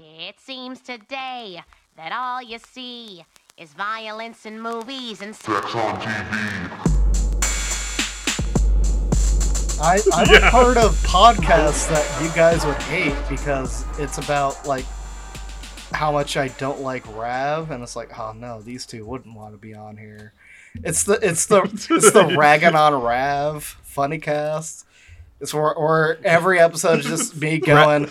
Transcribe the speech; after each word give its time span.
It 0.00 0.38
seems 0.38 0.80
today 0.80 1.60
that 1.96 2.12
all 2.12 2.40
you 2.40 2.60
see 2.60 3.24
is 3.56 3.72
violence 3.72 4.46
in 4.46 4.60
movies 4.60 5.20
and 5.22 5.34
Sex 5.34 5.74
on 5.74 6.00
TV. 6.00 6.70
I, 9.80 9.98
I'm 10.14 10.44
a 10.44 10.50
part 10.52 10.76
of 10.76 10.94
podcasts 10.98 11.88
that 11.88 12.22
you 12.22 12.28
guys 12.36 12.64
would 12.64 12.80
hate 12.82 13.16
because 13.28 13.84
it's 13.98 14.18
about 14.18 14.64
like 14.68 14.84
how 15.92 16.12
much 16.12 16.36
I 16.36 16.46
don't 16.46 16.80
like 16.80 17.04
Rav, 17.16 17.72
and 17.72 17.82
it's 17.82 17.96
like, 17.96 18.16
oh 18.16 18.32
no, 18.32 18.62
these 18.62 18.86
two 18.86 19.04
wouldn't 19.04 19.34
want 19.34 19.52
to 19.54 19.58
be 19.58 19.74
on 19.74 19.96
here. 19.96 20.32
It's 20.84 21.02
the 21.02 21.14
it's 21.14 21.46
the 21.46 21.62
it's 21.64 22.12
the 22.12 22.36
ragging 22.38 22.76
on 22.76 22.94
Rav 23.02 23.64
funny 23.82 24.18
cast. 24.18 24.86
It's 25.40 25.52
where, 25.52 25.74
where 25.74 26.24
every 26.24 26.60
episode 26.60 27.00
is 27.00 27.06
just 27.06 27.36
me 27.36 27.58
going, 27.58 28.10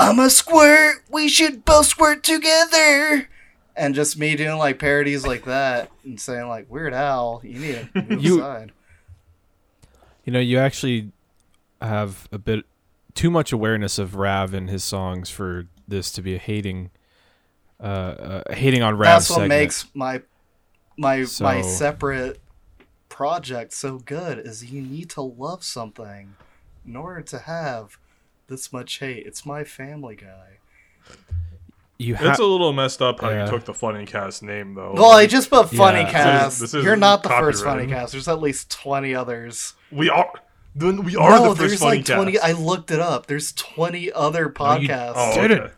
I'm 0.00 0.18
a 0.18 0.30
squirt. 0.30 1.04
We 1.10 1.28
should 1.28 1.64
both 1.64 1.86
squirt 1.86 2.22
together. 2.22 3.28
And 3.76 3.94
just 3.94 4.18
me 4.18 4.34
doing 4.34 4.56
like 4.58 4.78
parodies 4.78 5.26
like 5.26 5.44
that 5.44 5.90
and 6.04 6.18
saying 6.20 6.48
like 6.48 6.70
Weird 6.70 6.94
Al, 6.94 7.40
you 7.44 7.58
need 7.58 7.88
to 7.94 8.02
move 8.02 8.22
You- 8.24 8.38
aside. 8.40 8.72
You 10.24 10.32
know, 10.32 10.40
you 10.40 10.58
actually 10.58 11.12
have 11.80 12.28
a 12.30 12.38
bit 12.38 12.64
too 13.14 13.30
much 13.30 13.52
awareness 13.52 13.98
of 13.98 14.14
Rav 14.14 14.54
and 14.54 14.68
his 14.70 14.84
songs 14.84 15.28
for 15.30 15.66
this 15.88 16.10
to 16.12 16.22
be 16.22 16.34
a 16.34 16.38
hating, 16.38 16.90
uh, 17.80 17.82
uh 17.82 18.54
hating 18.54 18.82
on 18.82 18.96
Rav. 18.96 19.06
That's 19.06 19.30
what 19.30 19.36
segment. 19.36 19.48
makes 19.48 19.86
my 19.94 20.22
my 20.96 21.26
my 21.40 21.62
separate 21.62 22.40
project 23.08 23.72
so 23.72 23.98
good 23.98 24.38
is 24.38 24.70
you 24.70 24.82
need 24.82 25.10
to 25.10 25.22
love 25.22 25.64
something 25.64 26.34
in 26.86 26.96
order 26.96 27.22
to 27.22 27.38
have 27.40 27.98
this 28.50 28.70
much 28.74 28.98
hate. 28.98 29.24
It's 29.26 29.46
my 29.46 29.64
family 29.64 30.16
guy. 30.16 30.58
you 31.96 32.14
have. 32.16 32.28
It's 32.30 32.38
a 32.38 32.44
little 32.44 32.72
messed 32.74 33.00
up 33.00 33.20
how 33.22 33.30
Yeah. 33.30 33.44
you 33.46 33.50
took 33.50 33.64
the 33.64 33.72
funny 33.74 34.04
cast 34.04 34.42
name 34.42 34.74
though. 34.74 34.92
Well, 34.94 35.10
I 35.12 35.26
just 35.26 35.48
put 35.48 35.70
funny 35.70 36.00
Yeah. 36.00 36.10
cast. 36.12 36.58
This 36.60 36.68
is- 36.68 36.72
this 36.72 36.78
is 36.80 36.84
You're 36.84 36.96
not 36.96 37.22
the 37.22 37.28
first 37.30 37.64
funny 37.64 37.86
cast. 37.86 38.12
There's 38.12 38.28
at 38.28 38.40
least 38.40 38.70
twenty 38.70 39.14
others. 39.14 39.74
we 39.90 40.10
are. 40.10 40.30
Then 40.74 41.02
we 41.04 41.16
are 41.16 41.30
no, 41.30 41.42
the 41.50 41.56
first 41.56 41.58
there's 41.58 41.80
funny 41.80 41.96
like 41.98 42.06
twenty. 42.06 42.32
cast. 42.32 42.44
I 42.44 42.52
looked 42.52 42.90
it 42.90 43.00
up. 43.00 43.26
There's 43.26 43.52
twenty 43.52 44.12
other 44.12 44.48
podcasts. 44.48 45.12
Oh, 45.16 45.40
Did 45.40 45.52
okay. 45.52 45.72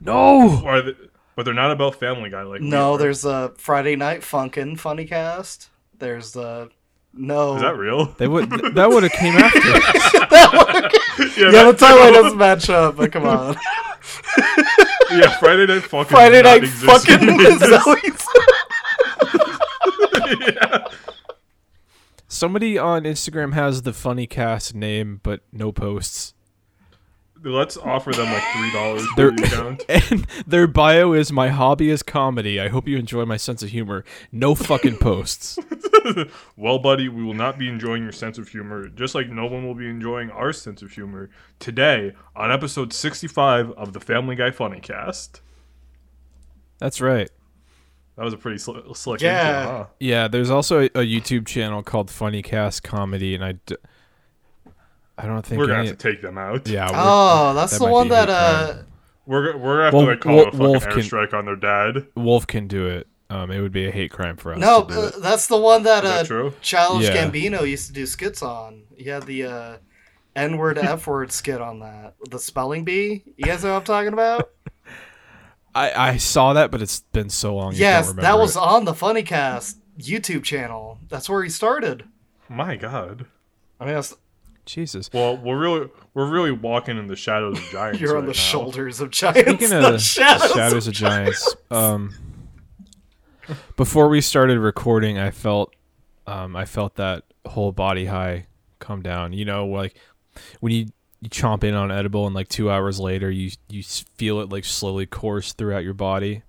no. 0.00 0.62
Are 0.64 0.82
they- 0.82 0.96
but 1.34 1.44
they're 1.44 1.54
not 1.54 1.70
about 1.70 1.94
Family 1.96 2.28
Guy 2.30 2.42
like 2.42 2.60
no, 2.60 2.92
are. 2.92 2.98
there's 2.98 3.24
a 3.24 3.52
Friday 3.56 3.96
Night 3.96 4.20
Funkin' 4.20 4.78
funny 4.78 5.06
cast. 5.06 5.70
There's 5.98 6.32
the 6.32 6.70
no. 7.14 7.56
Is 7.56 7.62
that 7.62 7.76
real? 7.76 8.06
They 8.06 8.28
would. 8.28 8.50
that 8.50 8.90
would 8.90 9.02
have 9.02 9.12
came 9.12 9.34
after. 9.34 9.58
yeah, 11.40 11.50
yeah, 11.50 11.70
the 11.70 11.76
timeline 11.76 12.12
doesn't 12.12 12.38
match 12.38 12.70
up. 12.70 12.96
But 12.96 13.12
come 13.12 13.24
on. 13.24 13.54
yeah, 15.10 15.36
Friday 15.38 15.66
Night 15.66 15.82
Fucking. 15.82 16.10
Friday 16.10 16.42
did 16.42 16.44
not 16.44 16.50
Night 16.50 16.64
exist 16.64 16.84
Fucking 16.84 17.36
this. 17.38 18.26
yeah. 20.48 20.84
Somebody 22.28 22.78
on 22.78 23.04
Instagram 23.04 23.52
has 23.52 23.82
the 23.82 23.92
funny 23.92 24.26
cast 24.26 24.74
name, 24.74 25.20
but 25.22 25.40
no 25.52 25.70
posts. 25.70 26.34
Let's 27.44 27.76
offer 27.76 28.12
them 28.12 28.26
like 28.32 28.42
three 28.54 28.72
dollars 28.72 29.06
for 29.14 29.28
account. 29.28 29.84
And 29.88 30.26
their 30.46 30.66
bio 30.66 31.12
is 31.12 31.32
my 31.32 31.48
hobby 31.48 31.90
is 31.90 32.02
comedy. 32.02 32.60
I 32.60 32.68
hope 32.68 32.86
you 32.86 32.96
enjoy 32.96 33.24
my 33.24 33.36
sense 33.36 33.62
of 33.62 33.70
humor. 33.70 34.04
No 34.30 34.54
fucking 34.54 34.98
posts. 34.98 35.58
well, 36.56 36.78
buddy, 36.78 37.08
we 37.08 37.22
will 37.24 37.34
not 37.34 37.58
be 37.58 37.68
enjoying 37.68 38.02
your 38.02 38.12
sense 38.12 38.38
of 38.38 38.48
humor, 38.48 38.88
just 38.88 39.14
like 39.14 39.28
no 39.28 39.46
one 39.46 39.66
will 39.66 39.74
be 39.74 39.88
enjoying 39.88 40.30
our 40.30 40.52
sense 40.52 40.82
of 40.82 40.92
humor 40.92 41.30
today 41.58 42.12
on 42.36 42.52
episode 42.52 42.92
sixty-five 42.92 43.70
of 43.72 43.92
the 43.92 44.00
Family 44.00 44.36
Guy 44.36 44.50
Funny 44.50 44.80
Cast. 44.80 45.40
That's 46.78 47.00
right. 47.00 47.30
That 48.16 48.24
was 48.24 48.34
a 48.34 48.36
pretty 48.38 48.58
sl- 48.58 48.92
slick 48.92 49.20
Yeah. 49.20 49.60
intro, 49.62 49.72
huh? 49.78 49.86
Yeah, 49.98 50.28
there's 50.28 50.50
also 50.50 50.80
a, 50.80 50.84
a 50.86 51.06
YouTube 51.06 51.46
channel 51.46 51.82
called 51.82 52.10
Funny 52.10 52.42
Cast 52.42 52.82
Comedy, 52.82 53.34
and 53.34 53.42
I, 53.44 53.52
d- 53.64 53.76
I 55.18 55.26
don't 55.26 55.44
think 55.44 55.58
We're 55.58 55.66
gonna 55.66 55.80
any- 55.80 55.88
have 55.88 55.98
to 55.98 56.10
take 56.12 56.22
them 56.22 56.38
out. 56.38 56.66
Yeah. 56.66 56.86
we're- 56.90 56.98
Oh, 57.00 57.54
that's 57.54 57.72
That 57.72 57.84
the 57.84 57.90
one 57.90 58.08
that 58.08 58.28
uh 58.30 58.72
crime. 58.72 58.86
We're 59.26 59.56
we're 59.56 59.74
gonna 59.76 59.84
have 59.84 59.94
Well, 59.94 60.02
to 60.06 60.10
like 60.12 60.20
call 60.20 60.34
Wol- 60.36 60.42
a 60.42 60.50
fucking 60.50 60.58
Wolf 60.60 60.82
can- 60.88 60.92
airstrike 60.98 61.34
on 61.34 61.44
their 61.44 61.56
dad. 61.56 62.06
Wolf 62.16 62.46
can 62.46 62.66
do 62.66 62.86
it. 62.88 63.06
Um, 63.30 63.50
it 63.50 63.60
would 63.60 63.72
be 63.72 63.86
a 63.86 63.90
hate 63.90 64.10
crime 64.10 64.36
for 64.36 64.52
us. 64.52 64.58
no, 64.58 64.82
to 64.84 64.92
do 64.94 65.00
uh, 65.00 65.06
it. 65.06 65.14
that's 65.22 65.46
the 65.46 65.56
one 65.56 65.84
that 65.84 66.04
Is 66.04 66.10
uh 66.10 66.16
that 66.18 66.26
true? 66.26 66.52
Childish 66.60 67.08
Yeah. 67.08 67.24
Gambino 67.30 67.66
used 67.66 67.86
to 67.86 67.92
do 67.92 68.04
skits 68.06 68.42
on. 68.42 68.82
He 68.96 69.04
had 69.04 69.22
the 69.24 69.44
uh 69.44 69.76
N 70.36 70.56
word 70.58 70.76
F 70.78 71.06
word 71.06 71.30
skit 71.32 71.60
on 71.60 71.80
that. 71.80 72.14
The 72.30 72.38
spelling 72.38 72.84
bee. 72.84 73.22
You 73.36 73.44
guys 73.44 73.62
know 73.64 73.72
what 73.72 73.78
I'm 73.80 73.84
talking 73.84 74.12
about? 74.12 74.50
I, 75.74 76.10
I 76.10 76.16
saw 76.18 76.52
that, 76.52 76.70
but 76.70 76.82
it's 76.82 77.00
been 77.12 77.30
so 77.30 77.54
long. 77.56 77.68
I 77.68 77.70
don't 77.72 77.80
yes, 77.80 78.12
that 78.14 78.38
was 78.38 78.56
it. 78.56 78.62
on 78.62 78.84
the 78.84 78.92
Funny 78.92 79.22
Cast 79.22 79.78
YouTube 79.98 80.42
channel. 80.42 80.98
That's 81.08 81.30
where 81.30 81.42
he 81.42 81.48
started. 81.48 82.04
My 82.48 82.76
God. 82.76 83.24
I 83.80 83.86
mean, 83.86 83.94
that's, 83.94 84.14
Jesus. 84.64 85.10
Well, 85.12 85.36
we're 85.36 85.58
really 85.58 85.88
we're 86.14 86.30
really 86.30 86.52
walking 86.52 86.98
in 86.98 87.06
the 87.06 87.16
shadows 87.16 87.58
of 87.58 87.64
giants. 87.72 88.00
you're 88.00 88.16
on 88.16 88.24
the 88.24 88.28
now. 88.28 88.32
shoulders 88.34 89.00
of 89.00 89.10
giants. 89.10 89.40
Speaking 89.40 89.70
not 89.70 89.94
of 89.94 90.02
shadows. 90.02 90.52
shadows, 90.52 90.86
of 90.86 90.94
giants, 90.94 91.56
um, 91.70 92.14
before 93.76 94.08
we 94.08 94.20
started 94.20 94.58
recording, 94.58 95.18
I 95.18 95.30
felt, 95.30 95.74
um, 96.26 96.54
I 96.56 96.64
felt 96.64 96.94
that 96.96 97.24
whole 97.44 97.72
body 97.72 98.06
high 98.06 98.46
come 98.78 99.02
down. 99.02 99.32
You 99.32 99.44
know, 99.44 99.66
like 99.66 99.94
when 100.60 100.72
you 100.72 100.86
you 101.20 101.28
chomp 101.30 101.62
in 101.64 101.74
on 101.74 101.90
edible 101.92 102.26
and 102.26 102.34
like 102.34 102.48
two 102.48 102.68
hours 102.68 102.98
later 102.98 103.30
you 103.30 103.50
you 103.68 103.82
feel 103.84 104.40
it 104.40 104.48
like 104.50 104.64
slowly 104.64 105.06
course 105.06 105.52
throughout 105.52 105.84
your 105.84 105.94
body. 105.94 106.42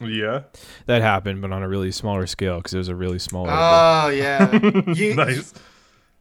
Yeah. 0.00 0.44
That 0.86 1.02
happened, 1.02 1.42
but 1.42 1.52
on 1.52 1.62
a 1.62 1.68
really 1.68 1.92
smaller 1.92 2.26
scale 2.26 2.56
because 2.56 2.72
it 2.74 2.78
was 2.78 2.88
a 2.88 2.94
really 2.94 3.18
small. 3.18 3.46
edible. 3.46 3.62
Oh 3.62 4.08
yeah. 4.08 4.92
You, 4.94 5.14
nice. 5.14 5.52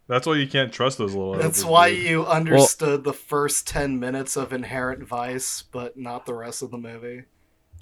That's 0.09 0.25
why 0.27 0.35
you 0.35 0.47
can't 0.47 0.73
trust 0.73 0.97
those 0.97 1.13
little. 1.13 1.35
That's 1.35 1.63
why 1.63 1.91
dude. 1.93 2.03
you 2.05 2.25
understood 2.25 3.03
the 3.05 3.13
first 3.13 3.67
10 3.67 3.99
minutes 3.99 4.35
of 4.35 4.51
Inherent 4.51 5.03
Vice, 5.07 5.61
but 5.71 5.95
not 5.97 6.25
the 6.25 6.33
rest 6.33 6.61
of 6.63 6.71
the 6.71 6.77
movie. 6.79 7.23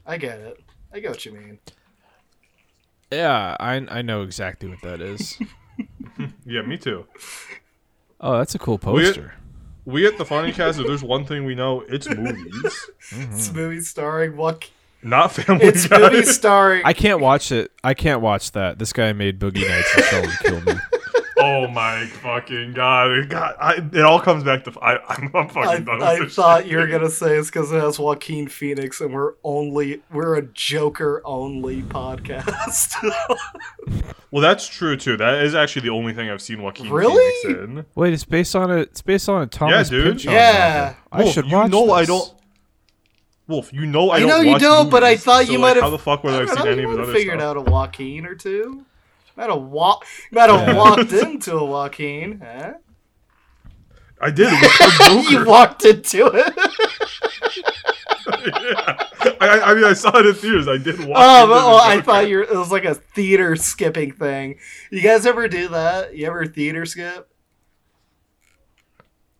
I 0.06 0.18
get 0.18 0.38
it. 0.40 0.60
I 0.94 1.00
get 1.00 1.10
what 1.12 1.26
you 1.26 1.32
mean. 1.34 1.60
yeah, 3.12 3.56
I 3.60 3.76
I 3.90 4.02
know 4.02 4.22
exactly 4.24 4.70
what 4.70 4.82
that 4.84 5.02
is. 5.02 5.38
Yeah, 6.46 6.64
me 6.64 6.78
too. 6.78 7.06
oh, 8.22 8.38
that's 8.40 8.56
a 8.56 8.60
cool 8.60 8.76
We- 8.84 9.04
poster. 9.04 9.36
We 9.86 10.06
at 10.08 10.18
the 10.18 10.26
Funny 10.26 10.52
Cast, 10.52 10.80
if 10.80 10.88
there's 10.88 11.04
one 11.04 11.26
thing 11.26 11.46
we 11.46 11.54
know, 11.56 11.82
it's 11.88 12.10
movies, 12.10 12.90
It's 13.12 13.50
a 13.50 13.54
movie 13.54 13.80
starring 13.82 14.36
what? 14.36 14.70
not 15.04 15.32
Family 15.34 15.66
It's 15.68 15.88
Guy. 15.88 16.00
movie 16.00 16.24
starring. 16.24 16.82
I 16.84 16.92
can't 16.94 17.20
watch 17.22 17.52
it. 17.54 17.72
I 17.84 17.94
can't 17.94 18.20
watch 18.22 18.52
that. 18.54 18.80
This 18.80 18.92
guy 18.92 19.14
made 19.14 19.40
Boogie 19.40 19.66
Nights 19.68 19.96
and 19.96 20.06
Sheldon 20.06 20.32
killed 20.42 20.66
me. 20.66 20.74
oh 21.40 21.68
my 21.68 22.06
fucking 22.06 22.74
god! 22.74 23.12
It, 23.12 23.30
God, 23.30 23.56
I, 23.60 23.76
it 23.76 24.02
all 24.04 24.20
comes 24.20 24.44
back 24.44 24.64
to 24.66 24.80
I, 24.82 24.98
I'm, 25.08 25.32
I'm 25.36 25.48
fucking 25.50 25.88
I, 25.90 25.94
with 25.94 26.04
I 26.04 26.20
this 26.20 26.36
thought 26.36 26.64
shit. 26.64 26.72
you 26.72 26.78
were 26.78 26.88
gonna 26.88 27.10
say 27.10 27.38
it's 27.38 27.50
because 27.50 27.72
it 27.72 27.80
has 27.82 28.00
Joaquin 28.00 28.48
Phoenix, 28.48 29.02
and 29.02 29.14
we're 29.14 29.34
only 29.44 30.02
we're 30.12 30.36
a 30.36 30.42
Joker 30.42 31.22
only 31.26 31.82
podcast. 31.84 32.94
Well, 34.30 34.42
that's 34.42 34.68
true 34.68 34.98
too. 34.98 35.16
That 35.16 35.36
is 35.46 35.56
actually 35.56 35.84
the 35.84 35.92
only 35.96 36.12
thing 36.14 36.30
I've 36.30 36.42
seen 36.42 36.62
Joaquin 36.62 36.90
Really? 36.90 37.34
Phoenix 37.44 37.64
in. 37.64 37.86
Wait, 37.96 38.12
it's 38.14 38.26
based 38.26 38.58
on 38.58 38.70
a 38.70 38.80
it's 38.80 39.02
based 39.02 39.30
on 39.30 39.42
a 39.42 39.48
Thomas 39.48 39.88
dude. 39.90 40.04
Pynchon 40.06 40.34
Yeah. 40.34 40.96
novel. 40.98 40.98
I 41.14 41.22
Wolf, 41.24 41.34
should 41.34 41.46
you 41.46 41.56
watch 41.56 41.72
know 41.72 41.92
I 41.94 42.04
don't. 42.04 42.34
Wolf, 43.48 43.72
you 43.72 43.86
know 43.86 44.10
I, 44.10 44.16
I 44.16 44.20
don't. 44.20 44.28
know 44.30 44.42
you 44.42 44.52
watch 44.52 44.62
don't, 44.62 44.90
but 44.92 45.02
I 45.06 45.16
thought 45.16 45.46
so, 45.46 45.52
you 45.54 45.60
like, 45.60 45.76
might 45.76 45.76
have. 45.78 45.84
How 45.86 45.90
the 45.92 45.98
fuck 45.98 46.26
would 46.26 46.34
I 46.34 46.40
have 46.40 46.50
seen 46.50 46.66
know, 46.66 46.72
any 46.72 46.82
you 46.82 46.92
of 46.92 47.00
his 47.00 47.08
other 47.08 47.14
figured 47.18 47.40
stuff? 47.40 47.58
out 47.58 47.68
a 47.68 47.72
Joaquin 47.72 48.26
or 48.26 48.36
two. 48.36 48.86
Might 49.38 49.52
have 49.52 49.62
walk. 49.62 50.06
Might 50.32 50.50
have 50.50 50.76
walked 50.76 51.14
into 51.14 51.56
a 51.56 51.64
Joaquin, 51.64 52.42
huh? 52.44 52.74
I 54.20 54.32
did. 54.32 54.52
You 55.32 55.46
walked 55.46 55.86
into 55.86 56.26
it. 56.26 56.54
yeah. 58.28 58.98
I, 59.40 59.62
I 59.62 59.74
mean, 59.76 59.84
I 59.84 59.94
saw 59.94 60.18
it 60.18 60.26
in 60.26 60.34
theaters. 60.34 60.68
I 60.68 60.78
did 60.78 61.00
watch. 61.00 61.18
Oh, 61.18 61.44
into 61.44 61.54
but, 61.54 61.60
the 61.60 61.66
oh, 61.66 61.78
I 61.78 62.02
thought 62.02 62.28
you 62.28 62.38
were, 62.38 62.44
it 62.44 62.58
was 62.58 62.72
like 62.72 62.86
a 62.86 62.96
theater 62.96 63.56
skipping 63.56 64.12
thing. 64.12 64.58
You 64.90 65.02
guys 65.02 65.28
ever 65.28 65.48
do 65.48 65.68
that? 65.70 66.18
You 66.18 66.26
ever 66.28 66.48
theater 66.48 66.86
skip? 66.86 67.30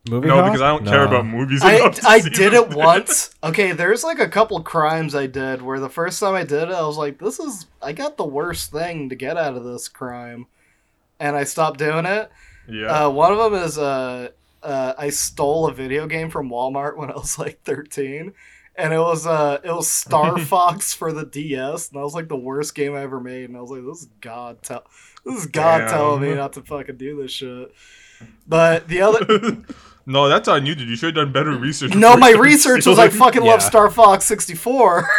Movie 0.08 0.28
No, 0.28 0.36
Hawk? 0.36 0.46
because 0.46 0.62
I 0.62 0.68
don't 0.68 0.86
care 0.86 1.04
about 1.04 1.26
movies. 1.26 1.60
I, 1.62 1.92
I 2.06 2.20
did 2.20 2.52
them. 2.52 2.70
it 2.70 2.70
once. 2.76 3.34
Okay, 3.42 3.72
there's 3.72 4.04
like 4.04 4.18
a 4.18 4.28
couple 4.28 4.60
crimes 4.62 5.14
I 5.14 5.26
did 5.26 5.62
where 5.62 5.80
the 5.80 5.88
first 5.88 6.20
time 6.20 6.34
I 6.34 6.44
did 6.44 6.64
it, 6.64 6.74
I 6.74 6.86
was 6.86 6.96
like, 6.96 7.18
this 7.18 7.38
is, 7.38 7.66
I 7.82 7.92
got 7.92 8.16
the 8.16 8.24
worst 8.24 8.70
thing 8.72 9.08
to 9.08 9.14
get 9.14 9.36
out 9.36 9.56
of 9.56 9.64
this 9.64 9.88
crime. 9.88 10.46
And 11.20 11.36
I 11.36 11.44
stopped 11.44 11.78
doing 11.78 12.06
it. 12.06 12.30
Yeah. 12.68 13.06
Uh, 13.06 13.10
one 13.10 13.32
of 13.32 13.38
them 13.38 13.54
is 13.62 13.76
uh, 13.78 14.28
uh, 14.62 14.92
I 14.96 15.10
stole 15.10 15.66
a 15.68 15.72
video 15.74 16.06
game 16.06 16.30
from 16.30 16.48
Walmart 16.50 16.96
when 16.96 17.10
I 17.10 17.14
was 17.14 17.38
like 17.38 17.62
13. 17.64 18.32
And 18.76 18.92
it 18.92 18.98
was 19.00 19.26
uh, 19.26 19.58
it 19.64 19.72
was 19.72 19.90
Star 19.90 20.38
Fox 20.44 20.94
for 20.94 21.12
the 21.12 21.24
DS, 21.26 21.88
and 21.90 21.98
that 21.98 22.04
was 22.04 22.14
like 22.14 22.28
the 22.28 22.36
worst 22.36 22.76
game 22.76 22.94
I 22.94 23.02
ever 23.02 23.18
made. 23.18 23.48
And 23.48 23.56
I 23.58 23.60
was 23.60 23.72
like, 23.72 23.84
"This 23.84 24.02
is 24.02 24.08
God 24.20 24.62
tell, 24.62 24.84
this 25.24 25.40
is 25.40 25.46
God 25.46 25.78
Damn. 25.78 25.88
telling 25.88 26.22
me 26.22 26.34
not 26.36 26.52
to 26.52 26.62
fucking 26.62 26.96
do 26.96 27.20
this 27.20 27.32
shit." 27.32 27.74
But 28.46 28.86
the 28.86 29.00
other, 29.00 29.64
No, 30.08 30.26
that's 30.26 30.48
on 30.48 30.64
you, 30.64 30.74
dude. 30.74 30.88
You 30.88 30.96
should 30.96 31.14
have 31.14 31.26
done 31.26 31.32
better 31.32 31.54
research. 31.54 31.94
No, 31.94 32.16
my 32.16 32.30
research 32.30 32.86
was 32.86 32.98
I 32.98 33.08
stealing. 33.10 33.26
fucking 33.26 33.42
love 33.42 33.60
Star 33.60 33.90
Fox 33.90 34.24
64. 34.24 35.06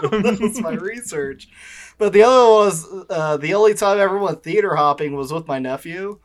that 0.00 0.38
was 0.40 0.58
my 0.62 0.70
research. 0.72 1.46
But 1.98 2.14
the 2.14 2.22
other 2.22 2.50
one 2.50 2.64
was 2.64 3.06
uh, 3.10 3.36
the 3.36 3.52
only 3.52 3.74
time 3.74 3.98
I 3.98 4.00
ever 4.00 4.16
went 4.16 4.42
theater 4.42 4.76
hopping 4.76 5.14
was 5.14 5.30
with 5.30 5.46
my 5.46 5.58
nephew, 5.58 6.20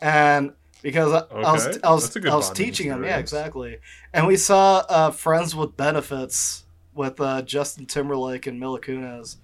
and 0.00 0.54
because 0.80 1.12
I, 1.12 1.34
I 1.34 1.52
was 1.52 1.78
I 1.84 1.90
was 1.92 2.04
that's 2.04 2.16
a 2.16 2.20
good 2.20 2.32
I 2.32 2.36
was 2.36 2.50
teaching 2.50 2.86
him, 2.86 3.04
yeah, 3.04 3.18
exactly. 3.18 3.76
And 4.14 4.26
we 4.26 4.36
saw 4.36 4.78
uh, 4.88 5.10
Friends 5.10 5.54
with 5.54 5.76
Benefits 5.76 6.64
with 6.94 7.20
uh, 7.20 7.42
Justin 7.42 7.84
Timberlake 7.84 8.46
and 8.46 8.58
Mila 8.58 8.80
Kunis, 8.80 9.36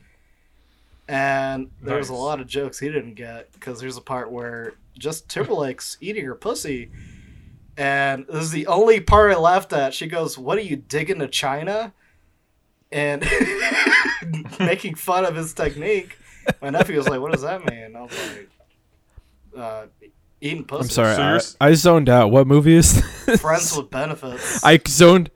and 1.09 1.71
there 1.83 1.99
was 1.99 2.09
a 2.09 2.15
lot 2.15 2.41
of 2.41 2.47
jokes 2.47 2.79
he 2.79 2.89
didn't 2.89 3.15
get 3.15 3.53
because 3.53 3.81
there's 3.81 3.99
a 3.99 4.03
part 4.03 4.31
where 4.31 4.73
Justin 4.99 5.29
Timberlake's 5.29 5.97
eating 6.01 6.25
her 6.25 6.35
pussy. 6.35 6.91
And 7.77 8.27
this 8.29 8.43
is 8.45 8.51
the 8.53 8.67
only 8.69 9.01
part 9.01 9.33
I 9.33 9.37
laughed 9.37 9.73
at. 9.73 9.93
She 9.95 10.07
goes, 10.07 10.39
"What 10.39 10.57
are 10.59 10.63
you 10.63 10.77
digging 10.77 11.19
to 11.19 11.29
China?" 11.29 11.93
And 12.91 13.23
making 14.61 14.95
fun 14.95 15.25
of 15.25 15.35
his 15.35 15.53
technique. 15.53 16.17
My 16.63 16.71
nephew 16.71 16.97
was 16.97 17.09
like, 17.09 17.21
"What 17.21 17.33
does 17.33 17.43
that 17.43 17.65
mean?" 17.71 17.95
I 17.97 18.03
was 18.03 18.13
like, 18.35 18.49
uh, 19.59 19.87
"Eating 20.41 20.65
pussy." 20.65 20.85
I'm 20.85 20.89
sorry, 20.89 21.15
So 21.17 21.23
I, 21.23 21.27
you're 21.29 21.37
s- 21.37 21.57
I 21.61 21.73
zoned 21.75 22.09
out. 22.09 22.31
What 22.31 22.47
movie 22.47 22.77
is 22.77 23.03
this? 23.27 23.41
Friends 23.41 23.77
with 23.77 23.91
benefits. 23.91 24.65
I 24.65 24.81
zoned. 24.89 25.31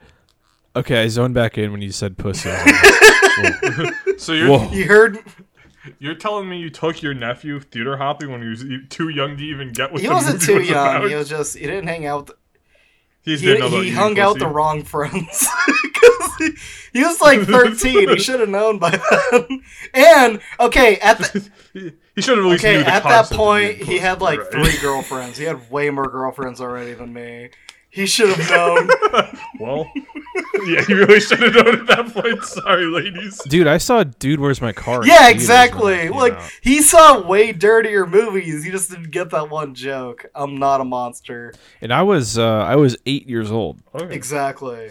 Okay, 0.74 1.02
I 1.02 1.08
zoned 1.08 1.34
back 1.34 1.58
in 1.58 1.72
when 1.72 1.82
you 1.82 1.90
said 1.92 2.16
pussy. 2.16 2.48
I 2.50 2.62
was 3.42 3.78
like, 3.78 4.18
So 4.20 4.32
you're 4.32 4.64
you 4.72 4.86
heard? 4.86 5.18
You're 5.98 6.14
telling 6.14 6.48
me 6.48 6.58
you 6.58 6.70
took 6.70 7.02
your 7.02 7.14
nephew 7.14 7.60
theater 7.60 7.96
hopping 7.96 8.30
when 8.30 8.42
he 8.42 8.48
was 8.48 8.64
too 8.88 9.08
young 9.08 9.36
to 9.36 9.42
even 9.42 9.72
get 9.72 9.92
what 9.92 10.00
He 10.00 10.08
wasn't 10.08 10.40
too 10.42 10.58
was 10.58 10.68
young. 10.68 10.96
about? 10.96 11.08
He 11.08 11.14
was 11.14 11.28
just 11.28 11.56
he 11.56 11.66
didn't 11.66 11.86
hang 11.88 12.06
out. 12.06 12.28
With, 12.28 12.36
He, 13.22 13.36
he 13.36 13.46
didn't 13.46 13.60
know 13.60 13.66
about 13.68 13.84
he 13.84 13.90
hung 13.90 14.18
out 14.18 14.38
the 14.38 14.46
wrong 14.48 14.82
friends. 14.82 15.48
he, 16.38 16.50
he 16.92 17.02
was 17.02 17.20
like 17.20 17.40
13. 17.42 18.08
he 18.10 18.18
should 18.18 18.40
have 18.40 18.48
known 18.48 18.78
by 18.78 18.90
then. 19.30 19.62
And 19.94 20.40
okay, 20.58 20.96
at 20.96 21.18
the 21.18 21.50
He, 21.72 21.92
he 22.16 22.22
should 22.22 22.38
have 22.38 22.46
okay 22.54 22.82
at 22.82 23.02
that 23.04 23.26
point 23.30 23.76
he 23.76 23.98
had 23.98 24.20
like 24.20 24.40
right? 24.40 24.50
three 24.50 24.78
girlfriends. 24.82 25.38
He 25.38 25.44
had 25.44 25.70
way 25.70 25.90
more 25.90 26.08
girlfriends 26.08 26.60
already 26.60 26.94
than 26.94 27.12
me. 27.12 27.50
He 27.90 28.06
should 28.06 28.28
have 28.36 28.50
known. 28.50 28.88
well, 29.60 29.90
yeah, 30.66 30.82
you 30.88 30.96
really 30.98 31.18
should 31.20 31.40
have 31.40 31.54
known 31.54 31.80
at 31.80 31.86
that 31.88 32.12
point. 32.14 32.42
Sorry, 32.44 32.84
ladies. 32.84 33.40
Dude, 33.48 33.66
I 33.66 33.78
saw 33.78 34.04
Dude, 34.04 34.38
Where's 34.38 34.60
My 34.62 34.72
Car? 34.72 35.04
yeah, 35.04 35.28
exactly. 35.28 36.06
that 36.08 36.12
Like 36.14 36.34
out. 36.34 36.50
he 36.62 36.82
saw 36.82 37.26
way 37.26 37.50
dirtier 37.52 38.06
movies. 38.06 38.62
He 38.64 38.70
just 38.70 38.90
didn't 38.90 39.10
get 39.10 39.30
that 39.30 39.50
one 39.50 39.74
joke. 39.74 40.26
I'm 40.34 40.56
not 40.56 40.80
a 40.80 40.84
monster. 40.84 41.52
and 41.80 41.92
I 41.92 42.02
was 42.02 42.38
uh, 42.38 42.58
I 42.60 42.76
was 42.76 42.96
eight 43.06 43.26
years 43.28 43.50
old. 43.50 43.80
Okay. 43.94 44.14
Exactly. 44.14 44.90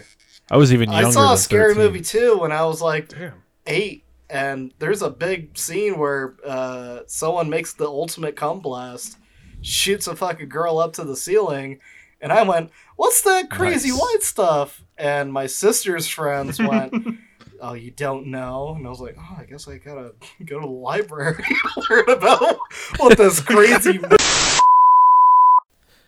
I 0.50 0.56
was 0.58 0.72
even 0.72 0.90
younger. 0.92 1.06
I 1.08 1.10
saw 1.10 1.24
than 1.28 1.34
a 1.34 1.38
scary 1.38 1.74
13. 1.74 1.82
movie 1.92 2.00
too 2.02 2.38
when 2.38 2.52
I 2.52 2.64
was 2.66 2.82
like 2.82 3.08
Damn. 3.08 3.42
eight, 3.66 4.04
and 4.28 4.74
there's 4.78 5.00
a 5.00 5.08
big 5.10 5.56
scene 5.56 5.96
where 5.98 6.34
uh, 6.46 7.00
someone 7.06 7.48
makes 7.48 7.72
the 7.72 7.86
ultimate 7.86 8.36
cum 8.36 8.60
blast, 8.60 9.16
shoots 9.62 10.06
a 10.06 10.14
fucking 10.16 10.48
girl 10.48 10.78
up 10.78 10.92
to 10.94 11.04
the 11.04 11.16
ceiling, 11.16 11.78
and 12.20 12.32
I 12.32 12.42
went, 12.42 12.70
"What's 13.00 13.22
that 13.22 13.48
crazy 13.48 13.88
Nice. 13.90 13.98
white 14.00 14.22
stuff?" 14.22 14.84
And 14.98 15.32
my 15.32 15.46
sister's 15.46 16.06
friends 16.06 16.58
went. 16.58 16.92
Oh, 17.62 17.74
you 17.74 17.90
don't 17.90 18.28
know? 18.28 18.72
And 18.74 18.86
I 18.86 18.88
was 18.88 19.00
like, 19.00 19.16
oh, 19.20 19.36
I 19.38 19.44
guess 19.44 19.68
I 19.68 19.76
gotta 19.76 20.14
go 20.46 20.60
to 20.60 20.66
the 20.66 20.72
library 20.72 21.44
to 21.74 21.82
learn 21.90 22.08
about 22.08 22.58
what 22.96 23.18
this 23.18 23.38
crazy. 23.40 24.00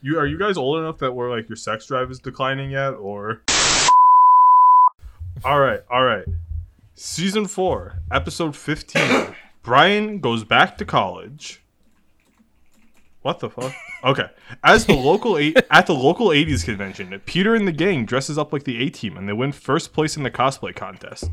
You 0.00 0.18
are 0.18 0.26
you 0.26 0.38
guys 0.38 0.56
old 0.56 0.78
enough 0.78 0.96
that 0.98 1.12
where 1.12 1.28
like 1.28 1.50
your 1.50 1.56
sex 1.56 1.86
drive 1.86 2.10
is 2.10 2.20
declining 2.20 2.70
yet, 2.70 2.94
or? 2.94 3.42
all 5.44 5.60
right, 5.60 5.80
all 5.90 6.02
right. 6.04 6.24
Season 6.94 7.46
four, 7.46 8.00
episode 8.10 8.56
fifteen. 8.56 9.34
Brian 9.62 10.20
goes 10.20 10.44
back 10.44 10.78
to 10.78 10.86
college. 10.86 11.61
What 13.22 13.38
the 13.38 13.48
fuck? 13.48 13.72
Okay. 14.04 14.28
As 14.64 14.86
the 14.86 14.94
local 14.94 15.38
eight 15.38 15.56
at 15.70 15.86
the 15.86 15.94
local 15.94 16.28
'80s 16.28 16.64
convention, 16.64 17.20
Peter 17.24 17.54
and 17.54 17.66
the 17.66 17.72
gang 17.72 18.04
dresses 18.04 18.36
up 18.36 18.52
like 18.52 18.64
the 18.64 18.82
A 18.82 18.90
Team 18.90 19.16
and 19.16 19.28
they 19.28 19.32
win 19.32 19.52
first 19.52 19.92
place 19.92 20.16
in 20.16 20.24
the 20.24 20.30
cosplay 20.30 20.74
contest. 20.74 21.30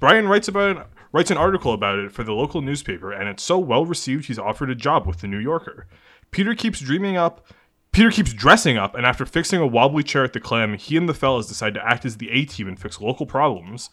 Brian 0.00 0.28
writes 0.28 0.48
about 0.48 0.76
it, 0.76 0.86
writes 1.12 1.30
an 1.30 1.36
article 1.36 1.72
about 1.72 1.98
it 1.98 2.10
for 2.10 2.24
the 2.24 2.32
local 2.32 2.62
newspaper, 2.62 3.12
and 3.12 3.28
it's 3.28 3.42
so 3.42 3.58
well 3.58 3.86
received 3.86 4.26
he's 4.26 4.38
offered 4.38 4.70
a 4.70 4.74
job 4.74 5.06
with 5.06 5.20
the 5.20 5.28
New 5.28 5.38
Yorker. 5.38 5.86
Peter 6.30 6.54
keeps 6.54 6.80
dreaming 6.80 7.16
up. 7.16 7.46
Peter 7.92 8.10
keeps 8.10 8.32
dressing 8.32 8.76
up, 8.76 8.94
and 8.94 9.04
after 9.04 9.26
fixing 9.26 9.60
a 9.60 9.66
wobbly 9.66 10.04
chair 10.04 10.22
at 10.22 10.32
the 10.32 10.38
Clam, 10.38 10.74
he 10.74 10.96
and 10.96 11.08
the 11.08 11.14
fellas 11.14 11.48
decide 11.48 11.74
to 11.74 11.84
act 11.84 12.04
as 12.04 12.18
the 12.18 12.30
A 12.30 12.44
team 12.44 12.68
and 12.68 12.78
fix 12.78 13.00
local 13.00 13.26
problems. 13.26 13.90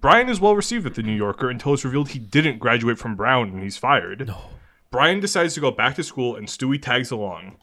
Brian 0.00 0.28
is 0.28 0.40
well 0.40 0.54
received 0.54 0.86
at 0.86 0.94
the 0.94 1.02
New 1.02 1.14
Yorker 1.14 1.50
until 1.50 1.74
it's 1.74 1.84
revealed 1.84 2.10
he 2.10 2.20
didn't 2.20 2.60
graduate 2.60 2.98
from 2.98 3.16
Brown 3.16 3.48
and 3.48 3.62
he's 3.62 3.76
fired. 3.76 4.28
No. 4.28 4.38
Brian 4.90 5.20
decides 5.20 5.54
to 5.54 5.60
go 5.60 5.70
back 5.70 5.94
to 5.94 6.02
school, 6.02 6.34
and 6.34 6.48
Stewie 6.48 6.80
tags 6.82 7.12
along. 7.12 7.56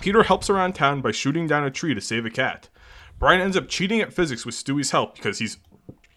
Peter 0.00 0.22
helps 0.22 0.48
around 0.48 0.74
town 0.74 1.00
by 1.00 1.10
shooting 1.10 1.48
down 1.48 1.64
a 1.64 1.70
tree 1.70 1.94
to 1.94 2.00
save 2.00 2.24
a 2.24 2.30
cat. 2.30 2.68
Brian 3.18 3.40
ends 3.40 3.56
up 3.56 3.68
cheating 3.68 4.00
at 4.00 4.12
physics 4.12 4.46
with 4.46 4.54
Stewie's 4.54 4.92
help 4.92 5.16
because 5.16 5.38
he's 5.40 5.58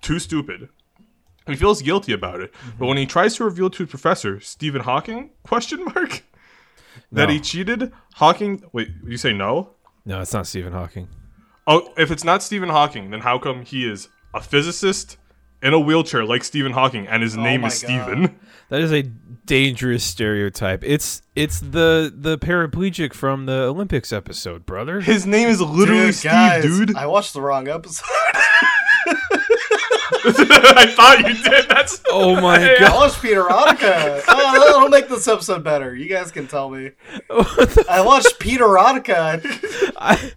too 0.02 0.20
stupid. 0.20 0.70
He 1.48 1.56
feels 1.56 1.82
guilty 1.82 2.12
about 2.14 2.40
it, 2.42 2.54
but 2.78 2.86
when 2.88 2.98
he 2.98 3.06
tries 3.06 3.36
to 3.36 3.46
reveal 3.46 3.70
to 3.72 3.84
his 3.84 3.90
professor, 3.90 4.40
Stephen 4.40 4.82
Hawking, 4.82 5.32
question 5.44 5.84
mark, 5.86 6.24
that 7.12 7.28
No. 7.30 7.34
he 7.34 7.40
cheated, 7.40 7.92
Hawking, 8.16 8.64
wait, 8.74 8.90
you 9.06 9.18
say 9.18 9.34
no? 9.34 9.72
No, 10.06 10.22
it's 10.22 10.34
not 10.34 10.46
Stephen 10.46 10.74
Hawking. 10.74 11.08
Oh, 11.66 11.94
if 11.98 12.12
it's 12.12 12.24
not 12.24 12.44
Stephen 12.44 12.70
Hawking, 12.70 13.10
then 13.12 13.22
how 13.22 13.40
come 13.40 13.64
he 13.64 13.90
is 13.90 14.10
a 14.34 14.42
physicist 14.42 15.18
in 15.64 15.74
a 15.74 15.80
wheelchair 15.80 16.26
like 16.26 16.44
Stephen 16.44 16.74
Hawking 16.74 17.08
and 17.08 17.24
his 17.24 17.36
oh 17.38 17.42
name 17.42 17.64
is 17.64 17.82
God. 17.82 17.88
Stephen? 17.88 18.40
That 18.70 18.82
is 18.82 18.92
a 18.92 19.04
dangerous 19.04 20.04
stereotype. 20.04 20.84
It's 20.84 21.22
it's 21.36 21.60
the 21.62 22.12
the 22.14 22.38
paraplegic 22.38 23.14
from 23.14 23.46
the 23.46 23.62
Olympics 23.64 24.12
episode, 24.12 24.66
brother. 24.66 25.00
His 25.00 25.26
name 25.26 25.48
is 25.48 25.62
literally 25.62 26.08
Dude, 26.08 26.16
Steve, 26.16 26.32
guys, 26.32 26.64
dude. 26.64 26.96
I 26.98 27.06
watched 27.06 27.34
the 27.34 27.42
wrong 27.42 27.68
episode. 27.70 28.04
I 30.30 30.88
thought 30.96 31.20
you 31.28 31.34
did. 31.50 31.70
That's 31.70 32.02
Oh 32.12 32.40
my 32.42 32.56
I 32.76 32.80
god. 32.80 32.96
watched 32.96 33.22
Peterotica. 33.22 34.22
oh, 34.28 34.60
that'll 34.60 34.90
make 34.90 35.08
this 35.08 35.28
episode 35.28 35.64
better. 35.64 35.96
You 35.96 36.10
guys 36.10 36.32
can 36.32 36.48
tell 36.48 36.70
me. 36.70 36.92
I 37.90 38.02
watched 38.06 38.38
Peter 38.40 38.66
Peterotica. 38.66 39.94
I 39.98 40.32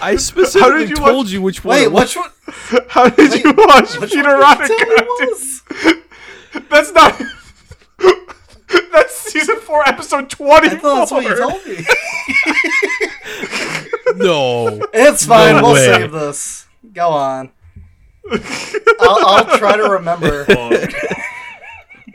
I 0.00 0.16
specifically 0.16 0.86
you 0.88 0.94
told 0.96 1.16
watch- 1.26 1.30
you 1.32 1.42
which 1.42 1.64
one. 1.64 1.76
Wait, 1.76 1.84
it 1.84 1.92
was. 1.92 2.14
which 2.14 2.24
one? 2.24 2.84
How 2.88 3.08
did 3.08 3.42
you 3.42 3.52
watch 3.56 3.98
Peter 3.98 4.38
one 4.38 4.58
did 4.58 4.68
you 4.68 4.78
tell 4.78 4.88
me 4.88 4.94
it 4.94 5.06
Ronica? 5.08 5.92
was? 5.92 6.62
That's 6.70 6.92
not. 6.92 7.20
That's 8.92 9.14
season 9.32 9.60
four, 9.60 9.86
episode 9.88 10.30
twenty. 10.30 10.68
I 10.68 10.76
thought 10.76 11.08
that's 11.08 11.10
what 11.12 11.24
you 11.24 11.36
told 11.36 11.66
me. 11.66 11.84
No. 14.16 14.80
It's 14.92 15.26
fine. 15.26 15.56
No 15.56 15.62
we'll 15.62 15.74
way. 15.74 15.86
save 15.86 16.12
this. 16.12 16.66
Go 16.92 17.08
on. 17.08 17.50
I'll, 19.00 19.26
I'll 19.26 19.58
try 19.58 19.76
to 19.76 19.82
remember. 19.90 20.46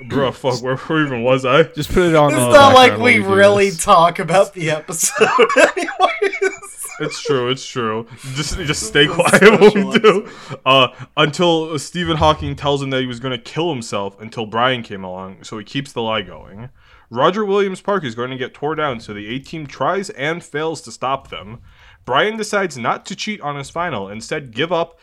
Bro, 0.08 0.32
fuck, 0.32 0.62
where, 0.64 0.78
where 0.78 1.06
even 1.06 1.24
was 1.24 1.46
I? 1.46 1.64
Just 1.64 1.92
put 1.92 2.04
it 2.08 2.16
on. 2.16 2.32
It's 2.32 2.40
the 2.40 2.52
not 2.52 2.74
like 2.74 2.98
we 2.98 3.20
really 3.20 3.70
this. 3.70 3.84
talk 3.84 4.20
about 4.20 4.54
the 4.54 4.72
episode, 4.72 5.28
anyways. 5.58 6.79
It's 7.00 7.22
true, 7.22 7.50
it's 7.50 7.66
true. 7.66 8.08
Just 8.34 8.58
just 8.58 8.84
stay 8.84 9.08
This 9.08 9.18
is 9.18 9.20
a 9.20 9.58
quiet 9.58 9.74
when 9.74 9.88
we 9.88 10.00
do. 10.00 10.30
Uh, 10.66 10.90
until 11.18 11.78
Stephen 11.80 12.18
Hawking 12.18 12.56
tells 12.56 12.82
him 12.82 12.90
that 12.90 13.02
he 13.02 13.08
was 13.08 13.20
going 13.20 13.32
to 13.32 13.44
kill 13.44 13.70
himself 13.72 14.20
until 14.20 14.46
Brian 14.46 14.84
came 14.84 15.04
along, 15.04 15.44
so 15.44 15.58
he 15.58 15.64
keeps 15.64 15.92
the 15.92 16.02
lie 16.02 16.22
going. 16.22 16.70
Roger 17.10 17.44
Williams 17.44 17.82
Park 17.82 18.04
is 18.04 18.14
going 18.14 18.30
to 18.30 18.38
get 18.38 18.54
tore 18.54 18.76
down, 18.76 19.00
so 19.00 19.14
the 19.14 19.28
A 19.28 19.40
team 19.40 19.66
tries 19.66 20.10
and 20.12 20.44
fails 20.44 20.82
to 20.82 20.92
stop 20.92 21.30
them. 21.30 21.62
Brian 22.06 22.38
decides 22.38 22.78
not 22.78 23.06
to 23.08 23.16
cheat 23.16 23.42
on 23.42 23.56
his 23.56 23.70
final, 23.70 24.10
instead 24.10 24.52
give 24.52 24.72
up 24.72 25.00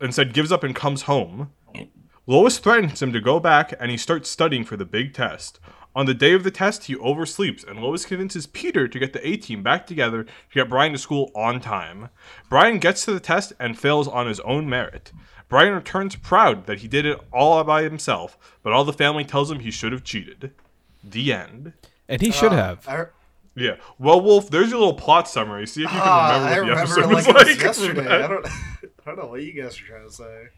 instead 0.00 0.34
gives 0.34 0.52
up 0.52 0.62
and 0.64 0.74
comes 0.74 1.02
home. 1.02 1.50
Lois 2.26 2.58
threatens 2.58 3.02
him 3.02 3.12
to 3.12 3.20
go 3.20 3.38
back 3.38 3.74
and 3.78 3.90
he 3.90 3.96
starts 3.96 4.30
studying 4.30 4.64
for 4.64 4.76
the 4.76 4.84
big 4.84 5.12
test. 5.12 5.60
On 5.96 6.06
the 6.06 6.14
day 6.14 6.32
of 6.32 6.42
the 6.42 6.50
test, 6.50 6.84
he 6.84 6.96
oversleeps, 6.96 7.64
and 7.64 7.80
Lois 7.80 8.04
convinces 8.04 8.48
Peter 8.48 8.88
to 8.88 8.98
get 8.98 9.12
the 9.12 9.24
A 9.26 9.36
team 9.36 9.62
back 9.62 9.86
together 9.86 10.24
to 10.24 10.30
get 10.52 10.68
Brian 10.68 10.92
to 10.92 10.98
school 10.98 11.30
on 11.36 11.60
time. 11.60 12.08
Brian 12.48 12.78
gets 12.78 13.04
to 13.04 13.12
the 13.12 13.20
test 13.20 13.52
and 13.60 13.78
fails 13.78 14.08
on 14.08 14.26
his 14.26 14.40
own 14.40 14.68
merit. 14.68 15.12
Brian 15.48 15.72
returns 15.72 16.16
proud 16.16 16.66
that 16.66 16.78
he 16.78 16.88
did 16.88 17.06
it 17.06 17.20
all 17.32 17.62
by 17.62 17.82
himself, 17.82 18.36
but 18.64 18.72
all 18.72 18.84
the 18.84 18.92
family 18.92 19.24
tells 19.24 19.50
him 19.50 19.60
he 19.60 19.70
should 19.70 19.92
have 19.92 20.02
cheated. 20.02 20.52
The 21.04 21.32
end. 21.32 21.74
And 22.08 22.20
he 22.20 22.32
should 22.32 22.52
have. 22.52 22.88
I, 22.88 23.04
Yeah. 23.54 23.76
Well, 23.98 24.20
Wolf, 24.20 24.50
there's 24.50 24.70
your 24.70 24.80
little 24.80 24.94
plot 24.94 25.28
summary. 25.28 25.66
See 25.68 25.84
if 25.84 25.92
you 25.92 25.98
can 25.98 26.00
ah, 26.02 26.32
remember 26.32 26.48
I 26.48 26.54
the 26.54 26.60
remember 26.60 26.80
episode 26.80 27.10
it 27.10 27.14
was 27.14 27.26
like 27.28 27.36
like. 27.36 27.46
it 27.46 27.48
was 27.50 27.62
yesterday. 27.62 28.24
I 28.24 28.26
don't, 28.26 28.46
I 28.46 28.50
don't 29.06 29.18
know 29.18 29.26
what 29.26 29.42
you 29.42 29.52
guys 29.52 29.78
are 29.78 29.84
trying 29.84 30.08
to 30.08 30.12
say. 30.12 30.48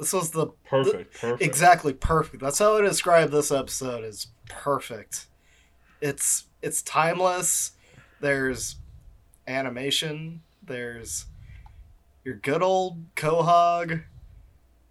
This 0.00 0.12
was 0.14 0.30
the 0.30 0.46
Perfect, 0.68 1.20
perfect. 1.20 1.42
exactly 1.42 1.92
perfect. 1.92 2.42
That's 2.42 2.58
how 2.58 2.76
I 2.78 2.80
describe 2.80 3.30
this 3.30 3.52
episode. 3.52 4.02
Is 4.02 4.28
perfect. 4.48 5.26
It's 6.00 6.46
it's 6.62 6.80
timeless. 6.82 7.72
There's 8.20 8.76
animation, 9.46 10.40
there's 10.66 11.26
your 12.24 12.34
good 12.36 12.62
old 12.62 13.14
Quahog 13.14 14.02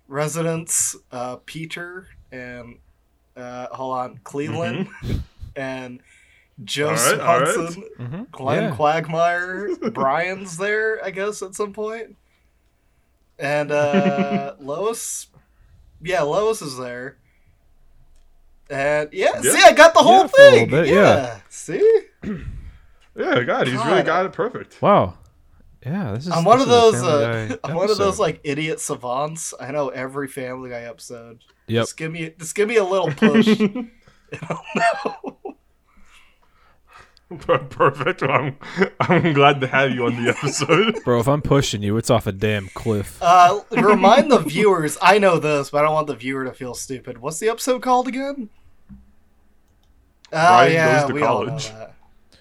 residents, 0.08 0.96
uh, 1.12 1.38
Peter 1.46 2.08
and 2.32 2.78
uh, 3.36 3.68
hold 3.72 3.98
on, 3.98 4.20
Cleveland 4.24 4.89
and 5.56 6.01
Joe 6.63 6.89
Mm-hmm. 6.94 7.22
All 7.22 7.28
right, 7.28 7.28
all 7.28 7.39
right. 7.42 7.54
Swanson, 7.54 7.84
Mm-hmm. 8.00 8.24
Glenn 8.32 8.63
yeah. 8.63 8.75
Quagmire, 8.75 9.75
Brian's 9.92 10.58
there, 10.58 11.04
I 11.04 11.12
guess, 11.12 11.42
at 11.42 11.56
some 11.56 11.74
point. 11.74 12.16
And 13.39 13.72
uh, 13.72 14.55
Lois, 14.60 15.27
yeah, 16.01 16.22
Lois 16.22 16.62
is 16.62 16.77
there. 16.77 17.17
And 18.69 19.10
yeah, 19.13 19.39
Yeah. 19.41 19.51
see, 19.53 19.62
I 19.63 19.72
got 19.72 19.93
the 19.93 20.01
whole 20.01 20.22
Yeah, 20.22 20.27
for 20.27 20.41
a 20.41 20.43
little 20.43 20.60
thing. 20.60 20.69
bit, 20.69 20.88
yeah. 20.88 20.93
yeah. 20.93 21.39
see, 21.50 22.01
Yeah, 23.15 23.43
God, 23.43 23.67
he's 23.67 23.84
really 23.84 24.03
got 24.03 24.25
it 24.25 24.34
perfect. 24.34 24.81
Wow. 24.81 25.15
Yeah, 25.86 26.12
this 26.13 26.25
is. 26.27 26.31
I'm 26.31 26.43
one 26.43 26.60
of 26.62 26.67
those. 26.67 26.96
Uh, 27.01 27.55
I'm 27.63 27.74
one 27.75 27.89
of 27.89 27.98
those 27.98 28.19
like 28.19 28.41
idiot 28.43 28.79
savants. 28.81 29.53
I 29.60 29.72
know 29.72 29.89
every 29.89 30.27
Family 30.27 30.69
Guy 30.69 30.81
episode. 30.81 31.43
Yep. 31.67 31.81
Just 31.84 31.98
give 31.98 32.12
me, 32.12 32.34
just 32.38 32.53
give 32.55 32.67
me 32.67 32.75
a 32.75 32.84
little 32.84 33.10
push. 33.12 33.48
I 33.60 33.60
don't 34.48 34.65
know. 34.75 35.58
Perfect. 37.39 38.24
I'm, 38.24 38.57
I'm 39.00 39.33
glad 39.33 39.62
to 39.62 39.67
have 39.67 39.91
you 39.91 40.05
on 40.05 40.24
the 40.24 40.29
episode. 40.31 41.01
Bro, 41.05 41.19
if 41.19 41.27
I'm 41.27 41.41
pushing 41.43 41.83
you, 41.83 41.95
it's 41.98 42.09
off 42.09 42.25
a 42.25 42.31
damn 42.31 42.69
cliff. 42.69 43.19
Uh, 43.21 43.62
remind 43.71 44.31
the 44.31 44.39
viewers. 44.39 44.98
I 45.01 45.19
know 45.19 45.38
this, 45.38 45.69
but 45.69 45.79
I 45.79 45.81
don't 45.83 45.93
want 45.93 46.07
the 46.07 46.15
viewer 46.15 46.43
to 46.45 46.53
feel 46.53 46.74
stupid. 46.74 47.19
What's 47.19 47.38
the 47.39 47.50
episode 47.50 47.83
called 47.83 48.07
again? 48.07 48.50
Oh 48.91 48.98
Brian 50.31 50.74
yeah, 50.74 51.00
goes 51.01 51.07
to 51.09 51.13
we 51.13 51.21
all 51.24 51.41
know 51.41 51.48
college. 51.50 51.69
that. 51.69 51.95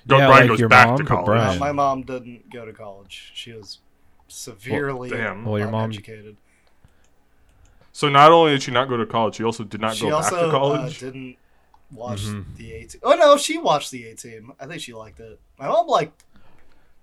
Go, 0.07 0.17
Yeah, 0.19 0.27
Brian 0.27 0.41
like 0.43 0.49
goes 0.49 0.61
your 0.61 0.69
back 0.71 0.89
mom, 0.89 0.97
to 0.99 1.05
college. 1.05 1.27
Brian- 1.27 1.55
No, 1.55 1.61
my 1.61 1.73
mom 1.73 2.03
didn't 2.03 2.51
go 2.51 2.65
to 2.65 2.73
college. 2.73 3.33
She 3.35 3.53
was 3.53 3.79
severely 4.29 5.11
damn. 5.11 5.45
Well, 5.45 5.59
your 5.59 5.71
mom- 5.71 5.91
educated. 5.91 6.37
So 7.93 8.09
not 8.09 8.31
only 8.31 8.53
did 8.53 8.63
she 8.63 8.71
not 8.71 8.89
go 8.89 8.97
to 8.97 9.07
college, 9.07 9.35
she 9.37 9.45
also 9.45 9.65
did 9.65 9.81
not 9.81 9.97
She 9.97 10.09
go 10.09 10.21
back 10.21 10.31
to 10.31 10.51
college. 10.51 11.03
Uh, 11.03 11.07
didn't 11.07 11.37
watch 11.93 12.23
Mhm. 12.23 12.45
the 12.57 12.73
A 12.75 12.85
team. 12.87 13.01
Oh 13.05 13.15
no, 13.15 13.37
she 13.37 13.59
watched 13.59 13.91
the 13.91 14.05
A 14.09 14.15
team. 14.15 14.53
I 14.61 14.67
think 14.67 14.81
she 14.83 14.93
liked 14.95 15.21
it. 15.21 15.41
My 15.59 15.69
mom 15.69 15.87
like. 15.87 16.13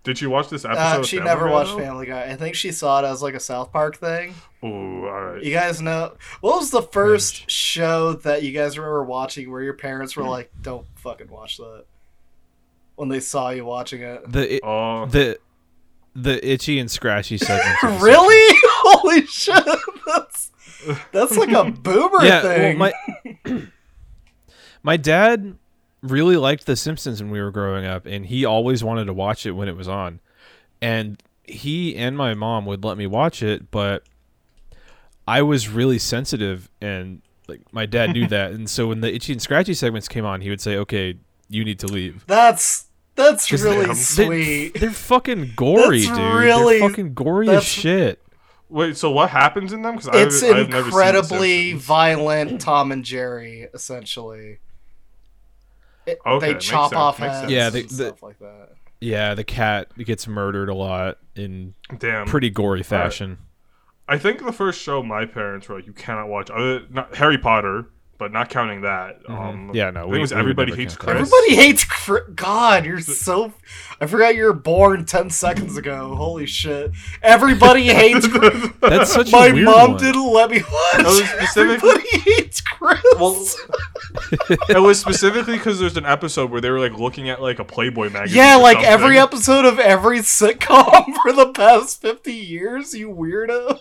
did 0.03 0.17
she 0.19 0.27
watch 0.27 0.49
this 0.49 0.63
episode? 0.65 0.79
Uh, 0.81 1.03
she 1.03 1.17
Family 1.17 1.29
never 1.31 1.45
Guy, 1.47 1.51
watched 1.51 1.71
though? 1.71 1.77
Family 1.83 2.05
Guy. 2.05 2.23
I 2.25 2.35
think 2.35 2.55
she 2.55 2.71
saw 2.71 3.03
it 3.03 3.05
as 3.07 3.21
like 3.23 3.33
a 3.33 3.39
South 3.39 3.71
Park 3.71 3.97
thing. 3.97 4.35
Ooh, 4.63 5.05
all 5.07 5.21
right. 5.33 5.43
You 5.43 5.51
guys 5.51 5.81
know 5.81 6.13
what 6.41 6.59
was 6.59 6.69
the 6.71 6.81
first 6.83 7.37
Cringe. 7.37 7.51
show 7.51 8.13
that 8.13 8.43
you 8.43 8.51
guys 8.51 8.77
remember 8.77 9.03
watching 9.03 9.51
where 9.51 9.61
your 9.63 9.73
parents 9.73 10.15
were 10.15 10.23
like, 10.23 10.51
"Don't 10.61 10.85
fucking 10.95 11.29
watch 11.29 11.57
that." 11.57 11.85
When 12.95 13.09
they 13.09 13.19
saw 13.19 13.49
you 13.49 13.65
watching 13.65 14.01
it. 14.03 14.31
The 14.31 14.61
Oh, 14.63 15.05
the 15.07 15.39
the 16.15 16.47
itchy 16.49 16.79
and 16.79 16.89
scratchy 16.89 17.37
segments. 17.37 17.83
of 17.83 17.99
the 17.99 17.99
really? 18.05 18.55
Holy 18.63 19.25
shit! 19.25 19.65
That's 20.05 20.51
that's 21.11 21.35
like 21.35 21.51
a 21.51 21.71
boomer 21.71 22.23
yeah, 22.23 22.41
thing. 22.41 22.79
well, 22.79 22.93
my 23.43 23.67
my 24.85 24.97
dad 24.97 25.57
really 26.03 26.37
liked 26.37 26.67
The 26.67 26.75
Simpsons 26.75 27.19
when 27.21 27.31
we 27.31 27.41
were 27.41 27.49
growing 27.49 27.85
up, 27.85 28.05
and 28.05 28.27
he 28.27 28.45
always 28.45 28.83
wanted 28.83 29.05
to 29.05 29.13
watch 29.13 29.47
it 29.47 29.51
when 29.53 29.67
it 29.67 29.75
was 29.75 29.87
on. 29.87 30.19
And 30.79 31.21
he 31.43 31.95
and 31.95 32.15
my 32.15 32.35
mom 32.35 32.67
would 32.67 32.83
let 32.83 32.95
me 32.97 33.07
watch 33.07 33.41
it, 33.41 33.71
but 33.71 34.03
I 35.27 35.41
was 35.41 35.67
really 35.67 35.97
sensitive, 35.97 36.69
and 36.81 37.21
like 37.47 37.61
my 37.73 37.85
dad 37.87 38.11
knew 38.11 38.27
that. 38.37 38.51
And 38.51 38.69
so 38.69 38.87
when 38.87 39.01
the 39.01 39.13
itchy 39.13 39.33
and 39.33 39.41
scratchy 39.41 39.73
segments 39.73 40.07
came 40.07 40.25
on, 40.25 40.41
he 40.41 40.49
would 40.51 40.61
say, 40.61 40.77
"Okay, 40.77 41.15
you 41.49 41.65
need 41.65 41.79
to 41.79 41.87
leave." 41.87 42.23
that's 42.27 42.85
that's 43.15 43.47
Just 43.47 43.63
really 43.63 43.85
them. 43.87 43.95
sweet. 43.95 44.73
They're 44.79 44.91
fucking 44.91 45.53
gory, 45.55 46.05
That's 46.05 46.17
dude. 46.17 46.33
really- 46.35 46.79
They're 46.79 46.89
fucking 46.89 47.13
gory 47.13 47.49
as 47.49 47.63
shit. 47.63 48.21
wait. 48.69 48.97
So 48.97 49.09
what 49.09 49.29
happens 49.29 49.71
in 49.73 49.81
them? 49.83 49.95
Because 49.95 50.09
it's 50.13 50.43
I've, 50.43 50.55
I've 50.57 50.69
never 50.69 50.83
seen 50.91 50.99
incredibly 50.99 51.73
violent 51.73 52.59
Tom 52.61 52.91
and 52.91 53.03
Jerry, 53.05 53.67
essentially. 53.73 54.59
It- 56.05 56.19
Okay, 56.25 56.53
they 56.53 56.59
chop 56.59 56.89
sense, 56.89 56.97
off 56.99 57.17
heads. 57.17 57.51
Yeah, 57.51 57.67
and 57.67 57.75
the- 57.75 57.81
the- 57.83 57.93
stuff 57.93 58.23
like 58.23 58.39
that. 58.39 58.69
Yeah, 59.01 59.33
the 59.33 59.43
cat 59.43 59.95
gets 59.97 60.27
murdered 60.27 60.69
a 60.69 60.73
lot 60.73 61.17
in 61.35 61.75
Damn. 61.97 62.25
pretty 62.27 62.49
gory 62.49 62.81
fashion. 62.83 63.37
I 64.07 64.17
think 64.17 64.43
the 64.45 64.51
first 64.53 64.81
show 64.81 65.01
my 65.03 65.25
parents 65.25 65.67
were 65.67 65.75
like, 65.75 65.85
you 65.87 65.93
cannot 65.93 66.27
watch. 66.27 66.49
Other 66.49 66.83
not 66.89 67.15
Harry 67.15 67.37
Potter, 67.37 67.87
but 68.17 68.31
not 68.31 68.49
counting 68.49 68.81
that. 68.81 69.19
Um, 69.27 69.71
Yeah, 69.73 69.89
no, 69.91 69.99
I 69.99 70.03
think 70.03 70.11
we- 70.13 70.17
it 70.17 70.21
was 70.21 70.33
we 70.33 70.39
Everybody 70.39 70.75
Hates 70.75 70.95
count. 70.95 71.17
Chris. 71.17 71.31
Everybody 71.33 71.55
hates 71.55 71.83
Cri- 71.85 72.33
God. 72.35 72.85
You're 72.85 73.01
so. 73.01 73.53
I 73.99 74.07
forgot 74.07 74.35
you 74.35 74.43
were 74.45 74.53
born 74.53 75.05
ten 75.05 75.29
seconds 75.29 75.77
ago. 75.77 76.15
Holy 76.15 76.45
shit! 76.45 76.91
Everybody 77.21 77.83
hates. 77.93 78.27
Chris. 78.27 78.69
That's 78.81 79.11
such 79.13 79.31
My 79.31 79.47
a 79.47 79.53
weird 79.53 79.65
mom 79.65 79.91
one. 79.91 80.01
didn't 80.01 80.31
let 80.33 80.49
me 80.51 80.61
watch. 80.61 81.03
was 81.05 81.23
specific- 81.29 81.83
Everybody 81.83 82.19
hates 82.31 82.61
Chris. 82.61 83.01
Well, 83.19 83.45
it 84.69 84.81
was 84.81 84.99
specifically 84.99 85.57
because 85.57 85.79
there's 85.79 85.97
an 85.97 86.05
episode 86.05 86.51
where 86.51 86.61
they 86.61 86.69
were 86.69 86.79
like 86.79 86.97
looking 86.97 87.29
at 87.29 87.41
like 87.41 87.59
a 87.59 87.63
Playboy 87.65 88.09
magazine. 88.09 88.37
yeah, 88.37 88.57
or 88.57 88.61
like 88.61 88.75
something. 88.77 88.91
every 88.91 89.17
episode 89.19 89.65
of 89.65 89.79
every 89.79 90.19
sitcom 90.19 91.05
for 91.23 91.33
the 91.33 91.51
past 91.53 92.01
fifty 92.01 92.33
years. 92.33 92.93
You 92.93 93.09
weirdo. 93.09 93.79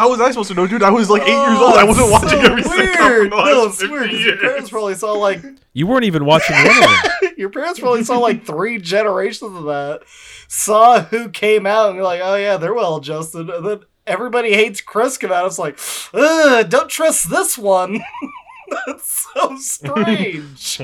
How 0.00 0.08
was 0.10 0.20
I 0.20 0.30
supposed 0.30 0.48
to 0.48 0.54
know, 0.54 0.66
dude? 0.66 0.82
I 0.82 0.88
was 0.90 1.10
like 1.10 1.22
eight 1.22 1.28
years 1.28 1.58
old. 1.58 1.74
I 1.74 1.84
wasn't 1.84 2.08
Oh, 2.08 2.10
watching 2.12 2.38
every 2.40 2.62
sitcom 2.62 2.70
for 2.94 3.10
weird. 3.10 3.32
the 3.32 3.36
No, 3.36 3.66
it's 3.66 3.76
50 3.80 3.92
weird. 3.92 4.10
'cause 4.10 4.20
Your 4.20 4.36
parents 4.38 4.70
probably 4.70 4.94
saw 4.94 5.12
like 5.12 5.42
You 5.74 5.86
weren't 5.86 6.04
even 6.04 6.24
watching 6.24 6.56
one 6.56 6.68
of 6.68 6.74
them. 7.20 7.32
your 7.36 7.50
parents 7.50 7.78
probably 7.80 8.02
saw 8.04 8.18
like 8.18 8.44
three 8.46 8.78
generations 8.78 9.54
of 9.54 9.64
that. 9.64 10.00
Saw 10.48 11.02
who 11.02 11.28
came 11.28 11.66
out 11.66 11.88
and 11.88 11.96
you're 11.96 12.04
like, 12.04 12.20
oh 12.24 12.34
yeah, 12.36 12.56
they're 12.56 12.72
well 12.74 12.96
adjusted. 12.96 13.50
And 13.50 13.66
then 13.66 13.80
everybody 14.06 14.54
hates 14.54 14.80
Chris 14.80 15.18
come 15.18 15.32
out. 15.32 15.46
It's 15.46 15.58
like, 15.58 15.78
ugh, 16.14 16.68
don't 16.70 16.88
trust 16.88 17.28
this 17.28 17.58
one. 17.58 18.00
That's 18.86 19.26
so 19.34 19.56
strange. 19.58 20.80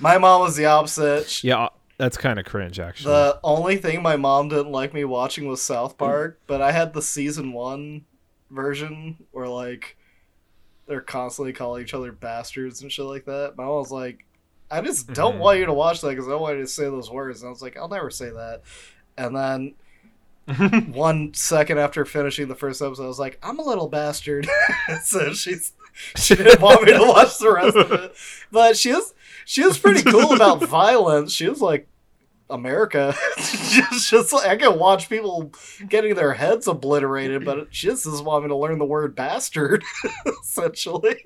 my 0.00 0.18
mom 0.18 0.40
was 0.40 0.56
the 0.56 0.66
opposite. 0.66 1.28
She- 1.28 1.48
Yeah, 1.48 1.68
that's 1.98 2.16
kind 2.16 2.38
of 2.38 2.44
cringe, 2.44 2.78
actually. 2.80 3.12
The 3.12 3.40
only 3.44 3.76
thing 3.76 4.02
my 4.02 4.16
mom 4.16 4.48
didn't 4.48 4.72
like 4.72 4.92
me 4.94 5.04
watching 5.04 5.46
was 5.48 5.62
South 5.62 5.96
Park, 5.98 6.40
but 6.46 6.60
I 6.62 6.72
had 6.72 6.92
the 6.92 7.02
season 7.02 7.52
one 7.52 8.04
version 8.50 9.16
where 9.32 9.48
like 9.48 9.96
they're 10.86 11.00
constantly 11.00 11.52
calling 11.52 11.82
each 11.82 11.94
other 11.94 12.12
bastards 12.12 12.82
and 12.82 12.92
shit 12.92 13.04
like 13.06 13.24
that. 13.24 13.54
My 13.56 13.64
mom 13.64 13.76
was 13.76 13.90
like, 13.90 14.24
"I 14.70 14.80
just 14.82 15.12
don't 15.12 15.36
Mhm. 15.36 15.38
want 15.40 15.58
you 15.60 15.66
to 15.66 15.72
watch 15.72 16.00
that 16.02 16.10
because 16.10 16.26
I 16.26 16.32
don't 16.32 16.42
want 16.42 16.56
you 16.56 16.62
to 16.64 16.68
say 16.68 16.84
those 16.84 17.10
words." 17.10 17.40
And 17.42 17.48
I 17.48 17.50
was 17.50 17.62
like, 17.62 17.76
"I'll 17.76 17.88
never 17.88 18.10
say 18.10 18.30
that." 18.30 18.62
And 19.16 19.34
then 19.36 19.74
one 20.92 21.32
second 21.32 21.78
after 21.78 22.04
finishing 22.04 22.48
the 22.48 22.54
first 22.54 22.82
episode, 22.82 23.04
I 23.04 23.08
was 23.08 23.18
like, 23.18 23.38
"I'm 23.42 23.58
a 23.58 23.62
little 23.64 23.88
bastard." 23.88 24.46
so 25.02 25.32
she's 25.32 25.72
she 26.16 26.34
didn't 26.34 26.60
want 26.60 26.82
me 26.82 26.92
to 26.92 26.98
watch 27.06 27.38
the 27.38 27.52
rest 27.52 27.76
of 27.76 27.90
it, 27.92 28.14
but 28.50 28.76
she 28.76 28.92
was 28.92 29.14
she 29.44 29.64
was 29.64 29.78
pretty 29.78 30.02
cool 30.02 30.32
about 30.34 30.62
violence. 30.64 31.32
She 31.32 31.48
was 31.48 31.60
like. 31.60 31.88
America, 32.50 33.14
just, 33.38 34.10
just 34.10 34.32
like 34.32 34.46
I 34.46 34.56
can 34.58 34.78
watch 34.78 35.08
people 35.08 35.50
getting 35.88 36.14
their 36.14 36.34
heads 36.34 36.68
obliterated, 36.68 37.42
but 37.42 37.68
she 37.74 37.86
just 37.86 38.04
doesn't 38.04 38.24
want 38.24 38.44
me 38.44 38.48
to 38.48 38.56
learn 38.56 38.78
the 38.78 38.84
word 38.84 39.16
bastard. 39.16 39.82
essentially, 40.42 41.16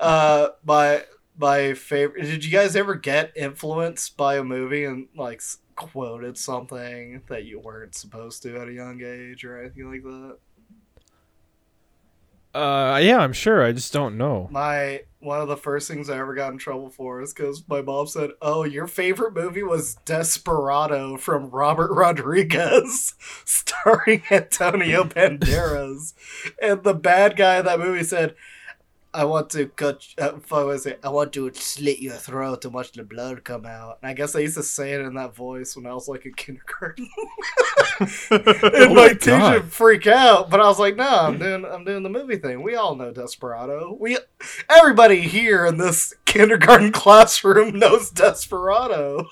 uh, 0.00 0.48
my 0.64 1.04
my 1.38 1.74
favorite. 1.74 2.22
Did 2.22 2.44
you 2.44 2.50
guys 2.50 2.76
ever 2.76 2.94
get 2.94 3.32
influenced 3.36 4.16
by 4.16 4.36
a 4.36 4.44
movie 4.44 4.84
and 4.84 5.08
like 5.16 5.40
quoted 5.76 6.36
something 6.36 7.22
that 7.28 7.44
you 7.44 7.58
weren't 7.58 7.94
supposed 7.94 8.42
to 8.42 8.56
at 8.60 8.68
a 8.68 8.72
young 8.72 9.00
age 9.02 9.44
or 9.44 9.60
anything 9.60 9.90
like 9.90 10.02
that? 10.02 10.38
Uh, 12.54 13.00
yeah, 13.02 13.18
I'm 13.18 13.32
sure. 13.32 13.64
I 13.64 13.72
just 13.72 13.92
don't 13.92 14.18
know. 14.18 14.48
My 14.50 15.02
one 15.20 15.40
of 15.40 15.48
the 15.48 15.56
first 15.56 15.88
things 15.88 16.10
I 16.10 16.18
ever 16.18 16.34
got 16.34 16.52
in 16.52 16.58
trouble 16.58 16.90
for 16.90 17.22
is 17.22 17.32
because 17.32 17.62
my 17.68 17.80
mom 17.80 18.06
said, 18.06 18.30
"Oh, 18.42 18.64
your 18.64 18.86
favorite 18.86 19.34
movie 19.34 19.62
was 19.62 19.96
Desperado 20.04 21.16
from 21.16 21.50
Robert 21.50 21.92
Rodriguez, 21.94 23.14
starring 23.44 24.22
Antonio 24.30 25.04
Banderas," 25.04 26.14
and 26.60 26.82
the 26.82 26.94
bad 26.94 27.36
guy 27.36 27.58
in 27.58 27.64
that 27.64 27.80
movie 27.80 28.04
said. 28.04 28.34
I 29.14 29.24
want 29.24 29.50
to 29.50 29.66
cut. 29.66 30.06
Uh, 30.18 30.32
was 30.50 30.86
it? 30.86 31.00
I 31.04 31.10
want 31.10 31.34
to 31.34 31.52
slit 31.54 31.98
your 32.00 32.14
throat 32.14 32.62
to 32.62 32.70
watch 32.70 32.92
the 32.92 33.02
blood 33.02 33.44
come 33.44 33.66
out. 33.66 33.98
And 34.02 34.10
I 34.10 34.14
guess 34.14 34.34
I 34.34 34.40
used 34.40 34.56
to 34.56 34.62
say 34.62 34.92
it 34.92 35.02
in 35.02 35.14
that 35.14 35.34
voice 35.34 35.76
when 35.76 35.86
I 35.86 35.92
was 35.92 36.08
like 36.08 36.24
in 36.24 36.32
kindergarten. 36.32 37.08
and 38.30 38.40
Oh 38.40 38.94
my 38.94 39.08
my 39.08 39.08
teacher 39.08 39.62
freak 39.62 40.06
out, 40.06 40.48
but 40.48 40.60
I 40.60 40.66
was 40.66 40.78
like, 40.78 40.96
"No, 40.96 41.06
I'm 41.06 41.38
doing, 41.38 41.64
I'm 41.64 41.84
doing 41.84 42.02
the 42.02 42.08
movie 42.08 42.36
thing. 42.36 42.62
We 42.62 42.74
all 42.74 42.94
know 42.94 43.12
Desperado. 43.12 43.96
We, 44.00 44.16
everybody 44.70 45.20
here 45.20 45.66
in 45.66 45.76
this 45.76 46.14
kindergarten 46.24 46.92
classroom 46.92 47.78
knows 47.78 48.10
Desperado." 48.10 49.28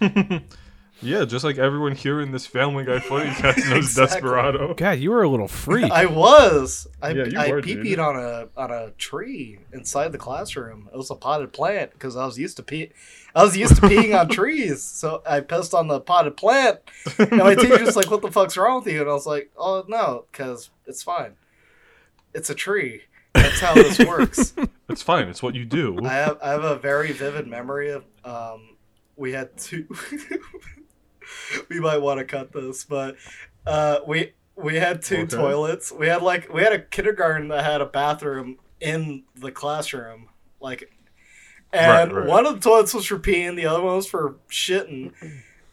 Yeah, 1.00 1.24
just 1.24 1.44
like 1.44 1.58
everyone 1.58 1.94
here 1.94 2.20
in 2.20 2.32
this 2.32 2.46
Family 2.46 2.84
Guy 2.84 2.98
Funny 3.08 3.30
cast 3.30 3.58
knows 3.68 3.84
Exactly. 3.84 4.20
Desperado. 4.20 4.74
God, 4.74 4.98
you 4.98 5.10
were 5.10 5.22
a 5.22 5.28
little 5.28 5.46
freak. 5.48 5.92
I 5.92 6.06
was. 6.06 6.88
I, 7.00 7.10
Yeah, 7.10 7.24
you 7.26 7.38
I 7.38 7.50
were, 7.50 7.62
pee-peed 7.62 7.98
on 7.98 8.16
a 8.16 8.48
on 8.60 8.70
a 8.70 8.90
tree 8.92 9.60
inside 9.72 10.12
the 10.12 10.18
classroom. 10.18 10.88
It 10.92 10.96
was 10.96 11.10
a 11.10 11.14
potted 11.14 11.52
plant 11.52 11.92
because 11.92 12.16
I 12.16 12.26
was 12.26 12.38
used 12.38 12.56
to 12.56 12.62
pee. 12.62 12.90
I 13.34 13.44
was 13.44 13.56
used 13.56 13.76
to 13.76 13.82
peeing 13.82 14.18
on 14.18 14.28
trees, 14.30 14.82
so 14.82 15.22
I 15.24 15.40
pissed 15.40 15.72
on 15.74 15.86
the 15.86 16.00
potted 16.00 16.36
plant. 16.36 16.80
And 17.18 17.36
my 17.36 17.54
teacher's 17.54 17.94
like, 17.94 18.10
"What 18.10 18.22
the 18.22 18.32
fuck's 18.32 18.56
wrong 18.56 18.82
with 18.82 18.92
you?" 18.92 19.00
And 19.00 19.10
I 19.10 19.12
was 19.12 19.26
like, 19.26 19.50
"Oh 19.56 19.84
no, 19.86 20.24
because 20.32 20.70
it's 20.86 21.02
fine. 21.02 21.36
It's 22.34 22.50
a 22.50 22.54
tree. 22.54 23.02
That's 23.34 23.60
how 23.60 23.74
this 23.74 23.98
works." 24.00 24.54
It's 24.90 25.02
fine. 25.02 25.28
It's 25.28 25.42
what 25.42 25.54
you 25.54 25.66
do. 25.66 25.98
I 26.02 26.14
have 26.14 26.38
I 26.42 26.48
have 26.48 26.64
a 26.64 26.76
very 26.76 27.12
vivid 27.12 27.46
memory 27.46 27.90
of 27.90 28.04
um 28.24 28.70
we 29.16 29.32
had 29.32 29.54
two 29.58 29.86
we 31.68 31.80
might 31.80 31.98
want 31.98 32.18
to 32.18 32.24
cut 32.24 32.52
this, 32.52 32.84
but 32.84 33.16
uh 33.66 33.98
we 34.06 34.32
we 34.56 34.76
had 34.76 35.02
two 35.02 35.18
Okay. 35.22 35.36
toilets. 35.36 35.92
We 35.92 36.08
had 36.08 36.22
like 36.22 36.52
we 36.52 36.62
had 36.62 36.72
a 36.72 36.80
kindergarten 36.80 37.48
that 37.48 37.64
had 37.64 37.80
a 37.80 37.86
bathroom 37.86 38.58
in 38.80 39.24
the 39.34 39.52
classroom. 39.52 40.28
Like 40.60 40.90
and 41.72 42.12
Right, 42.12 42.20
right. 42.22 42.26
one 42.28 42.46
of 42.46 42.54
the 42.54 42.60
toilets 42.68 42.94
was 42.94 43.06
for 43.06 43.18
peeing, 43.18 43.56
the 43.56 43.66
other 43.66 43.82
one 43.82 43.96
was 43.96 44.06
for 44.08 44.36
shitting. 44.50 45.12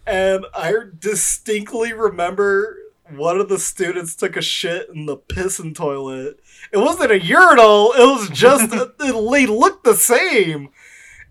And 0.06 0.46
I 0.54 0.74
distinctly 1.00 1.94
remember 1.94 2.78
one 3.10 3.40
of 3.40 3.50
the 3.50 3.58
students 3.60 4.16
took 4.16 4.36
a 4.36 4.42
shit 4.42 4.90
in 4.90 5.06
the 5.06 5.18
pissing 5.18 5.74
toilet. 5.74 6.40
It 6.72 6.78
wasn't 6.78 7.12
a 7.12 7.20
urinal, 7.24 7.94
it 7.94 8.06
was 8.06 8.30
just, 8.30 8.74
it, 8.74 8.98
they 9.00 9.46
looked 9.46 9.84
the 9.84 9.96
same. 9.96 10.70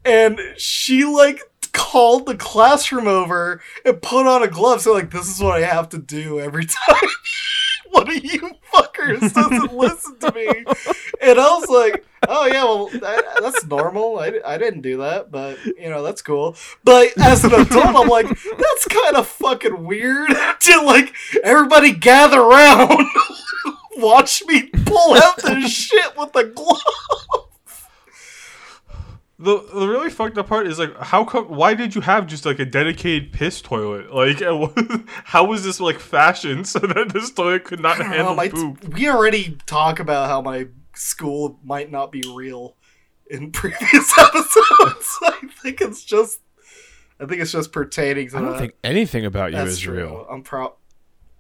And 0.05 0.39
she, 0.57 1.05
like, 1.05 1.41
called 1.75 2.25
the 2.25 2.37
classroom 2.37 3.07
over 3.07 3.61
and 3.85 4.01
put 4.01 4.27
on 4.27 4.43
a 4.43 4.49
glove. 4.49 4.81
So, 4.81 4.95
like, 4.95 5.11
this 5.11 5.29
is 5.29 5.43
what 5.43 5.63
I 5.63 5.67
have 5.67 5.91
to 5.91 5.99
do 5.99 6.41
every 6.41 6.65
time. 6.87 7.11
One 7.91 8.09
of 8.09 8.25
you 8.25 8.53
fuckers 8.73 9.21
doesn't 9.35 9.75
listen 9.75 10.19
to 10.21 10.33
me. 10.33 10.49
And 11.21 11.39
I 11.39 11.59
was 11.59 11.69
like, 11.69 12.05
oh, 12.27 12.47
yeah, 12.47 12.65
well, 12.65 12.89
that, 12.89 13.25
that's 13.41 13.65
normal. 13.67 14.19
I, 14.19 14.41
I 14.45 14.59
didn't 14.59 14.81
do 14.81 14.97
that, 14.99 15.31
but, 15.31 15.65
you 15.65 15.91
know, 15.91 16.03
that's 16.03 16.23
cool. 16.23 16.57
But 16.83 17.17
as 17.19 17.45
an 17.45 17.55
adult, 17.55 17.95
I'm 17.95 18.09
like, 18.09 18.27
that's 18.27 18.89
kind 18.89 19.17
of 19.17 19.29
fucking 19.29 19.85
weird 19.85 20.31
to, 20.61 20.83
like, 20.83 21.15
everybody 21.45 21.93
gather 21.93 22.41
around, 22.41 23.07
watch 23.97 24.43
me 24.47 24.71
pull 24.87 25.15
out 25.15 25.37
this 25.37 25.71
shit 25.71 26.17
with 26.17 26.35
a 26.35 26.45
glove. 26.45 27.44
The 29.45 29.63
the 29.75 29.87
really 29.89 30.11
fucked 30.11 30.39
up 30.39 30.49
part 30.49 30.67
is 30.67 30.79
like, 30.79 30.97
how 30.99 31.25
come? 31.25 31.47
Why 31.49 31.75
did 31.75 31.95
you 31.95 32.01
have 32.01 32.27
just 32.27 32.47
like 32.47 32.59
a 32.59 32.65
dedicated 32.65 33.33
piss 33.33 33.61
toilet? 33.61 34.13
Like, 34.15 34.41
how 35.25 35.45
was 35.45 35.65
this 35.65 35.81
like 35.81 35.99
fashioned 36.01 36.67
so 36.67 36.79
that 36.81 37.13
this 37.13 37.31
toilet 37.31 37.65
could 37.65 37.81
not 37.81 38.01
I 38.01 38.05
know, 38.05 38.09
handle 38.11 38.35
my- 38.35 38.49
poop? 38.49 38.95
we 38.95 39.09
already 39.09 39.59
talk 39.67 40.01
about 40.01 40.29
how 40.29 40.41
my 40.41 40.69
school 40.95 41.59
might 41.65 41.91
not 41.91 42.11
be 42.11 42.23
real 42.35 42.77
in 43.29 43.51
previous 43.61 44.19
episodes. 44.19 45.19
I 45.23 45.49
think 45.63 45.81
it's 45.81 46.05
just, 46.05 46.41
I 47.21 47.27
think 47.27 47.41
it's 47.43 47.53
just 47.53 47.73
pertaining 47.73 48.29
to 48.31 48.37
I 48.37 48.41
don't 48.41 48.53
that. 48.53 48.59
think 48.59 48.75
anything 48.85 49.25
about 49.27 49.51
you 49.53 49.59
That's 49.59 49.73
is 49.73 49.81
true. 49.81 49.97
real. 49.97 50.27
I'm 50.31 50.43
proud. 50.43 50.73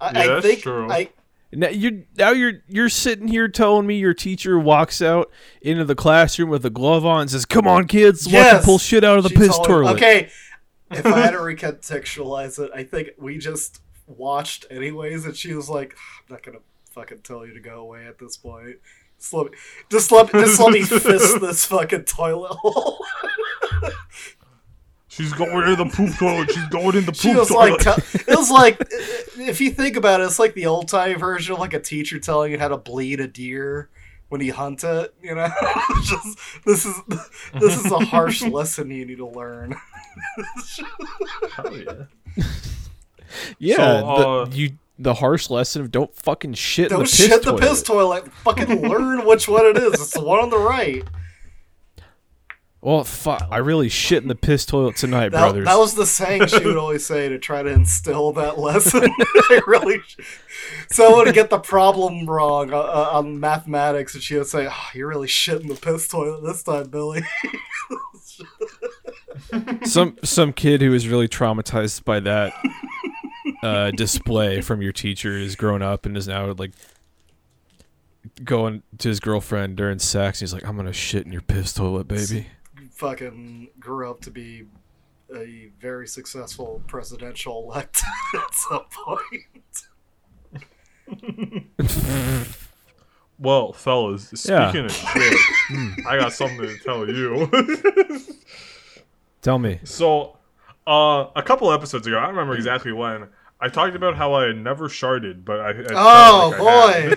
I, 0.00 0.25
Yeah, 0.26 0.37
I 0.37 0.40
think 0.40 0.61
true. 0.62 0.90
I 0.90 1.11
Now 1.54 1.68
you're 1.68 2.02
now 2.16 2.30
you're 2.30 2.54
you're 2.68 2.88
sitting 2.88 3.28
here 3.28 3.49
telling 3.49 3.87
me 3.87 3.96
your 3.99 4.14
teacher 4.14 4.58
walks 4.58 5.00
out 5.00 5.30
into 5.62 5.84
the 5.84 5.94
classroom 5.94 6.49
with 6.50 6.64
a 6.66 6.70
glove 6.70 7.04
on 7.06 7.23
and 7.23 7.30
says, 7.30 7.44
"Come 7.46 7.66
on, 7.66 7.87
kids, 7.87 8.26
watch 8.26 8.32
Yes. 8.34 8.61
you 8.62 8.64
pull 8.64 8.78
shit 8.78 9.04
out 9.04 9.18
of 9.18 9.23
the 9.25 9.30
she 9.30 9.37
piss 9.37 9.54
told- 9.56 9.66
toilet." 9.66 9.94
Okay, 9.94 10.28
if 10.90 11.06
I 11.06 11.18
had 11.20 11.30
to 11.32 11.38
recontextualize 11.38 12.58
it, 12.62 12.70
I 12.75 12.82
think 12.84 13.11
we 13.18 13.38
just 13.38 13.80
watched 14.06 14.66
anyways, 14.70 15.25
and 15.25 15.37
she 15.37 15.54
was 15.54 15.68
like, 15.68 15.94
ah, 15.96 16.20
"I'm 16.28 16.34
not 16.34 16.42
gonna 16.42 16.58
fucking 16.90 17.18
tell 17.18 17.46
you 17.46 17.54
to 17.54 17.61
go 17.61 17.80
away 17.80 18.06
at 18.06 18.18
this 18.18 18.37
point. 18.37 18.76
Just 19.18 19.32
let 19.32 19.50
me, 19.52 19.58
just 19.90 20.12
let, 20.12 20.30
just 20.32 20.61
let 20.61 20.73
me 20.73 20.82
fist 20.82 21.40
this 21.40 21.64
fucking 21.66 22.04
toilet 22.04 22.52
hole." 22.52 23.04
She's 25.14 25.33
going 25.33 25.68
in 25.68 25.76
the 25.78 25.85
poop 25.94 26.14
toilet. 26.18 26.50
She's 26.50 26.66
going 26.68 26.97
in 26.97 27.04
the 27.06 27.14
She 27.14 27.28
poop 27.28 27.38
was 27.38 27.49
toilet. 27.49 27.87
like, 27.87 27.97
te- 28.12 28.18
it 28.33 28.37
was 28.37 28.50
like, 28.50 28.78
if 29.38 29.61
you 29.61 29.70
think 29.70 29.96
about 29.96 30.20
it, 30.20 30.24
it's 30.24 30.38
like 30.40 30.55
the 30.55 30.66
old 30.66 30.88
time 30.88 31.18
version 31.18 31.55
of 31.55 31.61
like 31.61 31.72
a 31.72 31.81
teacher 31.81 32.18
telling 32.18 32.50
you 32.53 32.59
how 32.59 32.68
to 32.68 32.77
bleed 32.77 33.20
a 33.20 33.29
deer 33.29 33.88
when 34.29 34.40
you 34.40 34.53
hunt 34.53 34.83
it. 34.83 35.14
You 35.22 35.37
know, 35.37 35.48
just 36.05 36.38
this 36.64 36.85
is 36.85 36.96
this 37.61 37.85
is 37.85 37.92
a 37.92 37.98
harsh 38.05 38.42
lesson 38.46 38.90
you 38.90 39.05
need 39.07 39.18
to 39.18 39.27
learn. 39.29 39.77
Hell 41.53 41.77
yeah. 41.77 42.44
yeah, 43.59 43.77
So, 43.77 43.83
uh, 43.83 44.44
the, 44.46 44.57
you 44.57 44.70
the 44.98 45.14
harsh 45.14 45.50
lesson 45.50 45.83
of 45.83 45.90
don't 45.90 46.14
fucking 46.14 46.55
shit 46.55 46.90
the 46.90 46.98
piss 47.00 47.18
toilet. 47.29 47.42
Don't 47.44 47.57
the 47.57 47.61
piss 47.66 47.79
shit 47.79 47.85
toilet. 47.87 48.24
the 48.24 48.31
piss 48.31 48.62
toilet. 48.62 48.68
Fucking 48.79 48.88
learn 48.88 49.27
which 49.27 49.48
one 49.48 49.66
it 49.66 49.77
is. 49.77 49.94
It's 49.94 50.11
the 50.12 50.22
one 50.24 50.40
on 50.40 50.50
the 50.50 50.59
right. 50.59 51.05
Well, 52.85 53.03
fuck, 53.03 53.49
I 53.51 53.57
really 53.59 53.88
shit 53.88 54.23
in 54.23 54.29
the 54.29 54.35
piss 54.35 54.66
toilet 54.66 54.97
tonight, 54.97 55.31
That, 55.31 55.40
brothers. 55.40 55.64
that 55.64 55.79
was 55.79 55.94
the 55.94 56.05
saying 56.05 56.49
she 56.49 56.62
would 56.62 56.77
always 56.77 57.07
say 57.07 57.31
to 57.31 57.38
try 57.38 57.62
to 57.62 57.70
instill 57.70 58.33
that 58.33 58.59
lesson. 58.59 59.05
I 59.20 59.62
really, 59.66 60.03
so 60.90 61.14
I 61.14 61.25
would 61.25 61.33
get 61.33 61.49
the 61.49 61.59
problem 61.59 62.29
wrong 62.29 62.75
uh, 62.75 62.79
uh, 62.79 63.11
on 63.14 63.40
mathematics, 63.40 64.12
and 64.12 64.23
she 64.23 64.37
would 64.37 64.49
say, 64.49 64.68
oh, 64.70 64.88
"You're 64.92 65.09
really 65.09 65.29
shitting 65.29 65.68
the 65.68 65.77
piss 65.77 66.09
toilet 66.09 66.42
this 66.42 66.62
time, 66.62 66.90
Billy." 66.90 67.23
some 69.85 70.18
some 70.23 70.53
kid 70.53 70.83
who 70.83 70.90
was 70.90 71.09
really 71.09 71.27
traumatized 71.27 72.05
by 72.05 72.20
that 72.20 72.53
uh, 73.62 73.92
display 73.92 74.61
from 74.61 74.83
your 74.83 74.92
teacher 74.92 75.38
is 75.38 75.57
grown 75.57 75.81
up 75.81 76.05
and 76.05 76.18
is 76.18 76.29
now 76.29 76.53
like 76.53 76.73
going 78.44 78.83
to 78.99 79.09
his 79.09 79.20
girlfriend 79.20 79.77
during 79.77 79.99
sex. 79.99 80.42
And 80.42 80.47
he's 80.47 80.53
like, 80.53 80.68
"I'm 80.68 80.77
gonna 80.77 80.92
shit 80.92 81.25
in 81.25 81.33
your 81.33 81.40
piss 81.40 81.73
toilet, 81.73 82.09
baby." 82.09 82.49
Fucking 82.94 83.68
grew 83.80 84.11
up 84.11 84.20
to 84.22 84.30
be 84.30 84.64
a 85.35 85.70
very 85.80 86.07
successful 86.07 86.80
presidential 86.87 87.62
elect 87.70 88.02
at 88.35 88.54
some 88.54 88.85
point. 88.90 89.87
Well, 93.37 93.72
fellas, 93.72 94.46
Yeah. 94.48 94.70
speaking 94.70 94.87
of 94.87 94.92
shit, 94.92 95.38
I 96.07 96.16
got 96.20 96.33
something 96.33 96.61
to 96.61 96.78
tell 96.78 97.09
you. 97.09 97.50
Tell 99.42 99.59
me. 99.59 99.80
so, 99.83 100.38
uh, 100.87 101.26
a 101.35 101.42
couple 101.42 101.72
episodes 101.72 102.07
ago, 102.07 102.16
I 102.16 102.20
don't 102.22 102.30
remember 102.30 102.54
exactly 102.54 102.92
when, 102.92 103.26
I 103.61 103.68
talked 103.68 103.96
about 103.96 104.16
how 104.16 104.35
I 104.35 104.46
had 104.46 104.57
never 104.57 104.88
sharded, 104.88 105.44
but 105.44 105.59
I. 105.61 105.70
I 105.70 105.85
Oh 105.90 106.48
like 106.50 106.61
I 106.61 107.09
boy! 107.11 107.16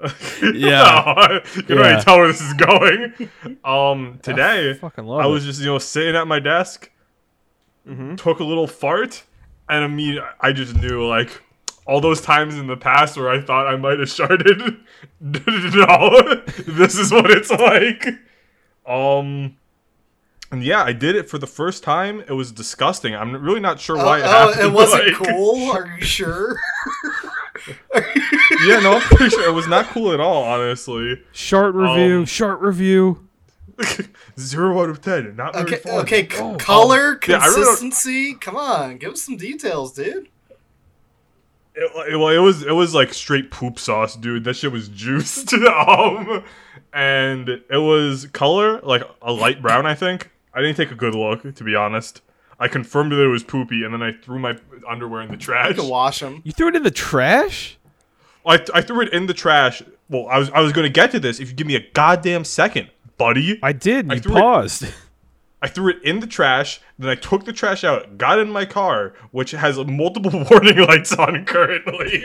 Yeah. 0.42 1.40
you 1.56 1.62
can 1.62 1.78
already 1.78 1.94
Yeah. 1.96 2.00
tell 2.00 2.18
where 2.18 2.28
this 2.28 2.40
is 2.40 2.52
going. 2.54 3.28
Um, 3.64 4.18
today, 4.22 4.74
fucking 4.74 5.04
love 5.04 5.20
I 5.20 5.26
it. 5.26 5.30
was 5.30 5.44
just 5.44 5.60
you 5.60 5.66
know 5.66 5.78
sitting 5.78 6.14
at 6.16 6.26
my 6.26 6.38
desk, 6.40 6.90
Mm-hmm. 7.88 8.16
took 8.16 8.38
a 8.40 8.44
little 8.44 8.66
fart, 8.66 9.24
and 9.68 9.82
I 9.84 9.88
mean 9.88 10.18
I 10.40 10.52
just 10.52 10.74
knew 10.76 11.06
like 11.06 11.42
all 11.86 12.00
those 12.02 12.20
times 12.20 12.54
in 12.56 12.66
the 12.66 12.76
past 12.76 13.16
where 13.16 13.30
I 13.30 13.40
thought 13.40 13.66
I 13.66 13.76
might 13.76 13.98
have 13.98 14.08
sharded. 14.08 14.78
no, 15.20 16.44
this 16.74 16.98
is 16.98 17.10
what 17.10 17.30
it's 17.30 17.50
like. 17.50 18.06
Um, 18.86 19.56
and 20.52 20.62
yeah, 20.62 20.82
I 20.82 20.92
did 20.92 21.16
it 21.16 21.28
for 21.30 21.38
the 21.38 21.46
first 21.46 21.82
time. 21.82 22.20
It 22.20 22.32
was 22.32 22.52
disgusting. 22.52 23.14
I'm 23.14 23.34
really 23.42 23.60
not 23.60 23.80
sure 23.80 23.98
Oh, 23.98 24.04
why 24.04 24.18
it 24.18 24.24
oh, 24.24 24.28
happened. 24.28 24.60
it 24.66 24.72
wasn't 24.72 25.06
like- 25.20 25.28
cool. 25.30 25.70
Are 25.72 25.96
you 25.98 26.04
sure? 26.04 26.56
Yeah, 28.66 28.80
no, 28.80 28.94
I'm 28.96 29.00
pretty 29.02 29.30
sure 29.30 29.46
it 29.48 29.52
was 29.52 29.68
not 29.68 29.86
cool 29.86 30.12
at 30.12 30.20
all. 30.20 30.42
Honestly, 30.44 31.22
Short 31.32 31.74
review. 31.74 32.18
Um, 32.20 32.24
short 32.24 32.60
review. 32.60 33.28
zero 34.38 34.82
out 34.82 34.88
of 34.90 35.00
ten. 35.00 35.36
Not 35.36 35.54
very 35.54 35.64
Okay, 35.66 35.76
fun. 35.76 36.00
okay. 36.00 36.28
c- 36.28 36.36
Oh, 36.38 36.56
color, 36.56 37.18
yeah, 37.28 37.38
really 37.44 37.54
consistency. 37.54 38.34
Come 38.34 38.56
on, 38.56 38.96
give 38.98 39.12
us 39.12 39.22
some 39.22 39.36
details, 39.36 39.92
dude. 39.92 40.28
It, 41.74 42.12
it- 42.12 42.16
well, 42.16 42.28
it 42.28 42.38
was 42.38 42.64
it 42.64 42.72
was 42.72 42.94
like 42.94 43.14
straight 43.14 43.50
poop 43.50 43.78
sauce, 43.78 44.16
dude. 44.16 44.44
That 44.44 44.54
shit 44.54 44.72
was 44.72 44.88
juiced. 44.88 45.52
um, 45.54 46.42
and 46.92 47.48
it 47.48 47.62
was 47.70 48.26
color 48.32 48.80
like 48.80 49.02
a 49.22 49.32
light 49.32 49.62
brown. 49.62 49.86
I 49.86 49.94
think 49.94 50.30
I 50.54 50.60
didn't 50.60 50.76
take 50.76 50.90
a 50.90 50.96
good 50.96 51.14
look, 51.14 51.54
to 51.54 51.64
be 51.64 51.76
honest. 51.76 52.22
I 52.60 52.66
confirmed 52.66 53.12
that 53.12 53.22
it 53.22 53.28
was 53.28 53.44
poopy, 53.44 53.84
and 53.84 53.94
then 53.94 54.02
I 54.02 54.10
threw 54.10 54.40
my 54.40 54.56
underwear 54.88 55.22
in 55.22 55.30
the 55.30 55.36
trash. 55.36 55.70
You 55.70 55.74
can 55.82 55.88
wash 55.88 56.20
them. 56.20 56.40
You 56.44 56.52
threw 56.52 56.68
it 56.68 56.76
in 56.76 56.82
the 56.82 56.90
trash. 56.90 57.78
I, 58.46 58.64
I 58.74 58.80
threw 58.82 59.02
it 59.02 59.12
in 59.12 59.26
the 59.26 59.34
trash. 59.34 59.82
Well, 60.08 60.26
I 60.28 60.38
was 60.38 60.50
I 60.50 60.60
was 60.60 60.72
gonna 60.72 60.88
get 60.88 61.10
to 61.12 61.20
this 61.20 61.38
if 61.40 61.48
you 61.50 61.54
give 61.54 61.66
me 61.66 61.76
a 61.76 61.90
goddamn 61.92 62.44
second, 62.44 62.90
buddy. 63.18 63.58
I 63.62 63.72
did. 63.72 64.10
I 64.10 64.14
You 64.14 64.20
threw 64.20 64.36
it- 64.36 64.40
paused. 64.40 64.86
I 65.60 65.66
threw 65.66 65.88
it 65.90 66.00
in 66.04 66.20
the 66.20 66.28
trash, 66.28 66.80
then 67.00 67.10
I 67.10 67.16
took 67.16 67.44
the 67.44 67.52
trash 67.52 67.82
out, 67.82 68.16
got 68.16 68.38
in 68.38 68.48
my 68.48 68.64
car, 68.64 69.14
which 69.32 69.50
has 69.50 69.76
multiple 69.76 70.30
warning 70.50 70.78
lights 70.78 71.12
on 71.12 71.44
currently. 71.46 72.24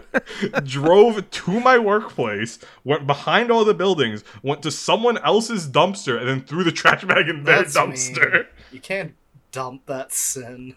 drove 0.64 1.28
to 1.30 1.60
my 1.60 1.78
workplace, 1.78 2.58
went 2.82 3.06
behind 3.06 3.50
all 3.50 3.66
the 3.66 3.74
buildings, 3.74 4.24
went 4.42 4.62
to 4.62 4.70
someone 4.70 5.18
else's 5.18 5.68
dumpster, 5.68 6.18
and 6.18 6.26
then 6.26 6.40
threw 6.40 6.64
the 6.64 6.72
trash 6.72 7.04
bag 7.04 7.28
in 7.28 7.44
their 7.44 7.62
That's 7.62 7.76
dumpster. 7.76 8.32
mean. 8.32 8.44
You 8.72 8.80
can't 8.80 9.14
dump 9.50 9.84
that 9.84 10.10
sin. 10.12 10.74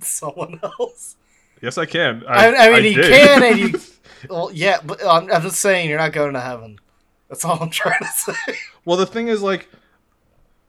someone 0.04 0.60
else. 0.62 1.16
Yes, 1.62 1.78
I 1.78 1.86
can. 1.86 2.24
I, 2.28 2.54
I 2.54 2.70
mean, 2.80 2.92
you 2.92 3.02
did. 3.02 3.10
can, 3.10 3.42
and 3.42 3.58
you. 3.58 3.80
Well, 4.30 4.50
yeah, 4.52 4.78
but 4.82 5.04
I'm, 5.06 5.30
I'm 5.30 5.42
just 5.42 5.60
saying 5.60 5.88
you're 5.90 5.98
not 5.98 6.12
going 6.12 6.32
to 6.32 6.40
heaven. 6.40 6.78
That's 7.28 7.44
all 7.44 7.62
I'm 7.62 7.70
trying 7.70 8.00
to 8.00 8.06
say. 8.06 8.32
well, 8.84 8.96
the 8.96 9.06
thing 9.06 9.28
is, 9.28 9.42
like, 9.42 9.68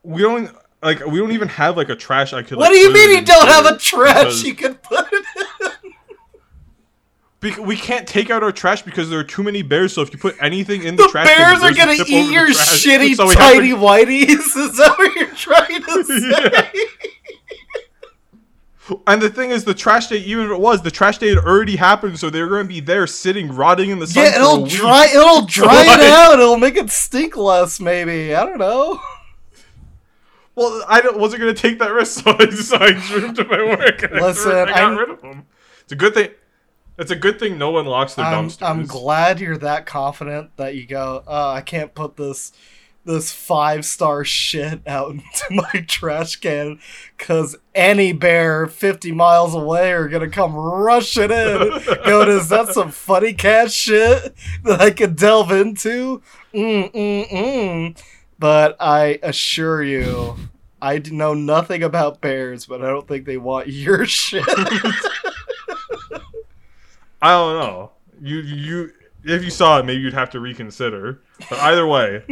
we 0.03 0.21
don't 0.21 0.53
like 0.83 1.03
we 1.05 1.17
don't 1.17 1.31
even 1.31 1.47
have 1.47 1.77
like 1.77 1.89
a 1.89 1.95
trash. 1.95 2.33
I 2.33 2.43
could. 2.43 2.57
What 2.57 2.65
like, 2.65 2.73
do 2.73 2.77
you 2.77 2.93
mean 2.93 3.11
you 3.17 3.25
don't 3.25 3.47
have 3.47 3.65
a 3.65 3.77
trash 3.77 4.43
you 4.43 4.53
can 4.53 4.75
put 4.75 5.07
it 5.11 5.25
in? 5.81 5.93
We 7.65 7.77
can't 7.77 8.07
take 8.07 8.29
out 8.29 8.43
our 8.43 8.51
trash 8.51 8.81
because 8.81 9.09
there 9.09 9.19
are 9.19 9.23
too 9.23 9.43
many 9.43 9.61
bears. 9.61 9.93
So 9.93 10.01
if 10.01 10.11
you 10.11 10.19
put 10.19 10.35
anything 10.41 10.83
in 10.83 10.95
the, 10.97 11.03
The 11.03 11.09
trash, 11.09 11.27
bears 11.27 11.61
are 11.61 11.73
gonna 11.73 11.93
eat 11.93 12.31
your 12.31 12.47
shitty 12.47 13.15
So 13.15 13.29
to- 13.29 13.35
tiny 13.35 13.71
whiteys. 13.71 14.29
Is 14.57 14.77
that 14.77 14.95
what 14.97 15.15
you're 15.15 15.27
trying 15.35 15.83
to 15.83 16.03
say? 16.03 17.09
And 19.05 19.21
the 19.21 19.29
thing 19.29 19.51
is, 19.51 19.65
the 19.65 19.73
trash 19.73 20.07
day, 20.07 20.17
even 20.17 20.45
if 20.45 20.51
it 20.51 20.59
was, 20.59 20.81
the 20.81 20.91
trash 20.91 21.17
day 21.17 21.29
had 21.29 21.39
already 21.39 21.75
happened, 21.75 22.19
so 22.19 22.29
they're 22.29 22.47
going 22.47 22.63
to 22.63 22.67
be 22.67 22.79
there 22.79 23.05
sitting, 23.07 23.51
rotting 23.51 23.89
in 23.89 23.99
the 23.99 24.07
sun. 24.07 24.23
Yeah, 24.23 24.35
it'll 24.37 24.65
dry. 24.65 25.07
It'll 25.13 25.45
dry 25.45 25.65
like- 25.87 25.99
it 25.99 26.05
out. 26.09 26.39
It'll 26.39 26.57
make 26.57 26.75
it 26.77 26.89
stink 26.89 27.35
less. 27.35 27.79
Maybe 27.79 28.33
I 28.33 28.45
don't 28.45 28.57
know. 28.59 28.99
Well, 30.55 30.83
I 30.87 31.01
don't- 31.01 31.19
wasn't 31.19 31.41
going 31.41 31.53
to 31.53 31.61
take 31.61 31.79
that 31.79 31.91
risk, 31.91 32.23
so 32.23 32.35
I, 32.39 32.49
so 32.49 32.77
I 32.77 32.91
drew 32.93 33.33
to 33.33 33.43
my 33.45 33.63
work. 33.63 34.03
And 34.03 34.15
I, 34.17 34.21
Listen, 34.21 34.51
threw 34.51 34.61
I 34.61 34.65
got 34.65 34.77
I'm- 34.77 34.97
rid 34.97 35.09
of 35.09 35.21
them. 35.21 35.45
It's 35.83 35.91
a 35.91 35.95
good 35.95 36.13
thing. 36.13 36.29
It's 36.97 37.11
a 37.11 37.15
good 37.15 37.37
thing 37.39 37.57
no 37.59 37.69
one 37.69 37.85
locks 37.85 38.15
their 38.15 38.25
I'm, 38.25 38.47
dumpsters. 38.47 38.67
I'm 38.67 38.85
glad 38.87 39.39
you're 39.39 39.57
that 39.59 39.85
confident 39.85 40.49
that 40.57 40.73
you 40.75 40.87
go. 40.87 41.23
Oh, 41.27 41.51
I 41.51 41.61
can't 41.61 41.93
put 41.93 42.17
this 42.17 42.51
this 43.07 43.31
five 43.31 43.85
star 43.85 44.23
shit 44.23 44.81
out 44.85 45.11
into 45.11 45.45
my 45.49 45.81
trash 45.87 46.35
can 46.35 46.79
because 47.17 47.55
any 47.73 48.13
bear 48.13 48.67
50 48.67 49.11
miles 49.13 49.55
away 49.55 49.91
are 49.93 50.07
gonna 50.07 50.29
come 50.29 50.55
rushing 50.55 51.31
in. 51.31 51.31
Going, 52.05 52.29
is 52.29 52.49
that 52.49 52.67
some 52.69 52.91
funny 52.91 53.33
cat 53.33 53.71
shit 53.71 54.35
that 54.63 54.79
I 54.79 54.91
could 54.91 55.15
delve 55.15 55.51
into? 55.51 56.21
Mm 56.53 56.91
mm 56.91 57.29
mm. 57.29 58.03
But 58.37 58.75
I 58.79 59.19
assure 59.23 59.81
you. 59.81 60.35
I 60.79 60.99
know 60.99 61.33
nothing 61.33 61.81
about 61.81 62.21
bears, 62.21 62.67
but 62.67 62.83
I 62.83 62.87
don't 62.87 63.07
think 63.07 63.25
they 63.25 63.37
want 63.37 63.67
your 63.69 64.05
shit. 64.05 64.43
I 67.19 67.31
don't 67.31 67.59
know. 67.59 67.91
You 68.21 68.37
you 68.41 68.91
if 69.23 69.43
you 69.43 69.49
saw 69.49 69.79
it, 69.79 69.85
maybe 69.85 70.01
you'd 70.01 70.13
have 70.13 70.29
to 70.31 70.39
reconsider. 70.39 71.21
But 71.49 71.59
either 71.59 71.85
way, 71.85 72.23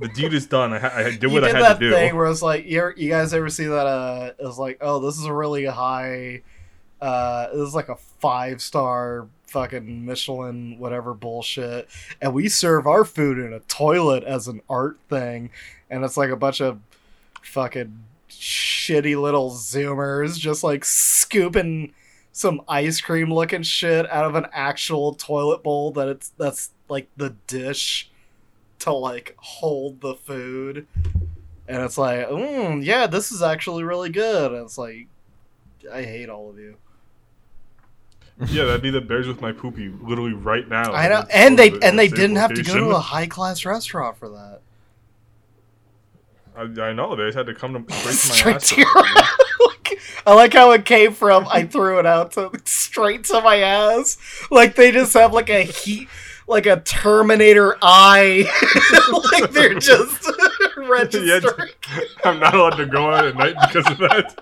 the 0.00 0.08
deed 0.08 0.34
is 0.34 0.46
done. 0.46 0.72
I, 0.72 0.78
ha- 0.78 0.92
I 0.94 1.16
did 1.16 1.32
what 1.32 1.44
I 1.44 1.48
had 1.48 1.62
that 1.62 1.74
to 1.74 1.78
do. 1.78 1.92
thing 1.92 2.16
where 2.16 2.26
it's 2.26 2.42
like, 2.42 2.66
you, 2.66 2.78
ever, 2.78 2.94
you 2.96 3.08
guys 3.08 3.32
ever 3.32 3.48
see 3.48 3.66
that? 3.66 3.86
Uh, 3.86 4.32
it 4.38 4.44
was 4.44 4.58
like, 4.58 4.78
oh, 4.80 4.98
this 5.00 5.18
is 5.18 5.24
a 5.24 5.32
really 5.32 5.64
high. 5.64 6.42
Uh, 7.00 7.48
this 7.52 7.68
is 7.68 7.74
like 7.74 7.88
a 7.88 7.96
five 7.96 8.60
star 8.60 9.26
fucking 9.46 10.06
Michelin 10.06 10.78
whatever 10.78 11.14
bullshit, 11.14 11.88
and 12.20 12.32
we 12.32 12.48
serve 12.48 12.86
our 12.86 13.04
food 13.04 13.38
in 13.38 13.52
a 13.52 13.60
toilet 13.60 14.24
as 14.24 14.48
an 14.48 14.60
art 14.68 14.98
thing, 15.08 15.50
and 15.90 16.04
it's 16.04 16.16
like 16.16 16.30
a 16.30 16.36
bunch 16.36 16.60
of 16.60 16.80
fucking 17.42 18.04
shitty 18.30 19.20
little 19.20 19.50
zoomers 19.50 20.38
just 20.38 20.64
like 20.64 20.84
scooping 20.84 21.92
some 22.32 22.62
ice 22.66 23.00
cream 23.00 23.32
looking 23.32 23.62
shit 23.62 24.10
out 24.10 24.24
of 24.24 24.34
an 24.34 24.46
actual 24.52 25.14
toilet 25.14 25.62
bowl 25.62 25.90
that 25.92 26.08
it's 26.08 26.30
that's 26.38 26.70
like 26.88 27.08
the 27.16 27.36
dish 27.46 28.10
to 28.82 28.92
like 28.92 29.34
hold 29.38 30.00
the 30.00 30.14
food 30.14 30.86
and 31.68 31.82
it's 31.82 31.96
like 31.98 32.26
mm, 32.28 32.84
yeah 32.84 33.06
this 33.06 33.30
is 33.32 33.42
actually 33.42 33.84
really 33.84 34.10
good 34.10 34.52
and 34.52 34.62
it's 34.64 34.76
like 34.78 35.06
i 35.92 36.02
hate 36.02 36.28
all 36.28 36.50
of 36.50 36.58
you 36.58 36.76
Yeah, 38.46 38.64
that'd 38.64 38.82
be 38.82 38.90
the 38.90 39.00
bears 39.00 39.26
with 39.28 39.40
my 39.40 39.52
poopy 39.52 39.88
literally 39.88 40.32
right 40.32 40.68
now. 40.68 40.92
i 40.92 41.08
know 41.08 41.24
and 41.32 41.58
they 41.58 41.70
the 41.70 41.84
and 41.84 41.98
they 41.98 42.08
didn't 42.08 42.36
have 42.36 42.52
to 42.54 42.62
go 42.62 42.74
to 42.76 42.90
a 42.90 43.00
high 43.00 43.26
class 43.26 43.64
restaurant 43.64 44.16
for 44.16 44.28
that 44.28 44.60
I, 46.56 46.62
I 46.88 46.92
know 46.92 47.16
they 47.16 47.24
just 47.26 47.36
had 47.38 47.46
to 47.46 47.54
come 47.54 47.84
to 47.84 47.92
straight 48.12 48.60
to 48.60 48.76
my 48.94 49.14
ass. 49.16 49.36
I 50.26 50.34
like 50.34 50.52
how 50.52 50.70
it 50.72 50.84
came 50.84 51.12
from 51.12 51.46
I 51.50 51.64
threw 51.64 51.98
it 51.98 52.06
out 52.06 52.32
to 52.32 52.50
straight 52.64 53.24
to 53.24 53.40
my 53.40 53.56
ass. 53.58 54.18
Like 54.50 54.76
they 54.76 54.92
just 54.92 55.14
have 55.14 55.32
like 55.32 55.48
a 55.50 55.62
heat 55.62 56.08
like 56.52 56.66
a 56.66 56.80
Terminator 56.80 57.76
eye. 57.82 58.44
like 59.40 59.50
they're 59.50 59.78
just 59.78 60.30
registering. 60.76 61.70
I'm 62.24 62.38
not 62.38 62.54
allowed 62.54 62.76
to 62.76 62.86
go 62.86 63.10
out 63.10 63.26
at 63.26 63.36
night 63.36 63.56
because 63.66 63.90
of 63.90 63.98
that. 63.98 64.34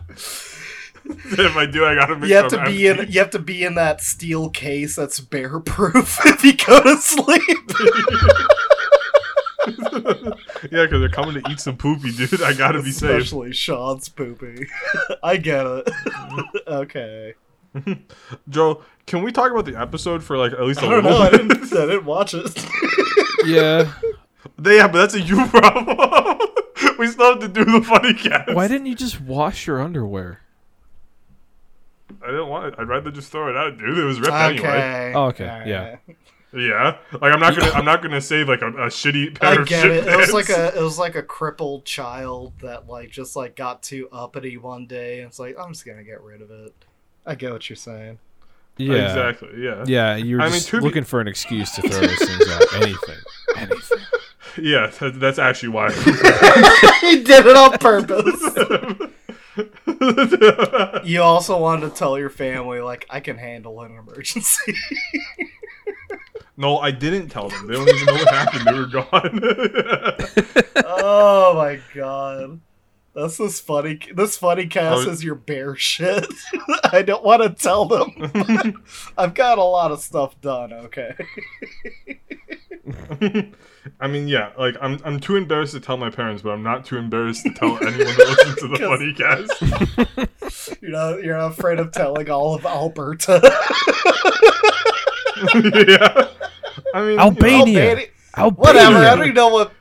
if 1.05 1.57
I 1.57 1.67
do, 1.67 1.85
I 1.87 1.95
gotta 1.95 2.17
make 2.17 2.29
You 2.29 2.37
have 2.37 2.49
to 2.49 2.65
be 2.65 2.87
in 2.87 3.07
you 3.11 3.21
have 3.21 3.31
to 3.31 3.39
be 3.39 3.65
in 3.65 3.77
that 3.77 4.03
steel 4.03 4.51
case 4.51 4.97
that's 4.97 5.21
bear 5.21 5.61
proof 5.61 6.19
if 6.27 6.45
you 6.45 6.57
go 6.57 6.83
to 6.83 6.97
sleep. 6.97 7.41
yeah, 10.71 10.85
because 10.85 11.01
they're 11.01 11.09
coming 11.09 11.41
to 11.41 11.51
eat 11.51 11.61
some 11.61 11.77
poopy, 11.77 12.13
dude. 12.13 12.43
I 12.43 12.53
gotta 12.53 12.83
be 12.83 12.91
safe. 12.91 13.11
Especially 13.11 13.53
Sean's 13.53 14.09
poopy. 14.09 14.67
I 15.23 15.37
get 15.37 15.65
it. 15.65 15.89
okay. 16.67 17.35
Joe, 18.49 18.83
can 19.07 19.23
we 19.23 19.33
talk 19.33 19.51
about 19.51 19.65
the 19.65 19.77
episode 19.77 20.23
for 20.25 20.37
like 20.37 20.53
at 20.53 20.63
least 20.63 20.81
a 20.83 20.87
I 20.87 20.89
don't 20.91 21.05
little 21.05 21.19
know. 21.21 21.25
I 21.27 21.31
bit? 21.31 21.49
didn't, 21.49 21.73
I 21.73 21.87
didn't 21.87 22.05
watch 22.05 22.35
it. 22.35 22.67
Yeah. 23.47 23.91
They- 24.59 24.77
yeah, 24.77 24.87
but 24.89 24.99
that's 24.99 25.15
a 25.15 25.21
you 25.21 25.47
problem. 25.49 26.39
we 26.99 27.07
still 27.07 27.31
have 27.33 27.41
to 27.41 27.49
do 27.49 27.65
the 27.65 27.81
funny 27.83 28.13
cast. 28.13 28.53
Why 28.55 28.69
didn't 28.69 28.87
you 28.87 28.95
just 28.95 29.19
wash 29.21 29.67
your 29.67 29.81
underwear? 29.81 30.41
I 32.23 32.27
didn't 32.27 32.49
want 32.49 32.67
it. 32.67 32.75
I'd 32.79 32.89
rather 32.89 33.11
just 33.11 33.31
throw 33.33 33.49
it 33.49 33.57
out, 33.57 33.79
dude. 33.79 33.97
It 33.97 34.05
was 34.05 34.21
ripped 34.21 34.33
anyway. 34.33 34.69
Okay. 34.69 35.13
Oh, 35.15 35.25
okay, 35.29 35.49
Alright. 35.49 35.67
yeah. 35.67 35.97
Yeah, 36.53 36.97
like 37.13 37.33
I'm 37.33 37.39
not 37.39 37.57
gonna, 37.57 37.71
I'm 37.73 37.85
not 37.85 38.03
gonna 38.03 38.21
save 38.21 38.49
like 38.49 38.61
a, 38.61 38.67
a 38.67 38.87
shitty 38.89 39.39
pair 39.39 39.51
I 39.51 39.63
of 39.63 39.69
get 39.69 39.83
shit 39.83 39.91
it. 39.93 40.07
It 40.09 40.17
was 40.17 40.33
like 40.33 40.49
a 40.49 40.77
it 40.77 40.83
was 40.83 40.99
like 40.99 41.15
a 41.15 41.23
crippled 41.23 41.85
child 41.85 42.55
that 42.61 42.89
like 42.89 43.11
just 43.11 43.37
like 43.37 43.55
got 43.55 43.85
too 43.85 44.09
uppity 44.11 44.57
one 44.57 44.87
day 44.89 45.21
and 45.21 45.29
it's 45.29 45.39
like 45.39 45.57
I'm 45.57 45.73
just 45.73 45.87
gonna 45.87 46.03
get 46.03 46.21
rid 46.23 46.43
of 46.43 46.51
it. 46.51 46.75
I 47.27 47.35
get 47.35 47.53
what 47.53 47.69
you're 47.69 47.77
saying. 47.77 48.19
Yeah. 48.77 49.09
exactly. 49.09 49.63
Yeah. 49.63 49.85
Yeah, 49.87 50.17
You're 50.17 50.41
I 50.41 50.45
mean, 50.45 50.55
just 50.55 50.69
to 50.69 50.79
be- 50.79 50.85
looking 50.85 51.05
for 51.05 51.21
an 51.21 51.29
excuse 51.29 51.71
to 51.73 51.83
throw 51.83 52.01
those 52.01 52.19
things 52.19 52.49
out. 52.49 52.75
Anything. 52.75 53.19
Anything. 53.57 53.99
Yeah, 54.59 54.87
that, 54.99 55.21
that's 55.21 55.39
actually 55.39 55.69
why. 55.69 55.93
he 57.01 57.23
did 57.23 57.47
it 57.47 57.57
on 57.57 57.79
purpose. 57.79 58.41
you 61.05 61.23
also 61.23 61.59
wanted 61.59 61.91
to 61.91 61.95
tell 61.95 62.19
your 62.19 62.31
family 62.31 62.81
like 62.81 63.07
I 63.11 63.21
can 63.21 63.37
handle 63.37 63.81
an 63.83 63.97
emergency. 63.97 64.75
no, 66.57 66.79
I 66.79 66.91
didn't 66.91 67.29
tell 67.29 67.49
them. 67.49 67.67
They 67.69 67.75
don't 67.75 67.89
even 67.89 68.07
know 68.07 68.15
what 68.15 68.35
happened. 68.35 68.65
They 68.67 68.73
were 68.73 68.87
gone. 68.87 69.41
oh 70.87 71.55
my 71.55 71.81
god. 71.95 72.61
That's 73.21 73.37
this 73.37 73.61
funny. 73.61 73.99
This 74.15 74.37
funny 74.37 74.67
cast 74.67 75.07
Oh. 75.07 75.11
is 75.11 75.23
your 75.23 75.35
bear 75.35 75.77
shit. 75.77 76.27
I 76.93 77.03
don't 77.03 77.23
want 77.25 77.43
to 77.43 77.51
tell 77.51 77.85
them. 77.85 78.83
I've 79.19 79.35
got 79.35 79.59
a 79.59 79.63
lot 79.63 79.93
of 79.93 80.01
stuff 80.01 80.41
done. 80.41 80.73
Okay. 80.73 81.15
I 84.01 84.09
mean, 84.09 84.29
yeah, 84.29 84.51
like 84.59 84.75
I'm, 84.81 84.99
I'm 85.05 85.21
too 85.21 85.37
embarrassed 85.37 85.75
to 85.75 85.81
tell 85.81 85.97
my 85.97 86.11
parents, 86.11 86.43
but 86.43 86.51
I'm 86.51 86.63
not 86.63 86.85
too 86.85 86.97
embarrassed 86.97 87.45
to 87.45 87.53
tell 87.55 87.77
anyone 87.79 87.99
that 87.99 88.19
listens 88.19 88.57
to 88.57 88.69
the 88.69 88.79
funny 88.79 89.15
cast. 89.15 90.81
You're 90.83 90.91
not. 90.91 91.23
You're 91.23 91.37
not 91.37 91.53
afraid 91.53 91.79
of 91.79 91.93
telling 91.93 92.29
all 92.31 92.55
of 92.55 92.65
Alberta. 92.67 93.41
yeah. 95.87 96.29
I 96.95 97.03
mean, 97.03 97.19
Albania. 97.19 97.21
Albania. 97.21 98.07
Albania. 98.37 98.57
Whatever. 98.59 98.97
I 98.97 99.15
don't 99.15 99.25
even 99.25 99.35
know 99.35 99.49
what. 99.49 99.73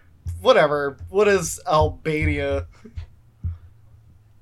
Whatever. 0.41 0.97
What 1.09 1.27
is 1.27 1.59
Albania? 1.67 2.67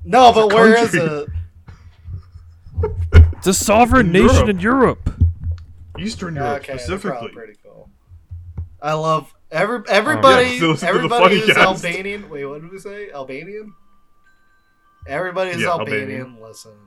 No, 0.09 0.31
but 0.31 0.53
where 0.53 0.75
is 0.75 0.93
it? 0.95 1.29
It's 3.37 3.47
a 3.47 3.53
sovereign 3.53 4.07
In 4.07 4.11
nation 4.25 4.35
Europe. 4.35 4.49
in 4.49 4.59
Europe. 4.59 5.23
Eastern 5.99 6.35
Europe 6.35 6.57
Okay, 6.63 6.67
they're 6.73 6.79
specifically. 6.79 7.29
pretty 7.29 7.53
cool. 7.63 7.89
I 8.81 8.93
love 8.93 9.33
every 9.51 9.81
everybody. 9.89 10.45
Yeah, 10.55 10.67
listen 10.67 10.75
to 10.75 10.81
the 10.81 10.87
everybody 10.87 11.23
funny 11.23 11.35
is 11.51 11.55
cast. 11.55 11.85
Albanian. 11.85 12.29
Wait, 12.29 12.45
what 12.45 12.61
did 12.61 12.71
we 12.71 12.79
say? 12.79 13.11
Albanian. 13.11 13.73
Everybody 15.07 15.51
is 15.51 15.61
Yeah, 15.61 15.69
Albanian. 15.69 16.01
Albanian. 16.01 16.41
Listen, 16.41 16.77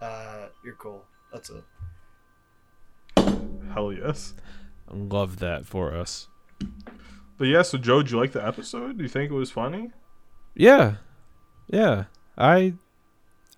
uh, 0.00 0.46
you're 0.64 0.74
cool. 0.76 1.04
That's 1.32 1.50
it. 1.50 1.64
Hell 3.74 3.92
yes. 3.92 4.34
Love 4.90 5.38
that 5.38 5.66
for 5.66 5.94
us. 5.94 6.26
But 7.38 7.44
yeah, 7.48 7.62
so 7.62 7.78
Joe, 7.78 8.02
did 8.02 8.10
you 8.12 8.18
like 8.18 8.32
the 8.32 8.44
episode? 8.44 8.96
Do 8.98 9.02
you 9.04 9.08
think 9.08 9.30
it 9.30 9.34
was 9.34 9.50
funny? 9.50 9.90
Yeah. 10.54 10.96
Yeah. 11.70 12.04
I 12.36 12.74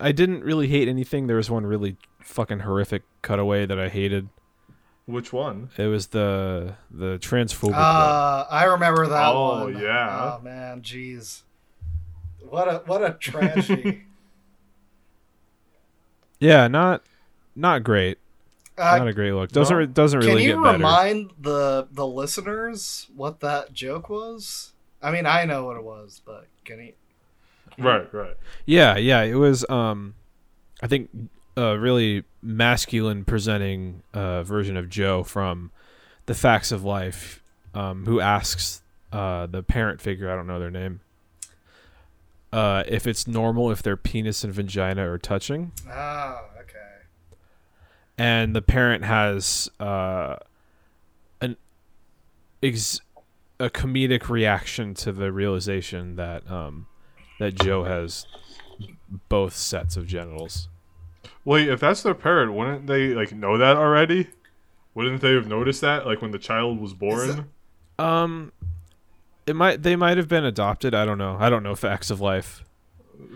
I 0.01 0.13
didn't 0.13 0.45
really 0.45 0.69
hate 0.69 0.89
anything. 0.89 1.27
There 1.27 1.37
was 1.37 1.51
one 1.51 1.65
really 1.67 1.97
fucking 2.21 2.61
horrific 2.61 3.03
cutaway 3.23 3.67
that 3.67 3.79
I 3.79 3.89
hated. 3.89 4.29
Which 5.07 5.33
one? 5.33 5.71
It 5.77 5.87
was 5.87 6.09
the 6.09 6.75
the 6.91 7.19
transphobic 7.19 7.71
one. 7.73 7.75
Uh, 7.75 8.47
I 8.51 8.65
remember 8.65 9.07
that 9.09 9.33
Oh, 9.35 9.65
one. 9.65 9.79
yeah. 9.79 10.37
Oh 10.39 10.43
man, 10.43 10.83
jeez. 10.83 11.43
What 12.49 12.69
a 12.69 12.79
what 12.87 13.03
a 13.05 13.13
tragedy. 13.15 14.05
Yeah, 16.41 16.67
not 16.69 17.03
not 17.55 17.85
great. 17.85 18.19
Uh, 18.77 18.99
not 18.99 19.07
a 19.07 19.13
great 19.13 19.33
look. 19.33 19.53
Doesn't 19.53 19.75
no. 19.75 19.79
re- 19.81 19.87
doesn't 19.87 20.21
Can 20.21 20.29
really 20.31 20.45
you 20.45 20.55
get 20.55 20.63
better. 20.63 20.77
remind 20.79 21.31
the 21.41 21.87
the 21.93 22.07
listeners 22.07 23.07
what 23.15 23.41
that 23.41 23.73
joke 23.73 24.09
was? 24.09 24.73
I 25.03 25.11
mean, 25.13 25.27
I 25.27 25.45
know 25.45 25.65
what 25.65 25.77
it 25.77 25.85
was, 25.85 26.21
but 26.25 26.47
can 26.65 26.81
you? 26.81 26.93
Right, 27.79 28.13
right. 28.13 28.37
Yeah, 28.67 28.97
yeah, 28.97 29.23
it 29.23 29.35
was 29.35 29.69
um 29.69 30.15
I 30.83 30.87
think 30.87 31.11
a 31.57 31.79
really 31.79 32.25
masculine 32.43 33.25
presenting 33.25 34.03
uh 34.15 34.43
version 34.43 34.77
of 34.77 34.89
Jo 34.89 35.23
from 35.23 35.71
The 36.27 36.35
Facts 36.35 36.73
of 36.73 36.85
Life 36.85 37.43
um 37.75 38.05
who 38.07 38.21
asks 38.21 38.83
uh 39.13 39.47
the 39.47 39.63
parent 39.63 40.01
figure, 40.01 40.31
I 40.31 40.37
don't 40.37 40.47
know 40.47 40.59
their 40.61 40.71
name. 40.71 41.01
Uh 42.53 42.83
if 42.87 43.07
it's 43.07 43.27
normal 43.27 43.71
if 43.71 43.83
their 43.83 43.97
penis 43.97 44.45
and 44.45 44.53
vagina 44.53 45.09
are 45.11 45.19
touching 45.19 45.73
Oh, 45.89 46.41
okay. 46.61 47.07
and 48.19 48.55
the 48.55 48.61
parent 48.63 49.05
has 49.05 49.71
uh 49.81 50.37
an 51.41 51.57
ex- 52.63 53.01
a 53.59 53.71
comedic 53.71 54.29
reaction 54.29 54.93
to 54.95 55.13
the 55.13 55.33
realization 55.33 56.17
that 56.17 56.51
um 56.51 56.87
that 57.43 57.55
Jo 57.55 57.85
has 57.85 58.27
both 59.29 59.55
sets 59.55 59.97
of 59.97 60.07
genitals. 60.07 60.69
Wait, 61.45 61.69
if 61.69 61.81
that's 61.81 62.03
their 62.03 62.15
parent, 62.15 62.55
wouldn't 62.55 62.87
they 62.87 63.09
like 63.15 63.33
know 63.33 63.59
that 63.59 63.77
already? 63.77 64.29
Wouldn't 64.95 65.21
they 65.21 65.35
have 65.35 65.49
noticed 65.49 65.81
that 65.81 66.07
like 66.07 66.23
when 66.23 66.31
the 66.31 66.39
child 66.39 66.81
was 66.81 66.95
born? 66.95 67.49
Um, 67.99 68.53
it 69.47 69.57
might 69.57 69.83
they 69.83 69.97
might 69.97 70.17
have 70.19 70.29
been 70.29 70.45
adopted. 70.45 70.95
I 70.95 71.05
don't 71.05 71.19
know. 71.19 71.37
I 71.39 71.51
don't 71.51 71.63
know 71.63 71.75
facts 71.75 72.11
of 72.11 72.21
life. 72.21 72.65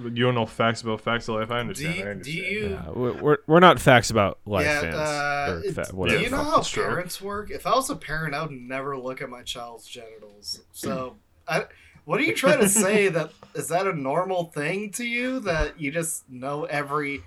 You 0.03 0.25
don't 0.25 0.35
know 0.35 0.47
facts 0.47 0.83
about 0.83 1.01
facts 1.01 1.29
of 1.29 1.37
life. 1.37 1.51
I 1.51 1.55
Do 1.57 1.61
understand. 1.61 2.01
I 2.03 2.11
you, 2.11 2.23
do 2.23 2.33
you? 2.33 2.69
Yeah, 2.71 2.91
we're 2.91 3.13
we're- 3.23 3.39
we're 3.47 3.61
not 3.61 3.81
facts 3.81 4.11
about 4.11 4.39
life 4.47 4.67
yeah, 4.67 4.81
fans 4.81 4.95
uh, 4.97 5.61
or 5.67 5.73
fa- 5.73 6.09
do 6.09 6.21
you 6.21 6.31
know 6.31 6.43
how 6.43 6.57
that's 6.57 6.73
parents 6.73 7.21
work? 7.21 7.51
If 7.51 7.67
I 7.67 7.71
was 7.75 7.89
a 7.91 7.97
parent, 7.97 8.35
I 8.35 8.43
would 8.43 8.51
never 8.53 8.97
look 8.97 9.23
at 9.23 9.29
my 9.31 9.43
child's 9.43 9.87
genitals. 9.87 10.61
So, 10.73 11.17
I, 11.49 11.67
what 12.07 12.21
are 12.21 12.23
you 12.23 12.35
trying 12.35 12.61
to 12.61 12.69
say? 12.69 13.09
that 13.09 13.33
is 13.55 13.69
that 13.69 13.87
a 13.87 13.93
normal 13.93 14.45
thing 14.45 14.91
to 14.93 15.05
you? 15.05 15.41
That 15.41 15.79
you 15.79 15.91
just 15.91 16.29
know 16.31 16.65
every 16.65 17.23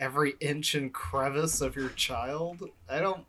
every 0.00 0.34
inch 0.40 0.74
and 0.74 0.92
crevice 0.92 1.60
of 1.60 1.76
your 1.76 1.90
child? 1.90 2.62
I 2.88 3.00
don't. 3.00 3.24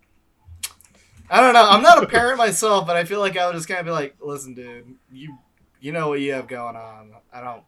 I 1.30 1.42
don't 1.42 1.54
know. 1.54 1.68
I'm 1.68 1.82
not 1.82 2.04
a 2.04 2.08
parent 2.08 2.38
myself, 2.38 2.86
but 2.86 2.96
I 2.96 3.06
feel 3.06 3.20
like 3.20 3.36
I 3.36 3.48
would 3.48 3.56
just 3.56 3.68
kind 3.68 3.80
of 3.80 3.86
be 3.86 3.92
like, 3.92 4.16
"Listen, 4.22 4.54
dude, 4.54 4.96
you 5.12 5.38
you 5.82 5.92
know 5.92 6.10
what 6.10 6.22
you 6.22 6.34
have 6.34 6.48
going 6.48 6.76
on. 6.76 7.14
I 7.34 7.42
don't 7.42 7.64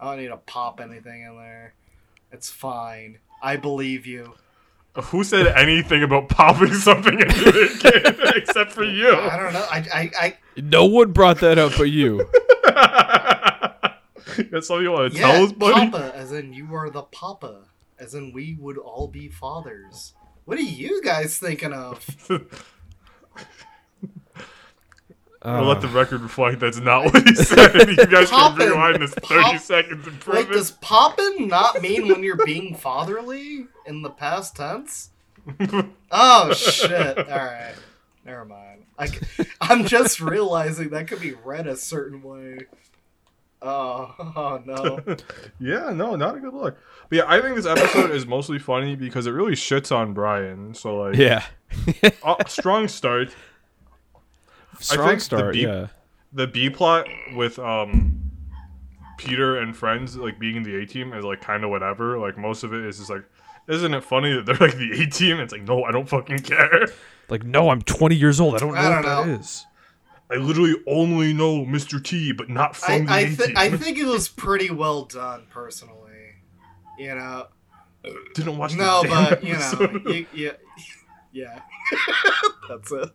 I 0.00 0.06
don't 0.06 0.18
need 0.18 0.28
to 0.28 0.38
pop 0.38 0.80
anything 0.80 1.22
in 1.22 1.36
there. 1.36 1.74
It's 2.32 2.50
fine. 2.50 3.18
I 3.42 3.56
believe 3.56 4.06
you." 4.06 4.34
Who 5.04 5.24
said 5.24 5.46
anything 5.48 6.02
about 6.02 6.28
popping 6.28 6.72
something 6.88 7.14
into 7.14 7.44
the 7.44 7.78
kid 7.80 8.16
except 8.36 8.72
for 8.72 8.84
you? 8.84 9.14
I 9.14 9.36
don't 9.36 9.52
know. 9.52 9.66
I, 9.70 9.84
I, 9.92 10.10
I 10.18 10.36
No 10.56 10.86
one 10.86 11.12
brought 11.12 11.40
that 11.40 11.58
up 11.58 11.72
but 11.76 11.90
you. 11.90 12.28
That's 14.50 14.66
something 14.68 14.84
you 14.84 14.92
want 14.92 15.12
to 15.12 15.18
yeah, 15.18 15.32
tell 15.32 15.44
us, 15.44 15.52
buddy? 15.52 15.90
Papa, 15.90 16.12
as 16.14 16.32
in 16.32 16.52
you 16.52 16.74
are 16.74 16.90
the 16.90 17.02
Papa, 17.02 17.64
as 17.98 18.14
in 18.14 18.32
we 18.32 18.56
would 18.58 18.78
all 18.78 19.08
be 19.08 19.28
fathers. 19.28 20.14
What 20.44 20.58
are 20.58 20.62
you 20.62 21.02
guys 21.02 21.38
thinking 21.38 21.72
of? 21.72 22.04
I'll 25.46 25.64
let 25.64 25.80
the 25.80 25.88
Uh, 25.88 25.92
record 25.92 26.20
reflect 26.22 26.58
that's 26.60 26.78
not 26.78 27.04
what 27.12 27.28
he 27.28 27.34
said. 27.36 27.74
you 27.88 27.96
guys 28.06 28.28
can 28.30 28.38
Poppin', 28.38 28.68
rewind 28.68 29.00
this 29.02 29.14
30 29.14 29.42
pop- 29.42 29.60
seconds 29.60 30.06
and 30.06 30.18
prove 30.20 30.36
Wait, 30.36 30.46
it. 30.48 30.52
does 30.52 30.70
poppin' 30.72 31.46
not 31.48 31.80
mean 31.80 32.08
when 32.08 32.22
you're 32.22 32.44
being 32.44 32.74
fatherly 32.74 33.66
in 33.86 34.02
the 34.02 34.10
past 34.10 34.56
tense? 34.56 35.10
Oh 36.10 36.52
shit! 36.52 37.18
All 37.18 37.24
right, 37.24 37.74
never 38.24 38.44
mind. 38.44 38.82
I, 38.98 39.08
am 39.60 39.84
just 39.86 40.20
realizing 40.20 40.90
that 40.90 41.06
could 41.06 41.20
be 41.20 41.34
read 41.44 41.66
a 41.66 41.76
certain 41.76 42.22
way. 42.22 42.58
Oh, 43.62 44.14
oh 44.36 44.62
no. 44.64 44.98
yeah, 45.60 45.90
no, 45.90 46.16
not 46.16 46.36
a 46.36 46.40
good 46.40 46.54
look. 46.54 46.76
But 47.08 47.16
yeah, 47.16 47.24
I 47.28 47.40
think 47.40 47.56
this 47.56 47.66
episode 47.66 48.10
is 48.10 48.26
mostly 48.26 48.58
funny 48.58 48.96
because 48.96 49.26
it 49.26 49.30
really 49.32 49.54
shits 49.54 49.94
on 49.94 50.12
Brian. 50.14 50.74
So 50.74 50.96
like, 50.96 51.16
yeah. 51.16 51.44
uh, 52.24 52.36
strong 52.48 52.88
start. 52.88 53.30
Strong 54.80 55.08
think 55.08 55.18
the 55.20 55.24
start. 55.24 55.52
beep- 55.54 55.66
yeah. 55.66 55.86
The 56.32 56.46
B 56.46 56.68
plot 56.70 57.06
with 57.34 57.58
um 57.58 58.22
Peter 59.18 59.58
and 59.58 59.74
friends 59.76 60.16
like 60.16 60.38
being 60.38 60.56
in 60.56 60.62
the 60.62 60.76
A 60.76 60.86
team 60.86 61.12
is 61.12 61.24
like 61.24 61.40
kind 61.40 61.64
of 61.64 61.70
whatever. 61.70 62.18
Like 62.18 62.36
most 62.36 62.62
of 62.64 62.74
it 62.74 62.84
is 62.84 62.98
just 62.98 63.08
like, 63.10 63.24
isn't 63.68 63.94
it 63.94 64.04
funny 64.04 64.32
that 64.34 64.44
they're 64.46 64.56
like 64.68 64.76
the 64.76 65.02
A 65.02 65.06
team? 65.06 65.40
It's 65.40 65.52
like, 65.52 65.62
no, 65.62 65.84
I 65.84 65.92
don't 65.92 66.08
fucking 66.08 66.40
care. 66.40 66.88
Like, 67.28 67.42
no, 67.44 67.70
I'm 67.70 67.82
20 67.82 68.14
years 68.14 68.40
old. 68.40 68.54
I 68.54 68.58
don't 68.58 68.74
know 68.74 68.80
I 68.80 68.88
what 68.88 69.02
don't 69.02 69.26
that 69.26 69.26
know. 69.32 69.38
is. 69.40 69.66
I 70.30 70.34
literally 70.36 70.74
only 70.88 71.32
know 71.32 71.64
Mr. 71.64 72.02
T, 72.02 72.32
but 72.32 72.48
not 72.50 72.70
I, 72.70 72.72
from 72.98 73.06
the 73.06 73.12
I, 73.12 73.20
A 73.20 73.26
th- 73.26 73.38
team. 73.48 73.54
I 73.56 73.70
think 73.76 73.98
it 73.98 74.06
was 74.06 74.28
pretty 74.28 74.70
well 74.70 75.04
done, 75.06 75.44
personally. 75.50 75.94
You 76.98 77.14
know, 77.14 77.46
Didn't 78.34 78.58
watch. 78.58 78.72
the 78.72 78.78
no, 78.78 79.02
damn 79.04 79.30
but 79.30 79.44
you 79.44 79.52
know, 79.54 79.58
episode. 79.58 80.04
you, 80.06 80.26
you, 80.34 80.52
yeah, 81.36 81.60
that's 82.68 82.92
it. 82.92 83.10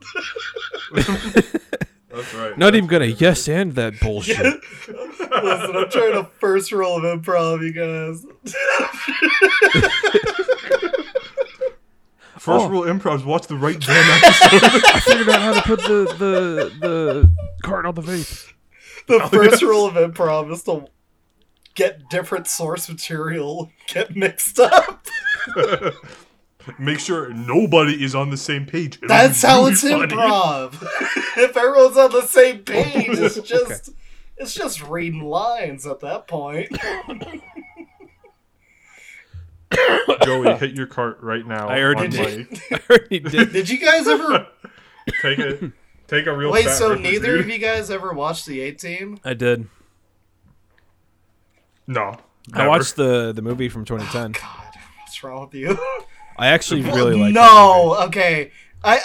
That's 2.13 2.33
right. 2.33 2.57
Not 2.57 2.75
even 2.75 2.89
gonna 2.89 3.05
yes 3.05 3.47
and 3.47 3.73
that 3.75 3.97
bullshit. 4.01 4.37
Listen, 4.89 5.77
I'm 5.77 5.89
trying 5.89 6.11
to 6.11 6.27
first 6.41 6.73
roll 6.73 6.97
of 6.97 7.03
improv, 7.03 7.61
you 7.61 7.71
guys. 7.71 8.25
First 12.37 12.65
Oh. 12.65 12.69
rule 12.69 12.83
improvs. 12.83 13.23
Watch 13.23 13.47
the 13.47 13.55
right 13.55 13.79
damn 13.79 14.23
episode. 14.23 14.61
I 14.63 14.99
figured 14.99 15.29
out 15.29 15.41
how 15.41 15.53
to 15.53 15.61
put 15.61 15.79
the 15.83 16.13
the 16.17 16.71
the 16.81 17.31
card 17.63 17.85
on 17.85 17.95
the 17.95 18.01
vape. 18.01 18.51
the 19.07 19.21
oh, 19.23 19.27
first 19.29 19.61
rule 19.61 19.85
of 19.85 19.93
improv 19.93 20.51
is 20.51 20.63
to 20.63 20.87
get 21.75 22.09
different 22.09 22.47
source 22.47 22.89
material 22.89 23.71
get 23.87 24.15
mixed 24.17 24.59
up. 24.59 25.05
Make 26.79 26.99
sure 26.99 27.29
nobody 27.33 28.03
is 28.03 28.13
on 28.15 28.29
the 28.29 28.37
same 28.37 28.65
page. 28.65 28.97
It'll 28.97 29.07
That's 29.07 29.41
be 29.41 29.47
how 29.47 29.59
really 29.59 29.71
it's 29.73 29.81
funny. 29.81 30.07
improv. 30.07 30.73
if 31.37 31.55
everyone's 31.57 31.97
on 31.97 32.11
the 32.11 32.21
same 32.23 32.57
oh, 32.67 32.71
page, 32.71 33.09
it's 33.17 33.37
Okay. 33.37 33.47
just 33.47 33.89
it's 34.37 34.53
just 34.53 34.81
reading 34.87 35.21
lines 35.23 35.85
at 35.85 35.99
that 36.01 36.27
point. 36.27 36.69
Joey, 40.23 40.53
hit 40.57 40.71
your 40.75 40.87
cart 40.87 41.19
right 41.21 41.45
now. 41.45 41.69
I 41.69 41.81
already 41.81 42.09
did. 42.09 42.47
I 42.71 42.79
already 42.89 43.19
did. 43.19 43.53
Did 43.53 43.69
you 43.69 43.77
guys 43.79 44.07
ever 44.07 44.47
Take 45.21 45.39
it. 45.39 45.71
Take 46.07 46.25
a 46.27 46.35
real. 46.35 46.51
wait? 46.51 46.67
So 46.69 46.89
ripper, 46.89 47.01
neither 47.01 47.27
dude. 47.37 47.39
of 47.41 47.49
you 47.49 47.57
guys 47.57 47.89
ever 47.89 48.11
watched 48.13 48.45
the 48.45 48.59
A 48.61 48.71
Team? 48.73 49.17
I 49.23 49.33
did. 49.33 49.67
No. 51.87 52.17
I 52.53 52.67
watched 52.67 52.95
the 52.97 53.31
the 53.31 53.41
movie 53.41 53.69
from 53.69 53.85
2010. 53.85 54.31
God, 54.33 54.73
what's 54.99 55.23
wrong 55.23 55.41
with 55.45 55.53
you? 55.53 55.77
I 56.37 56.47
actually 56.47 56.81
really 56.81 57.15
like. 57.15 57.29
It. 57.31 57.33
No, 57.33 57.95
okay. 58.07 58.51
I 58.83 58.99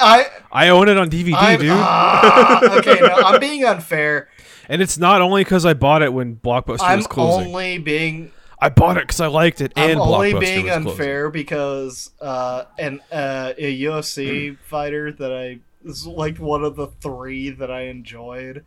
I 0.52 0.66
I 0.66 0.68
own 0.70 0.88
it 0.88 0.96
on 0.96 1.10
DVD, 1.10 1.34
I'm, 1.36 1.60
dude. 1.60 1.70
ah, 1.70 2.60
okay, 2.78 2.98
no, 3.00 3.08
I'm 3.14 3.40
being 3.40 3.64
unfair. 3.64 4.28
and 4.68 4.80
it's 4.80 4.96
not 4.96 5.20
only 5.20 5.44
because 5.44 5.66
I 5.66 5.74
bought 5.74 6.02
it 6.02 6.12
when 6.12 6.36
Blockbuster 6.36 6.80
I'm 6.82 6.98
was 6.98 7.06
closing. 7.06 7.48
only 7.48 7.78
being 7.78 8.32
I 8.58 8.70
bought 8.70 8.96
it 8.96 9.02
because 9.02 9.20
I 9.20 9.26
liked 9.26 9.60
it, 9.60 9.72
I'm 9.76 9.90
and 9.90 10.00
only 10.00 10.32
Blockbuster 10.32 10.40
being 10.40 10.64
was 10.64 10.72
closing. 10.72 10.88
unfair 10.90 11.30
because 11.30 12.10
uh, 12.22 12.64
an 12.78 13.00
uh, 13.12 13.52
a 13.58 13.80
UFC 13.82 14.56
fighter 14.64 15.12
that 15.12 15.32
I 15.32 15.58
is 15.84 16.06
like 16.06 16.38
one 16.38 16.64
of 16.64 16.76
the 16.76 16.86
three 16.86 17.50
that 17.50 17.70
I 17.70 17.82
enjoyed 17.82 18.64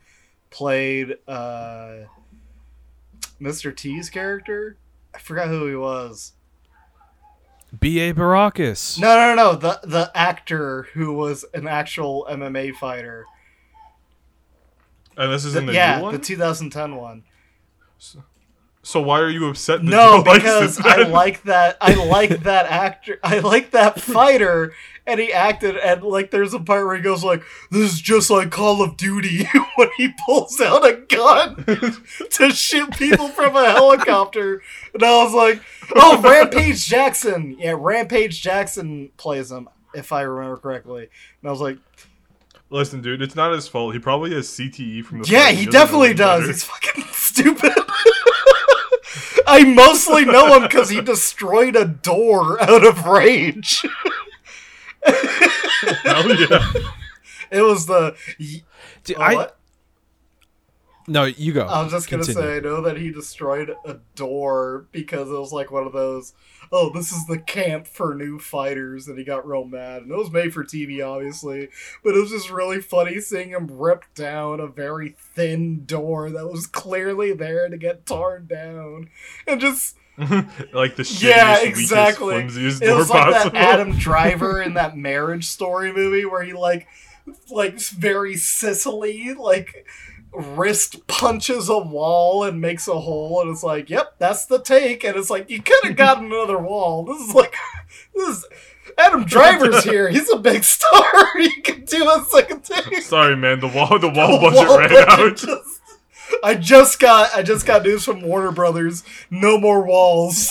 played 0.51 1.15
uh, 1.27 2.05
Mr. 3.41 3.75
T's 3.75 4.09
character. 4.11 4.77
I 5.13 5.17
forgot 5.17 5.47
who 5.47 5.65
he 5.67 5.75
was. 5.75 6.33
B.A. 7.77 8.13
Baracus. 8.13 8.97
No, 8.99 9.15
no, 9.15 9.35
no, 9.35 9.55
the 9.55 9.79
the 9.83 10.11
actor 10.15 10.83
who 10.93 11.13
was 11.13 11.45
an 11.53 11.67
actual 11.67 12.25
MMA 12.29 12.73
fighter. 12.75 13.25
And 15.17 15.31
this 15.31 15.45
is 15.45 15.53
The- 15.53 15.59
in 15.59 15.65
the 15.67 15.73
yeah, 15.73 15.97
new 15.97 16.03
one. 16.03 16.13
the 16.13 16.19
2010 16.19 16.95
one. 16.95 17.23
so 18.81 19.01
why 19.01 19.19
are 19.19 19.29
you 19.29 19.47
upset? 19.49 19.79
That 19.81 19.85
No, 19.89 20.17
you 20.17 20.23
liked 20.23 20.43
because 20.43 20.79
it 20.79 20.85
I 20.85 21.03
like 21.03 21.43
that. 21.43 21.77
I 21.81 21.93
like 22.05 22.43
that 22.43 22.65
actor. 22.67 23.19
I 23.23 23.39
like 23.39 23.71
that 23.71 23.99
fighter, 24.01 24.73
and 25.09 25.19
he 25.19 25.33
acted. 25.33 25.75
And 25.77 26.03
like, 26.03 26.31
there's 26.31 26.53
a 26.53 26.59
part 26.59 26.85
where 26.85 26.95
he 26.95 27.01
goes 27.01 27.23
like, 27.23 27.41
"This 27.71 27.93
is 27.93 28.01
just 28.01 28.29
like 28.29 28.51
Call 28.51 28.81
of 28.81 28.95
Duty," 28.97 29.45
when 29.75 29.89
he 29.97 30.13
pulls 30.25 30.59
out 30.61 30.87
a 30.87 30.93
gun 30.93 31.65
to 32.31 32.51
shoot 32.51 32.91
people 32.97 33.29
from 33.29 33.55
a 33.55 33.71
helicopter. 33.71 34.61
And 34.93 35.03
I 35.03 35.23
was 35.23 35.33
like, 35.33 35.61
"Oh, 35.95 36.21
Rampage 36.21 36.85
Jackson." 36.85 37.57
Yeah, 37.59 37.75
Rampage 37.77 38.41
Jackson 38.41 39.11
plays 39.17 39.51
him, 39.51 39.67
if 39.93 40.11
I 40.11 40.21
remember 40.21 40.57
correctly. 40.57 41.09
And 41.41 41.47
I 41.47 41.51
was 41.51 41.61
like, 41.61 41.77
Listen, 42.71 43.01
dude, 43.01 43.21
it's 43.21 43.35
not 43.35 43.51
his 43.51 43.67
fault. 43.67 43.93
He 43.93 43.99
probably 43.99 44.31
has 44.35 44.47
CTE 44.47 45.03
from 45.03 45.21
the. 45.23 45.27
"Yeah, 45.27 45.49
he 45.51 45.65
definitely 45.65 46.13
does. 46.13 46.41
better. 46.41 46.51
It's 46.51 46.63
fucking 46.63 47.03
stupid." 47.11 47.73
I 49.47 49.63
mostly 49.63 50.25
know 50.25 50.55
him 50.55 50.61
because 50.63 50.89
he 50.89 51.01
destroyed 51.01 51.75
a 51.75 51.85
door 51.85 52.61
out 52.61 52.85
of 52.85 53.05
rage. 53.05 53.83
Hell 56.03 56.35
yeah. 56.39 56.73
It 57.51 57.61
was 57.63 57.87
the. 57.87 58.15
Dude, 59.03 59.17
Oh, 59.17 59.21
I 59.21 59.33
what? 59.33 59.57
no, 61.07 61.23
you 61.23 61.51
go. 61.51 61.65
I 61.65 61.81
was 61.81 61.91
just 61.91 62.07
gonna 62.07 62.23
Continue. 62.23 62.47
say, 62.47 62.57
I 62.57 62.59
know 62.59 62.81
that 62.83 62.97
he 62.97 63.11
destroyed 63.11 63.71
a 63.85 63.95
door 64.13 64.85
because 64.91 65.29
it 65.29 65.39
was 65.39 65.51
like 65.51 65.71
one 65.71 65.87
of 65.87 65.93
those, 65.93 66.33
oh, 66.71 66.91
this 66.93 67.11
is 67.11 67.25
the 67.25 67.39
camp 67.39 67.87
for 67.87 68.13
new 68.13 68.37
fighters, 68.37 69.07
and 69.07 69.17
he 69.17 69.23
got 69.25 69.47
real 69.47 69.65
mad. 69.65 70.03
And 70.03 70.11
it 70.11 70.15
was 70.17 70.29
made 70.29 70.53
for 70.53 70.63
TV, 70.63 71.03
obviously, 71.03 71.69
but 72.03 72.13
it 72.15 72.19
was 72.21 72.29
just 72.29 72.51
really 72.51 72.81
funny 72.81 73.19
seeing 73.19 73.49
him 73.49 73.65
rip 73.67 74.05
down 74.13 74.59
a 74.59 74.67
very 74.67 75.15
thin 75.17 75.85
door 75.87 76.29
that 76.29 76.51
was 76.51 76.67
clearly 76.67 77.33
there 77.33 77.67
to 77.67 77.77
get 77.77 78.05
torn 78.05 78.45
down, 78.45 79.09
and 79.47 79.59
just 79.59 79.95
like 80.73 80.95
the 80.95 81.03
shittiest, 81.03 81.21
Yeah, 81.21 81.61
weakest, 81.63 81.79
exactly. 81.81 82.33
flimsiest 82.35 82.81
it 82.81 82.87
door 82.87 82.97
was 82.97 83.09
like 83.09 83.23
possible. 83.33 83.51
that 83.51 83.73
Adam 83.73 83.97
Driver 83.97 84.61
in 84.63 84.73
that 84.75 84.97
Marriage 84.97 85.45
Story 85.45 85.91
movie 85.93 86.25
where 86.25 86.43
he 86.43 86.53
like, 86.53 86.87
like 87.49 87.79
very 87.79 88.35
Sicily 88.35 89.33
like 89.33 89.85
wrist 90.33 91.07
punches 91.07 91.69
a 91.69 91.77
wall 91.77 92.43
and 92.43 92.59
makes 92.61 92.87
a 92.87 92.99
hole, 92.99 93.41
and 93.41 93.49
it's 93.49 93.63
like, 93.63 93.89
yep, 93.89 94.13
that's 94.19 94.45
the 94.45 94.59
take, 94.61 95.03
and 95.03 95.15
it's 95.15 95.29
like 95.29 95.49
you 95.49 95.61
could 95.61 95.83
have 95.83 95.95
gotten 95.95 96.25
another 96.25 96.57
wall. 96.59 97.03
This 97.05 97.29
is 97.29 97.33
like, 97.33 97.55
this 98.15 98.29
is 98.37 98.45
Adam 98.97 99.23
Driver's 99.25 99.83
here. 99.83 100.09
He's 100.09 100.29
a 100.31 100.37
big 100.37 100.63
star. 100.63 101.03
he 101.37 101.61
can 101.61 101.85
do 101.85 102.09
a 102.09 102.25
second 102.29 102.63
take. 102.63 103.01
Sorry, 103.01 103.35
man. 103.35 103.59
The 103.59 103.67
wall, 103.69 103.97
the 103.97 104.09
wall 104.09 104.39
The 104.39 104.49
budget 104.49 104.67
wall 104.67 104.77
ran 104.79 104.89
budget 104.89 105.07
out. 105.09 105.37
just- 105.37 105.78
I 106.43 106.55
just 106.55 106.99
got 106.99 107.33
I 107.35 107.43
just 107.43 107.65
got 107.65 107.83
news 107.83 108.05
from 108.05 108.21
Warner 108.21 108.51
Brothers. 108.51 109.03
No 109.29 109.57
more 109.59 109.83
walls. 109.83 110.49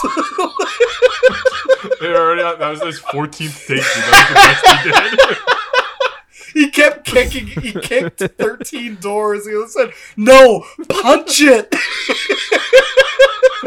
They 2.00 2.08
already 2.14 2.42
that 2.42 2.68
was 2.68 2.82
his 2.82 3.00
14th 3.00 3.66
take. 3.66 3.76
Dude. 3.76 3.84
That 3.84 4.28
the 4.28 4.34
best 4.34 4.84
he 4.84 4.90
did. 4.90 5.38
He 6.54 6.70
kept 6.70 7.04
kicking. 7.04 7.46
He 7.46 7.72
kicked 7.72 8.20
thirteen 8.38 8.96
doors. 8.96 9.46
He 9.46 9.64
said, 9.68 9.92
"No, 10.16 10.64
punch 10.88 11.40
it." 11.40 11.72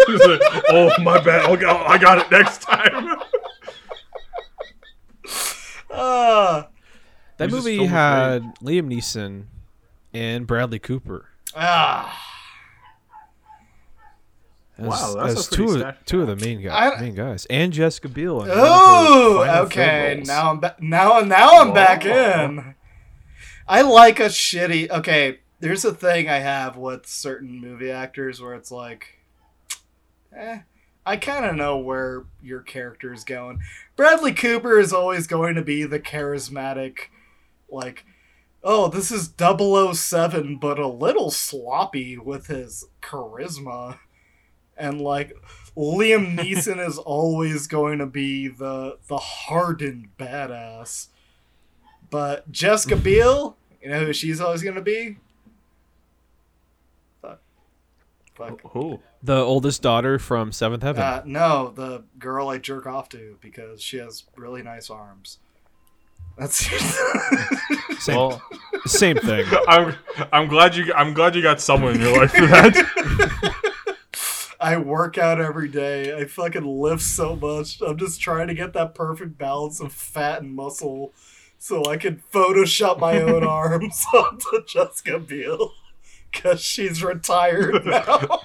He's 0.07 0.25
like, 0.25 0.41
oh 0.69 0.91
my 1.01 1.19
bad. 1.21 1.45
I'll 1.45 1.57
go, 1.57 1.69
I 1.69 1.97
got 1.97 2.17
it 2.17 2.31
next 2.31 2.61
time. 2.61 3.17
Ah, 5.93 6.69
that 7.37 7.49
He 7.49 7.55
was 7.55 7.65
just 7.65 7.77
movie 7.77 7.85
had 7.85 8.43
Liam 8.61 8.87
Neeson 8.87 9.45
and 10.13 10.47
Bradley 10.47 10.79
Cooper. 10.79 11.27
Ah. 11.55 12.17
As, 14.77 14.87
Wow, 14.87 15.13
that's 15.15 15.35
a 15.35 15.37
as 15.39 15.47
two 15.49 15.69
of, 15.83 15.95
two 16.05 16.21
of 16.21 16.27
the 16.27 16.35
main 16.37 16.61
guys, 16.61 16.93
I- 16.97 17.01
main 17.01 17.13
guys, 17.13 17.45
and 17.49 17.71
Jessica 17.71 18.09
Biel. 18.09 18.41
in 18.43 18.49
one 18.49 18.49
of 18.49 18.55
her 18.57 18.63
Oh, 18.63 19.61
okay. 19.65 20.15
roles. 20.15 20.27
Now 20.27 20.49
I'm 20.51 20.59
ba- 20.59 20.75
now 20.79 21.19
now 21.19 21.61
I'm 21.61 21.73
back 21.73 22.05
in. 22.05 22.73
I 23.67 23.81
like 23.81 24.19
a 24.19 24.25
shitty. 24.25 24.89
Okay, 24.89 25.39
there's 25.59 25.85
a 25.85 25.93
thing 25.93 26.27
I 26.27 26.39
have 26.39 26.77
with 26.77 27.05
certain 27.05 27.59
movie 27.61 27.91
actors 27.91 28.41
where 28.41 28.55
it's 28.55 28.71
like, 28.71 29.19
eh, 30.35 30.59
I 31.05 31.17
kind 31.17 31.45
of 31.45 31.55
know 31.55 31.77
where 31.77 32.23
your 32.41 32.61
character 32.61 33.13
is 33.13 33.23
going. 33.23 33.59
Bradley 33.95 34.33
Cooper 34.33 34.79
is 34.79 34.91
always 34.93 35.27
going 35.27 35.53
to 35.55 35.61
be 35.61 35.83
the 35.83 35.99
charismatic, 35.99 37.09
like, 37.69 38.03
oh, 38.63 38.87
this 38.87 39.11
is 39.11 39.33
007, 39.37 40.57
but 40.57 40.79
a 40.79 40.87
little 40.87 41.31
sloppy 41.31 42.17
with 42.17 42.47
his 42.47 42.85
charisma. 43.01 43.99
And 44.77 45.01
like 45.01 45.33
Liam 45.77 46.35
Neeson 46.37 46.85
is 46.85 46.97
always 46.97 47.67
going 47.67 47.99
to 47.99 48.05
be 48.05 48.47
the 48.47 48.97
the 49.07 49.17
hardened 49.17 50.09
badass. 50.17 51.07
But 52.09 52.51
Jessica 52.51 52.95
Biel, 52.97 53.57
you 53.81 53.89
know 53.89 54.05
who 54.05 54.13
she's 54.13 54.41
always 54.41 54.63
going 54.63 54.75
to 54.75 54.81
be? 54.81 55.17
Fuck. 57.21 57.39
Fuck. 58.35 58.61
Who? 58.71 58.99
the 59.23 59.37
oldest 59.37 59.81
daughter 59.81 60.17
from 60.17 60.51
Seventh 60.51 60.83
Heaven. 60.83 61.03
Uh, 61.03 61.21
no, 61.25 61.71
the 61.75 62.03
girl 62.17 62.49
I 62.49 62.57
jerk 62.57 62.87
off 62.87 63.09
to 63.09 63.37
because 63.41 63.81
she 63.81 63.97
has 63.97 64.23
really 64.35 64.63
nice 64.63 64.89
arms. 64.89 65.37
That's 66.41 66.65
same, 68.03 68.15
Well, 68.17 68.41
same 68.85 69.15
thing. 69.17 69.45
I'm 69.67 69.95
I'm 70.33 70.47
glad 70.47 70.75
you 70.75 70.91
I'm 70.93 71.13
glad 71.13 71.35
you 71.35 71.43
got 71.43 71.61
someone 71.61 71.93
in 71.95 72.01
your 72.01 72.17
life 72.17 72.31
for 72.31 72.47
that. 72.47 73.53
I 74.59 74.77
work 74.77 75.17
out 75.19 75.39
every 75.39 75.67
day. 75.67 76.15
I 76.15 76.25
fucking 76.25 76.65
lift 76.65 77.03
so 77.03 77.35
much. 77.35 77.79
I'm 77.81 77.97
just 77.97 78.19
trying 78.21 78.47
to 78.47 78.53
get 78.55 78.73
that 78.73 78.93
perfect 78.95 79.37
balance 79.37 79.79
of 79.79 79.91
fat 79.93 80.41
and 80.41 80.53
muscle 80.55 81.13
so 81.59 81.85
I 81.85 81.97
can 81.97 82.21
Photoshop 82.33 82.99
my 82.99 83.21
own 83.21 83.43
arms 83.43 84.03
onto 84.13 84.63
Jessica 84.65 85.19
Biel. 85.19 85.73
Because 86.31 86.59
she's 86.61 87.03
retired 87.03 87.85
now. 87.85 88.39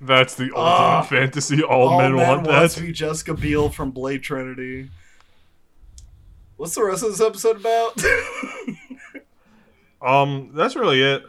That's 0.00 0.36
the 0.36 0.44
ultimate 0.44 0.58
Ah. 0.58 1.02
fantasy. 1.02 1.62
All, 1.62 1.88
All 1.88 1.98
men, 2.00 2.14
men 2.16 2.26
want 2.28 2.46
wants 2.46 2.74
that. 2.76 2.80
to 2.80 2.86
be 2.86 2.92
Jessica 2.92 3.34
Biel 3.34 3.68
from 3.68 3.90
Blade 3.90 4.22
Trinity. 4.22 4.88
What's 6.62 6.76
the 6.76 6.84
rest 6.84 7.02
of 7.02 7.10
this 7.10 7.20
episode 7.20 7.56
about? 7.56 8.00
Um, 10.00 10.50
that's 10.54 10.74
really 10.74 11.00
it. 11.00 11.22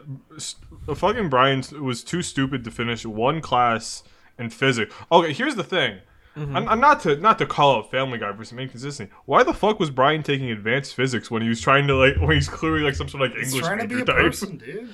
Fucking 0.92 1.28
Brian 1.28 1.62
was 1.80 2.02
too 2.02 2.22
stupid 2.22 2.64
to 2.64 2.72
finish 2.72 3.06
one 3.06 3.40
class 3.40 4.02
in 4.36 4.50
physics. 4.50 4.92
Okay, 5.12 5.32
here's 5.32 5.54
the 5.54 5.62
thing. 5.62 6.00
Mm-hmm. 6.36 6.56
I'm, 6.56 6.68
I'm 6.68 6.80
not 6.80 6.98
to 7.02 7.14
not 7.18 7.38
to 7.38 7.46
call 7.46 7.76
out 7.76 7.92
Family 7.92 8.18
Guy 8.18 8.32
for 8.32 8.44
some 8.44 8.58
inconsistency. 8.58 9.12
Why 9.26 9.44
the 9.44 9.54
fuck 9.54 9.78
was 9.78 9.90
Brian 9.90 10.24
taking 10.24 10.50
advanced 10.50 10.96
physics 10.96 11.30
when 11.30 11.40
he 11.40 11.48
was 11.48 11.60
trying 11.60 11.86
to 11.86 11.94
like 11.94 12.16
when 12.20 12.32
he's 12.32 12.48
clearly 12.48 12.80
like 12.80 12.96
some 12.96 13.08
sort 13.08 13.22
of 13.22 13.30
like 13.30 13.38
He's 13.38 13.54
English 13.54 13.64
trying 13.64 13.78
to 13.78 13.86
be 13.86 14.00
a 14.00 14.04
type? 14.04 14.16
person, 14.16 14.56
dude. 14.56 14.92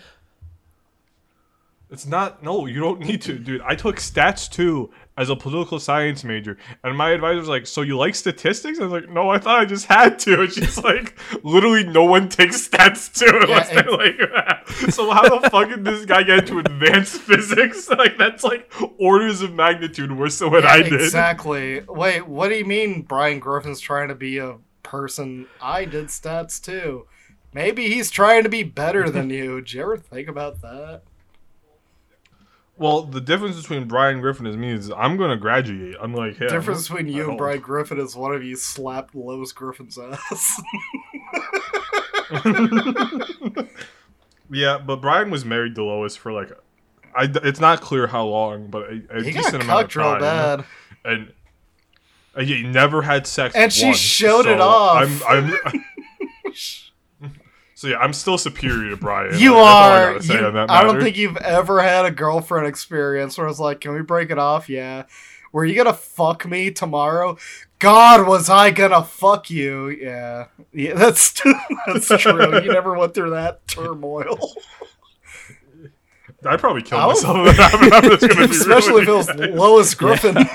It's 1.90 2.07
not. 2.07 2.42
No, 2.42 2.66
you 2.66 2.81
don't 2.81 3.00
need 3.07 3.22
to, 3.22 3.38
dude. 3.38 3.62
I 3.62 3.74
took 3.74 3.96
stats 3.96 4.48
too 4.50 4.90
as 5.16 5.29
a 5.29 5.37
political 5.37 5.79
science 5.81 6.24
major, 6.24 6.57
and 6.85 6.96
my 6.96 7.11
advisor 7.11 7.38
was 7.38 7.48
like, 7.48 7.66
"So 7.66 7.83
you 7.83 7.96
like 7.98 8.14
statistics?" 8.14 8.79
I 8.79 8.85
was 8.85 8.92
like, 8.92 9.09
"No, 9.09 9.29
I 9.29 9.38
thought 9.38 9.61
I 9.61 9.64
just 9.64 9.87
had 9.87 10.18
to." 10.20 10.40
And 10.42 10.53
she's 10.53 10.79
like, 10.79 11.18
"Literally, 11.42 11.85
no 11.85 12.05
one 12.05 12.29
takes 12.29 12.68
stats 12.68 13.12
too 13.12 13.38
unless 13.42 13.70
Yeah, 13.72 13.83
they're 13.83 13.90
like." 13.90 14.68
so 14.92 15.11
how 15.11 15.40
the 15.40 15.50
fuck 15.50 15.68
did 15.68 15.85
this 15.85 16.07
guy 16.07 16.22
get 16.22 16.38
into 16.48 16.59
advanced 16.61 17.20
physics? 17.22 17.88
Like 17.90 18.16
that's 18.16 18.44
like 18.44 18.72
orders 18.98 19.42
of 19.42 19.53
magnitude 19.53 20.16
worse 20.16 20.38
than 20.38 20.50
what 20.53 20.62
Yeah, 20.64 20.72
I 20.72 20.83
did. 20.83 20.92
Exactly. 20.94 21.81
Wait, 21.88 22.26
what 22.26 22.48
do 22.48 22.55
you 22.55 22.64
mean 22.64 23.03
Brian 23.03 23.40
Griffin's 23.40 23.81
trying 23.81 24.09
to 24.09 24.14
be 24.14 24.38
a 24.38 24.59
person? 24.85 25.46
I 25.61 25.85
did 25.87 26.07
stats 26.07 26.62
too. 26.62 27.07
Maybe 27.53 27.88
he's 27.88 28.11
trying 28.12 28.44
to 28.44 28.48
be 28.48 28.62
better 28.62 29.11
than 29.11 29.29
you. 29.29 29.61
Did 29.61 29.72
you 29.72 29.83
ever 29.83 29.96
think 29.96 30.29
about 30.29 30.62
that? 30.62 31.03
Well, 32.80 33.02
the 33.02 33.20
difference 33.20 33.60
between 33.60 33.86
Brian 33.86 34.20
Griffin 34.20 34.46
and 34.46 34.58
me 34.58 34.72
is 34.72 34.90
I'm 34.90 35.16
going 35.16 35.30
to 35.30 35.36
graduate. 35.36 35.96
Unlike 36.00 36.38
him. 36.38 36.48
The 36.48 36.54
difference 36.54 36.88
between 36.88 37.08
you 37.08 37.28
and. 37.28 37.38
Brian 37.38 37.60
Griffin 37.60 38.00
is 38.00 38.16
one 38.16 38.34
of 38.34 38.42
you 38.42 38.56
slapped 38.56 39.14
Lois 39.14 39.52
Griffin's 39.52 39.98
ass. 39.98 40.62
Yeah, 44.52 44.78
but 44.78 44.96
Brian 44.96 45.30
was 45.30 45.44
married 45.44 45.76
to 45.76 45.84
Lois 45.84 46.16
for 46.16 46.32
like, 46.32 46.50
I, 47.14 47.30
it's 47.44 47.60
not 47.60 47.80
clear 47.80 48.08
how 48.08 48.24
long, 48.24 48.66
but 48.66 48.90
a, 48.90 49.02
a 49.10 49.22
decent 49.22 49.62
amount 49.62 49.84
of 49.84 49.92
time. 49.92 50.20
bad. 50.20 50.64
And 51.04 51.32
uh, 52.36 52.42
yeah, 52.42 52.56
he 52.56 52.62
never 52.64 53.02
had 53.02 53.26
sex. 53.26 53.54
And 53.54 53.72
she 53.72 53.86
once, 53.86 53.98
showed 53.98 54.46
it 54.46 54.60
off. 54.60 55.24
I'm, 55.28 55.52
I'm 55.64 55.84
so 57.80 57.88
yeah, 57.88 57.96
I'm 57.96 58.12
still 58.12 58.36
superior 58.36 58.90
to 58.90 58.96
Brian. 58.98 59.38
You 59.38 59.56
I 59.56 60.02
are. 60.16 60.20
say 60.20 60.34
you- 60.38 60.66
I 60.68 60.82
don't 60.82 61.00
think 61.00 61.16
you've 61.16 61.38
ever 61.38 61.80
had 61.80 62.04
a 62.04 62.10
girlfriend 62.10 62.66
experience 62.66 63.38
where 63.38 63.48
it's 63.48 63.58
like, 63.58 63.80
"Can 63.80 63.94
we 63.94 64.02
break 64.02 64.30
it 64.30 64.38
off?" 64.38 64.68
Yeah. 64.68 65.04
Were 65.50 65.64
you 65.64 65.74
gonna 65.74 65.94
fuck 65.94 66.44
me 66.44 66.70
tomorrow? 66.72 67.38
God, 67.78 68.28
was 68.28 68.50
I 68.50 68.70
gonna 68.70 69.02
fuck 69.02 69.48
you? 69.48 69.88
Yeah, 69.88 70.48
yeah, 70.74 70.92
that's 70.92 71.32
that's 71.86 72.08
true. 72.08 72.61
You 72.62 72.70
never 72.74 72.92
went 72.98 73.14
through 73.14 73.30
that 73.30 73.66
turmoil, 73.66 74.52
I'd 76.44 76.61
probably 76.61 76.82
kill 76.82 76.98
I 76.98 77.05
oh. 77.05 77.09
was- 77.09 77.24
myself 77.24 77.48
if 77.48 77.57
that 77.57 77.70
happened. 77.80 78.11
That's 78.12 78.26
gonna 78.26 78.46
be 78.46 78.57
especially 78.57 79.07
really 79.07 79.20
if 79.20 79.30
it 79.30 79.52
was 79.52 79.59
Lois 79.59 79.94
Griffin. 79.94 80.34
like, 80.34 80.50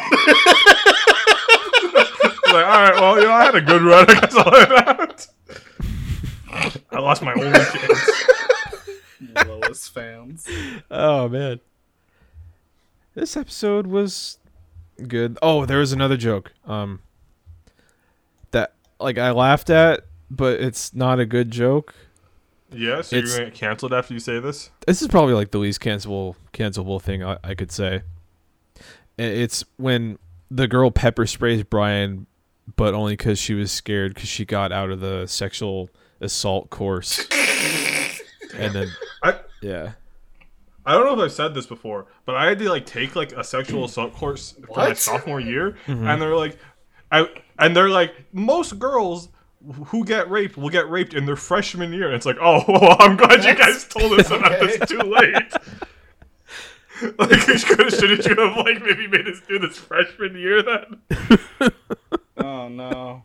all 2.53 2.61
right, 2.61 2.93
well, 2.93 3.17
you 3.19 3.23
know, 3.23 3.33
I 3.33 3.45
had 3.45 3.55
a 3.55 3.61
good 3.61 3.81
run. 3.81 4.05
I 4.11 4.13
guess 4.19 4.35
I'll 4.35 4.51
head 4.51 4.71
out. 4.87 5.27
I 6.91 6.99
lost 6.99 7.21
my 7.21 7.33
only 7.33 7.51
chance. 7.51 8.09
Lois 9.47 9.87
fans. 9.87 10.47
Oh 10.89 11.27
man. 11.29 11.59
This 13.13 13.35
episode 13.37 13.87
was 13.87 14.37
good. 15.07 15.37
Oh, 15.41 15.65
there 15.65 15.79
was 15.79 15.91
another 15.93 16.17
joke. 16.17 16.53
Um 16.65 16.99
that 18.51 18.73
like 18.99 19.17
I 19.17 19.31
laughed 19.31 19.69
at, 19.69 20.01
but 20.29 20.59
it's 20.61 20.93
not 20.93 21.19
a 21.19 21.25
good 21.25 21.51
joke. 21.51 21.93
Yeah, 22.71 23.01
so 23.01 23.17
It's- 23.17 23.29
you're 23.31 23.39
gonna 23.39 23.51
get 23.51 23.59
canceled 23.59 23.93
after 23.93 24.13
you 24.13 24.19
say 24.19 24.39
this? 24.39 24.69
This 24.87 25.01
is 25.01 25.07
probably 25.07 25.33
like 25.33 25.51
the 25.51 25.57
least 25.59 25.79
cancelable 25.81 26.35
cancelable 26.53 27.01
thing 27.01 27.23
I, 27.23 27.37
I 27.43 27.53
could 27.55 27.71
say. 27.71 28.03
It's 29.17 29.63
when 29.77 30.19
the 30.51 30.67
girl 30.67 30.91
pepper 30.91 31.25
sprays 31.25 31.63
Brian, 31.63 32.27
but 32.75 32.93
only 32.93 33.13
because 33.13 33.39
she 33.39 33.53
was 33.53 33.71
scared 33.71 34.13
because 34.13 34.27
she 34.29 34.43
got 34.45 34.71
out 34.73 34.89
of 34.89 34.99
the 34.99 35.25
sexual 35.25 35.89
assault 36.25 36.69
course. 36.69 37.25
and 38.55 38.73
then, 38.73 38.91
I 39.23 39.39
yeah. 39.61 39.93
I 40.85 40.93
don't 40.93 41.05
know 41.05 41.13
if 41.13 41.19
I've 41.19 41.31
said 41.31 41.55
this 41.55 41.65
before, 41.65 42.05
but 42.25 42.35
I 42.35 42.45
had 42.45 42.59
to 42.59 42.69
like 42.69 42.85
take 42.85 43.15
like 43.15 43.31
a 43.31 43.43
sexual 43.43 43.85
assault 43.85 44.13
course 44.13 44.55
for 44.67 44.77
my 44.77 44.93
sophomore 44.93 45.39
year, 45.39 45.77
mm-hmm. 45.87 46.05
and 46.05 46.21
they're 46.21 46.35
like, 46.35 46.57
I 47.11 47.27
and 47.57 47.75
they're 47.75 47.89
like 47.89 48.13
most 48.33 48.77
girls 48.77 49.29
who 49.87 50.05
get 50.05 50.29
raped 50.29 50.57
will 50.57 50.69
get 50.69 50.89
raped 50.89 51.13
in 51.13 51.25
their 51.25 51.35
freshman 51.35 51.91
year. 51.91 52.05
And 52.07 52.15
it's 52.15 52.25
like, 52.25 52.37
oh, 52.39 52.63
well, 52.67 52.97
I'm 52.99 53.15
glad 53.17 53.43
you 53.43 53.55
guys 53.55 53.85
told 53.85 54.19
us 54.19 54.27
about 54.29 54.51
Okay. 54.53 54.77
this 54.77 54.89
too 54.89 54.99
late. 54.99 55.53
like, 57.19 57.39
should- 57.41 57.93
shouldn't 57.93 58.25
you 58.25 58.35
have 58.35 58.57
like 58.57 58.81
maybe 58.83 59.07
made 59.07 59.27
us 59.27 59.41
do 59.47 59.59
this 59.59 59.77
freshman 59.77 60.37
year 60.37 60.61
then? 60.61 61.71
Oh 62.37 62.67
no. 62.67 63.23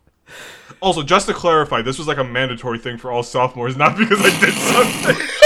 Also, 0.81 1.03
just 1.03 1.27
to 1.27 1.33
clarify, 1.33 1.81
this 1.81 1.97
was 1.99 2.07
like 2.07 2.17
a 2.17 2.23
mandatory 2.23 2.79
thing 2.79 2.97
for 2.97 3.11
all 3.11 3.21
sophomores, 3.23 3.77
not 3.77 3.97
because 3.97 4.19
I 4.19 4.39
did 4.39 4.53
something. 4.53 5.27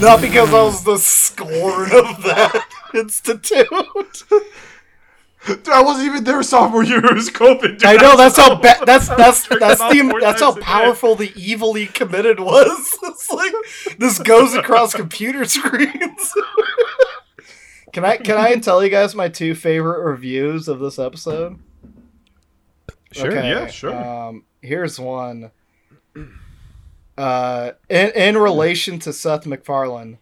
Not 0.00 0.20
because 0.20 0.52
I 0.52 0.62
was 0.62 0.84
the 0.84 0.98
scorn 0.98 1.84
of 1.92 2.22
that 2.24 2.68
institute. 2.94 3.66
Dude, 5.46 5.68
I 5.68 5.82
wasn't 5.82 6.06
even 6.06 6.24
there 6.24 6.42
sophomore 6.42 6.84
year. 6.84 7.04
It 7.04 7.14
was 7.14 7.30
COVID. 7.30 7.78
dude. 7.78 7.84
I 7.84 7.94
know 7.96 8.16
that's 8.16 8.36
how 8.36 8.56
ba- 8.56 8.76
that's 8.86 9.08
that's 9.08 9.44
Jerking 9.44 9.58
that's 9.60 9.80
the 9.80 10.18
that's 10.20 10.40
how 10.40 10.50
times 10.52 10.56
a 10.56 10.60
day. 10.60 10.64
powerful 10.66 11.14
the 11.14 11.32
evil 11.36 11.74
he 11.74 11.86
committed 11.86 12.38
was. 12.40 12.96
It's 13.04 13.30
like 13.30 13.52
this 13.98 14.18
goes 14.18 14.54
across 14.54 14.94
computer 14.94 15.44
screens. 15.44 16.32
can 17.92 18.04
I 18.04 18.16
can 18.18 18.36
I 18.36 18.56
tell 18.56 18.82
you 18.84 18.90
guys 18.90 19.14
my 19.14 19.28
two 19.28 19.54
favorite 19.54 20.04
reviews 20.04 20.68
of 20.68 20.80
this 20.80 20.98
episode? 20.98 21.58
Sure. 23.12 23.32
Yeah, 23.32 23.66
sure. 23.66 23.94
Um, 23.94 24.44
here's 24.62 24.98
one. 24.98 25.50
Uh, 27.16 27.72
in 27.88 28.10
in 28.10 28.38
relation 28.38 29.00
to 29.00 29.12
Seth 29.12 29.44
MacFarlane, 29.44 30.18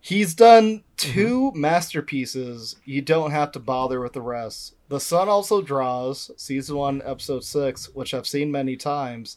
he's 0.00 0.36
done 0.36 0.84
2 0.98 1.50
masterpieces. 1.56 2.76
You 2.84 3.02
don't 3.02 3.32
have 3.32 3.50
to 3.52 3.58
bother 3.58 4.00
with 4.00 4.12
the 4.12 4.20
rest. 4.22 4.74
The 4.88 5.00
Son 5.00 5.28
also 5.28 5.60
draws 5.62 6.30
season 6.36 6.76
one, 6.76 7.02
episode 7.04 7.42
six, 7.42 7.92
which 7.92 8.14
I've 8.14 8.28
seen 8.28 8.52
many 8.52 8.76
times, 8.76 9.36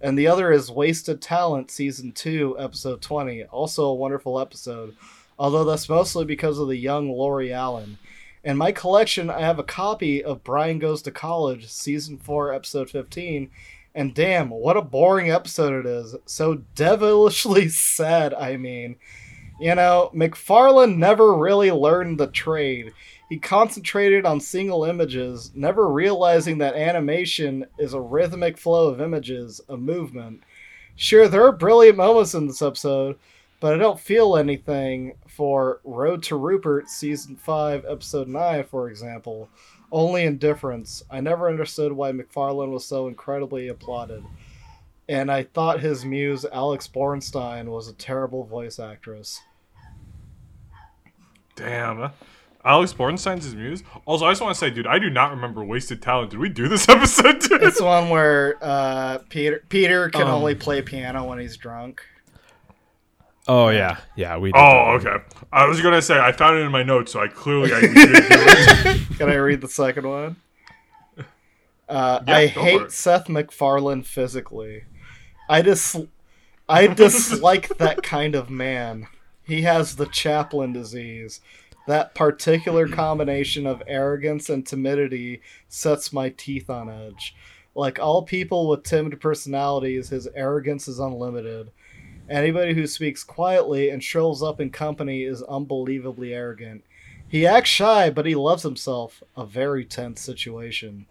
and 0.00 0.18
the 0.18 0.26
other 0.26 0.50
is 0.50 0.72
Wasted 0.72 1.22
Talent, 1.22 1.70
season 1.70 2.10
two, 2.10 2.56
episode 2.58 3.00
twenty, 3.00 3.44
also 3.44 3.84
a 3.84 3.94
wonderful 3.94 4.40
episode. 4.40 4.96
Although 5.38 5.64
that's 5.64 5.88
mostly 5.88 6.24
because 6.24 6.58
of 6.58 6.66
the 6.66 6.76
young 6.76 7.08
Laurie 7.10 7.52
Allen. 7.52 7.98
In 8.42 8.56
my 8.56 8.72
collection, 8.72 9.28
I 9.28 9.40
have 9.40 9.58
a 9.58 9.64
copy 9.64 10.24
of 10.24 10.42
Brian 10.42 10.78
Goes 10.78 11.02
to 11.02 11.10
College, 11.10 11.68
Season 11.68 12.16
4, 12.16 12.54
Episode 12.54 12.88
15, 12.88 13.50
and 13.94 14.14
damn, 14.14 14.48
what 14.48 14.78
a 14.78 14.82
boring 14.82 15.30
episode 15.30 15.84
it 15.84 15.86
is. 15.86 16.16
So 16.24 16.62
devilishly 16.74 17.68
sad, 17.70 18.32
I 18.32 18.56
mean. 18.56 18.96
You 19.60 19.74
know, 19.74 20.10
MacFarlane 20.14 20.98
never 20.98 21.34
really 21.36 21.70
learned 21.70 22.18
the 22.18 22.28
trade. 22.28 22.94
He 23.28 23.38
concentrated 23.38 24.24
on 24.24 24.40
single 24.40 24.84
images, 24.84 25.52
never 25.54 25.86
realizing 25.86 26.56
that 26.58 26.76
animation 26.76 27.66
is 27.78 27.92
a 27.92 28.00
rhythmic 28.00 28.56
flow 28.56 28.88
of 28.88 29.02
images, 29.02 29.60
a 29.68 29.76
movement. 29.76 30.42
Sure, 30.96 31.28
there 31.28 31.44
are 31.44 31.52
brilliant 31.52 31.98
moments 31.98 32.32
in 32.32 32.46
this 32.46 32.62
episode, 32.62 33.18
but 33.60 33.74
I 33.74 33.76
don't 33.78 34.00
feel 34.00 34.36
anything 34.36 35.14
for 35.28 35.80
Road 35.84 36.22
to 36.24 36.36
Rupert 36.36 36.88
Season 36.88 37.36
5, 37.36 37.84
Episode 37.88 38.26
9, 38.28 38.64
for 38.64 38.88
example. 38.88 39.48
Only 39.92 40.24
indifference. 40.24 41.02
I 41.10 41.20
never 41.20 41.48
understood 41.48 41.92
why 41.92 42.12
MacFarlane 42.12 42.70
was 42.70 42.84
so 42.86 43.06
incredibly 43.08 43.68
applauded. 43.68 44.24
And 45.08 45.30
I 45.30 45.42
thought 45.42 45.80
his 45.80 46.04
muse, 46.04 46.46
Alex 46.52 46.88
Borstein, 46.88 47.66
was 47.66 47.88
a 47.88 47.92
terrible 47.94 48.44
voice 48.44 48.78
actress. 48.78 49.40
Damn. 51.56 52.10
Alex 52.64 52.92
Borstein's 52.92 53.44
his 53.44 53.54
muse. 53.56 53.82
Also, 54.06 54.26
I 54.26 54.30
just 54.32 54.42
want 54.42 54.54
to 54.54 54.58
say, 54.58 54.70
dude, 54.70 54.86
I 54.86 54.98
do 54.98 55.10
not 55.10 55.30
remember 55.30 55.64
Wasted 55.64 56.02
Talent. 56.02 56.30
Did 56.30 56.40
we 56.40 56.48
do 56.48 56.68
this 56.68 56.88
episode, 56.88 57.40
dude? 57.40 57.62
It's 57.62 57.80
one 57.80 58.10
where 58.10 58.58
uh, 58.62 59.18
Peter 59.30 59.64
Peter 59.68 60.10
can 60.10 60.22
Um. 60.22 60.28
only 60.34 60.54
play 60.54 60.82
piano 60.82 61.24
when 61.24 61.38
he's 61.38 61.56
drunk. 61.56 62.02
Oh 63.48 63.68
yeah, 63.70 63.98
yeah. 64.16 64.36
We. 64.36 64.52
Did 64.52 64.58
Oh, 64.58 64.98
that. 64.98 65.06
okay. 65.08 65.24
I 65.52 65.66
was 65.66 65.80
gonna 65.80 66.02
say 66.02 66.18
I 66.18 66.32
found 66.32 66.58
it 66.58 66.62
in 66.62 66.70
my 66.72 66.82
notes, 66.82 67.12
so 67.12 67.20
I 67.20 67.28
clearly 67.28 67.72
I 67.72 67.80
did 67.80 67.94
do 67.94 68.00
it. 68.06 69.00
Can 69.18 69.28
I 69.28 69.34
read 69.36 69.60
the 69.60 69.68
second 69.68 70.06
one? 70.08 70.36
Uh, 71.88 72.20
Yeah, 72.26 72.34
I 72.36 72.46
hate 72.46 72.82
it. 72.82 72.92
Seth 72.92 73.28
MacFarlane 73.28 74.02
physically. 74.04 74.84
I 75.48 75.62
dis- 75.62 75.96
I 76.68 76.86
dislike 76.94 77.76
that 77.78 78.02
kind 78.02 78.34
of 78.34 78.50
man. 78.50 79.08
He 79.42 79.62
has 79.62 79.96
the 79.96 80.06
Chaplin 80.06 80.72
disease. 80.72 81.40
That 81.88 82.14
particular 82.14 82.86
combination 82.86 83.66
of 83.66 83.82
arrogance 83.88 84.48
and 84.48 84.64
timidity 84.64 85.40
sets 85.68 86.12
my 86.12 86.28
teeth 86.28 86.70
on 86.70 86.88
edge. 86.88 87.34
Like 87.74 87.98
all 87.98 88.22
people 88.22 88.68
with 88.68 88.84
timid 88.84 89.20
personalities, 89.20 90.10
his 90.10 90.28
arrogance 90.36 90.86
is 90.86 91.00
unlimited. 91.00 91.70
Anybody 92.30 92.74
who 92.74 92.86
speaks 92.86 93.24
quietly 93.24 93.90
and 93.90 94.02
shows 94.02 94.40
up 94.40 94.60
in 94.60 94.70
company 94.70 95.24
is 95.24 95.42
unbelievably 95.42 96.32
arrogant. 96.32 96.84
He 97.26 97.44
acts 97.44 97.70
shy, 97.70 98.08
but 98.08 98.24
he 98.24 98.36
loves 98.36 98.62
himself. 98.62 99.20
A 99.36 99.44
very 99.44 99.84
tense 99.84 100.20
situation. 100.20 101.06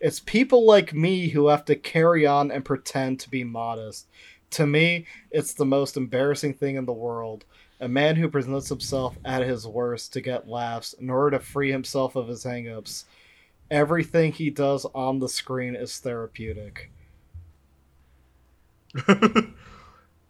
It's 0.00 0.18
people 0.18 0.66
like 0.66 0.94
me 0.94 1.28
who 1.28 1.48
have 1.48 1.66
to 1.66 1.76
carry 1.76 2.26
on 2.26 2.50
and 2.50 2.64
pretend 2.64 3.20
to 3.20 3.30
be 3.30 3.44
modest. 3.44 4.06
To 4.52 4.66
me, 4.66 5.06
it's 5.30 5.52
the 5.52 5.66
most 5.66 5.98
embarrassing 5.98 6.54
thing 6.54 6.76
in 6.76 6.86
the 6.86 6.92
world. 6.92 7.44
A 7.78 7.88
man 7.88 8.16
who 8.16 8.28
presents 8.28 8.70
himself 8.70 9.18
at 9.26 9.42
his 9.42 9.66
worst 9.66 10.14
to 10.14 10.22
get 10.22 10.48
laughs 10.48 10.94
in 10.94 11.10
order 11.10 11.36
to 11.36 11.44
free 11.44 11.70
himself 11.70 12.16
of 12.16 12.28
his 12.28 12.44
hangups. 12.44 13.04
Everything 13.70 14.32
he 14.32 14.48
does 14.48 14.86
on 14.94 15.18
the 15.18 15.28
screen 15.28 15.74
is 15.74 15.98
therapeutic. 15.98 16.90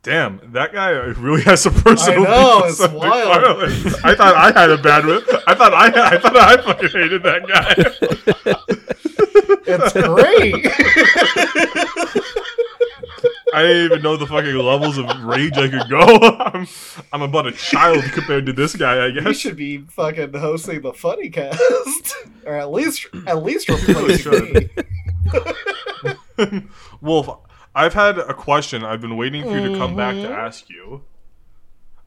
Damn, 0.02 0.40
that 0.52 0.72
guy 0.72 0.90
really 0.90 1.42
has 1.42 1.62
some 1.62 1.74
personal. 1.82 2.22
I 2.26 2.30
know, 2.30 2.64
it's 2.64 2.78
wild. 2.88 4.02
I 4.04 4.14
thought 4.16 4.34
I 4.34 4.50
had 4.60 4.70
a 4.70 4.78
bad 4.78 5.06
one. 5.06 5.22
I 5.46 5.54
thought 5.54 5.72
I, 5.72 5.86
I 6.16 6.18
thought 6.18 6.36
I 6.36 6.56
fucking 6.60 6.88
hated 6.88 7.22
that 7.22 7.46
guy. 7.46 7.74
It's 9.64 9.92
great! 9.92 10.66
I 13.54 13.62
didn't 13.64 13.84
even 13.84 14.02
know 14.02 14.16
the 14.16 14.26
fucking 14.26 14.56
levels 14.56 14.96
of 14.98 15.06
rage 15.24 15.56
I 15.58 15.68
could 15.68 15.88
go. 15.88 16.00
I'm, 16.00 16.66
I'm 17.12 17.20
about 17.22 17.46
a 17.46 17.52
child 17.52 18.02
compared 18.12 18.46
to 18.46 18.52
this 18.52 18.74
guy, 18.74 18.96
I 18.96 19.06
you 19.08 19.20
guess. 19.20 19.36
should 19.36 19.56
be 19.56 19.78
fucking 19.82 20.32
hosting 20.32 20.80
the 20.80 20.92
funny 20.94 21.28
cast. 21.28 22.14
or 22.46 22.54
at 22.56 22.72
least 22.72 23.06
at 23.26 23.42
least 23.42 23.68
replacing 23.68 24.32
should. 24.32 24.70
me. 26.38 26.62
Wolf, 27.02 27.28
I've 27.74 27.94
had 27.94 28.18
a 28.18 28.34
question 28.34 28.84
I've 28.84 29.00
been 29.00 29.16
waiting 29.16 29.42
for 29.44 29.58
you 29.58 29.72
to 29.72 29.78
come 29.78 29.96
back 29.96 30.14
Mm-hmm. 30.14 30.24
to 30.28 30.32
ask 30.34 30.68
you. 30.68 31.04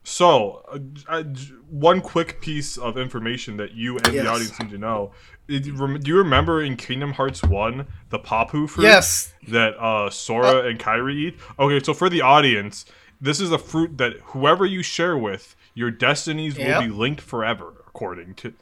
So, 0.04 0.64
uh, 0.72 0.78
uh, 1.12 1.24
one 1.70 2.00
quick 2.02 2.40
piece 2.40 2.78
of 2.78 2.96
information 2.98 3.58
that 3.58 3.74
you 3.74 3.98
and 3.98 4.14
Yes. 4.14 4.24
the 4.24 4.30
audience 4.32 4.60
need 4.60 4.70
to 4.70 4.78
know. 4.78 5.12
Did 5.48 5.66
you 5.66 5.76
rem- 5.76 6.00
Do 6.00 6.10
you 6.12 6.18
remember 6.18 6.62
in 6.62 6.76
Kingdom 6.78 7.14
Hearts 7.14 7.42
1, 7.44 7.88
the 8.10 8.20
Paopu 8.20 8.70
fruit 8.70 8.84
Yes. 8.84 9.34
that 9.48 9.76
uh, 9.80 10.12
Sora 10.12 10.68
and 10.68 10.80
Kairi 10.80 11.16
eat? 11.16 11.40
Okay, 11.58 11.84
so 11.84 11.94
for 11.96 12.08
the 12.10 12.22
audience, 12.22 12.86
this 13.20 13.40
is 13.42 13.52
a 13.52 13.58
fruit 13.58 13.98
that 13.98 14.14
whoever 14.26 14.64
you 14.66 14.84
share 14.84 15.18
with, 15.18 15.56
your 15.74 15.90
destinies 15.90 16.56
Yep. 16.58 16.68
will 16.82 16.88
be 16.88 16.94
linked 16.94 17.22
forever, 17.22 17.74
according 17.88 18.36
to. 18.36 18.54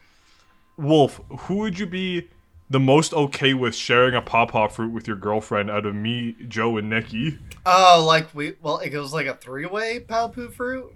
Wolf, 0.78 1.20
who 1.42 1.56
would 1.58 1.78
you 1.78 1.86
be 1.86 2.30
the 2.74 2.80
most 2.80 3.14
okay 3.14 3.54
with 3.54 3.76
sharing 3.76 4.16
a 4.16 4.22
Paopu 4.22 4.70
fruit 4.72 4.92
with 4.92 5.08
your 5.08 5.16
girlfriend 5.16 5.70
out 5.70 5.86
of 5.86 5.94
me, 5.94 6.36
Jo, 6.48 6.76
and 6.78 6.90
Nikki? 6.90 7.38
Oh, 7.68 8.04
like 8.06 8.34
we 8.34 8.56
well, 8.64 8.80
it 8.80 8.92
was 8.98 9.14
like 9.14 9.28
a 9.28 9.36
three-way 9.36 10.00
Paopu 10.08 10.52
fruit. 10.52 10.92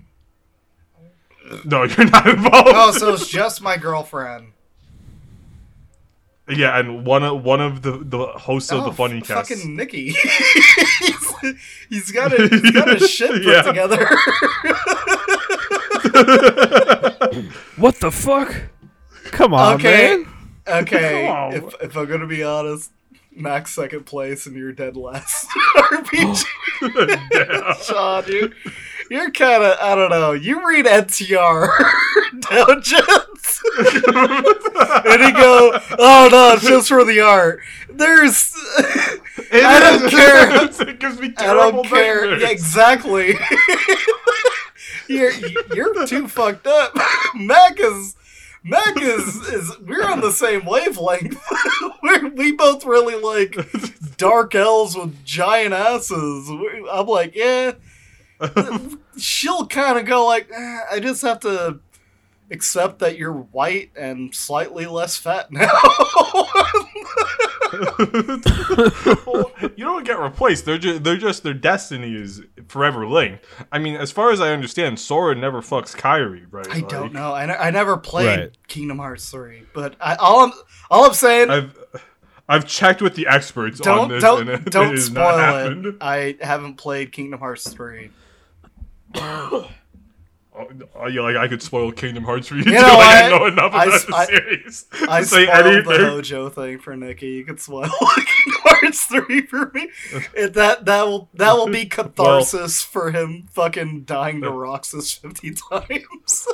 No, 1.63 1.83
you're 1.85 2.09
not 2.09 2.27
involved. 2.27 2.69
Oh, 2.73 2.91
so 2.91 3.13
it's 3.13 3.27
just 3.29 3.61
my 3.61 3.77
girlfriend. 3.77 4.53
yeah, 6.49 6.79
and 6.79 7.05
one 7.05 7.23
of 7.23 7.43
one 7.43 7.61
of 7.61 7.83
the 7.83 7.99
the 8.03 8.25
hosts 8.25 8.71
of 8.71 8.81
oh, 8.81 8.85
the 8.85 8.91
funny 8.93 9.19
f- 9.19 9.27
cast. 9.27 9.49
fucking 9.51 9.75
Nikki. 9.75 10.09
he's, 10.99 11.33
he's 11.89 12.11
got 12.11 12.33
a 12.33 12.47
he's 12.47 12.71
got 12.71 12.89
a 12.89 13.07
shit 13.07 13.29
put 13.31 13.43
Yeah. 13.43 13.61
together. 13.61 14.03
What 17.77 17.95
the 17.99 18.09
fuck? 18.11 18.53
Come 19.25 19.53
on, 19.53 19.75
Okay. 19.75 20.17
man. 20.17 20.25
Okay, 20.69 21.27
on. 21.29 21.53
if 21.53 21.75
if 21.81 21.95
I'm 21.97 22.05
gonna 22.07 22.27
be 22.27 22.43
honest, 22.43 22.91
Max 23.35 23.73
second 23.73 24.05
place 24.05 24.45
and 24.47 24.55
you're 24.55 24.71
dead 24.71 24.97
last. 24.97 25.47
RPG. 25.77 26.43
Damn. 27.31 27.75
Shaw, 27.83 28.21
dude. 28.21 28.53
You're 29.09 29.31
kind 29.31 29.63
of, 29.63 29.77
I 29.79 29.95
don't 29.95 30.09
know. 30.09 30.33
You 30.33 30.67
read 30.67 30.85
NTR, 30.87 31.69
you? 32.91 33.07
and 33.79 35.21
he 35.23 35.31
go, 35.31 35.79
"Oh 35.97 36.29
no, 36.31 36.53
it's 36.53 36.63
just 36.67 36.89
for 36.89 37.05
the 37.05 37.21
art." 37.21 37.59
There's, 37.89 38.53
It 39.51 39.63
I 39.63 39.79
don't 39.79 40.05
is. 40.05 40.11
care. 40.11 40.89
it 40.89 40.99
gives 40.99 41.19
me 41.21 41.29
terrible 41.31 41.61
I 41.61 41.71
don't 41.71 41.85
care. 41.87 42.37
Yeah, 42.39 42.49
exactly. 42.49 43.35
you're 45.07 45.31
you're 45.73 46.05
too 46.05 46.27
fucked 46.27 46.67
up. 46.67 46.95
Mac 47.35 47.79
is 47.79 48.15
Mac 48.63 49.01
is 49.01 49.35
is 49.49 49.79
we're 49.79 49.96
on 49.96 49.96
the 50.27 50.33
same 50.33 50.65
wavelength. 50.65 51.41
we 52.35 52.51
both 52.51 52.85
really 52.85 53.15
like 53.15 53.55
dark 54.17 54.55
elves 54.55 54.95
with 54.95 55.23
giant 55.23 55.73
asses. 55.73 56.49
We- 56.49 56.87
I'm 56.91 57.07
like, 57.07 57.35
yeah. 57.35 57.73
She'll 59.17 59.65
kind 59.67 59.97
of 59.97 60.05
go 60.05 60.25
like, 60.25 60.49
eh, 60.53 60.79
I 60.91 60.99
just 60.99 61.21
have 61.23 61.39
to 61.41 61.79
accept 62.49 62.99
that 62.99 63.17
you're 63.17 63.33
white 63.33 63.91
and 63.95 64.33
slightly 64.33 64.85
less 64.85 65.17
fat 65.17 65.51
now. 65.51 65.69
Well, 69.25 69.51
you 69.75 69.83
don't 69.85 70.05
get 70.05 70.19
replaced. 70.19 70.65
They're 70.65 70.77
just 70.77 71.03
they're 71.03 71.17
just 71.17 71.43
their 71.43 71.53
destiny 71.53 72.15
is 72.15 72.41
forever 72.67 73.05
linked. 73.07 73.45
I 73.71 73.79
mean, 73.79 73.95
as 73.95 74.11
far 74.11 74.31
as 74.31 74.39
I 74.39 74.53
understand, 74.53 74.99
Sora 74.99 75.35
never 75.35 75.61
fucks 75.61 75.95
Kairi, 75.95 76.45
right? 76.49 76.67
I 76.69 76.81
don't 76.81 77.13
know. 77.13 77.33
I—I 77.33 77.71
never 77.71 77.97
played 77.97 78.39
Right. 78.39 78.57
Kingdom 78.67 78.99
Hearts 78.99 79.29
3, 79.29 79.63
but 79.73 79.95
I, 79.99 80.15
all 80.15 80.45
I'm 80.45 80.51
all 80.89 81.05
I'm 81.05 81.13
saying 81.13 81.49
I've 81.49 81.77
I've 82.47 82.65
checked 82.67 83.01
with 83.01 83.15
the 83.15 83.27
experts 83.27 83.81
on 83.81 83.85
don't 83.85 84.09
this, 84.09 84.23
don't 84.23 84.41
and 84.41 84.49
it, 84.49 84.71
don't 84.71 84.87
it 84.87 84.91
has 84.95 85.11
not 85.11 85.39
spoil 85.39 85.87
it. 85.87 85.95
I 86.01 86.37
haven't 86.41 86.75
played 86.75 87.11
Kingdom 87.11 87.39
Hearts 87.39 87.67
3. 87.69 88.09
Oh, 90.95 91.07
yeah, 91.07 91.21
like 91.21 91.35
I 91.35 91.47
could 91.47 91.61
spoil 91.61 91.91
Kingdom 91.91 92.23
Hearts 92.23 92.47
for 92.47 92.55
you. 92.55 92.59
You 92.59 92.65
too. 92.65 92.71
know 92.73 92.81
like, 92.81 93.23
I 93.23 93.29
what? 93.31 93.39
know 93.39 93.45
enough 93.47 93.73
I 93.73 93.83
about 93.83 93.93
s- 93.95 94.05
the 94.05 94.25
series. 94.25 94.85
I 95.09 95.19
to 95.21 95.25
say 95.27 95.45
spoiled 95.45 95.65
the 95.65 95.71
anything. 95.71 96.05
Hojo 96.07 96.49
thing 96.49 96.79
for 96.79 96.95
Nikki. 96.95 97.27
You 97.27 97.45
could 97.45 97.59
spoil 97.59 97.83
Kingdom 98.15 98.61
Hearts 98.63 99.03
3 99.05 99.41
for 99.45 99.71
me. 99.73 99.89
It, 100.35 100.53
that 100.55 100.85
that 100.85 101.05
will 101.05 101.29
that 101.35 101.53
will 101.55 101.67
be 101.69 101.85
catharsis 101.89 102.81
for 102.81 103.11
him 103.11 103.45
fucking 103.51 104.03
dying 104.05 104.41
to 104.41 104.49
Roxas 104.51 105.11
50 105.13 105.51
times. 105.71 106.47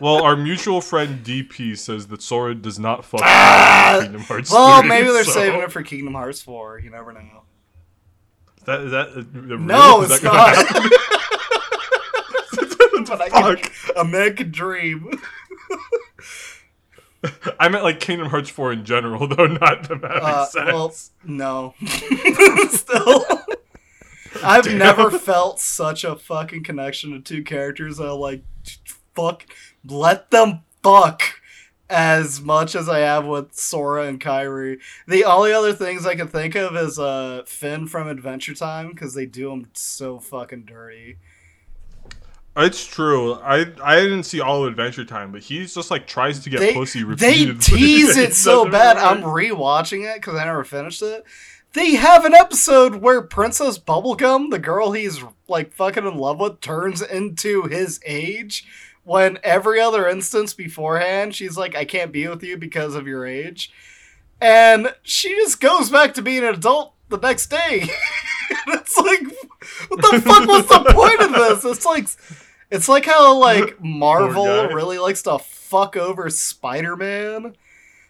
Well, 0.00 0.22
our 0.22 0.36
mutual 0.36 0.80
friend 0.80 1.24
DP 1.24 1.76
says 1.76 2.06
that 2.08 2.22
Sora 2.22 2.54
does 2.54 2.78
not 2.78 3.04
fuck 3.04 3.22
Ah! 3.24 3.98
Kingdom 4.02 4.20
Hearts. 4.22 4.52
well, 4.52 4.80
3, 4.80 4.88
maybe 4.88 5.08
they're 5.08 5.24
so- 5.24 5.32
saving 5.32 5.60
it 5.60 5.72
for 5.72 5.82
Kingdom 5.82 6.14
Hearts 6.14 6.40
4. 6.42 6.78
You 6.80 6.90
never 6.90 7.12
know. 7.12 7.42
Is 8.58 8.64
that, 8.66 8.80
is 8.80 8.90
that, 8.92 9.08
uh, 9.08 9.14
the 9.32 9.58
No, 9.58 9.96
real? 9.98 10.04
Is 10.04 10.10
it's 10.12 10.22
that 10.22 10.32
gonna 10.32 10.88
not. 10.90 11.73
Happen? 13.08 13.28
but 13.32 13.34
I 13.34 13.54
can, 13.54 13.70
American 13.96 14.50
Dream. 14.50 15.10
I 17.58 17.68
meant 17.68 17.84
like 17.84 18.00
Kingdom 18.00 18.28
Hearts 18.28 18.50
4 18.50 18.72
in 18.72 18.84
general, 18.84 19.26
though, 19.26 19.46
not 19.46 19.88
the 19.88 19.94
having 19.96 20.10
Uh, 20.22 20.44
sex. 20.46 20.66
well, 20.66 20.94
no. 21.24 21.74
Still. 22.68 23.24
I've 24.42 24.64
Damn. 24.64 24.78
never 24.78 25.10
felt 25.10 25.58
such 25.60 26.04
a 26.04 26.16
fucking 26.16 26.64
connection 26.64 27.12
to 27.12 27.20
two 27.20 27.42
characters 27.42 27.96
that 27.96 28.12
like 28.14 28.42
fuck 29.14 29.46
let 29.86 30.30
them 30.32 30.60
fuck 30.82 31.22
as 31.88 32.40
much 32.42 32.74
as 32.74 32.88
I 32.88 32.98
have 32.98 33.24
with 33.24 33.54
Sora 33.54 34.06
and 34.06 34.20
Kairi. 34.20 34.80
The 35.06 35.24
only 35.24 35.52
other 35.52 35.72
things 35.72 36.04
I 36.04 36.16
can 36.16 36.28
think 36.28 36.56
of 36.56 36.76
is 36.76 36.98
uh 36.98 37.42
Finn 37.46 37.86
from 37.86 38.06
Adventure 38.08 38.54
Time 38.54 38.88
because 38.90 39.14
they 39.14 39.24
do 39.24 39.50
him 39.50 39.68
so 39.72 40.18
fucking 40.18 40.64
dirty. 40.64 41.16
It's 42.56 42.86
true. 42.86 43.34
I 43.34 43.66
I 43.82 44.00
didn't 44.00 44.22
see 44.24 44.40
all 44.40 44.64
of 44.64 44.70
Adventure 44.70 45.04
Time, 45.04 45.32
but 45.32 45.42
he's 45.42 45.74
just 45.74 45.90
like 45.90 46.06
tries 46.06 46.40
to 46.40 46.50
get 46.50 46.60
They, 46.60 46.72
pussy 46.72 47.02
they 47.02 47.52
tease 47.60 48.16
it 48.16 48.34
so 48.34 48.68
bad. 48.68 48.96
I'm 48.96 49.22
rewatching 49.22 50.08
it 50.08 50.20
because 50.20 50.36
I 50.36 50.44
never 50.44 50.62
finished 50.62 51.02
it. 51.02 51.24
They 51.72 51.94
have 51.94 52.24
an 52.24 52.34
episode 52.34 52.96
where 52.96 53.20
Princess 53.22 53.78
Bubblegum, 53.78 54.50
the 54.50 54.60
girl 54.60 54.92
he's 54.92 55.24
like 55.48 55.72
fucking 55.72 56.06
in 56.06 56.16
love 56.16 56.38
with, 56.38 56.60
turns 56.60 57.02
into 57.02 57.64
his 57.64 58.00
age. 58.06 58.64
When 59.02 59.38
every 59.42 59.80
other 59.80 60.08
instance 60.08 60.54
beforehand, 60.54 61.34
she's 61.34 61.56
like, 61.56 61.74
"I 61.74 61.84
can't 61.84 62.12
be 62.12 62.28
with 62.28 62.44
you 62.44 62.56
because 62.56 62.94
of 62.94 63.08
your 63.08 63.26
age," 63.26 63.72
and 64.40 64.94
she 65.02 65.34
just 65.34 65.60
goes 65.60 65.90
back 65.90 66.14
to 66.14 66.22
being 66.22 66.44
an 66.44 66.54
adult 66.54 66.94
the 67.08 67.18
next 67.18 67.48
day. 67.48 67.80
and 68.66 68.80
it's 68.80 68.96
like, 68.96 69.22
what 69.88 70.00
the 70.00 70.20
fuck 70.20 70.46
was 70.46 70.66
the 70.66 70.92
point 70.92 71.20
of 71.20 71.32
this? 71.32 71.64
It's 71.64 71.86
like, 71.86 72.08
it's 72.74 72.88
like 72.88 73.06
how 73.06 73.38
like 73.38 73.80
Marvel 73.80 74.68
really 74.68 74.98
likes 74.98 75.22
to 75.22 75.38
fuck 75.38 75.96
over 75.96 76.28
Spider 76.28 76.96
Man. 76.96 77.54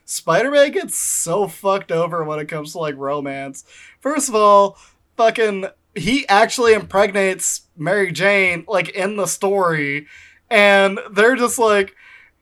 Spider 0.07 0.51
Man 0.51 0.73
gets 0.73 0.97
so 0.97 1.47
fucked 1.47 1.93
over 1.93 2.25
when 2.25 2.39
it 2.39 2.49
comes 2.49 2.73
to 2.73 2.79
like 2.79 2.97
romance. 2.97 3.65
First 4.01 4.31
of 4.31 4.35
all, 4.35 4.79
fucking 5.19 5.67
he 5.95 6.27
actually 6.29 6.73
impregnates 6.73 7.69
Mary 7.77 8.11
Jane 8.11 8.65
like 8.67 8.89
in 8.89 9.17
the 9.17 9.27
story, 9.27 10.07
and 10.51 10.99
they're 11.11 11.37
just 11.37 11.59
like, 11.59 11.95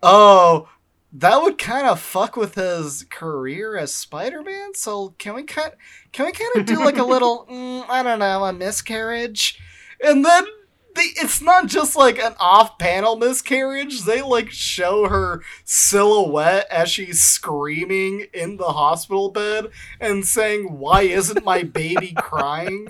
oh. 0.03 0.69
That 1.15 1.43
would 1.43 1.59
kind 1.59 1.87
of 1.87 2.01
fuck 2.01 2.39
with 2.39 2.55
his 2.55 3.05
career 3.11 3.77
as 3.77 3.95
Spider-Man. 3.95 4.73
So 4.73 5.11
can 5.19 5.35
we 5.35 5.43
kind 5.43 5.73
can 6.11 6.25
we 6.25 6.33
kind 6.33 6.57
of 6.57 6.65
do 6.65 6.83
like 6.83 6.97
a 6.97 7.05
little 7.05 7.47
mm, 7.51 7.85
I 7.87 8.03
don't 8.03 8.19
know 8.19 8.45
a 8.45 8.53
miscarriage, 8.55 9.61
and 10.03 10.25
then 10.25 10.47
they, 10.95 11.03
it's 11.17 11.41
not 11.41 11.67
just 11.67 11.97
like 11.97 12.19
an 12.19 12.35
off-panel 12.39 13.17
miscarriage. 13.17 14.03
They 14.03 14.23
like 14.23 14.51
show 14.51 15.09
her 15.09 15.43
silhouette 15.65 16.67
as 16.71 16.91
she's 16.91 17.23
screaming 17.23 18.27
in 18.33 18.57
the 18.57 18.73
hospital 18.73 19.31
bed 19.31 19.69
and 20.01 20.27
saying, 20.27 20.79
"Why 20.79 21.03
isn't 21.03 21.45
my 21.45 21.63
baby 21.63 22.13
crying?" 22.17 22.87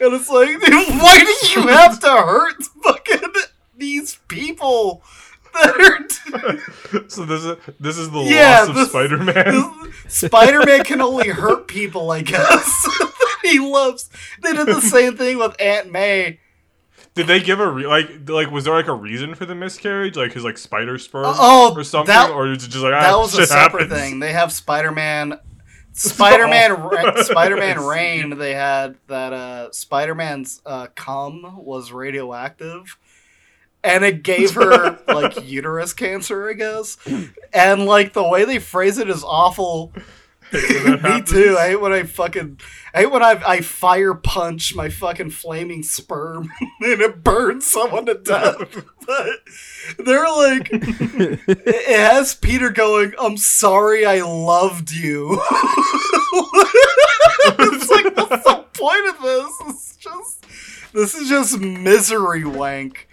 And 0.00 0.12
it's 0.14 0.28
like, 0.28 0.60
why 0.62 1.18
do 1.20 1.60
you 1.60 1.66
have 1.68 1.98
to 2.00 2.08
hurt 2.10 2.62
fucking 2.84 3.32
these 3.76 4.18
people 4.28 5.02
that 5.54 6.60
are? 6.94 7.08
so 7.08 7.24
this 7.24 7.44
is 7.44 7.56
this 7.80 7.96
is 7.98 8.10
the 8.10 8.20
Yeah, 8.20 8.60
loss 8.60 8.68
of 8.68 8.74
this- 8.74 8.88
Spider-Man. 8.90 9.92
Spider-Man 10.08 10.84
can 10.84 11.00
only 11.00 11.28
hurt 11.28 11.66
people, 11.66 12.10
I 12.10 12.20
guess. 12.22 12.86
he 13.42 13.58
loves. 13.58 14.08
They 14.42 14.52
did 14.52 14.66
the 14.66 14.80
same 14.80 15.16
thing 15.16 15.38
with 15.38 15.56
Aunt 15.60 15.90
May. 15.90 16.40
Did 17.16 17.26
they 17.26 17.40
give 17.40 17.58
a 17.60 17.68
re- 17.68 17.86
like 17.86 18.28
like 18.28 18.50
was 18.50 18.64
there 18.64 18.74
like 18.74 18.86
a 18.86 18.94
reason 18.94 19.34
for 19.34 19.44
the 19.46 19.54
miscarriage, 19.54 20.16
like 20.16 20.32
his 20.34 20.44
like 20.44 20.56
spider 20.58 20.98
sperm 20.98 21.24
Oh, 21.26 21.74
or 21.74 21.82
something, 21.82 22.14
that- 22.14 22.30
or 22.30 22.46
is 22.52 22.62
it 22.64 22.68
just 22.68 22.84
like 22.84 22.92
ah, 22.94 23.00
That 23.00 23.18
was 23.18 23.36
a 23.38 23.46
separate 23.46 23.84
happens? 23.90 24.00
thing. 24.00 24.18
They 24.20 24.32
have 24.32 24.52
Spider-Man. 24.52 25.40
Spider-Man, 25.92 26.72
awful. 26.72 27.22
Spider-Man 27.24 27.80
Reign. 27.84 28.36
They 28.38 28.52
had 28.52 28.96
that 29.08 29.32
uh, 29.32 29.72
Spider-Man's 29.72 30.60
uh, 30.66 30.88
cum 30.94 31.56
was 31.64 31.90
radioactive, 31.90 32.98
and 33.82 34.04
it 34.04 34.22
gave 34.22 34.52
her 34.54 34.98
like 35.08 35.42
uterus 35.42 35.94
cancer, 35.94 36.50
I 36.50 36.52
guess. 36.52 36.98
And 37.52 37.86
like 37.86 38.12
the 38.12 38.28
way 38.28 38.44
they 38.44 38.58
phrase 38.58 38.98
it 38.98 39.08
is 39.08 39.24
awful. 39.24 39.94
Me 40.52 41.22
too. 41.22 41.56
I 41.58 41.68
hate 41.68 41.80
when 41.80 41.92
I 41.92 42.04
fucking. 42.04 42.60
I 42.94 43.00
hate 43.00 43.10
when 43.10 43.22
I 43.22 43.40
I 43.44 43.60
fire 43.60 44.14
punch 44.14 44.74
my 44.74 44.88
fucking 44.88 45.30
flaming 45.30 45.82
sperm 45.82 46.50
and 46.60 47.00
it 47.00 47.24
burns 47.24 47.66
someone 47.66 48.06
to 48.06 48.14
death. 48.14 48.84
but 49.06 49.26
they're 49.98 50.28
like, 50.28 50.68
it 50.72 51.40
it 51.48 51.98
has 51.98 52.34
Peter 52.34 52.70
going, 52.70 53.12
"I'm 53.18 53.36
sorry, 53.36 54.06
I 54.06 54.22
loved 54.22 54.92
you." 54.92 55.40
it's 57.58 57.90
like, 57.90 58.16
what's 58.16 58.44
the 58.44 58.64
point 58.72 59.08
of 59.08 59.22
this? 59.22 59.52
It's 59.66 59.96
just, 59.96 60.46
this 60.92 61.14
is 61.14 61.28
just 61.28 61.58
misery 61.58 62.44
wank, 62.44 63.08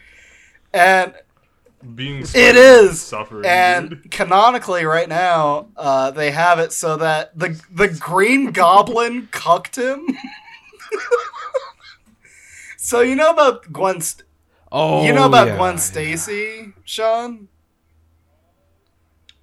and 0.72 1.16
Being 1.96 2.24
it 2.34 2.94
suffering, 2.96 3.46
and 3.46 3.90
dude. 3.90 4.12
canonically, 4.12 4.86
right 4.86 5.10
now, 5.10 5.68
uh, 5.76 6.12
they 6.12 6.32
have 6.32 6.60
it 6.60 6.72
so 6.72 6.96
that 6.98 7.38
the 7.38 7.60
the 7.72 7.90
Green 7.90 8.52
Goblin 8.52 9.28
cucked 9.32 9.78
him. 9.78 10.08
so 12.78 13.02
you 13.02 13.16
know 13.16 13.32
about 13.32 13.72
Gwen. 13.72 14.02
St- 14.02 14.28
Oh, 14.76 15.06
you 15.06 15.14
know 15.14 15.28
about 15.28 15.50
yeah, 15.50 15.58
Gwen 15.58 15.74
yeah. 15.74 15.80
Stacy, 15.80 16.74
Sean? 16.84 17.48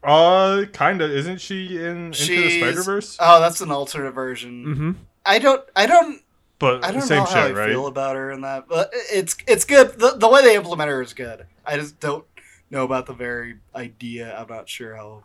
uh, 0.02 0.64
kind 0.72 1.00
of. 1.00 1.10
Isn't 1.12 1.40
she 1.40 1.76
in 1.76 2.06
Into 2.06 2.10
the 2.10 2.14
She's- 2.14 2.54
Spider 2.54 2.82
Verse? 2.82 3.16
Oh, 3.20 3.38
that's 3.40 3.60
an 3.60 3.70
alternate 3.70 4.10
version. 4.12 4.64
Mm-hmm. 4.64 4.90
I 5.24 5.38
don't. 5.38 5.62
I 5.76 5.86
don't. 5.86 6.20
but 6.58 6.84
I 6.84 6.90
don't 6.90 7.02
same 7.02 7.18
know 7.18 7.24
how 7.26 7.46
shit, 7.46 7.56
I 7.56 7.60
right? 7.60 7.68
feel 7.70 7.86
about 7.86 8.16
her 8.16 8.32
in 8.32 8.40
that, 8.40 8.66
but 8.68 8.90
it's 8.92 9.36
it's 9.46 9.64
good. 9.64 10.00
The, 10.00 10.16
the 10.16 10.28
way 10.28 10.42
they 10.42 10.56
implement 10.56 10.90
her 10.90 11.00
is 11.00 11.12
good. 11.12 11.46
I 11.64 11.76
just 11.76 12.00
don't 12.00 12.24
know 12.70 12.84
about 12.84 13.06
the 13.06 13.12
very 13.12 13.56
idea. 13.74 14.36
I'm 14.38 14.48
not 14.48 14.68
sure 14.68 14.94
how. 14.96 15.24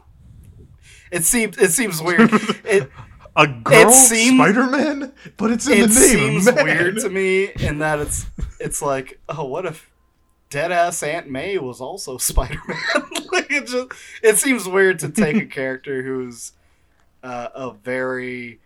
It 1.12 1.24
seems 1.24 1.58
it 1.58 1.72
seems 1.72 2.02
weird. 2.02 2.30
It 2.66 2.90
A 3.38 3.48
girl 3.48 3.92
seems- 3.92 4.38
Spider-Man, 4.38 5.12
but 5.36 5.52
it's 5.52 5.68
in 5.68 5.74
it 5.74 5.88
the 5.90 6.00
name. 6.00 6.38
It 6.38 6.42
seems 6.42 6.46
man. 6.46 6.64
weird 6.64 6.98
to 7.00 7.10
me 7.10 7.52
in 7.60 7.80
that 7.80 8.00
it's 8.00 8.26
it's 8.62 8.82
like 8.82 9.20
oh 9.28 9.44
what 9.44 9.66
if 9.66 9.90
Deadass 10.50 11.06
Aunt 11.06 11.30
May 11.30 11.58
was 11.58 11.82
also 11.82 12.18
Spider 12.20 12.62
Man. 12.66 12.78
like 13.34 13.52
it 13.52 13.68
just 13.68 13.88
it 14.24 14.38
seems 14.38 14.68
weird 14.70 15.00
to 15.00 15.10
take 15.10 15.36
a 15.36 15.46
character 15.46 16.02
who's 16.02 16.54
uh, 17.24 17.50
a 17.54 17.72
very 17.74 18.62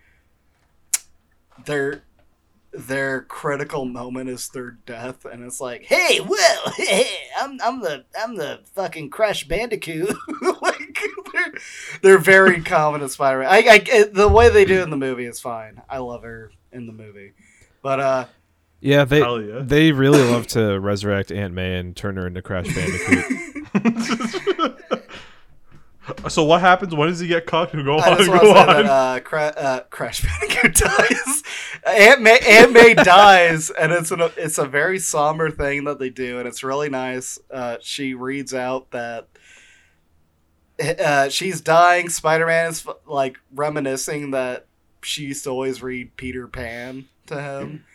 their 1.66 2.04
their 2.72 3.22
critical 3.24 3.86
moment 3.86 4.30
is 4.30 4.50
their 4.50 4.72
death, 4.86 5.26
and 5.26 5.44
it's 5.44 5.60
like, 5.60 5.84
hey, 5.84 6.20
well, 6.20 6.72
hey, 6.78 7.08
I'm 7.40 7.60
I'm 7.64 7.82
the 7.82 8.06
I'm 8.20 8.36
the 8.36 8.62
fucking 8.76 9.10
Crash 9.10 9.48
Bandicoot. 9.48 10.16
like 10.62 11.00
they're 11.34 11.54
they're 12.02 12.18
very 12.18 12.62
confident 12.62 13.12
Spider 13.12 13.40
Man. 13.40 13.48
I, 13.50 13.64
I 13.68 14.04
the 14.12 14.30
way 14.30 14.50
they 14.50 14.66
do 14.66 14.80
it 14.80 14.84
in 14.84 14.90
the 14.90 14.98
movie 14.98 15.26
is 15.26 15.40
fine. 15.40 15.82
I 15.90 16.00
love 16.00 16.24
her 16.24 16.52
in 16.72 16.86
the 16.88 16.94
movie, 16.94 17.34
but 17.82 18.00
uh. 18.00 18.26
Yeah, 18.82 19.04
they 19.04 19.20
yeah. 19.20 19.60
they 19.62 19.92
really 19.92 20.24
love 20.24 20.48
to 20.48 20.80
resurrect 20.80 21.34
Aunt 21.34 21.54
May 21.54 21.78
and 21.78 21.94
turn 21.94 22.16
her 22.16 22.26
into 22.26 22.42
Crash 22.42 22.74
Bandicoot. 22.74 23.26
So 26.30 26.44
what 26.44 26.62
happens? 26.62 26.94
When 26.94 27.08
does 27.08 27.20
he 27.20 27.28
get 27.28 27.46
caught? 27.46 27.72
Go 27.72 27.80
on, 27.80 28.26
go 28.26 28.34
on. 28.56 28.68
that 28.68 28.86
uh, 28.86 29.20
Cra- 29.22 29.54
uh, 29.56 29.80
Crash 29.90 30.24
Bandicoot 30.24 30.76
dies. 30.76 31.44
Aunt 31.86 32.22
May, 32.22 32.40
Aunt 32.48 32.72
May 32.74 32.94
dies, 32.94 33.70
and 33.70 33.92
it's 33.92 34.12
an, 34.12 34.22
it's 34.38 34.58
a 34.58 34.66
very 34.66 35.00
somber 35.00 35.50
thing 35.50 35.86
that 35.86 36.00
they 36.00 36.10
do, 36.10 36.40
and 36.40 36.48
it's 36.48 36.64
really 36.64 36.90
nice. 36.90 37.40
Uh, 37.50 37.78
she 37.82 38.14
reads 38.14 38.54
out 38.54 38.92
that 38.92 39.28
uh, 41.00 41.30
she's 41.30 41.62
dying. 41.62 42.10
Spider 42.10 42.48
Man 42.48 42.70
is 42.70 42.86
like 43.06 43.38
reminiscing 43.54 44.32
that 44.32 44.68
she 45.02 45.24
used 45.24 45.44
to 45.46 45.50
always 45.50 45.82
read 45.82 46.16
Peter 46.18 46.48
Pan 46.48 47.08
to 47.28 47.42
him, 47.42 47.86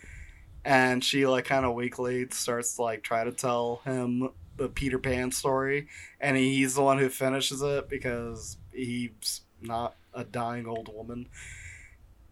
and 0.65 1.05
she 1.05 1.27
like 1.27 1.45
kind 1.45 1.65
of 1.65 1.75
weakly 1.75 2.27
starts 2.31 2.77
to 2.77 2.83
like 2.83 3.03
try 3.03 3.25
to 3.25 3.33
tell 3.33 3.83
him 3.85 4.31
the 4.57 4.69
Peter 4.69 4.99
Pan 4.99 5.33
story, 5.33 5.89
and 6.21 6.37
he's 6.37 6.75
the 6.75 6.83
one 6.83 6.99
who 6.99 7.09
finishes 7.09 7.63
it 7.63 7.89
because 7.89 8.57
he's 8.73 9.43
not 9.61 9.97
a 10.13 10.25
dying 10.25 10.67
old 10.67 10.89
woman. 10.93 11.29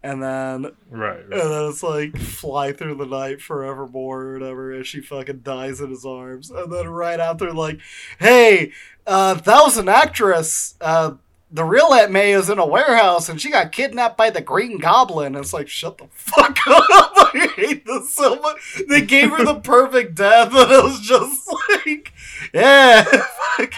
And 0.05 0.21
then 0.21 0.71
right, 0.89 1.21
and 1.21 1.31
then 1.31 1.69
it's 1.69 1.81
like 1.81 2.17
fly 2.17 2.73
through 2.73 2.95
the 2.95 3.05
night 3.05 3.41
forevermore 3.41 4.21
or 4.23 4.33
whatever, 4.33 4.73
and 4.73 4.85
she 4.85 4.99
fucking 4.99 5.39
dies 5.39 5.79
in 5.79 5.91
his 5.91 6.05
arms. 6.05 6.51
And 6.51 6.71
then 6.71 6.89
right 6.89 7.21
after, 7.21 7.53
like, 7.53 7.79
hey, 8.19 8.73
uh, 9.07 9.35
that 9.35 9.61
was 9.61 9.77
an 9.77 9.87
actress. 9.87 10.75
Uh, 10.81 11.13
the 11.53 11.63
real 11.63 11.93
Aunt 11.93 12.11
May 12.11 12.33
is 12.33 12.49
in 12.49 12.57
a 12.57 12.65
warehouse, 12.65 13.29
and 13.29 13.39
she 13.39 13.51
got 13.51 13.71
kidnapped 13.71 14.17
by 14.17 14.31
the 14.31 14.41
Green 14.41 14.79
Goblin. 14.79 15.35
And 15.35 15.43
it's 15.43 15.53
like, 15.53 15.69
shut 15.69 15.99
the 15.99 16.07
fuck 16.09 16.57
up! 16.67 17.11
I 17.15 17.47
hate 17.55 17.85
this 17.85 18.13
so 18.13 18.35
much. 18.37 18.81
They 18.89 19.01
gave 19.01 19.29
her 19.29 19.45
the 19.45 19.59
perfect 19.59 20.15
death, 20.15 20.47
and 20.53 20.71
it 20.71 20.83
was 20.83 20.99
just 20.99 21.47
like, 21.85 22.12
yeah, 22.53 23.05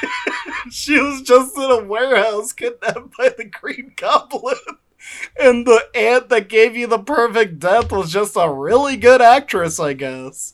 she 0.69 0.99
was 0.99 1.21
just 1.21 1.57
in 1.57 1.71
a 1.71 1.83
warehouse 1.83 2.51
kidnapped 2.53 3.17
by 3.17 3.29
the 3.29 3.45
Green 3.45 3.93
Goblin. 3.95 4.55
And 5.39 5.67
the 5.67 5.87
aunt 5.93 6.29
that 6.29 6.49
gave 6.49 6.75
you 6.75 6.87
the 6.87 6.99
perfect 6.99 7.59
death 7.59 7.91
was 7.91 8.11
just 8.11 8.35
a 8.35 8.51
really 8.51 8.97
good 8.97 9.21
actress, 9.21 9.79
I 9.79 9.93
guess. 9.93 10.51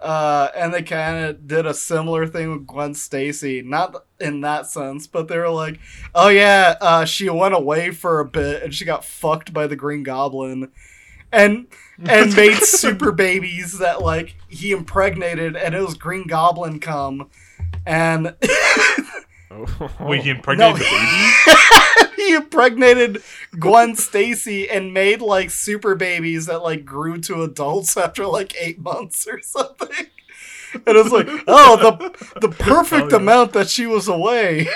uh, 0.00 0.48
and 0.56 0.72
they 0.72 0.82
kind 0.82 1.24
of 1.24 1.46
did 1.46 1.66
a 1.66 1.74
similar 1.74 2.26
thing 2.26 2.50
with 2.52 2.66
Gwen 2.66 2.94
Stacy, 2.94 3.62
not 3.62 4.04
in 4.20 4.40
that 4.42 4.66
sense, 4.66 5.06
but 5.06 5.28
they 5.28 5.38
were 5.38 5.50
like, 5.50 5.78
"Oh 6.14 6.28
yeah, 6.28 6.76
uh, 6.80 7.04
she 7.04 7.28
went 7.28 7.54
away 7.54 7.90
for 7.90 8.20
a 8.20 8.24
bit 8.24 8.62
and 8.62 8.74
she 8.74 8.84
got 8.84 9.04
fucked 9.04 9.52
by 9.52 9.66
the 9.66 9.76
Green 9.76 10.02
Goblin." 10.02 10.70
And 11.30 11.66
and 12.08 12.34
made 12.36 12.58
super 12.62 13.12
babies 13.12 13.78
that 13.78 14.02
like 14.02 14.36
he 14.48 14.72
impregnated, 14.72 15.56
and 15.56 15.74
it 15.74 15.80
was 15.80 15.94
Green 15.94 16.26
Goblin 16.26 16.80
come, 16.80 17.28
and 17.86 18.34
oh. 19.50 19.90
Wait, 20.00 20.22
he 20.22 20.30
impregnated 20.30 20.58
No. 20.58 20.78
the 20.78 22.04
baby? 22.04 22.12
he 22.22 22.34
impregnated 22.34 23.22
Gwen 23.58 23.96
Stacy 23.96 24.68
and 24.68 24.94
made 24.94 25.20
like 25.20 25.50
super 25.50 25.94
babies 25.94 26.46
that 26.46 26.62
like 26.62 26.84
grew 26.84 27.18
to 27.22 27.42
adults 27.42 27.96
after 27.96 28.26
like 28.26 28.54
eight 28.60 28.80
months 28.80 29.26
or 29.26 29.40
something. 29.40 30.06
And 30.74 30.96
it's 30.96 31.10
like, 31.10 31.28
oh, 31.46 31.76
the 31.76 32.40
the 32.40 32.48
oh, 32.48 32.52
perfect 32.58 33.10
Hell 33.10 33.10
yeah. 33.10 33.16
amount 33.16 33.52
that 33.52 33.68
she 33.68 33.86
was 33.86 34.08
away. 34.08 34.68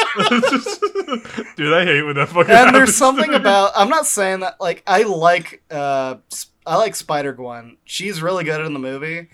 Dude, 1.56 1.72
I 1.72 1.84
hate 1.84 2.02
when 2.02 2.16
that 2.16 2.28
fucking 2.28 2.40
and 2.40 2.50
happens. 2.50 2.72
there's 2.76 2.96
something 2.96 3.32
about 3.34 3.72
I'm 3.76 3.88
not 3.88 4.06
saying 4.06 4.40
that 4.40 4.60
like 4.60 4.82
I 4.86 5.02
like 5.04 5.62
uh 5.70 6.16
I 6.66 6.76
like 6.76 6.94
Spider 6.94 7.32
Gwen. 7.32 7.76
She's 7.84 8.22
really 8.22 8.44
good 8.44 8.64
in 8.64 8.72
the 8.72 8.78
movie, 8.78 9.28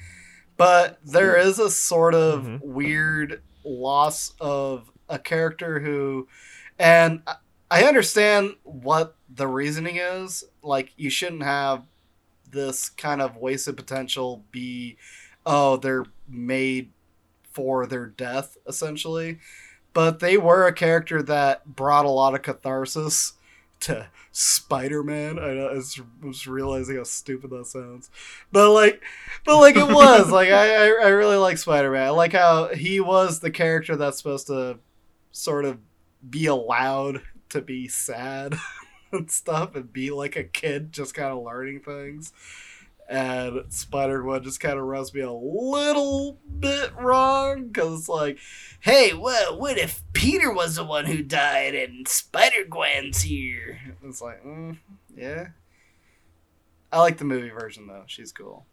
but 0.57 0.99
there 1.05 1.37
is 1.37 1.59
a 1.59 1.71
sort 1.71 2.15
of 2.15 2.45
Mhm. 2.45 2.61
weird 2.63 3.43
loss 3.65 4.33
of 4.41 4.91
a 5.09 5.19
character 5.19 5.81
who 5.81 6.29
and 6.79 7.23
I- 7.27 7.37
I 7.71 7.83
understand 7.85 8.55
what 8.63 9.17
the 9.29 9.47
reasoning 9.47 9.97
is. 9.97 10.45
Like 10.63 10.93
you 10.97 11.11
shouldn't 11.11 11.43
have 11.43 11.85
this 12.51 12.89
kind 12.89 13.21
of 13.21 13.37
wasted 13.37 13.77
potential 13.77 14.45
be 14.51 14.97
oh, 15.45 15.77
they're 15.77 16.05
made 16.29 16.91
for 17.53 17.87
their 17.87 18.07
death 18.07 18.57
essentially 18.67 19.39
but 19.93 20.21
they 20.21 20.37
were 20.37 20.67
a 20.67 20.73
character 20.73 21.23
that 21.23 21.75
brought 21.77 22.05
a 22.05 22.11
lot 22.11 22.35
of 22.35 22.43
catharsis 22.43 23.35
to 23.81 24.09
Spider-Man. 24.33 25.39
I 25.39 25.55
know 25.55 25.69
it's 25.69 26.01
was 26.23 26.47
realizing 26.47 26.97
how 26.97 27.05
stupid 27.05 27.51
that 27.51 27.67
sounds, 27.67 28.11
but 28.53 28.73
like, 28.73 29.03
but 29.45 29.59
like 29.59 29.77
it 29.77 29.89
was 29.89 30.31
like 30.33 30.51
I 30.51 30.75
I, 30.75 30.85
I 31.05 31.09
really 31.09 31.37
like 31.37 31.59
Spider-Man. 31.59 32.07
I 32.07 32.11
like 32.11 32.33
how 32.33 32.69
he 32.69 33.01
was 33.01 33.41
the 33.41 33.51
character 33.51 33.97
that's 33.97 34.19
supposed 34.19 34.49
to 34.49 34.79
sort 35.33 35.65
of 35.65 35.79
be 36.29 36.47
allowed 36.47 37.23
to 37.51 37.61
be 37.61 37.89
sad 37.89 38.57
and 39.13 39.31
stuff 39.31 39.75
and 39.75 39.93
be 39.93 40.11
like 40.11 40.37
a 40.37 40.45
kid, 40.45 40.93
just 40.93 41.15
kind 41.15 41.33
of 41.33 41.43
learning 41.43 41.81
things. 41.81 42.33
And 43.09 43.73
Spider 43.73 44.21
Gwen 44.23 44.43
just 44.43 44.61
kind 44.61 44.79
of 44.79 44.85
rubs 44.85 45.15
me 45.15 45.23
a 45.23 45.33
little 45.33 46.39
bit 46.59 46.93
wrong 46.95 47.69
because 47.69 48.01
it's 48.01 48.09
like, 48.09 48.39
hey, 48.81 49.15
well, 49.15 49.59
what 49.59 49.79
if 49.79 50.03
Peter 50.13 50.53
was 50.53 50.77
the 50.77 50.85
one 50.85 51.07
who 51.07 51.23
died 51.23 51.75
and 51.75 52.07
Spider 52.07 52.65
Gwen's 52.69 53.23
here? 53.23 53.81
It's 54.05 54.21
like, 54.21 54.45
mm, 54.45 54.77
yeah. 55.17 55.49
I 56.93 57.01
like 57.01 57.17
the 57.17 57.25
movie 57.25 57.49
version 57.49 57.87
though. 57.87 58.05
She's 58.07 58.33
cool. 58.33 58.67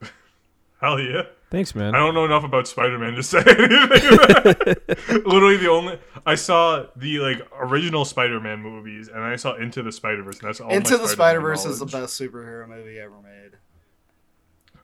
Hell 0.80 1.00
yeah. 1.00 1.22
Thanks, 1.50 1.74
man. 1.74 1.94
I 1.94 1.98
don't 1.98 2.14
know 2.14 2.26
enough 2.26 2.44
about 2.44 2.68
Spider-Man 2.68 3.14
to 3.14 3.22
say 3.22 3.38
anything. 3.46 4.14
about 4.14 4.68
it. 4.68 5.26
Literally, 5.26 5.56
the 5.56 5.70
only 5.70 5.98
I 6.26 6.34
saw 6.34 6.86
the 6.94 7.20
like 7.20 7.46
original 7.58 8.04
Spider-Man 8.04 8.60
movies, 8.60 9.08
and 9.08 9.22
I 9.22 9.36
saw 9.36 9.54
Into 9.54 9.82
the 9.82 9.92
Spider-Verse, 9.92 10.40
and 10.40 10.48
that's 10.48 10.60
all. 10.60 10.70
Into 10.70 10.92
my 10.92 10.98
the 10.98 11.08
Spider 11.08 11.40
Spider-Man 11.40 11.42
Verse 11.42 11.64
is 11.64 11.78
the 11.78 11.86
best 11.86 12.20
superhero 12.20 12.68
movie 12.68 12.98
ever 12.98 13.20
made. 13.22 13.58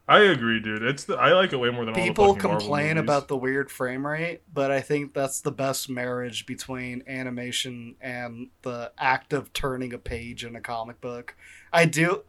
I 0.07 0.21
agree, 0.21 0.61
dude. 0.61 0.83
It's 0.83 1.05
the, 1.05 1.17
I 1.17 1.33
like 1.33 1.55
it 1.55 1.57
way 1.57 1.71
more 1.71 1.87
than 1.87 1.95
People 1.95 2.25
all 2.25 2.35
the 2.35 2.41
complain 2.41 2.99
about 2.99 3.29
the 3.29 3.39
weird 3.39 3.71
frame 3.71 4.07
rate, 4.07 4.43
but 4.53 4.71
I 4.71 4.83
think 4.83 5.15
that's 5.15 5.41
the 5.41 5.51
best 5.51 5.89
marriage 5.89 6.45
between 6.45 7.03
animation 7.07 7.97
and 8.03 8.49
the 8.62 8.93
act 8.99 9.33
of 9.33 9.55
turning 9.55 9.95
a 9.95 9.99
page 9.99 10.45
in 10.45 10.57
a 10.57 10.61
comic 10.61 11.01
book. 11.01 11.35
I 11.73 11.87
do. 11.87 12.25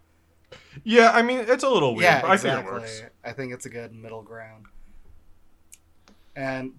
Yeah, 0.84 1.12
I 1.12 1.22
mean 1.22 1.40
it's 1.48 1.64
a 1.64 1.70
little 1.70 1.94
weird, 1.96 2.04
yeah, 2.04 2.22
but 2.22 2.32
I 2.32 2.34
exactly. 2.34 2.64
think 2.64 2.68
it 2.68 2.82
works. 2.82 3.04
I 3.24 3.32
think 3.32 3.54
it's 3.54 3.66
a 3.66 3.70
good 3.70 3.94
middle 3.94 4.22
ground. 4.22 4.66
And 6.36 6.74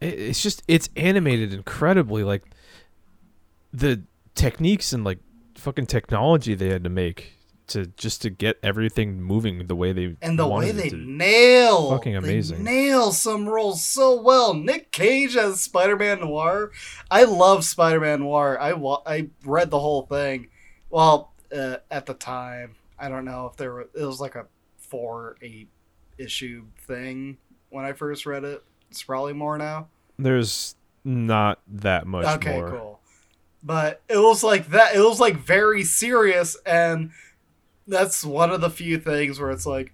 it's 0.00 0.42
just 0.42 0.62
it's 0.66 0.88
animated 0.96 1.54
incredibly 1.54 2.24
like 2.24 2.42
the 3.72 4.02
techniques 4.34 4.92
and 4.92 5.04
like 5.04 5.18
fucking 5.56 5.86
technology 5.86 6.54
they 6.54 6.68
had 6.70 6.82
to 6.84 6.90
make 6.90 7.34
to 7.68 7.86
just 7.96 8.20
to 8.22 8.28
get 8.28 8.58
everything 8.62 9.22
moving 9.22 9.66
the 9.68 9.76
way 9.76 9.92
they 9.92 10.16
and 10.20 10.36
the 10.38 10.46
way 10.48 10.72
they 10.72 10.88
to. 10.88 10.96
nail 10.96 11.90
Fucking 11.90 12.12
they 12.12 12.18
amazing. 12.18 12.64
nail 12.64 13.12
some 13.12 13.48
roles 13.48 13.84
so 13.84 14.20
well. 14.20 14.52
Nick 14.52 14.90
Cage 14.90 15.36
as 15.36 15.60
Spider-Man 15.60 16.20
Noir. 16.20 16.72
I 17.10 17.22
love 17.22 17.64
Spider-Man 17.64 18.20
Noir. 18.20 18.58
I 18.60 18.72
wa- 18.72 19.02
I 19.06 19.28
read 19.44 19.70
the 19.70 19.78
whole 19.78 20.02
thing. 20.02 20.48
Well, 20.90 21.32
uh, 21.56 21.76
at 21.90 22.06
the 22.06 22.14
time, 22.14 22.74
I 23.02 23.08
don't 23.08 23.24
know 23.24 23.46
if 23.46 23.56
there 23.56 23.72
were, 23.72 23.88
it 23.94 24.04
was 24.04 24.20
like 24.20 24.36
a 24.36 24.46
four 24.78 25.36
eight 25.42 25.68
issue 26.18 26.66
thing 26.86 27.36
when 27.68 27.84
I 27.84 27.92
first 27.92 28.26
read 28.26 28.44
it. 28.44 28.62
It's 28.90 29.02
probably 29.02 29.32
more 29.32 29.58
now. 29.58 29.88
There's 30.18 30.76
not 31.04 31.58
that 31.66 32.06
much 32.06 32.26
okay, 32.36 32.60
more. 32.60 32.70
cool. 32.70 33.00
But 33.60 34.02
it 34.08 34.18
was 34.18 34.44
like 34.44 34.68
that. 34.68 34.94
It 34.94 35.00
was 35.00 35.18
like 35.18 35.36
very 35.36 35.82
serious, 35.82 36.56
and 36.64 37.10
that's 37.88 38.24
one 38.24 38.50
of 38.50 38.60
the 38.60 38.70
few 38.70 38.98
things 38.98 39.40
where 39.40 39.50
it's 39.50 39.66
like, 39.66 39.92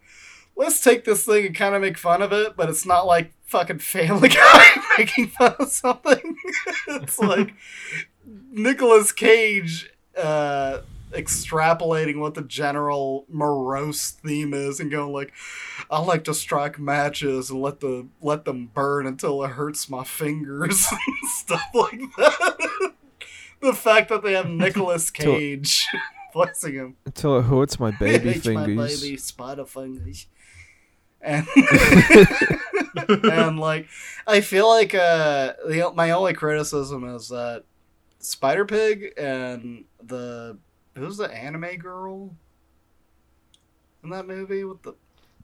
let's 0.55 0.83
take 0.83 1.05
this 1.05 1.25
thing 1.25 1.47
and 1.47 1.55
kind 1.55 1.75
of 1.75 1.81
make 1.81 1.97
fun 1.97 2.21
of 2.21 2.33
it, 2.33 2.57
but 2.57 2.69
it's 2.69 2.85
not 2.85 3.07
like 3.07 3.33
fucking 3.47 3.79
Family 3.79 4.29
Guy 4.29 4.65
making 4.99 5.29
fun 5.29 5.55
of 5.59 5.69
something. 5.69 6.37
it's 6.89 7.19
like 7.19 7.55
Nicolas 8.53 9.13
Cage 9.13 9.91
uh, 10.17 10.81
extrapolating 11.13 12.19
what 12.19 12.35
the 12.35 12.43
general 12.43 13.25
morose 13.29 14.11
theme 14.11 14.53
is 14.55 14.81
and 14.81 14.91
going 14.91 15.13
like, 15.13 15.33
I 15.91 16.01
like 16.01 16.25
to 16.25 16.35
strike 16.35 16.79
matches 16.79 17.51
and 17.51 17.61
let 17.61 17.81
the 17.81 18.07
let 18.21 18.45
them 18.45 18.71
burn 18.75 19.07
until 19.07 19.43
it 19.45 19.51
hurts 19.53 19.89
my 19.89 20.05
fingers 20.05 20.87
and 20.91 21.29
stuff 21.31 21.69
like 21.75 22.01
that. 22.17 22.93
the 23.61 23.73
fact 23.73 24.09
that 24.11 24.23
they 24.23 24.35
have 24.35 24.49
Nicolas 24.49 25.11
Cage 25.13 25.87
voicing 26.33 26.75
him. 26.75 26.97
Until 27.07 27.39
it 27.39 27.43
hurts 27.43 27.81
my 27.81 27.91
baby 27.93 28.31
It's 28.31 28.47
my 28.47 28.67
fingers. 28.67 29.01
baby 29.03 29.17
spider 29.17 29.65
fingers. 29.67 30.27
And 31.21 31.47
and 33.25 33.59
like 33.59 33.89
I 34.27 34.41
feel 34.41 34.69
like 34.69 34.95
uh 34.95 35.55
the 35.67 35.93
my 35.95 36.13
only 36.13 36.33
criticism 36.35 37.05
is 37.15 37.29
that 37.29 37.65
Spider 38.21 38.65
Pig 38.65 39.15
and 39.17 39.85
the 40.03 40.59
who's 40.99 41.17
the 41.17 41.33
anime 41.33 41.77
girl 41.77 42.35
in 44.03 44.11
that 44.11 44.27
movie 44.27 44.65
with 44.65 44.83
the 44.83 44.95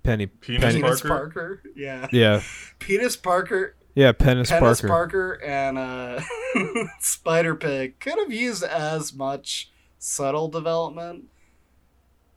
Penny. 0.02 0.26
Penis 0.26 0.61
Penny. 0.62 0.82
Penis 0.82 1.00
Parker? 1.00 1.09
Parker? 1.09 1.62
Yeah. 1.74 2.09
Yeah. 2.12 2.42
Penis 2.78 3.16
Parker 3.16 3.74
Yeah, 3.94 4.12
Penis, 4.12 4.50
Penis 4.50 4.80
Parker. 4.82 4.88
Parker. 4.88 5.32
and 5.44 5.78
uh, 5.78 6.20
Spider 7.00 7.55
Pig 7.55 7.98
could 8.00 8.18
have 8.18 8.32
used 8.32 8.62
as 8.62 9.14
much 9.14 9.70
subtle 9.98 10.48
development. 10.48 11.24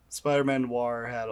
Spider 0.10 0.44
Man 0.46 0.64
Noir 0.64 1.08
had 1.08 1.28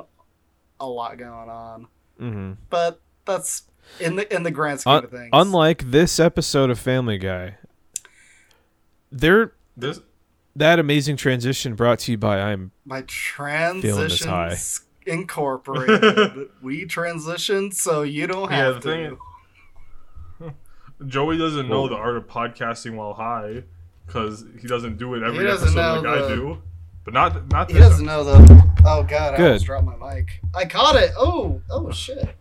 a 0.80 0.86
lot 0.88 1.18
going 1.18 1.50
on, 1.50 1.88
hmm 2.20 2.52
but 2.70 3.00
that's 3.24 3.64
in 4.02 4.18
the 4.18 4.32
in 4.36 4.44
the 4.44 4.52
grand 4.52 4.82
scheme 4.82 4.94
Un- 4.96 5.04
of 5.06 5.12
things. 5.12 5.30
unlike 5.32 5.90
this 5.90 6.20
episode 6.20 6.70
of 6.70 6.78
Family 6.78 7.18
Guy, 7.18 7.58
there 9.12 9.54
This 9.78 10.02
that 10.56 10.80
amazing 10.80 11.18
transition 11.18 11.76
brought 11.76 12.00
to 12.00 12.12
you 12.12 12.18
by 12.18 12.40
I'm 12.40 12.72
my 12.86 13.02
this 13.02 13.08
transitions 13.12 14.24
high. 14.26 14.56
incorporated, 15.12 16.50
we 16.62 16.86
transitioned 16.86 17.74
so 17.74 18.04
you 18.04 18.28
don't 18.28 18.50
Yeah, 18.52 18.58
have 18.58 18.76
the 18.76 18.80
to. 18.82 19.18
thing 20.40 20.54
Joey 21.08 21.38
doesn't 21.38 21.68
know 21.68 21.88
the 21.88 21.96
art 21.96 22.16
of 22.18 22.28
podcasting 22.28 22.96
while 22.96 23.14
high 23.14 23.64
because 24.06 24.46
he 24.62 24.68
doesn't 24.68 24.98
do 24.98 25.14
it 25.16 25.24
every 25.24 25.46
doesn't 25.46 25.70
episode 25.78 26.02
know 26.04 26.10
like 26.12 26.24
I 26.24 26.28
do. 26.36 26.62
But 27.04 27.14
not 27.14 27.48
not 27.52 27.70
he 27.72 27.78
doesn't 27.78 28.06
know 28.06 28.24
the. 28.24 28.74
Oh 28.86 29.04
god, 29.04 29.34
I 29.34 29.38
Good. 29.38 29.46
almost 29.48 29.66
dropped 29.66 29.86
my 29.86 30.16
mic. 30.16 30.40
I 30.56 30.66
caught 30.66 30.96
it. 30.96 31.12
Oh, 31.18 31.62
oh 31.70 31.92
shit. 31.92 32.36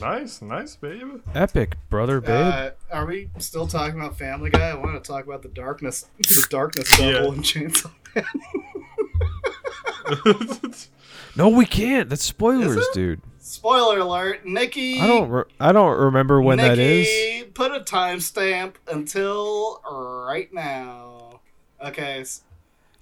Nice, 0.00 0.42
nice, 0.42 0.76
babe. 0.76 1.22
epic, 1.34 1.76
brother, 1.88 2.20
babe. 2.20 2.30
Uh, 2.30 2.70
are 2.92 3.06
we 3.06 3.30
still 3.38 3.66
talking 3.66 3.98
about 3.98 4.18
Family 4.18 4.50
Guy? 4.50 4.68
I 4.68 4.74
want 4.74 5.02
to 5.02 5.06
talk 5.12 5.24
about 5.24 5.40
the 5.42 5.48
darkness, 5.48 6.06
the 6.18 6.46
darkness 6.50 6.90
double 6.98 7.12
Yeah. 7.12 7.24
and 7.32 7.42
Chainsaw. 7.42 7.90
no, 11.36 11.48
we 11.48 11.64
can't. 11.66 12.08
That's 12.10 12.22
spoilers, 12.24 12.86
dude. 12.92 13.20
Spoiler 13.40 13.98
alert: 14.00 14.44
Nikki. 14.44 15.00
I 15.00 15.06
don't. 15.06 15.30
Re- 15.30 15.44
I 15.58 15.72
don't 15.72 15.98
remember 15.98 16.42
when 16.42 16.58
that 16.58 16.78
is. 16.78 17.44
Put 17.54 17.72
a 17.72 17.80
timestamp 17.80 18.74
until 18.90 19.80
right 20.28 20.52
now. 20.52 21.40
Okay. 21.84 22.22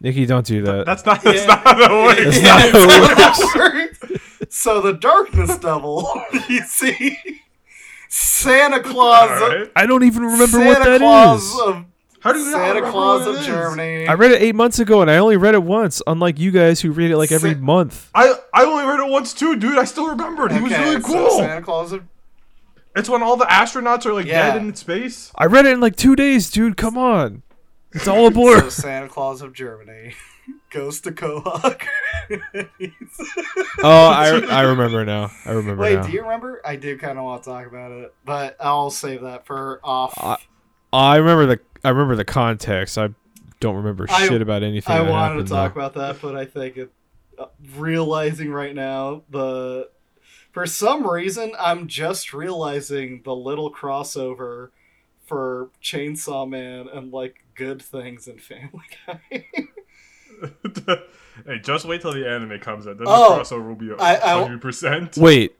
Nikki, 0.00 0.26
don't 0.26 0.44
do 0.46 0.62
that. 0.62 0.86
that's 0.86 1.04
not 1.06 1.22
that's 1.22 1.40
Yeah. 1.40 1.46
not 1.46 1.62
how 1.64 1.74
that 1.74 1.90
works. 1.90 2.40
That's 2.40 2.42
not 2.42 2.60
how 2.60 2.68
it 2.68 2.72
that's 3.16 3.54
how 3.54 3.66
it 3.66 4.02
works. 4.02 4.13
So 4.56 4.80
the 4.80 4.92
darkness 4.92 5.58
double, 5.58 6.08
you 6.48 6.62
see, 6.62 7.18
Santa 8.08 8.80
Claus. 8.80 9.28
Alright. 9.42 9.72
I 9.74 9.84
don't 9.84 10.04
even 10.04 10.22
remember 10.22 10.46
Santa 10.46 10.64
what 10.66 10.78
that 10.84 10.92
is. 10.94 10.98
Claus 11.00 11.60
of 11.60 11.84
How 12.20 12.32
do 12.32 12.38
you 12.38 12.52
Santa 12.52 12.88
Claus 12.88 13.26
of? 13.26 13.44
Germany. 13.44 14.06
I 14.06 14.14
read 14.14 14.30
it 14.30 14.40
eight 14.40 14.54
months 14.54 14.78
ago, 14.78 15.02
and 15.02 15.10
I 15.10 15.18
only 15.18 15.36
read 15.36 15.54
it 15.54 15.62
once. 15.64 16.00
Unlike 16.06 16.38
you 16.38 16.52
guys 16.52 16.80
who 16.80 16.92
read 16.92 17.10
it 17.10 17.16
like 17.16 17.32
every 17.32 17.54
Sa- 17.54 17.58
month. 17.60 18.10
I 18.14 18.32
I 18.54 18.64
only 18.64 18.84
read 18.84 19.00
it 19.00 19.10
once 19.10 19.34
too, 19.34 19.56
dude. 19.56 19.76
I 19.76 19.84
still 19.84 20.06
remembered. 20.08 20.52
He 20.52 20.60
was 20.60 20.72
Okay, 20.72 20.82
really 20.84 21.00
so 21.02 21.06
cool. 21.08 21.30
Santa 21.38 21.60
Claus 21.62 21.90
of 21.90 22.04
it's 22.94 23.08
when 23.08 23.24
all 23.24 23.36
the 23.36 23.46
astronauts 23.46 24.06
are 24.06 24.12
like 24.12 24.26
Yeah. 24.26 24.52
dead 24.52 24.62
in 24.62 24.72
space. 24.76 25.32
I 25.34 25.46
read 25.46 25.66
it 25.66 25.72
in 25.72 25.80
like 25.80 25.96
two 25.96 26.14
days, 26.14 26.48
dude. 26.48 26.76
Come 26.76 26.96
on, 26.96 27.42
it's 27.92 28.06
all 28.06 28.28
a 28.28 28.30
blur. 28.38 28.60
So 28.60 28.68
Santa 28.68 29.08
Claus 29.08 29.42
of 29.42 29.52
Germany 29.52 30.14
goes 30.70 31.00
to 31.02 31.12
Kohawk. 31.12 31.82
oh, 33.82 33.82
I 33.82 34.44
I 34.50 34.62
remember 34.62 35.04
now. 35.04 35.30
I 35.44 35.50
remember 35.52 35.82
Wait, 35.82 35.94
now. 35.96 36.06
do 36.06 36.12
you 36.12 36.22
remember? 36.22 36.60
I 36.64 36.76
do 36.76 36.96
kind 36.98 37.18
of 37.18 37.24
want 37.24 37.42
to 37.44 37.50
talk 37.50 37.66
about 37.66 37.92
it, 37.92 38.14
but 38.24 38.56
I'll 38.60 38.90
save 38.90 39.22
that 39.22 39.46
for 39.46 39.80
off. 39.84 40.14
I- 40.18 40.38
I 40.92 41.16
remember 41.16 41.46
the 41.46 41.60
I 41.82 41.88
remember 41.90 42.14
the 42.14 42.24
context. 42.24 42.96
I 42.98 43.08
don't 43.60 43.74
remember 43.76 44.06
I- 44.08 44.28
shit 44.28 44.40
about 44.42 44.62
anything. 44.62 44.94
I 44.96 45.00
wanted 45.02 45.44
to 45.46 45.50
talk 45.52 45.74
though. 45.74 45.80
about 45.80 45.94
that, 45.94 46.22
but 46.22 46.36
I 46.36 46.44
think 46.44 46.76
it, 46.76 46.92
uh, 47.36 47.46
realizing 47.76 48.50
right 48.52 48.74
now 48.74 49.22
the 49.28 49.88
for 50.52 50.66
some 50.66 51.04
reason 51.04 51.52
I'm 51.58 51.88
just 51.88 52.32
realizing 52.32 53.22
the 53.24 53.34
little 53.34 53.72
crossover 53.72 54.68
for 55.26 55.70
Chainsaw 55.82 56.48
Man 56.48 56.86
and 56.86 57.12
like 57.12 57.44
good 57.56 57.82
things 57.82 58.28
in 58.28 58.38
Family 58.38 58.84
Guy. 59.06 59.46
hey, 61.46 61.58
just 61.62 61.84
wait 61.84 62.00
till 62.00 62.12
the 62.12 62.28
anime 62.28 62.58
comes 62.60 62.86
out. 62.86 62.98
Then 62.98 63.06
Oh, 63.08 63.36
the 63.36 63.42
crossover 63.42 63.68
will 63.68 63.74
be 63.74 63.92
I- 63.98 64.14
I- 64.16 64.40
hundred 64.42 64.60
percent. 64.62 65.16
Wait, 65.18 65.54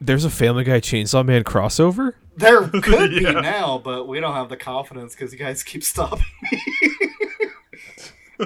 there's 0.00 0.24
a 0.24 0.30
Family 0.30 0.64
Guy 0.64 0.80
Chainsaw 0.80 1.24
Man 1.24 1.44
crossover. 1.44 2.12
there 2.36 2.66
could 2.68 3.12
Yeah. 3.12 3.32
be 3.34 3.40
now, 3.40 3.78
but 3.78 4.06
we 4.08 4.20
don't 4.20 4.34
have 4.34 4.48
the 4.48 4.56
confidence 4.56 5.14
because 5.14 5.32
you 5.32 5.38
guys 5.38 5.62
keep 5.62 5.82
stopping 5.84 6.24
me. 6.50 6.60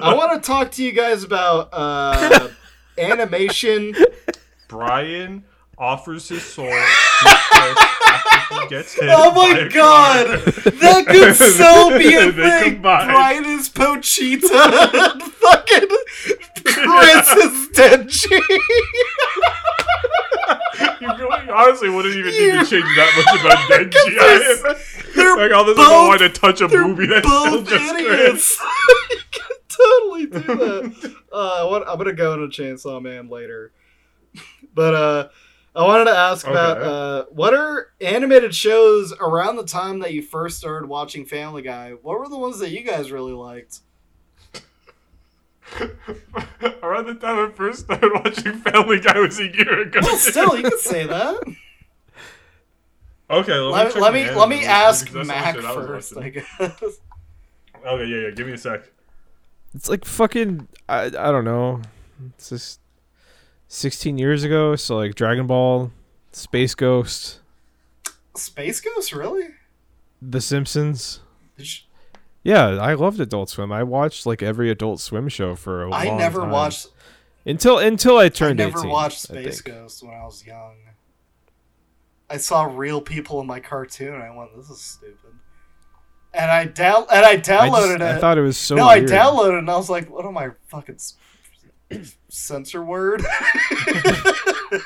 I 0.01 0.13
want 0.15 0.41
to 0.41 0.47
talk 0.47 0.71
to 0.71 0.83
you 0.83 0.93
guys 0.93 1.23
about 1.23 1.69
uh, 1.73 2.47
animation. 2.97 3.93
Brian 4.69 5.43
offers 5.77 6.29
his 6.29 6.43
soul 6.43 6.69
to 6.69 6.85
Chris 7.19 7.77
after 7.77 8.00
he 8.51 8.67
gets 8.69 8.93
hit. 8.99 9.09
Oh 9.11 9.31
my 9.33 9.67
god! 9.67 10.27
That 10.45 11.05
could 11.07 11.35
so 11.55 11.97
be 11.97 12.15
a 12.15 12.31
thing! 12.31 12.73
combine. 12.75 13.07
Brian 13.07 13.45
is 13.45 13.69
Pochita 13.69 14.51
and 14.93 15.21
fucking 15.33 15.89
Chris 16.63 17.27
is 17.33 17.69
Denji! 17.69 18.39
You 20.99 21.07
really 21.17 21.49
honestly 21.49 21.89
wouldn't 21.89 22.15
even 22.15 22.31
need 22.31 22.51
to 22.51 22.65
change 22.65 22.95
that 22.95 23.11
much 23.17 23.41
about 23.41 23.57
Denji. 23.69 25.15
they're 25.15 25.37
like 25.37 25.51
all 25.51 25.63
this 25.65 25.77
is 25.77 25.83
both- 25.85 26.07
wanted 26.07 26.33
to 26.33 26.39
touch 26.39 26.61
a 26.61 26.67
movie 26.67 27.07
that's 27.07 27.27
still 27.27 27.59
both 27.61 27.69
just 27.69 27.93
idiots! 27.95 28.61
you 29.09 29.17
can 29.31 29.57
totally 29.67 30.25
do 30.27 30.39
that. 30.39 31.15
Uh, 31.31 31.67
what, 31.67 31.87
I'm 31.87 31.97
gonna 31.97 32.13
go 32.13 32.33
into 32.33 32.47
Chainsaw 32.47 33.01
Man 33.01 33.29
later. 33.29 33.71
But 34.73 34.93
uh, 34.95 35.27
I 35.73 35.83
wanted 35.83 36.05
to 36.05 36.17
ask 36.17 36.45
about 36.45 36.81
uh, 36.81 37.25
what 37.29 37.53
are 37.53 37.93
animated 38.01 38.53
shows 38.53 39.13
around 39.13 39.55
the 39.55 39.65
time 39.65 39.99
that 39.99 40.13
you 40.13 40.21
first 40.21 40.57
started 40.57 40.89
watching 40.89 41.25
Family 41.25 41.61
Guy? 41.61 41.91
What 41.91 42.19
were 42.19 42.27
the 42.27 42.37
ones 42.37 42.59
that 42.59 42.71
you 42.71 42.83
guys 42.83 43.11
really 43.11 43.31
liked? 43.31 43.79
Around 46.83 47.05
the 47.05 47.15
time 47.15 47.49
I 47.49 47.51
first 47.55 47.85
started 47.85 48.11
watching 48.13 48.59
Family 48.59 48.99
Guy 48.99 49.17
was 49.19 49.39
a 49.39 49.47
year 49.47 49.83
ago. 49.83 50.01
Well, 50.01 50.17
still, 50.17 50.57
you 50.57 50.63
can 50.63 50.77
say 50.79 51.05
that. 51.07 51.41
Okay, 53.29 53.53
let, 53.53 53.71
let, 53.71 53.85
me 53.85 53.91
check 53.93 54.01
let 54.01 54.13
me 54.13 54.31
let 54.31 54.49
me 54.49 54.65
ask 54.65 55.05
because 55.05 55.25
Mac 55.25 55.55
the 55.55 55.65
I 55.65 55.73
first. 55.73 56.17
I 56.17 56.29
guess. 56.29 56.45
Okay, 57.83 58.05
yeah, 58.05 58.27
yeah. 58.27 58.29
Give 58.29 58.45
me 58.45 58.53
a 58.53 58.57
sec. 58.59 58.83
It's 59.73 59.89
like 59.89 60.05
fucking. 60.05 60.67
I 60.87 61.05
I 61.05 61.31
don't 61.31 61.45
know. 61.45 61.81
It's 62.27 62.49
just 62.49 62.79
16 63.73 64.17
years 64.17 64.43
ago. 64.43 64.75
So 64.75 64.97
like 64.97 65.15
Dragon 65.15 65.47
Ball, 65.47 65.91
Space 66.33 66.75
Ghost, 66.75 67.39
Space 68.35 68.81
Ghost, 68.81 69.13
really? 69.13 69.47
The 70.21 70.41
Simpsons. 70.41 71.21
You- 71.57 71.65
Yeah, 72.43 72.67
I 72.67 72.93
loved 72.95 73.19
Adult 73.21 73.49
Swim. 73.49 73.71
I 73.71 73.83
watched 73.83 74.25
like 74.25 74.43
every 74.43 74.69
Adult 74.69 74.99
Swim 74.99 75.29
show 75.29 75.55
for 75.55 75.83
a 75.83 75.91
I 75.91 76.05
long 76.05 76.17
never 76.17 76.41
time. 76.41 76.51
watched. 76.51 76.87
until 77.45 77.77
until 77.79 78.17
I 78.17 78.27
turned. 78.29 78.59
I 78.59 78.65
never 78.65 78.79
18. 78.79 78.91
watched 78.91 79.19
Space. 79.21 79.61
Ghost 79.61 80.03
when 80.03 80.13
I 80.13 80.23
was 80.25 80.45
young. 80.45 80.75
I 82.29 82.37
saw 82.37 82.63
real 82.63 83.01
people 83.01 83.39
in 83.41 83.47
my 83.47 83.59
cartoon, 83.59 84.13
and 84.13 84.23
I 84.23 84.35
went, 84.35 84.55
"This 84.55 84.69
is 84.69 84.79
stupid." 84.81 85.17
And 86.33 86.49
I 86.51 86.65
down 86.65 87.05
and 87.11 87.25
I 87.25 87.31
I, 87.31 87.37
downloaded 87.37 87.95
it. 87.95 88.01
I 88.01 88.17
thought 88.19 88.37
it 88.37 88.41
was 88.41 88.57
so 88.57 88.75
no, 88.75 88.87
weird. 88.87 89.11
I 89.11 89.15
downloaded 89.15 89.53
it, 89.55 89.59
and 89.59 89.69
I 89.69 89.75
was 89.77 89.89
like, 89.89 90.09
"What 90.09 90.25
am 90.25 90.37
I 90.37 90.51
fucking 90.67 90.97
censor 92.29 92.83
word?" 92.83 93.21
and 94.71 94.83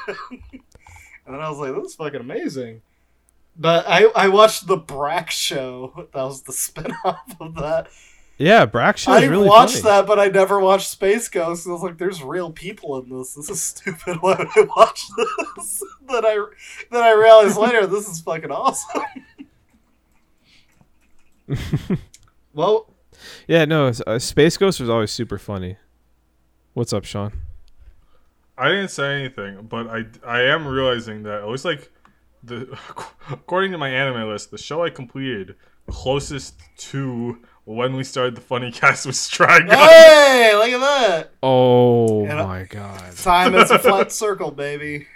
then 1.28 1.40
I 1.42 1.50
was 1.50 1.58
like, 1.60 1.74
"This 1.76 1.92
is 1.92 1.96
fucking 1.96 2.20
amazing." 2.22 2.82
But 3.58 3.86
I 3.88 4.06
I 4.16 4.28
watched 4.28 4.68
the 4.68 4.78
Brak 4.78 5.32
show. 5.32 6.08
That 6.14 6.24
was 6.24 6.44
the 6.44 6.54
spin-off 6.66 7.36
of 7.40 7.56
that. 7.56 7.88
Yeah, 8.38 8.66
Brak 8.66 8.98
show 8.98 9.14
I 9.14 9.24
really 9.26 9.48
watched 9.48 9.78
funny. 9.78 9.84
that, 9.84 10.08
but 10.08 10.20
I 10.20 10.28
never 10.28 10.60
watched 10.60 10.90
Space 10.90 11.30
Ghost. 11.30 11.66
I 11.66 11.72
was 11.72 11.82
like, 11.82 11.98
"There's 11.98 12.22
real 12.22 12.52
people 12.52 13.00
in 13.02 13.10
this. 13.18 13.34
This 13.34 13.50
is 13.50 13.62
stupid. 13.62 14.18
Why 14.22 14.36
would 14.38 14.48
I 14.56 14.68
watch 14.76 15.02
this?" 15.56 15.84
then 16.08 16.26
I 16.26 16.46
then 16.92 17.02
I 17.04 17.12
realized 17.14 17.58
later, 17.58 17.88
this 17.88 18.10
is 18.10 18.20
fucking 18.20 18.52
awesome. 18.52 19.04
well, 22.54 22.94
Yeah, 23.48 23.66
no, 23.66 23.92
uh, 24.08 24.20
Space 24.20 24.58
Ghost 24.58 24.80
was 24.80 24.90
always 24.90 25.12
super 25.12 25.38
funny. 25.38 25.78
What's 26.76 26.92
up, 26.92 27.06
Sean? 27.06 27.32
I 28.58 28.68
didn't 28.68 28.90
say 28.90 29.18
anything, 29.22 29.66
but 29.70 29.88
I 29.88 30.04
I 30.28 30.42
am 30.42 30.68
realizing 30.68 31.24
that 31.24 31.42
it 31.44 31.48
was 31.48 31.64
like 31.64 31.90
the 32.44 32.78
according 33.32 33.72
to 33.72 33.78
my 33.78 33.88
anime 33.90 34.28
list, 34.30 34.52
the 34.52 34.58
show 34.58 34.84
I 34.84 34.90
completed 34.90 35.56
closest 35.90 36.60
to 36.78 37.38
when 37.64 37.96
we 37.96 38.04
started 38.04 38.36
the 38.36 38.42
funny 38.42 38.74
cast 38.74 39.06
was 39.06 39.16
Trigun. 39.32 39.70
Hey, 39.74 40.54
look 40.56 40.68
at 40.70 40.80
that! 40.82 41.32
Oh 41.42 42.26
And, 42.26 42.40
uh, 42.40 42.46
my 42.46 42.64
god. 42.66 43.16
Time 43.16 43.56
is 43.56 43.72
a 43.72 43.80
flat 43.80 44.12
circle, 44.12 44.52
baby. 44.52 45.08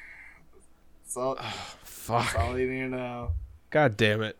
That's 1.03 1.17
all, 1.17 1.35
Fuck. 1.83 2.23
that's 2.23 2.35
all 2.35 2.57
you 2.57 2.71
need 2.71 2.79
to 2.83 2.87
know. 2.87 3.31
God 3.69 3.97
damn 3.97 4.21
it. 4.21 4.37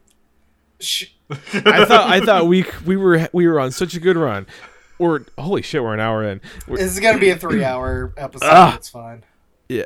Sh- 0.80 1.08
I 1.30 1.84
thought 1.84 2.10
I 2.10 2.22
thought 2.22 2.48
we 2.48 2.64
we 2.86 2.96
were 2.96 3.28
we 3.34 3.46
were 3.46 3.60
on 3.60 3.72
such 3.72 3.94
a 3.94 4.00
good 4.00 4.16
run. 4.16 4.48
Or 5.00 5.26
holy 5.38 5.62
shit, 5.62 5.82
we're 5.82 5.94
an 5.94 6.00
hour 6.00 6.24
in. 6.24 6.42
We're- 6.68 6.82
This 6.84 6.92
is 6.92 7.00
gonna 7.00 7.18
be 7.20 7.30
a 7.30 7.38
three-hour 7.38 8.14
episode. 8.18 8.48
Ah. 8.50 8.76
It's 8.76 8.90
fine. 8.90 9.24
yeah, 9.70 9.84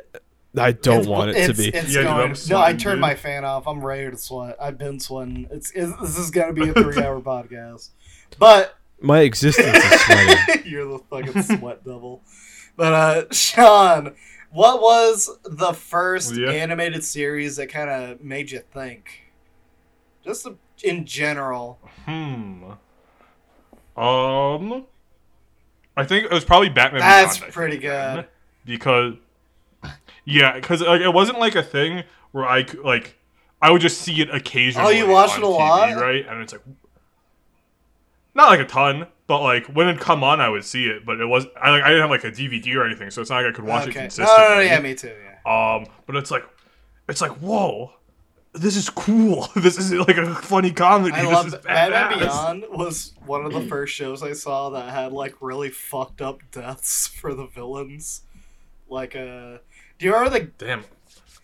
I 0.58 0.72
don't 0.72 1.00
It's- 1.02 1.06
want 1.06 1.30
it 1.30 1.46
to 1.46 1.54
be. 1.54 1.68
It's 1.68 1.94
Yeah, 1.94 2.02
going, 2.02 2.30
I'm 2.32 2.36
no, 2.48 2.60
I 2.60 2.70
turned 2.72 2.96
dude. 2.96 3.00
my 3.00 3.14
fan 3.14 3.44
off. 3.44 3.66
I'm 3.66 3.84
ready 3.84 4.10
to 4.10 4.16
sweat. 4.18 4.56
I've 4.60 4.76
been 4.76 4.98
sweating. 5.00 5.46
It's, 5.50 5.70
it's 5.72 5.92
this 6.00 6.18
is 6.18 6.30
gonna 6.30 6.52
be 6.52 6.68
a 6.68 6.72
three-hour 6.74 7.20
podcast, 7.20 7.90
but 8.38 8.76
My 9.00 9.20
existence 9.20 9.76
is 9.84 10.00
sweating. 10.02 10.62
you're 10.70 10.86
the 10.88 10.98
fucking 11.10 11.42
sweat 11.42 11.84
devil. 11.84 12.22
But 12.76 12.92
uh, 12.92 13.24
Sean, 13.32 14.14
what 14.50 14.80
was 14.80 15.30
the 15.44 15.72
first 15.72 16.34
Yeah. 16.34 16.50
animated 16.50 17.04
series 17.04 17.54
that 17.56 17.68
kind 17.68 17.88
of 17.90 18.20
made 18.20 18.50
you 18.50 18.62
think? 18.72 19.30
Just 20.24 20.48
in 20.82 21.04
general. 21.06 21.78
Hmm. 22.04 22.72
Um. 23.96 24.86
I 25.96 26.04
think 26.04 26.24
it 26.24 26.32
was 26.32 26.44
probably 26.44 26.68
Batman. 26.68 27.00
That's 27.00 27.38
Beyond, 27.38 27.52
pretty 27.52 27.78
good. 27.78 28.26
because 28.64 29.14
yeah, 30.24 30.54
because 30.54 30.80
like 30.80 31.00
it 31.00 31.12
wasn't 31.12 31.38
like 31.38 31.54
a 31.54 31.62
thing 31.62 32.04
where 32.32 32.46
I 32.46 32.62
could 32.64 32.80
like 32.80 33.16
I 33.62 33.70
would 33.70 33.80
just 33.80 34.00
see 34.00 34.20
it 34.20 34.34
occasionally. 34.34 34.86
Oh, 34.86 34.90
you 34.90 35.08
watched 35.08 35.38
it 35.38 35.42
a 35.42 35.46
TV, 35.46 35.58
lot? 35.58 35.96
right? 35.96 36.26
And 36.26 36.42
it's 36.42 36.52
like 36.52 36.62
not 38.34 38.48
like 38.48 38.60
a 38.60 38.66
ton, 38.66 39.06
but 39.26 39.42
like 39.42 39.66
when 39.66 39.88
it 39.88 40.00
come 40.00 40.24
on, 40.24 40.40
I 40.40 40.48
would 40.48 40.64
see 40.64 40.86
it. 40.86 41.06
But 41.06 41.20
it 41.20 41.26
was 41.26 41.46
I 41.60 41.70
like 41.70 41.82
I 41.82 41.88
didn't 41.88 42.02
have 42.02 42.10
like 42.10 42.24
a 42.24 42.30
DVD 42.30 42.74
or 42.74 42.84
anything, 42.84 43.10
so 43.10 43.20
it's 43.20 43.30
not 43.30 43.42
like 43.42 43.52
I 43.52 43.56
could 43.56 43.64
watch 43.64 43.86
it 43.86 43.90
okay. 43.90 44.00
No, 44.00 44.04
consistently. 44.04 44.44
no, 44.48 44.54
no, 44.56 44.60
yeah, 44.60 44.80
me 44.80 44.94
too. 44.94 45.14
Yeah. 45.46 45.76
Um, 45.76 45.86
but 46.06 46.16
it's 46.16 46.30
like 46.30 46.44
it's 47.08 47.20
like 47.20 47.32
whoa. 47.32 47.92
This 48.54 48.76
is 48.76 48.88
cool. 48.88 49.48
This 49.56 49.78
is 49.78 49.92
like 49.92 50.16
a 50.16 50.34
funny 50.34 50.70
comedy. 50.70 51.12
I 51.12 51.22
this 51.22 51.32
love 51.32 51.62
Batman. 51.64 52.18
Beyond 52.20 52.64
was 52.70 53.12
one 53.26 53.44
of 53.44 53.52
the 53.52 53.60
first 53.68 53.94
shows 53.94 54.22
I 54.22 54.32
saw 54.32 54.70
that 54.70 54.90
had 54.90 55.12
like 55.12 55.34
really 55.40 55.70
fucked 55.70 56.22
up 56.22 56.40
deaths 56.52 57.06
for 57.20 57.34
the 57.34 57.46
villains. 57.46 58.22
Like 58.88 59.16
uh 59.16 59.58
do 59.98 60.06
you 60.06 60.14
remember 60.14 60.38
the 60.38 60.44
Damn. 60.58 60.84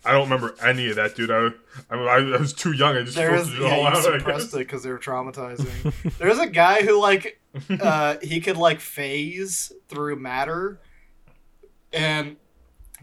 I 0.02 0.12
don't 0.12 0.30
remember 0.30 0.54
any 0.64 0.88
of 0.88 0.96
that, 0.96 1.14
dude. 1.14 1.30
I, 1.30 1.50
I, 1.90 1.96
I 1.96 2.36
was 2.38 2.54
too 2.54 2.72
young. 2.72 2.96
I 2.96 3.02
just 3.02 3.16
there 3.16 3.32
was 3.32 3.48
filtered 3.48 3.66
it 3.66 3.72
all 3.72 3.82
yeah, 3.82 3.88
out. 3.90 4.02
Suppressed 4.02 4.54
it 4.54 4.58
because 4.58 4.82
they 4.82 4.90
were 4.90 4.98
traumatizing. 4.98 6.16
There's 6.18 6.38
a 6.38 6.46
guy 6.46 6.82
who 6.82 6.98
like 6.98 7.40
uh 7.80 8.16
he 8.22 8.40
could 8.40 8.56
like 8.56 8.80
phase 8.80 9.72
through 9.88 10.16
matter 10.16 10.80
and 11.92 12.36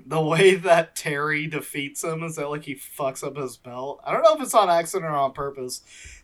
the 0.06 0.22
way 0.22 0.56
that 0.56 0.95
Terry 0.95 1.48
defeats 1.48 2.04
him 2.04 2.24
is 2.24 2.36
that 2.36 2.50
like 2.50 2.64
he 2.64 2.76
fucks 2.76 3.24
up 3.26 3.38
his 3.38 3.58
belt. 3.58 4.00
I 4.04 4.12
don't 4.14 4.24
know 4.24 4.36
if 4.36 4.41
it's 4.41 4.54
on 4.54 4.70
accident 4.70 5.12
or 5.12 5.16
on 5.16 5.34
purpose, 5.34 5.82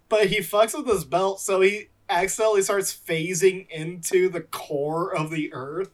but 0.09 0.27
he 0.27 0.39
fucks 0.39 0.77
with 0.77 0.87
his 0.87 1.05
belt 1.05 1.39
so 1.39 1.61
he 1.61 1.89
accidentally 2.09 2.61
starts 2.61 2.95
phasing 2.95 3.67
into 3.69 4.29
the 4.29 4.41
core 4.41 5.13
of 5.15 5.31
the 5.31 5.53
earth. 5.53 5.89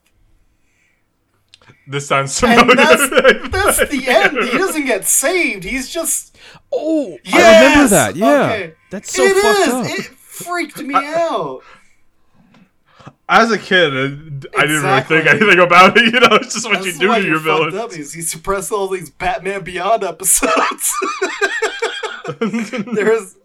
This 1.88 2.08
sounds 2.08 2.42
And 2.44 2.60
familiar. 2.62 2.76
that's, 2.76 3.50
that's 3.78 3.92
the 3.92 4.08
end. 4.08 4.38
He 4.50 4.58
doesn't 4.58 4.86
get 4.86 5.06
saved. 5.06 5.64
He's 5.64 5.90
just 5.90 6.38
Oh, 6.72 7.18
I 7.32 7.62
remember 7.62 7.88
that. 7.90 8.16
Yeah, 8.16 8.44
Okay. 8.46 8.74
that's 8.90 9.14
so 9.14 9.24
It 9.24 9.38
is. 9.38 9.44
fucked 9.44 9.70
up. 9.70 9.86
It 10.00 10.06
freaked 10.06 10.82
me 10.82 10.96
out. 10.96 11.62
As 13.28 13.52
a 13.52 13.58
kid, 13.58 13.92
I 13.94 14.08
didn't 14.66 14.84
really 14.84 15.02
think 15.02 15.26
anything 15.28 15.60
about 15.60 15.98
it. 15.98 16.06
You 16.14 16.20
know, 16.20 16.36
it's 16.38 16.54
just 16.54 16.66
what 16.68 16.82
That's 16.84 16.94
you 16.96 17.00
do 17.00 17.10
why 17.10 17.20
to 17.20 17.26
you're 17.26 17.36
your 17.36 17.44
fucked 17.44 17.72
villains. 17.72 17.76
Up. 17.76 17.94
Is 18.00 18.14
he 18.14 18.22
suppressed 18.22 18.72
all 18.72 18.88
these 18.88 19.10
Batman 19.10 19.64
Beyond 19.64 20.04
episodes? 20.04 20.94
There's 22.40 23.36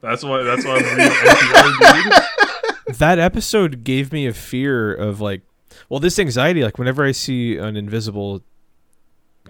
That's 0.00 0.24
why. 0.24 0.42
That's 0.42 0.64
why 0.64 0.76
I'm 0.76 0.82
NPR, 0.82 2.98
that 2.98 3.18
episode 3.18 3.84
gave 3.84 4.12
me 4.12 4.26
a 4.26 4.32
fear 4.32 4.92
of 4.94 5.20
like 5.20 5.42
well 5.88 6.00
this 6.00 6.18
anxiety 6.18 6.64
like 6.64 6.76
whenever 6.78 7.04
i 7.04 7.12
see 7.12 7.56
an 7.56 7.76
invisible 7.76 8.42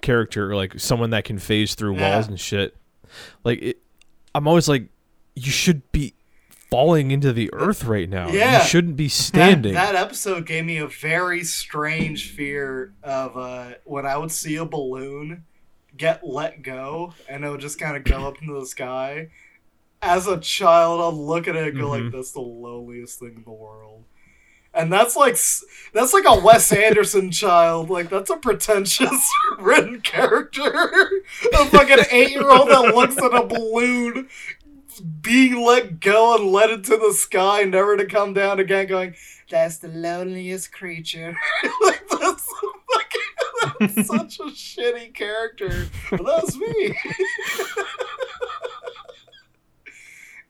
character 0.03 0.51
or 0.51 0.57
like 0.57 0.79
someone 0.79 1.11
that 1.11 1.25
can 1.25 1.39
phase 1.39 1.75
through 1.75 1.97
Yeah. 1.97 2.15
walls 2.17 2.29
and 2.29 2.39
shit 2.39 2.77
like 3.43 3.63
it, 3.63 3.79
i'm 4.35 4.47
always 4.47 4.69
like 4.69 4.89
you 5.35 5.51
should 5.51 5.91
be 5.91 6.13
falling 6.71 7.11
into 7.11 7.33
the 7.33 7.51
earth 7.53 7.85
right 7.85 8.09
now 8.09 8.29
Yeah. 8.31 8.63
you 8.63 8.69
shouldn't 8.69 8.97
be 8.97 9.09
standing 9.09 9.75
that 9.75 9.97
episode 9.97 10.47
gave 10.47 10.65
me 10.65 10.77
a 10.79 10.87
very 10.87 11.43
strange 11.43 12.31
fear 12.31 12.93
of 13.03 13.37
uh, 13.37 13.73
when 13.85 14.07
I 14.07 14.17
would 14.17 14.31
see 14.31 14.57
a 14.57 14.65
balloon 14.65 15.45
get 15.97 16.25
let 16.27 16.63
go 16.63 17.13
and 17.29 17.45
it 17.45 17.51
would 17.51 17.61
just 17.61 17.79
kind 17.81 17.97
of 17.97 18.05
go 18.05 18.27
up 18.29 18.41
into 18.41 18.55
the 18.59 18.67
sky. 18.67 19.29
As 20.03 20.27
a 20.27 20.39
child, 20.41 21.01
I'd 21.03 21.19
look 21.19 21.47
at 21.49 21.57
it 21.57 21.69
and 21.75 21.79
go 21.79 21.89
like, 21.91 22.03
Mhm. 22.05 22.13
"That's 22.13 22.31
the 22.31 22.41
loneliest 22.41 23.19
thing 23.19 23.35
in 23.37 23.43
the 23.45 23.51
world." 23.51 24.05
And 24.73 24.91
that's 24.91 25.15
like 25.17 25.37
that's 25.93 26.15
like 26.15 26.25
a 26.27 26.41
Wes 26.41 26.73
Anderson 26.73 27.31
child. 27.43 27.91
Like 27.91 28.09
that's 28.09 28.31
a 28.31 28.37
pretentious 28.37 29.29
written 29.59 30.01
character. 30.01 30.71
a 31.53 31.65
fucking 31.67 32.05
eight 32.13 32.31
year 32.31 32.49
old 32.49 32.69
that 32.71 32.95
looks 32.95 33.19
at 33.19 33.35
a 33.35 33.45
balloon 33.45 34.29
being 34.99 35.65
let 35.65 36.01
go 36.01 36.35
and 36.37 36.51
led 36.51 36.71
into 36.71 36.97
the 36.97 37.13
sky, 37.13 37.63
never 37.63 37.97
to 37.97 38.07
come 38.07 38.33
down 38.33 38.59
again, 38.59 38.89
going, 38.89 39.15
That's 39.49 39.79
the 39.79 39.89
loneliest 39.89 40.73
creature. 40.73 41.37
like 41.85 42.09
that's 42.09 42.53
fucking 42.93 43.21
that's 43.79 44.07
such 44.09 44.41
a 44.41 44.51
shitty 44.51 45.15
character. 45.15 45.87
But 46.11 46.27
that's 46.27 46.57
me. 46.57 46.97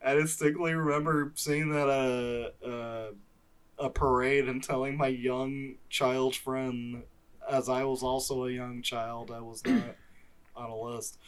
I 0.03 0.15
distinctly 0.15 0.73
remember 0.73 1.31
seeing 1.35 1.69
that 1.69 1.87
uh, 1.87 2.49
uh, 2.67 3.11
a 3.77 3.89
parade 3.89 4.47
and 4.47 4.63
telling 4.63 4.97
my 4.97 5.07
young 5.07 5.75
child 5.89 6.35
friend, 6.35 7.03
as 7.49 7.69
I 7.69 7.83
was 7.83 8.01
also 8.01 8.45
a 8.45 8.51
young 8.51 8.81
child, 8.81 9.29
I 9.29 9.41
was 9.41 9.63
not 9.65 9.95
on 10.55 10.69
a 10.69 10.75
list. 10.75 11.19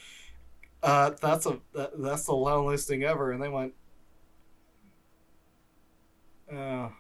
Uh, 0.84 1.12
that's 1.22 1.46
a 1.46 1.58
that, 1.74 1.92
that's 1.98 2.26
the 2.26 2.34
loneliest 2.34 2.90
thing 2.90 3.04
ever, 3.04 3.32
and 3.32 3.42
they 3.42 3.48
went, 3.48 3.74
oh, 6.52 6.92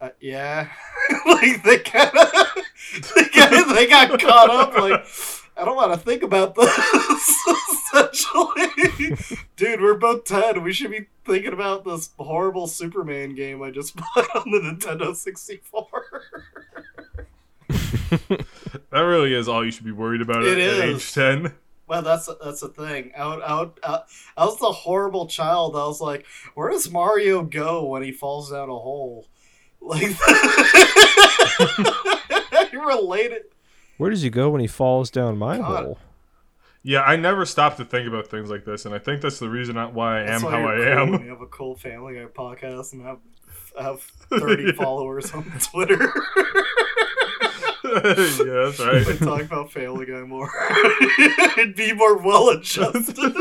uh, 0.00 0.08
yeah, 0.20 0.68
like 1.26 1.62
they 1.62 1.78
kind 1.78 2.10
of 2.16 2.32
they 3.14 3.24
got, 3.32 3.74
they 3.74 3.86
got 3.86 4.20
caught 4.20 4.50
up. 4.50 4.76
Like 4.76 5.06
I 5.56 5.64
don't 5.64 5.76
want 5.76 5.92
to 5.92 5.98
think 5.98 6.24
about 6.24 6.56
this. 6.56 7.38
Essentially, 7.94 9.16
dude, 9.54 9.80
we're 9.80 9.94
both 9.96 10.24
ten. 10.24 10.64
We 10.64 10.72
should 10.72 10.90
be 10.90 11.06
thinking 11.24 11.52
about 11.52 11.84
this 11.84 12.10
horrible 12.18 12.66
Superman 12.66 13.36
game 13.36 13.62
I 13.62 13.70
just 13.70 13.94
bought 13.96 14.34
on 14.34 14.50
the 14.50 14.58
Nintendo 14.58 15.14
sixty 15.14 15.58
four. 15.62 15.86
That 18.90 19.00
really 19.00 19.34
is 19.34 19.48
all 19.48 19.64
you 19.64 19.70
should 19.70 19.84
be 19.84 19.92
worried 19.92 20.20
about 20.20 20.44
It 20.44 20.58
at, 20.58 20.78
at 20.80 20.88
is. 20.88 20.96
age 20.96 21.12
ten. 21.14 21.54
Well, 21.86 22.02
that's 22.02 22.28
that's 22.42 22.60
the 22.60 22.68
thing. 22.68 23.12
I 23.16 23.28
would, 23.28 23.42
I, 23.42 23.70
uh, 23.82 24.02
I 24.36 24.44
was 24.46 24.58
the 24.58 24.72
horrible 24.72 25.26
child. 25.26 25.76
I 25.76 25.86
was 25.86 26.00
like, 26.00 26.24
where 26.54 26.70
does 26.70 26.90
Mario 26.90 27.42
go 27.42 27.84
when 27.84 28.02
he 28.02 28.10
falls 28.12 28.50
down 28.50 28.68
a 28.70 28.76
hole? 28.78 29.26
Like, 29.86 30.16
I 31.60 32.70
related. 32.72 33.42
where 33.98 34.08
does 34.08 34.22
he 34.22 34.30
go 34.30 34.48
when 34.48 34.62
he 34.62 34.66
falls 34.66 35.10
down 35.10 35.36
my 35.36 35.58
God. 35.58 35.84
hole 35.84 35.98
Yeah, 36.82 37.02
I 37.02 37.16
never 37.16 37.44
stop 37.44 37.76
to 37.76 37.84
think 37.84 38.08
about 38.08 38.28
things 38.28 38.48
like 38.48 38.64
this, 38.64 38.86
and 38.86 38.94
I 38.94 38.98
think 38.98 39.20
that's 39.20 39.38
the 39.38 39.50
reason 39.50 39.76
why 39.94 40.20
I 40.20 40.30
am 40.30 40.42
why 40.42 40.50
how 40.52 40.58
you're 40.58 40.68
I 40.68 40.94
cool 40.94 41.02
am. 41.02 41.10
when 41.12 41.20
You 41.24 41.28
have 41.30 41.40
a 41.42 41.46
cool 41.46 41.76
family 41.76 42.14
guy 42.14 42.24
podcast 42.24 42.94
and 42.94 43.02
have 43.02 43.18
have 43.78 44.00
thirty 44.00 44.72
followers 44.82 45.32
on 45.32 45.44
Twitter. 45.60 46.12
yeah, 48.44 48.70
that's 48.70 48.80
right. 48.80 49.06
I 49.06 49.16
talk 49.24 49.42
about 49.42 49.70
Family 49.72 50.06
Guy 50.06 50.22
more. 50.22 50.50
It'd 51.58 51.76
be 51.76 51.92
more 51.92 52.16
well 52.18 52.48
adjusted. 52.50 53.34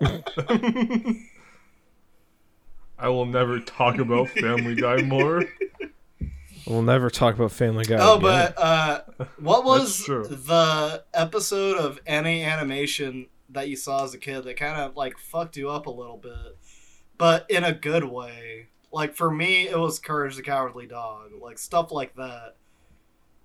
I 2.98 3.08
will 3.08 3.26
never 3.26 3.60
talk 3.60 3.98
about 3.98 4.28
Family 4.30 4.74
Guy 4.74 5.02
more. 5.02 5.44
we'll 6.66 6.82
never 6.82 7.10
talk 7.10 7.34
about 7.36 7.52
family 7.52 7.84
guy 7.84 7.96
Oh, 8.00 8.16
again. 8.18 8.22
but 8.22 8.58
uh, 8.58 9.00
what 9.38 9.64
was 9.64 10.04
the 10.06 11.04
episode 11.14 11.78
of 11.78 11.98
any 12.06 12.42
animation 12.42 13.26
that 13.50 13.68
you 13.68 13.76
saw 13.76 14.04
as 14.04 14.12
a 14.14 14.18
kid 14.18 14.42
that 14.44 14.56
kind 14.56 14.80
of 14.80 14.96
like 14.96 15.16
fucked 15.18 15.56
you 15.56 15.70
up 15.70 15.86
a 15.86 15.90
little 15.90 16.18
bit? 16.18 16.56
but 17.16 17.50
in 17.50 17.64
a 17.64 17.72
good 17.72 18.04
way. 18.04 18.67
Like 18.92 19.14
for 19.14 19.30
me, 19.30 19.68
it 19.68 19.78
was 19.78 19.98
Courage 19.98 20.36
the 20.36 20.42
Cowardly 20.42 20.86
Dog, 20.86 21.30
like 21.42 21.58
stuff 21.58 21.92
like 21.92 22.14
that. 22.16 22.56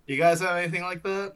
Do 0.08 0.14
you 0.14 0.20
guys 0.20 0.40
have 0.42 0.58
anything 0.58 0.82
like 0.84 1.04
that? 1.04 1.34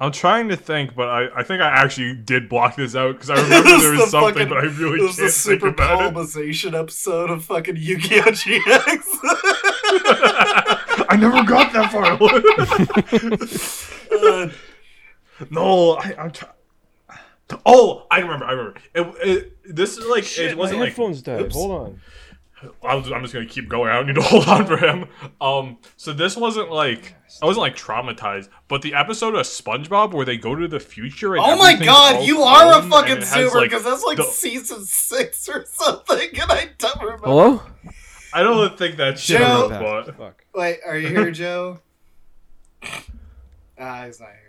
I'm 0.00 0.12
trying 0.12 0.48
to 0.48 0.56
think, 0.56 0.94
but 0.94 1.08
I, 1.08 1.28
I 1.40 1.42
think 1.42 1.60
I 1.60 1.68
actually 1.68 2.14
did 2.14 2.48
block 2.48 2.74
this 2.76 2.96
out 2.96 3.12
because 3.14 3.28
I 3.28 3.34
remember 3.42 3.68
there 3.78 3.90
was 3.90 4.00
the 4.00 4.06
something, 4.06 4.32
fucking- 4.34 4.48
but 4.48 4.56
I 4.58 4.62
really 4.62 4.98
It 5.00 5.02
was 5.02 5.16
can't 5.16 5.26
the 5.26 5.32
think 5.32 5.60
super 5.60 5.68
about 5.68 6.16
it. 6.16 6.74
episode 6.74 7.28
of 7.30 7.44
fucking 7.44 7.76
Yu-Gi-Oh! 7.76 8.22
GX. 8.22 9.02
I 11.10 11.16
never 11.20 11.42
got 11.44 11.72
that 11.74 11.92
far. 11.92 12.18
Uh, 14.10 14.48
no, 15.50 15.92
I, 15.98 16.14
I'm. 16.18 16.30
T- 16.32 16.46
oh, 17.66 18.06
I 18.10 18.20
remember. 18.20 18.44
I 18.44 18.52
remember. 18.52 18.80
It, 18.94 19.28
it, 19.28 19.76
this 19.76 19.98
is 19.98 20.06
like 20.06 20.38
it 20.38 20.56
wasn't 20.56 20.80
like. 20.80 20.96
died. 20.96 21.42
Oops. 21.42 21.54
Hold 21.54 21.70
on. 21.70 22.00
I'm 22.82 23.02
just, 23.02 23.14
I'm 23.14 23.22
just 23.22 23.32
gonna 23.32 23.46
keep 23.46 23.68
going. 23.68 23.90
I 23.90 23.94
don't 23.94 24.06
need 24.08 24.16
to 24.16 24.22
hold 24.22 24.48
on 24.48 24.66
for 24.66 24.76
him. 24.76 25.06
Um, 25.40 25.78
so 25.96 26.12
this 26.12 26.36
wasn't 26.36 26.70
like 26.70 27.14
I 27.40 27.46
wasn't 27.46 27.62
like 27.62 27.76
traumatized, 27.76 28.48
but 28.66 28.82
the 28.82 28.94
episode 28.94 29.34
of 29.34 29.42
SpongeBob 29.42 30.12
where 30.12 30.26
they 30.26 30.36
go 30.36 30.54
to 30.54 30.66
the 30.66 30.80
future. 30.80 31.36
And 31.36 31.44
oh 31.44 31.56
my 31.56 31.76
god, 31.76 32.24
you 32.26 32.42
are 32.42 32.78
a 32.78 32.82
fucking 32.82 33.22
super 33.22 33.26
has, 33.26 33.52
zoomer 33.52 33.54
like, 33.54 33.70
because 33.70 33.84
that's 33.84 34.02
like 34.04 34.16
the- 34.16 34.24
season 34.24 34.84
six 34.84 35.48
or 35.48 35.64
something, 35.66 36.30
and 36.40 36.50
I 36.50 36.70
don't 36.78 37.00
remember. 37.00 37.26
Hello? 37.26 37.62
I 38.34 38.42
don't 38.42 38.76
think 38.76 38.96
that's 38.96 39.24
Joe- 39.24 39.68
true, 39.68 39.78
Joe- 39.78 40.02
but 40.06 40.16
Fuck. 40.16 40.44
Wait, 40.54 40.80
are 40.84 40.98
you 40.98 41.08
here, 41.08 41.30
Joe? 41.30 41.80
Ah, 43.80 44.06
he's 44.06 44.18
not 44.18 44.30
here. 44.30 44.47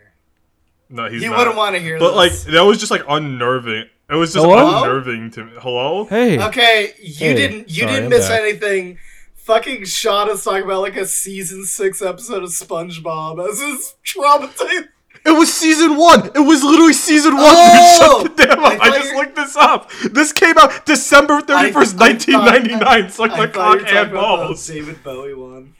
No, 0.89 1.09
he's 1.09 1.21
he 1.21 1.29
not. 1.29 1.37
wouldn't 1.37 1.55
want 1.57 1.75
to 1.75 1.81
hear 1.81 1.97
that. 1.99 2.05
But 2.05 2.15
like 2.15 2.31
that 2.33 2.61
was 2.61 2.77
just 2.79 2.91
like 2.91 3.03
unnerving. 3.07 3.85
It 4.09 4.15
was 4.15 4.33
just 4.33 4.43
Hello? 4.45 4.83
unnerving 4.83 5.29
to 5.31 5.45
me. 5.45 5.51
Hello. 5.59 6.05
Hey. 6.05 6.39
Okay, 6.43 6.93
you 6.99 7.13
Hey, 7.13 7.33
didn't 7.35 7.69
you 7.69 7.81
sorry, 7.83 7.87
didn't 7.91 8.03
I'm 8.05 8.09
miss 8.09 8.27
back. 8.27 8.41
anything. 8.41 8.97
Fucking 9.35 9.85
Sean 9.85 10.29
is 10.29 10.43
talking 10.43 10.63
about 10.63 10.81
like 10.81 10.95
a 10.95 11.05
season 11.05 11.63
six 11.65 12.01
episode 12.01 12.43
of 12.43 12.49
SpongeBob 12.49 13.47
as 13.49 13.59
his 13.61 13.95
traumatized. 14.05 14.89
It 15.25 15.31
was 15.31 15.53
season 15.53 15.97
one. 15.97 16.27
It 16.33 16.39
was 16.39 16.63
literally 16.63 16.93
season 16.93 17.35
one. 17.35 17.43
Oh! 17.45 18.21
Shut 18.23 18.37
the 18.37 18.45
damn 18.45 18.59
I 18.63 18.75
up. 18.75 18.81
I, 18.81 18.89
thought 18.89 18.97
just 19.01 19.13
looked 19.15 19.35
this 19.35 19.55
up. 19.57 19.91
This 20.11 20.31
came 20.33 20.57
out 20.57 20.85
December 20.85 21.41
thirty 21.41 21.71
first, 21.71 21.97
nineteen 21.97 22.35
ninety 22.45 22.69
nine. 22.75 22.83
I 22.83 22.99
nineteen 23.01 23.01
thought- 23.01 23.01
ninety 23.01 23.01
nine. 23.01 23.09
Suck 23.11 23.31
I 23.31 23.37
my 23.37 23.47
thought 23.47 23.53
cock 23.53 23.75
you 23.89 23.95
were 23.95 24.01
and 24.01 24.11
about 24.11 24.37
the 24.37 24.45
balls. 24.45 24.67
David 24.67 25.03
Bowie 25.03 25.33
one. 25.33 25.73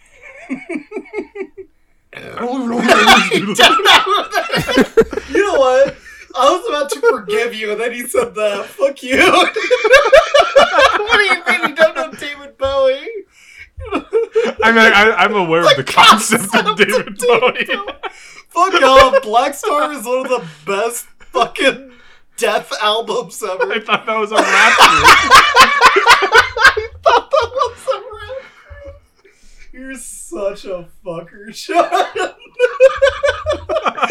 I 2.19 2.39
don't 2.39 2.55
even 2.55 2.69
know 2.69 2.77
what 2.77 2.89
you 5.29 5.45
know 5.45 5.59
what? 5.59 5.97
I 6.35 6.51
was 6.51 6.67
about 6.67 6.89
to 6.91 7.01
forgive 7.09 7.53
you, 7.55 7.71
and 7.71 7.81
then 7.81 7.91
he 7.91 8.07
said 8.07 8.35
that. 8.35 8.65
Fuck 8.65 9.01
you. 9.03 9.17
what 9.17 9.53
do 11.17 11.23
you 11.23 11.43
mean 11.47 11.69
you 11.69 11.75
don't 11.75 11.95
know 11.95 12.11
David 12.11 12.57
Bowie? 12.57 13.07
I 13.91 14.71
mean, 14.71 14.93
I, 14.93 15.15
I'm 15.17 15.35
aware 15.35 15.61
of 15.61 15.75
the 15.75 15.83
concept 15.83 16.55
of 16.55 16.77
David 16.77 17.17
Bowie. 17.17 17.65
Fuck 18.49 18.81
off. 18.81 19.21
Black 19.23 19.53
Star 19.53 19.91
is 19.93 20.05
one 20.05 20.25
of 20.25 20.29
the 20.29 20.45
best 20.65 21.05
fucking 21.31 21.91
death 22.37 22.71
albums 22.81 23.43
ever. 23.43 23.71
I 23.71 23.79
thought 23.79 24.05
that 24.05 24.17
was 24.17 24.31
a 24.31 24.35
rap 24.35 24.77
group. 24.77 25.05
thought 27.03 27.29
that 27.29 27.49
was 27.53 27.87
a 27.87 27.97
rap. 28.15 28.38
You're 29.79 29.95
such 29.95 30.65
a 30.65 30.89
fucker, 31.05 31.53
Sean. 31.55 31.85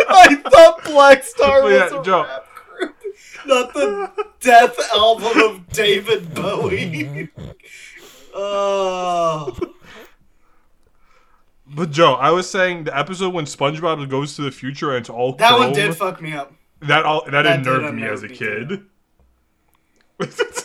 I 0.08 0.40
thought 0.50 0.82
Black 0.84 1.22
Star 1.22 1.62
was 1.62 1.72
yeah, 1.74 2.00
a 2.00 2.02
Joe. 2.02 2.22
rap 2.22 2.46
group, 2.54 2.94
not 3.44 3.74
the 3.74 4.10
death 4.40 4.78
album 4.94 5.38
of 5.42 5.68
David 5.68 6.34
Bowie. 6.34 7.28
Oh, 8.34 9.54
But 11.66 11.90
Joe, 11.90 12.14
I 12.14 12.30
was 12.30 12.48
saying 12.48 12.84
the 12.84 12.98
episode 12.98 13.34
when 13.34 13.44
SpongeBob 13.44 14.08
goes 14.08 14.36
to 14.36 14.42
the 14.42 14.50
future 14.50 14.88
and 14.92 15.00
it's 15.00 15.10
all 15.10 15.34
that 15.34 15.58
one 15.58 15.74
did 15.74 15.94
fuck 15.94 16.22
me 16.22 16.32
up. 16.32 16.50
that 16.80 17.04
all 17.04 17.26
that, 17.26 17.42
that 17.42 17.58
unnerved 17.58 17.94
me 17.94 18.04
as 18.04 18.22
a 18.22 18.28
kid. 18.28 18.86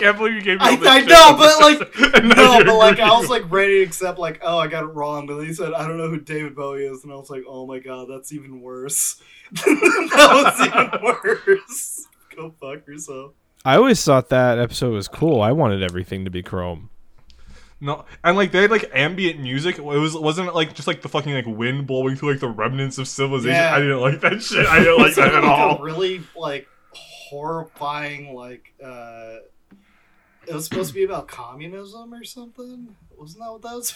I 0.00 0.04
can't 0.04 0.16
believe 0.16 0.34
you 0.34 0.40
gave 0.40 0.58
me 0.60 0.64
I, 0.64 0.70
all 0.70 0.76
this 0.76 0.88
I 0.88 1.00
shit 1.00 1.08
know, 1.08 1.36
but 1.36 1.60
like, 1.60 2.24
no, 2.24 2.56
you're 2.56 2.64
but 2.64 2.76
like, 2.76 3.00
I 3.00 3.18
was 3.18 3.28
like 3.28 3.50
ready 3.50 3.78
to 3.78 3.82
accept, 3.82 4.18
like, 4.18 4.40
oh, 4.42 4.56
I 4.58 4.66
got 4.66 4.84
it 4.84 4.86
wrong. 4.86 5.26
But 5.26 5.36
then 5.36 5.46
he 5.46 5.52
said, 5.52 5.74
I 5.74 5.86
don't 5.86 5.98
know 5.98 6.08
who 6.08 6.20
David 6.20 6.56
Bowie 6.56 6.86
is, 6.86 7.04
and 7.04 7.12
I 7.12 7.16
was 7.16 7.28
like, 7.28 7.42
oh 7.46 7.66
my 7.66 7.80
god, 7.80 8.08
that's 8.10 8.32
even 8.32 8.62
worse. 8.62 9.20
that 9.52 10.56
was 10.58 10.66
even 10.66 11.04
worse. 11.56 12.06
Go 12.34 12.54
fuck 12.60 12.86
yourself. 12.86 13.32
I 13.62 13.76
always 13.76 14.02
thought 14.02 14.30
that 14.30 14.58
episode 14.58 14.94
was 14.94 15.06
cool. 15.06 15.42
I 15.42 15.52
wanted 15.52 15.82
everything 15.82 16.24
to 16.24 16.30
be 16.30 16.42
chrome. 16.42 16.88
No, 17.82 18.04
and 18.24 18.36
like 18.36 18.52
they 18.52 18.62
had 18.62 18.70
like 18.70 18.90
ambient 18.94 19.40
music. 19.40 19.78
It 19.78 19.84
was 19.84 20.14
wasn't 20.14 20.48
it 20.48 20.54
like 20.54 20.74
just 20.74 20.86
like 20.88 21.02
the 21.02 21.08
fucking 21.08 21.32
like 21.32 21.46
wind 21.46 21.86
blowing 21.86 22.16
through 22.16 22.32
like 22.32 22.40
the 22.40 22.48
remnants 22.48 22.98
of 22.98 23.08
civilization. 23.08 23.56
Yeah. 23.56 23.74
I 23.74 23.80
didn't 23.80 24.00
like 24.00 24.20
that 24.20 24.42
shit. 24.42 24.66
I 24.66 24.78
didn't 24.78 24.98
like 24.98 25.14
that 25.14 25.34
at 25.34 25.42
like 25.42 25.44
all. 25.44 25.78
A 25.78 25.82
really 25.82 26.22
like 26.36 26.68
horrifying 27.30 28.34
like 28.34 28.74
uh 28.84 29.36
it 30.46 30.54
was 30.54 30.64
supposed 30.64 30.88
to 30.88 30.94
be 30.94 31.04
about 31.04 31.28
communism 31.28 32.12
or 32.14 32.24
something. 32.24 32.96
Wasn't 33.16 33.42
that 33.42 33.52
what 33.52 33.62
that 33.62 33.74
was? 33.74 33.94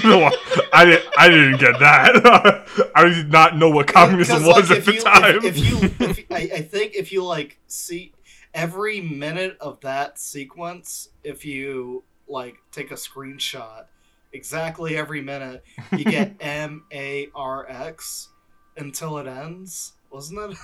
No, 0.04 0.30
I 0.72 0.84
didn't. 0.84 1.04
I 1.18 1.28
didn't 1.28 1.58
get 1.60 1.78
that. 1.80 2.90
I 2.94 3.04
did 3.08 3.30
not 3.30 3.56
know 3.56 3.68
what 3.70 3.86
communism 3.88 4.44
was 4.44 4.70
like, 4.70 4.78
at 4.78 4.84
the 4.84 4.94
you, 4.94 5.00
time. 5.00 5.36
If, 5.36 5.44
if 5.44 5.58
you, 5.58 6.06
if 6.06 6.18
you- 6.18 6.24
I, 6.30 6.50
I 6.54 6.62
think 6.62 6.94
if 6.94 7.12
you 7.12 7.24
like 7.24 7.58
see 7.66 8.12
every 8.54 9.00
minute 9.00 9.56
of 9.60 9.80
that 9.80 10.18
sequence, 10.18 11.08
if 11.24 11.44
you 11.44 12.04
like 12.28 12.56
take 12.72 12.90
a 12.92 12.94
screenshot, 12.94 13.84
exactly 14.32 14.96
every 14.96 15.20
minute, 15.22 15.64
you 15.90 16.04
get 16.04 16.36
M 16.40 16.84
A 16.92 17.28
R 17.34 17.68
X 17.68 18.28
until 18.76 19.18
it 19.18 19.26
ends. 19.26 19.94
Wasn't 20.12 20.38
it? 20.40 20.56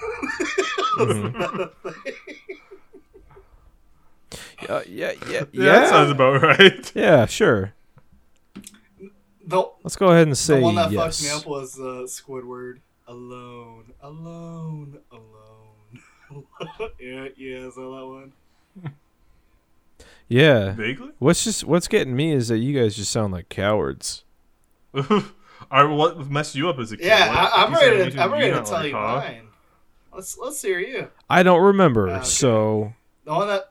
Wasn't 0.98 1.34
Mm-hmm. 1.34 1.88
That? 4.62 4.88
Yeah, 4.88 5.12
yeah, 5.28 5.30
yeah, 5.30 5.44
yeah, 5.52 5.64
that 5.64 5.88
sounds 5.88 6.10
about 6.10 6.42
right. 6.42 6.92
yeah, 6.94 7.26
sure. 7.26 7.72
The, 9.46 9.64
Let's 9.84 9.96
go 9.96 10.08
ahead 10.08 10.26
and 10.26 10.36
say 10.36 10.56
the 10.56 10.62
one 10.62 10.74
that 10.74 10.90
yes. 10.90 11.20
fucked 11.20 11.22
me 11.22 11.38
up 11.38 11.46
was 11.46 11.78
uh, 11.78 12.06
Squidward. 12.06 12.80
Alone, 13.08 13.92
alone, 14.02 14.98
alone. 15.12 16.44
yeah, 17.00 17.28
yeah, 17.36 17.58
is 17.58 17.76
that 17.76 17.80
that 17.80 18.06
one? 18.06 18.32
Yeah. 20.28 20.72
Vaguely. 20.72 21.10
What's 21.20 21.44
just 21.44 21.62
what's 21.64 21.86
getting 21.86 22.16
me 22.16 22.32
is 22.32 22.48
that 22.48 22.58
you 22.58 22.76
guys 22.78 22.96
just 22.96 23.12
sound 23.12 23.32
like 23.32 23.48
cowards. 23.48 24.24
I 25.70 25.84
what 25.84 26.28
messed 26.28 26.56
you 26.56 26.68
up 26.68 26.78
as 26.80 26.90
a 26.90 26.96
kid? 26.96 27.06
Yeah, 27.06 27.28
What 27.28 27.38
I, 27.38 27.62
I'm 27.62 27.68
piece 27.70 27.76
of 27.76 27.82
ready 27.82 27.96
music 27.96 28.14
to. 28.14 28.22
I'm 28.22 28.32
ready 28.32 28.50
to 28.50 28.62
tell 28.62 28.72
like, 28.72 28.86
you 28.86 28.96
huh? 28.96 29.16
mine. 29.18 29.48
Let's 30.12 30.38
let's 30.38 30.60
hear 30.62 30.80
you. 30.80 31.08
I 31.30 31.42
don't 31.44 31.62
remember, 31.62 32.08
Okay. 32.10 32.24
so 32.24 32.92
The 33.24 33.34
one 33.34 33.48
that 33.48 33.70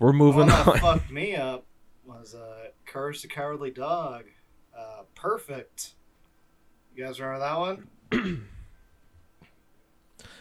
we're 0.00 0.12
the 0.12 0.18
one 0.18 0.18
moving 0.18 0.46
that 0.48 0.66
on. 0.66 0.78
fucked 0.80 1.10
me 1.12 1.36
up 1.36 1.64
was 2.04 2.34
uh, 2.34 2.70
Courage 2.86 3.22
the 3.22 3.28
Cowardly 3.28 3.70
Dog. 3.70 4.24
Uh, 4.76 5.02
perfect. 5.14 5.92
You 6.96 7.04
guys 7.04 7.20
remember 7.20 7.38
that 7.40 7.58
one? 7.58 7.86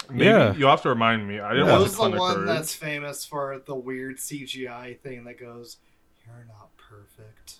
Maybe 0.10 0.26
Yeah. 0.26 0.55
you 0.55 0.66
have 0.66 0.82
to 0.84 0.89
remind 0.89 1.28
me. 1.28 1.39
I 1.39 1.51
didn't 1.53 1.68
that 1.68 1.74
watch 1.74 1.84
was 1.84 1.93
a 1.93 1.97
the 1.97 2.01
ton 2.03 2.14
of 2.14 2.20
one 2.20 2.36
Courage. 2.36 2.47
that's 2.47 2.74
famous 2.74 3.26
for 3.26 3.62
the 3.64 3.76
weird 3.76 4.18
CGI 4.18 4.99
thing 4.99 5.24
that 5.26 5.39
goes, 5.39 5.78
"You're 6.26 6.45
not 6.47 6.70
perfect," 6.78 7.57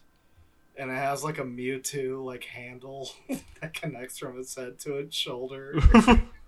and 0.76 0.90
it 0.90 0.96
has 0.96 1.24
like 1.24 1.38
a 1.38 1.44
Mewtwo 1.44 2.24
like 2.26 2.46
handle 2.46 3.12
that 3.62 3.74
connects 3.76 4.18
from 4.18 4.40
its 4.40 4.56
head 4.56 4.80
to 4.80 4.96
its 4.98 5.16
shoulder. 5.16 5.76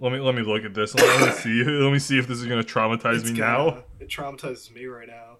Let 0.00 0.12
me 0.12 0.18
let 0.18 0.34
me 0.34 0.42
look 0.42 0.64
at 0.64 0.74
this. 0.74 0.94
Let 0.94 1.20
me 1.20 1.32
see. 1.40 1.62
Let 1.64 1.92
me 1.92 1.98
see 1.98 2.18
if 2.18 2.26
this 2.26 2.38
is 2.40 2.46
gonna 2.46 2.64
traumatize 2.64 3.20
It's 3.20 3.30
me 3.30 3.36
gonna- 3.38 3.70
now. 3.76 3.84
It 4.00 4.08
traumatizes 4.08 4.72
me 4.74 4.86
right 4.86 5.08
now. 5.08 5.38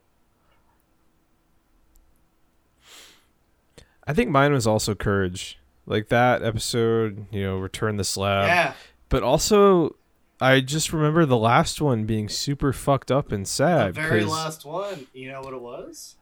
I 4.06 4.12
think 4.12 4.30
mine 4.30 4.52
was 4.52 4.66
also 4.66 4.94
courage. 4.94 5.58
Like 5.86 6.08
that 6.08 6.42
episode, 6.42 7.26
you 7.30 7.42
know, 7.42 7.58
return 7.58 7.96
the 7.96 8.04
slab. 8.04 8.46
yeah, 8.46 8.72
But 9.10 9.22
also 9.22 9.96
I 10.40 10.60
just 10.60 10.92
remember 10.92 11.26
the 11.26 11.36
last 11.36 11.80
one 11.80 12.04
being 12.04 12.28
super 12.28 12.72
fucked 12.72 13.10
up 13.10 13.32
and 13.32 13.44
the 13.44 13.50
sad. 13.50 13.94
very 13.94 14.20
'cause- 14.22 14.30
last 14.30 14.64
one. 14.64 15.06
You 15.12 15.30
know 15.32 15.42
what 15.42 15.52
it 15.52 15.60
was? 15.60 16.16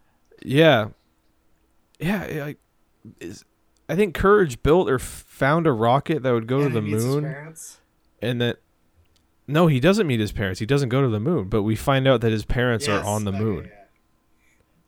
Yeah. 0.45 0.89
Yeah, 2.01 2.23
it, 2.25 2.41
like 2.41 2.59
is 3.21 3.45
I 3.89 3.95
think 3.97 4.15
Courage 4.15 4.63
built 4.63 4.89
or 4.89 4.99
found 4.99 5.67
a 5.67 5.73
rocket 5.73 6.23
that 6.23 6.33
would 6.33 6.47
go 6.47 6.61
Yeah, 6.61 6.69
to 6.69 6.75
the 6.75 6.83
meets 6.83 6.95
his 6.95 7.05
moon 7.05 7.25
parents. 7.25 7.79
And 8.23 8.41
that 8.41 8.59
No, 9.49 9.67
he 9.67 9.81
doesn't 9.81 10.07
meet 10.07 10.21
his 10.21 10.33
parents. 10.33 10.61
He 10.61 10.67
doesn't 10.67 10.89
go 10.89 11.03
to 11.03 11.09
the 11.09 11.21
moon, 11.21 11.49
but 11.49 11.63
we 11.63 11.75
find 11.77 12.07
out 12.09 12.21
that 12.23 12.31
his 12.33 12.45
parents 12.45 12.87
Yes, 12.87 13.05
are 13.05 13.07
on 13.09 13.25
the 13.25 13.31
okay, 13.33 13.39
moon. 13.41 13.65
yeah. 13.65 13.79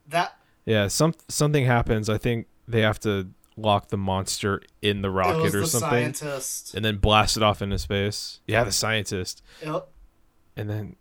That 0.08 0.36
Yeah, 0.64 0.88
some 0.88 1.14
something 1.28 1.66
happens. 1.66 2.08
I 2.08 2.18
think 2.18 2.46
they 2.68 2.80
have 2.82 3.00
to 3.00 3.30
lock 3.56 3.88
the 3.88 3.96
monster 3.96 4.60
in 4.82 5.02
the 5.02 5.10
rocket 5.10 5.54
or 5.54 5.60
the 5.60 5.66
something 5.66 5.90
scientist. 6.14 6.74
and 6.74 6.84
then 6.84 6.96
blast 6.98 7.36
it 7.36 7.42
off 7.42 7.62
into 7.62 7.78
space. 7.78 8.40
Yeah, 8.46 8.64
the 8.64 8.72
scientist. 8.72 9.42
It- 9.60 9.84
And 10.56 10.70
then 10.70 10.96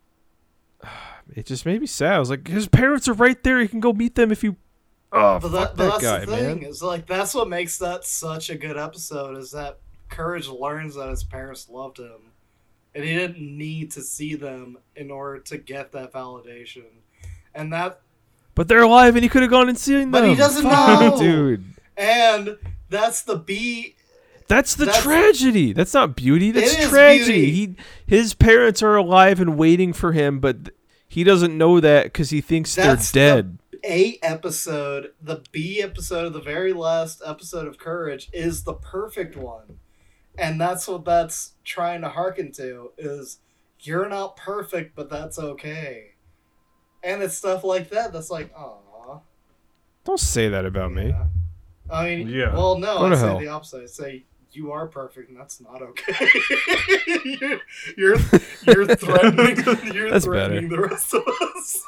it 1.35 1.45
just 1.45 1.65
made 1.65 1.79
me 1.81 1.87
sad. 1.87 2.13
I 2.13 2.19
was 2.19 2.29
like, 2.29 2.47
his 2.47 2.67
parents 2.67 3.07
are 3.07 3.13
right 3.13 3.41
there. 3.43 3.59
He 3.59 3.67
can 3.67 3.79
go 3.79 3.93
meet 3.93 4.15
them 4.15 4.31
if 4.31 4.43
you. 4.43 4.57
Oh, 5.11 5.39
But, 5.39 5.41
fuck 5.41 5.51
that, 5.51 5.75
but 5.77 5.91
that 5.91 6.01
guy, 6.01 6.19
the 6.25 6.35
thing 6.37 6.59
man. 6.61 6.69
is 6.69 6.81
like 6.81 7.05
that's 7.05 7.35
what 7.35 7.47
makes 7.47 7.77
that 7.77 8.03
such 8.03 8.49
a 8.49 8.55
good 8.55 8.77
episode 8.77 9.37
is 9.37 9.51
that 9.51 9.79
Courage 10.13 10.47
learns 10.47 10.95
that 10.95 11.09
his 11.09 11.23
parents 11.23 11.67
loved 11.69 11.97
him, 11.99 12.31
and 12.95 13.03
he 13.03 13.13
didn't 13.15 13.39
need 13.57 13.91
to 13.91 14.01
see 14.01 14.35
them 14.35 14.77
in 14.95 15.11
order 15.11 15.39
to 15.41 15.57
get 15.57 15.91
that 15.93 16.13
validation, 16.13 16.85
and 17.53 17.73
that 17.73 17.99
But 18.55 18.67
they're 18.67 18.83
alive, 18.83 19.15
and 19.15 19.23
he 19.23 19.29
could 19.29 19.41
have 19.41 19.51
gone 19.51 19.69
and 19.69 19.77
seen 19.77 20.11
But 20.11 20.21
them. 20.21 20.29
he 20.31 20.35
doesn't 20.35 20.63
know. 20.63 21.15
dude. 21.19 21.63
and 21.97 22.57
that's 22.89 23.21
the 23.23 23.35
B. 23.37 23.95
That's 24.47 24.75
the 24.75 24.85
That's- 24.85 25.03
tragedy. 25.03 25.73
That's 25.73 25.93
not 25.93 26.15
beauty. 26.15 26.51
That's 26.51 26.89
tragedy. 26.89 27.45
beauty. 27.45 27.75
He, 28.07 28.15
his 28.17 28.33
parents 28.33 28.83
are 28.83 28.95
alive 28.95 29.39
and 29.39 29.57
waiting 29.57 29.93
for 29.93 30.11
him, 30.11 30.39
but 30.39 30.69
he 31.07 31.23
doesn't 31.23 31.57
know 31.57 31.79
that 31.79 32.03
because 32.05 32.29
he 32.29 32.41
thinks 32.41 32.75
That's 32.75 33.09
they're 33.11 33.35
dead. 33.41 33.57
A 33.85 34.17
episode, 34.21 35.11
the 35.21 35.41
B 35.51 35.81
episode, 35.81 36.25
of 36.27 36.33
the 36.33 36.41
very 36.41 36.71
last 36.73 37.21
episode 37.25 37.67
of 37.67 37.77
Courage 37.77 38.29
is 38.33 38.63
the 38.63 38.73
perfect 38.73 39.35
one, 39.35 39.79
and 40.37 40.59
that's 40.59 40.87
what 40.87 41.05
that's 41.05 41.53
trying 41.63 42.01
to 42.01 42.09
hearken 42.09 42.51
to 42.53 42.91
is 42.97 43.39
you're 43.79 44.07
not 44.09 44.35
perfect, 44.37 44.95
but 44.95 45.09
that's 45.09 45.37
okay, 45.39 46.11
and 47.03 47.21
it's 47.23 47.35
stuff 47.35 47.63
like 47.63 47.89
that 47.89 48.13
that's 48.13 48.29
like, 48.29 48.51
aw. 48.55 48.77
Don't 50.05 50.19
say 50.19 50.49
that 50.49 50.65
about 50.65 50.91
me. 50.91 51.13
I 51.89 52.05
mean, 52.15 52.27
Yeah. 52.27 52.53
Well, 52.53 52.77
no, 52.77 52.97
Go 52.99 53.05
I 53.05 53.09
to 53.11 53.15
say 53.15 53.21
hell. 53.27 53.39
the 53.39 53.47
opposite. 53.47 53.83
I 53.83 53.85
say 53.85 54.25
you 54.51 54.71
are 54.73 54.85
perfect, 54.87 55.29
and 55.29 55.39
that's 55.39 55.61
not 55.61 55.81
okay. 55.81 56.27
you're, 57.25 57.59
you're 57.97 58.17
you're 58.67 58.85
threatening. 58.95 59.57
You're 59.93 60.11
That's 60.11 60.25
threatening 60.25 60.67
the 60.69 60.79
rest 60.81 61.13
of 61.13 61.23
us. 61.25 61.83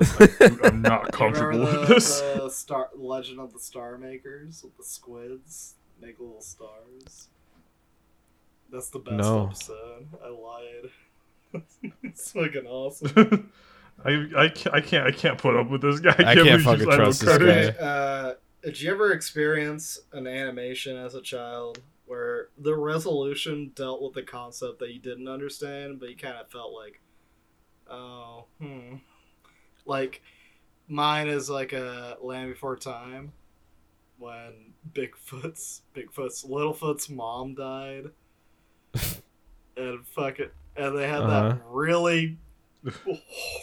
I'm 0.62 0.82
not 0.82 1.12
comfortable 1.12 1.58
Remember 1.60 1.80
with 1.80 1.88
this. 1.88 2.20
the 2.20 2.48
star 2.50 2.90
Legend 2.96 3.40
of 3.40 3.52
the 3.52 3.58
Star 3.58 3.98
Makers 3.98 4.62
with 4.62 4.76
the 4.76 4.84
squids 4.84 5.74
make 6.00 6.18
little 6.20 6.40
stars. 6.40 7.28
That's 8.72 8.88
the 8.90 8.98
best 9.00 9.16
No. 9.16 9.46
episode. 9.46 10.06
I 10.24 10.28
lied. 10.28 11.62
it's 12.02 12.32
fucking 12.32 12.66
awesome. 12.66 13.52
I, 14.04 14.26
I, 14.36 14.48
can't, 14.48 14.74
I 14.74 14.80
can't 14.80 15.06
I 15.06 15.10
can't 15.10 15.36
put 15.38 15.56
up 15.56 15.68
with 15.68 15.82
this 15.82 16.00
guy. 16.00 16.14
I 16.18 16.34
can't 16.34 16.36
believe 16.36 16.54
he's 16.54 16.64
fucking 16.64 16.78
just- 16.86 16.90
I 16.90 16.96
don't 16.96 17.04
trust 17.18 17.20
this 17.20 17.76
guy. 17.78 17.84
Uh, 17.84 18.34
did 18.62 18.80
you 18.80 18.90
ever 18.92 19.12
experience 19.12 20.00
an 20.12 20.26
animation 20.26 20.96
as 20.96 21.14
a 21.14 21.20
child 21.20 21.80
where 22.06 22.48
the 22.58 22.74
resolution 22.76 23.72
dealt 23.74 24.02
with 24.02 24.14
the 24.14 24.22
concept 24.22 24.78
that 24.80 24.90
you 24.92 24.98
didn't 24.98 25.28
understand, 25.28 26.00
but 26.00 26.08
you 26.10 26.16
kind 26.16 26.36
of 26.36 26.50
felt 26.50 26.72
like, 26.74 27.00
oh, 27.90 28.46
hmm. 28.60 28.96
Like, 29.86 30.22
mine 30.88 31.28
is 31.28 31.48
like 31.48 31.72
a 31.72 32.16
Land 32.20 32.52
Before 32.52 32.76
Time 32.76 33.32
when 34.20 34.74
Bigfoot's 34.92 35.82
Bigfoot's 35.96 36.44
Littlefoot's 36.44 37.08
mom 37.10 37.54
died, 37.54 38.10
and 39.76 40.06
fuck 40.06 40.38
it, 40.38 40.54
and 40.76 40.96
they 40.96 41.08
had 41.08 41.22
Uh-huh. 41.22 41.48
that 41.50 41.60
really 41.66 42.38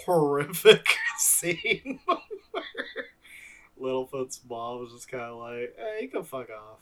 horrific 0.06 0.88
scene 1.18 2.00
where 2.52 2.64
Littlefoot's 3.80 4.42
mom 4.50 4.80
was 4.80 4.92
just 4.94 5.08
kind 5.10 5.24
of 5.24 5.38
like, 5.38 5.76
"Hey, 5.78 6.00
you 6.04 6.10
can 6.10 6.24
fuck 6.24 6.50
off. 6.50 6.80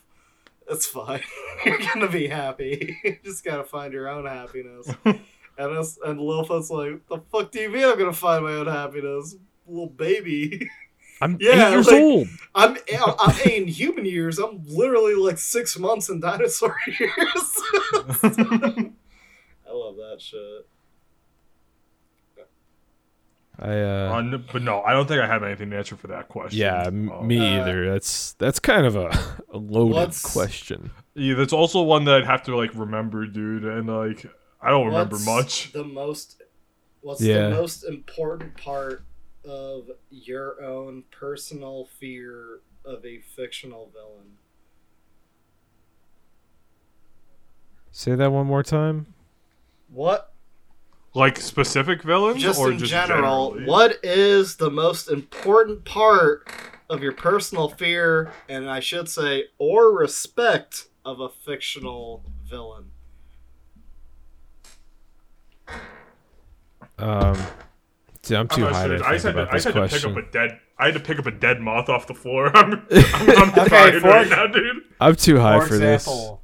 It's 0.69 0.86
fine. 0.88 1.21
You're 1.65 1.80
gonna 1.93 2.09
be 2.09 2.28
happy. 2.28 2.97
you 3.03 3.17
just 3.23 3.43
gotta 3.43 3.63
find 3.63 3.93
your 3.93 4.07
own 4.09 4.26
happiness." 4.26 4.88
and 5.05 5.19
it's, 5.57 5.97
and 6.05 6.19
Littlefoot's 6.19 6.69
like, 6.71 7.05
"The 7.07 7.19
fuck 7.32 7.51
do 7.51 7.59
you 7.59 7.69
mean 7.69 7.84
I'm 7.86 7.97
gonna 7.99 8.13
find 8.13 8.43
my 8.45 8.53
own 8.53 8.67
happiness, 8.67 9.36
little 9.67 9.89
baby? 9.89 10.69
I'm 11.22 11.38
Yeah, 11.39 11.68
eight 11.70 11.72
years 11.72 11.88
like- 11.88 11.95
old. 12.01 12.28
I'm 12.55 12.78
I'm 13.20 13.39
in 13.49 13.68
human 13.68 14.05
years. 14.05 14.38
I'm 14.39 14.61
literally 14.66 15.16
like 15.16 15.38
six 15.38 15.78
months 15.78 16.09
in 16.09 16.20
dinosaur 16.20 16.76
years." 16.99 17.61
I 17.93 19.72
love 19.72 19.95
that 19.97 20.18
shit. 20.20 20.68
I 23.57 23.70
uh, 23.82 24.11
Uh, 24.13 24.18
n- 24.20 24.45
but 24.51 24.61
no, 24.61 24.82
I 24.82 24.91
don't 24.93 25.07
think 25.07 25.22
I 25.22 25.28
have 25.28 25.43
anything 25.43 25.70
to 25.70 25.78
answer 25.78 25.95
for 25.95 26.07
that 26.07 26.28
question. 26.28 26.59
yeah, 26.59 26.84
m- 26.88 27.09
Uh, 27.11 27.22
me 27.22 27.38
Uh, 27.39 27.61
either. 27.61 27.89
That's 27.91 28.34
that's 28.34 28.59
kind 28.59 28.86
of 28.86 28.95
a, 28.97 29.07
a 29.53 29.57
loaded 29.57 30.13
question. 30.24 30.91
Yeah, 31.13 31.36
that's 31.36 31.53
also 31.53 31.82
one 31.82 32.03
that 32.05 32.16
I'd 32.16 32.26
have 32.26 32.43
to 32.43 32.55
like 32.57 32.72
remember, 32.76 33.26
dude, 33.26 33.63
and 33.63 33.88
like 33.88 34.26
I 34.61 34.70
don't 34.70 34.88
remember 34.88 35.16
What's 35.16 35.26
much. 35.26 35.72
The 35.72 35.84
most, 35.86 36.41
what's 37.01 37.22
Yeah. 37.22 37.49
the 37.49 37.55
most 37.55 37.84
important 37.86 38.57
part 38.57 39.03
of 39.46 39.89
your 40.10 40.62
own 40.64 41.04
personal 41.12 41.88
fear 42.00 42.60
of 42.84 43.06
a 43.06 43.20
fictional 43.20 43.89
villain? 43.93 44.38
Say 47.91 48.16
that 48.16 48.32
one 48.32 48.46
more 48.46 48.64
time. 48.64 49.14
What, 49.89 50.34
Like 51.14 51.38
specific 51.38 52.04
villains, 52.04 52.41
just 52.41 52.60
or 52.60 52.72
in 52.72 52.78
just 52.78 52.91
general, 52.91 53.52
generally? 53.52 53.70
what 53.70 54.00
is 54.04 54.58
the 54.58 54.70
most 54.70 55.10
important 55.10 55.86
part 55.86 56.50
of 56.89 57.02
your 57.02 57.14
personal 57.14 57.70
fear, 57.70 58.32
and 58.50 58.70
I 58.70 58.80
should 58.82 59.08
say, 59.08 59.46
or 59.58 59.96
respect 59.98 60.88
of 61.06 61.20
a 61.22 61.30
fictional 61.30 62.24
villain? 62.46 62.91
Um, 66.98 67.38
see, 68.26 68.36
I'm 68.36 68.41
I'm 68.41 68.47
too 68.49 68.65
high 68.65 68.86
sure. 68.88 68.97
to 68.97 69.05
I 69.05 69.09
think 69.09 69.13
just 69.13 69.26
had, 69.26 69.36
about 69.36 69.45
to, 69.45 69.49
I 69.49 69.53
this 69.53 69.63
just 69.63 69.76
had 69.76 69.89
to 69.89 69.95
pick 69.95 70.05
up 70.05 70.17
a 70.17 70.32
dead. 70.32 70.59
I 70.78 70.86
had 70.86 70.93
to 70.95 70.99
pick 70.99 71.19
up 71.19 71.26
a 71.26 71.32
dead 71.32 71.61
moth 71.61 71.89
off 71.89 72.07
the 72.07 72.13
floor. 72.13 72.51
I'm, 72.57 72.73
I'm, 72.73 72.80
I'm 73.53 73.67
crying 73.67 73.99
for- 73.99 74.07
right 74.09 74.28
now, 74.30 74.47
dude. 74.47 74.84
I'm 74.99 75.15
too 75.15 75.39
high 75.39 75.59
for 75.65 75.78
this. 75.78 76.05
for 76.05 76.11
example, 76.11 76.41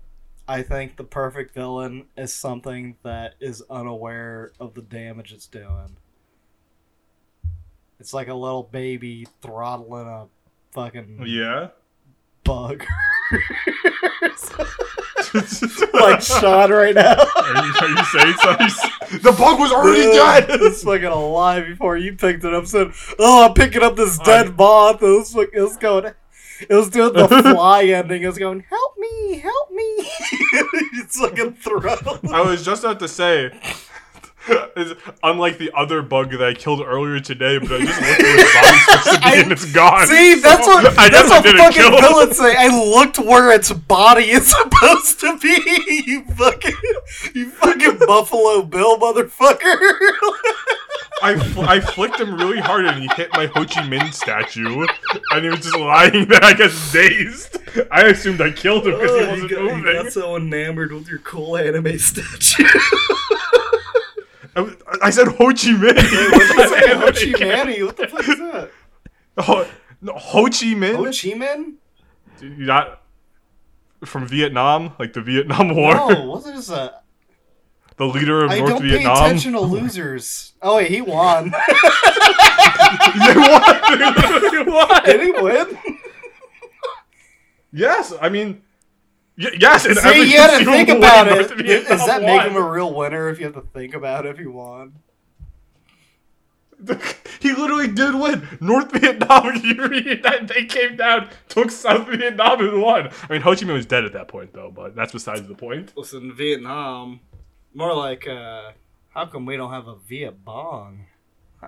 I 0.48 0.62
think 0.64 0.98
the 0.98 1.04
perfect 1.04 1.54
villain 1.54 2.06
is 2.18 2.34
something 2.34 2.96
that 3.04 3.36
is 3.40 3.62
unaware 3.70 4.52
of 4.60 4.74
the 4.74 4.82
damage 4.82 5.32
it's 5.34 5.48
doing. 5.48 5.98
It's 8.00 8.14
like 8.14 8.28
a 8.30 8.34
little 8.34 8.64
baby 8.64 9.28
throttling 9.42 10.08
a 10.08 10.28
fucking 10.74 11.24
Yeah. 11.26 11.68
bug. 12.44 12.84
like 15.94 16.22
Sean 16.22 16.72
right 16.72 16.96
now. 16.96 17.16
Are 17.16 17.66
you, 17.66 17.74
are 17.82 17.90
you 17.90 18.04
saying 18.06 18.36
something? 18.42 19.20
The 19.22 19.32
bug 19.38 19.60
was 19.60 19.72
already 19.72 20.04
dead. 20.04 20.46
it's 20.50 20.84
fucking 20.84 21.06
alive 21.06 21.66
before 21.68 21.98
you 21.98 22.14
picked 22.14 22.44
it 22.44 22.54
up. 22.54 22.66
Said, 22.68 22.92
"Oh, 23.20 23.48
I'm 23.48 23.54
picking 23.54 23.84
up 23.84 23.96
this 23.96 24.20
I- 24.20 24.24
dead 24.24 24.58
moth." 24.58 25.02
It 25.02 25.06
was, 25.06 25.34
fucking, 25.34 25.52
it 25.54 25.62
was 25.62 25.78
going. 25.78 26.06
It 26.70 26.74
was 26.76 26.90
doing 26.90 27.14
the 27.14 27.28
fly 27.56 27.84
ending. 27.86 28.24
It 28.24 28.28
was 28.28 28.38
going, 28.38 28.62
"Help 28.70 28.98
me, 28.98 29.38
help 29.40 29.72
me!" 29.72 29.84
it's 30.94 31.20
like 31.20 31.40
a 31.40 31.52
throttle. 31.52 32.20
I 32.32 32.42
was 32.42 32.64
just 32.64 32.84
about 32.84 33.00
to 33.00 33.08
say, 33.08 33.46
is 33.46 33.52
unlike 35.24 35.58
the 35.58 35.72
other 35.76 36.02
bug 36.02 36.32
that 36.32 36.44
I 36.44 36.54
killed 36.54 36.82
earlier 36.82 37.20
today, 37.20 37.58
but 37.60 37.72
I 37.72 37.86
just 37.86 38.02
looked 38.02 38.22
where 38.22 38.38
his 38.38 38.54
body's 38.54 38.86
supposed 38.86 39.06
to 39.14 39.20
be 39.20 39.26
I- 39.26 39.36
and 39.42 39.52
it's 39.52 39.72
gone. 39.74 40.08
See, 40.08 40.36
that's 40.36 40.66
So, 40.66 40.74
what 40.76 40.98
I 41.00 41.10
that's 41.10 41.30
what 41.30 41.44
didn't 41.44 41.58
fucking 41.60 42.02
villains 42.02 42.38
say. 42.38 42.56
I 42.58 42.68
looked 42.68 43.20
where 43.20 43.52
its 43.52 43.72
body 43.72 44.30
is 44.32 44.48
supposed 44.52 45.20
to 45.22 45.38
be. 45.40 46.04
You 46.06 46.24
fucking, 46.36 46.76
you 47.34 47.50
fucking 47.52 47.98
Buffalo 48.06 48.62
Bill 48.64 48.98
motherfucker. 48.98 49.90
I, 51.24 51.38
fl- 51.38 51.62
I 51.62 51.80
flicked 51.80 52.20
him 52.20 52.34
really 52.34 52.60
hard 52.60 52.86
and 52.86 53.00
he 53.04 53.08
hit 53.16 53.30
my 53.34 53.46
Ho 53.48 53.64
Chi 53.64 53.82
Minh 53.88 54.12
statue, 54.14 54.88
and 55.32 55.44
he 55.44 55.50
was 55.52 55.60
just 55.60 55.78
lying 55.78 56.26
there, 56.28 56.44
I 56.44 56.54
guess, 56.54 56.92
dazed. 56.92 57.58
I 57.92 58.08
assumed 58.08 58.42
I 58.42 58.50
killed 58.52 58.88
him 58.88 58.94
because 59.00 59.12
he 59.12 59.18
Oh, 59.26 59.30
wasn't 59.30 59.52
you, 59.52 59.56
got, 59.70 59.78
you 59.78 60.04
got 60.04 60.12
so 60.12 60.36
enamored 60.36 60.92
with 60.92 61.08
your 61.08 61.20
cool 61.20 61.58
anime 61.58 62.00
statue. 62.00 62.64
I, 64.56 64.76
I 65.04 65.10
said 65.10 65.28
Ho 65.28 65.46
Chi 65.48 65.74
Minh. 65.74 65.96
What's 65.96 66.56
Not 66.56 66.70
that? 66.70 66.98
Ho. 66.98 67.12
Chi 67.12 67.46
Manny? 67.46 67.84
What 67.84 67.98
the 67.98 68.08
fuck 68.08 68.28
is 68.28 68.38
that? 68.38 68.72
Ho, 69.40 69.66
no, 70.02 70.14
Ho 70.14 70.44
Chi 70.46 70.74
Minh? 70.76 70.96
Ho 70.96 71.06
Chi 71.06 71.38
Minh? 71.38 71.76
You're 72.42 72.68
not 72.68 73.02
from 74.06 74.28
Vietnam, 74.28 74.94
like 75.00 75.14
the 75.14 75.22
Vietnam 75.22 75.76
War, 75.76 75.94
No, 75.96 76.26
what 76.26 76.46
is 76.48 76.68
that? 76.68 77.04
the 77.98 78.06
leader 78.08 78.44
of 78.44 78.50
I 78.52 78.58
North 78.58 78.70
don't 78.72 78.82
pay 78.82 79.04
attention 79.04 79.54
to 79.54 79.60
losers. 79.60 80.54
Oh 80.62 80.78
wait, 80.78 80.90
he 80.90 81.02
won. 81.02 81.54
They 83.12 83.36
won. 83.36 84.52
They 84.52 84.64
won. 84.64 85.04
Did 85.06 85.22
he 85.22 85.32
win? 85.32 85.78
Yes, 87.72 88.14
I 88.20 88.30
mean, 88.30 88.64
y- 89.42 89.58
yes. 89.60 89.86
In 89.86 89.96
See, 89.96 90.08
every 90.08 90.22
you 90.24 90.38
had 90.38 90.60
to 90.60 90.66
think 90.66 90.90
about 90.90 91.28
North 91.28 91.52
it. 91.60 91.88
Does 91.88 92.06
that 92.06 92.22
won. 92.22 92.38
make 92.38 92.42
him 92.48 92.56
a 92.56 92.70
real 92.70 92.94
winner 92.94 93.30
if 93.30 93.40
you 93.40 93.46
have 93.46 93.56
to 93.56 93.62
think 93.62 93.94
about 93.94 94.26
it 94.26 94.32
if 94.32 94.38
he 94.38 94.46
won? 94.48 94.94
he 97.40 97.54
literally 97.54 97.88
did 97.88 98.16
win. 98.16 98.48
North 98.60 98.92
Vietnam, 98.92 99.62
they 100.48 100.66
came 100.66 100.96
down, 100.96 101.30
took 101.48 101.70
South 101.70 102.08
Vietnam, 102.08 102.60
and 102.60 102.82
won. 102.82 103.10
I 103.30 103.34
mean, 103.34 103.42
Ho 103.42 103.52
Chi 103.56 103.62
Minh 103.62 103.74
was 103.74 103.86
dead 103.86 104.04
at 104.04 104.14
that 104.14 104.28
point, 104.28 104.54
though, 104.54 104.72
but 104.72 104.96
that's 104.96 105.12
besides 105.12 105.48
the 105.48 105.54
point. 105.54 105.94
Listen, 105.96 106.34
Vietnam, 106.34 107.20
more 107.74 107.94
like 107.94 108.28
uh, 108.28 108.72
How 109.10 109.26
come 109.28 109.46
we 109.46 109.58
don't 109.58 109.72
have 109.72 109.88
a 109.88 109.96
Viet 110.08 110.44
Bong? 110.44 111.06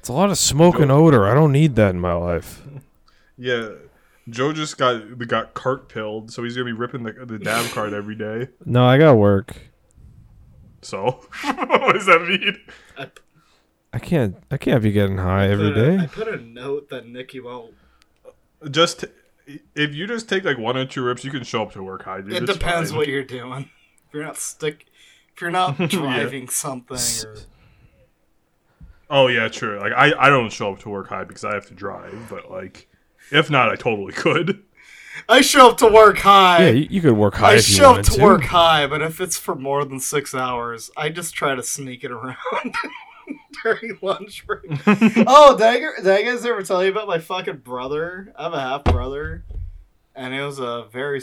It's 0.00 0.08
a 0.08 0.12
lot 0.12 0.30
of 0.30 0.38
smoke 0.38 0.78
and 0.78 0.92
odor. 0.92 1.26
I 1.26 1.34
don't 1.34 1.50
need 1.50 1.74
that 1.74 1.90
in 1.90 2.00
my 2.00 2.12
life. 2.12 2.62
Yeah, 3.36 3.70
Joe 4.30 4.52
just 4.52 4.76
got 4.78 5.18
got 5.28 5.54
cart 5.54 5.88
pilled, 5.88 6.30
so 6.32 6.42
he's 6.44 6.54
gonna 6.54 6.64
be 6.66 6.72
ripping 6.72 7.02
the 7.04 7.12
the 7.12 7.38
dab 7.38 7.70
card 7.72 7.92
every 7.92 8.14
day. 8.14 8.48
No, 8.64 8.84
I 8.84 8.98
got 8.98 9.16
work. 9.16 9.56
So, 10.82 11.20
what 11.42 11.92
does 11.94 12.06
that 12.06 12.22
mean? 12.28 12.56
I, 12.96 13.10
I 13.92 13.98
can't. 13.98 14.36
I 14.50 14.56
can't 14.58 14.82
be 14.82 14.92
getting 14.92 15.18
high 15.18 15.48
every 15.48 15.72
put 15.72 15.78
a- 15.78 15.92
I 15.92 15.96
day. 15.96 16.06
put 16.06 16.28
a 16.28 16.36
note 16.36 16.88
that 16.90 17.06
Nikki 17.06 17.40
won't. 17.40 17.74
Just 18.70 19.04
if 19.74 19.94
you 19.94 20.06
just 20.06 20.28
take 20.28 20.44
like 20.44 20.58
one 20.58 20.76
or 20.76 20.84
two 20.84 21.02
rips, 21.02 21.24
you 21.24 21.30
can 21.30 21.42
show 21.44 21.62
up 21.62 21.72
to 21.72 21.82
work 21.82 22.04
high, 22.04 22.20
dude. 22.20 22.32
It 22.34 22.42
It's 22.44 22.52
depends 22.52 22.90
fine. 22.90 22.98
what 22.98 23.08
you're 23.08 23.24
doing. 23.24 23.70
If 24.06 24.14
you're 24.14 24.24
not 24.24 24.36
stick, 24.36 24.86
if 25.34 25.40
you're 25.40 25.50
not 25.50 25.76
driving 25.88 26.48
something, 26.48 26.98
or 27.26 27.36
Oh 29.10 29.26
yeah, 29.28 29.48
true. 29.48 29.78
Like 29.80 29.92
I, 29.92 30.12
I 30.18 30.28
don't 30.28 30.52
show 30.52 30.72
up 30.72 30.80
to 30.80 30.90
work 30.90 31.08
high 31.08 31.24
because 31.24 31.44
I 31.44 31.54
have 31.54 31.66
to 31.68 31.74
drive, 31.74 32.26
but 32.28 32.50
like 32.50 32.88
if 33.30 33.50
not, 33.50 33.70
I 33.70 33.76
totally 33.76 34.12
could. 34.12 34.64
I 35.28 35.40
show 35.40 35.70
up 35.70 35.78
to 35.78 35.88
work 35.88 36.18
high. 36.18 36.64
Yeah, 36.64 36.70
you, 36.70 36.86
you 36.90 37.00
could 37.00 37.12
work 37.12 37.34
high 37.34 37.52
I 37.52 37.54
if 37.56 37.68
you 37.68 37.76
show 37.76 37.90
up 37.90 37.96
wanted 37.96 38.12
to 38.12 38.22
work 38.22 38.44
high, 38.44 38.86
but 38.86 39.02
if 39.02 39.20
it's 39.20 39.36
for 39.36 39.54
more 39.54 39.84
than 39.84 40.00
six 40.00 40.34
hours, 40.34 40.90
I 40.96 41.08
just 41.10 41.34
try 41.34 41.54
to 41.54 41.62
sneak 41.62 42.04
it 42.04 42.10
around 42.10 42.36
during 43.62 43.98
lunch 44.00 44.46
break. 44.46 44.62
oh, 45.26 45.56
did 45.56 45.66
I, 45.66 45.78
did 45.78 46.08
I 46.08 46.22
guys 46.22 46.44
ever 46.46 46.62
tell 46.62 46.84
you 46.84 46.90
about 46.90 47.08
my 47.08 47.18
fucking 47.18 47.58
brother? 47.58 48.32
I 48.36 48.44
have 48.44 48.54
a 48.54 48.60
half 48.60 48.84
brother, 48.84 49.44
and 50.14 50.34
it 50.34 50.42
was 50.42 50.58
a 50.58 50.86
very. 50.90 51.20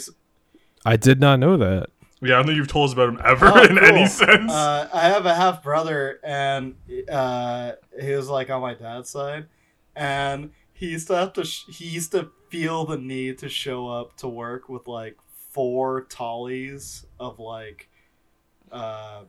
I 0.84 0.96
did 0.96 1.20
not 1.20 1.40
know 1.40 1.56
that. 1.56 1.88
Yeah, 2.22 2.34
I 2.34 2.36
don't 2.38 2.46
think 2.46 2.56
you've 2.56 2.68
told 2.68 2.88
us 2.88 2.92
about 2.94 3.10
him 3.10 3.20
ever 3.24 3.46
Oh, 3.46 3.62
in 3.70 3.78
any 3.78 4.06
sense. 4.06 4.50
Uh, 4.50 4.88
I 4.92 5.08
have 5.08 5.26
a 5.26 5.34
half 5.34 5.62
brother, 5.62 6.18
and 6.24 6.74
uh, 7.10 7.72
he 8.00 8.12
was 8.12 8.28
like 8.28 8.50
on 8.50 8.62
my 8.62 8.74
dad's 8.74 9.10
side, 9.10 9.46
and 9.94 10.50
he 10.76 10.90
used 10.90 11.06
to 11.08 11.16
have 11.16 11.32
to. 11.34 11.44
Sh- 11.44 11.64
he 11.68 11.86
used 11.86 12.12
to 12.12 12.30
feel 12.50 12.84
the 12.84 12.98
need 12.98 13.38
to 13.38 13.48
show 13.48 13.88
up 13.88 14.16
to 14.18 14.28
work 14.28 14.68
with 14.68 14.86
like 14.86 15.16
four 15.50 16.02
tallies 16.02 17.06
of 17.18 17.38
like, 17.38 17.88
uh, 18.70 19.22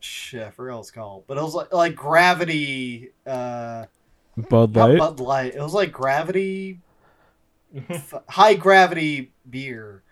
shit, 0.00 0.46
I 0.46 0.50
forgot 0.50 0.74
what 0.74 0.80
it's 0.80 0.90
called, 0.90 1.24
but 1.26 1.38
it 1.38 1.42
was 1.42 1.54
like 1.54 1.72
like 1.72 1.94
gravity. 1.94 3.12
Uh, 3.26 3.86
Bud 4.50 4.76
Light. 4.76 4.98
Bud 4.98 5.20
Light. 5.20 5.54
It 5.54 5.62
was 5.62 5.72
like 5.74 5.92
gravity, 5.92 6.80
f- 7.88 8.14
high 8.28 8.54
gravity 8.54 9.32
beer. 9.48 10.02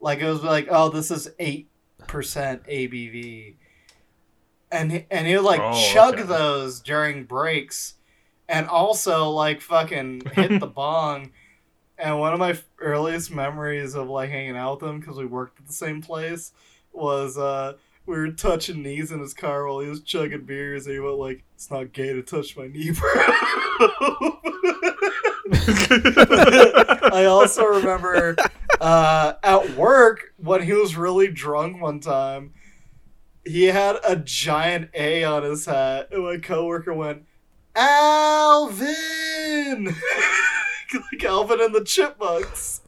Like 0.00 0.18
it 0.20 0.26
was 0.26 0.42
like, 0.42 0.68
oh, 0.70 0.90
this 0.90 1.10
is 1.10 1.28
eight 1.38 1.68
percent 2.06 2.64
ABV, 2.66 3.54
and 4.70 4.92
he, 4.92 5.06
and 5.10 5.26
he 5.26 5.34
would 5.36 5.44
like 5.44 5.60
Oh, 5.62 5.72
chug 5.92 6.14
okay. 6.14 6.22
those 6.24 6.80
during 6.80 7.24
breaks, 7.24 7.94
and 8.48 8.68
also 8.68 9.30
like 9.30 9.60
fucking 9.60 10.22
hit 10.32 10.60
the 10.60 10.66
bong. 10.74 11.32
And 11.98 12.20
one 12.20 12.34
of 12.34 12.38
my 12.38 12.58
earliest 12.78 13.30
memories 13.30 13.94
of 13.94 14.08
like 14.08 14.30
hanging 14.30 14.56
out 14.56 14.80
with 14.80 14.90
him 14.90 15.00
because 15.00 15.16
we 15.16 15.26
worked 15.26 15.58
at 15.58 15.66
the 15.66 15.72
same 15.72 16.02
place 16.02 16.52
was 16.92 17.38
uh 17.38 17.74
we 18.06 18.16
were 18.16 18.30
touching 18.30 18.82
knees 18.82 19.10
in 19.10 19.20
his 19.20 19.34
car 19.34 19.66
while 19.66 19.80
he 19.80 19.88
was 19.88 20.00
chugging 20.00 20.44
beers, 20.44 20.86
and 20.86 20.94
he 20.94 21.00
went 21.00 21.16
like, 21.16 21.42
"It's 21.54 21.70
not 21.70 21.92
gay 21.92 22.12
to 22.12 22.22
touch 22.22 22.56
my 22.56 22.68
knee, 22.68 22.92
bro." 22.92 23.10
I 27.12 27.26
also 27.28 27.64
remember 27.64 28.36
uh, 28.80 29.34
at 29.42 29.76
work 29.76 30.32
when 30.36 30.62
he 30.62 30.72
was 30.72 30.96
really 30.96 31.28
drunk 31.28 31.82
one 31.82 32.00
time, 32.00 32.54
he 33.44 33.66
had 33.66 33.96
a 34.06 34.16
giant 34.16 34.90
A 34.94 35.24
on 35.24 35.42
his 35.42 35.66
hat, 35.66 36.08
and 36.12 36.24
my 36.24 36.38
coworker 36.38 36.94
went, 36.94 37.24
"Alvin," 37.76 38.86
like 41.12 41.24
Alvin 41.24 41.60
and 41.60 41.74
the 41.74 41.84
Chipmunks. 41.84 42.80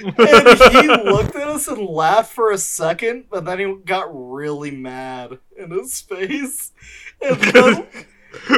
and 0.00 0.14
he 0.16 0.88
looked 1.10 1.34
at 1.36 1.48
us 1.48 1.68
and 1.68 1.84
laughed 1.86 2.32
for 2.32 2.50
a 2.52 2.58
second, 2.58 3.24
but 3.30 3.44
then 3.44 3.58
he 3.58 3.74
got 3.84 4.08
really 4.12 4.70
mad 4.70 5.38
in 5.56 5.70
his 5.70 6.00
face. 6.00 6.72
And 7.20 7.36
then, 7.40 7.86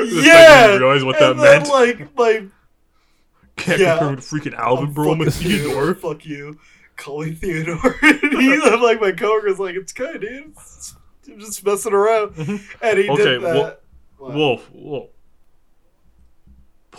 yeah, 0.07 0.77
realize 0.77 1.05
what 1.05 1.19
that 1.19 1.33
and 1.33 1.41
then, 1.41 1.63
meant. 1.63 1.69
like 1.69 2.17
my 2.17 2.45
Can't 3.57 3.81
yeah. 3.81 3.99
compare 3.99 4.17
with 4.17 4.25
freaking 4.27 4.55
Alvin, 4.55 4.93
bro. 4.93 5.13
I'm 5.13 5.31
Theodore. 5.31 5.95
Fuck 5.95 6.27
you. 6.27 6.59
Call 6.97 7.23
me 7.25 7.33
Theodore. 7.33 7.97
and 8.03 8.21
he, 8.41 8.61
I'm 8.63 8.83
like, 8.83 9.01
my 9.01 9.13
coworker's 9.13 9.59
like, 9.59 9.75
it's 9.77 9.93
good, 9.93 10.21
dude. 10.21 10.51
It's- 10.51 10.95
I'm 11.31 11.39
just 11.39 11.65
messing 11.65 11.93
around. 11.93 12.35
Mm-hmm. 12.35 12.85
And 12.85 12.99
he 12.99 13.09
Okay, 13.09 13.23
did 13.25 13.43
that. 13.43 13.55
well- 13.55 13.77
Wolf, 14.19 14.69
Wolf. 14.73 15.11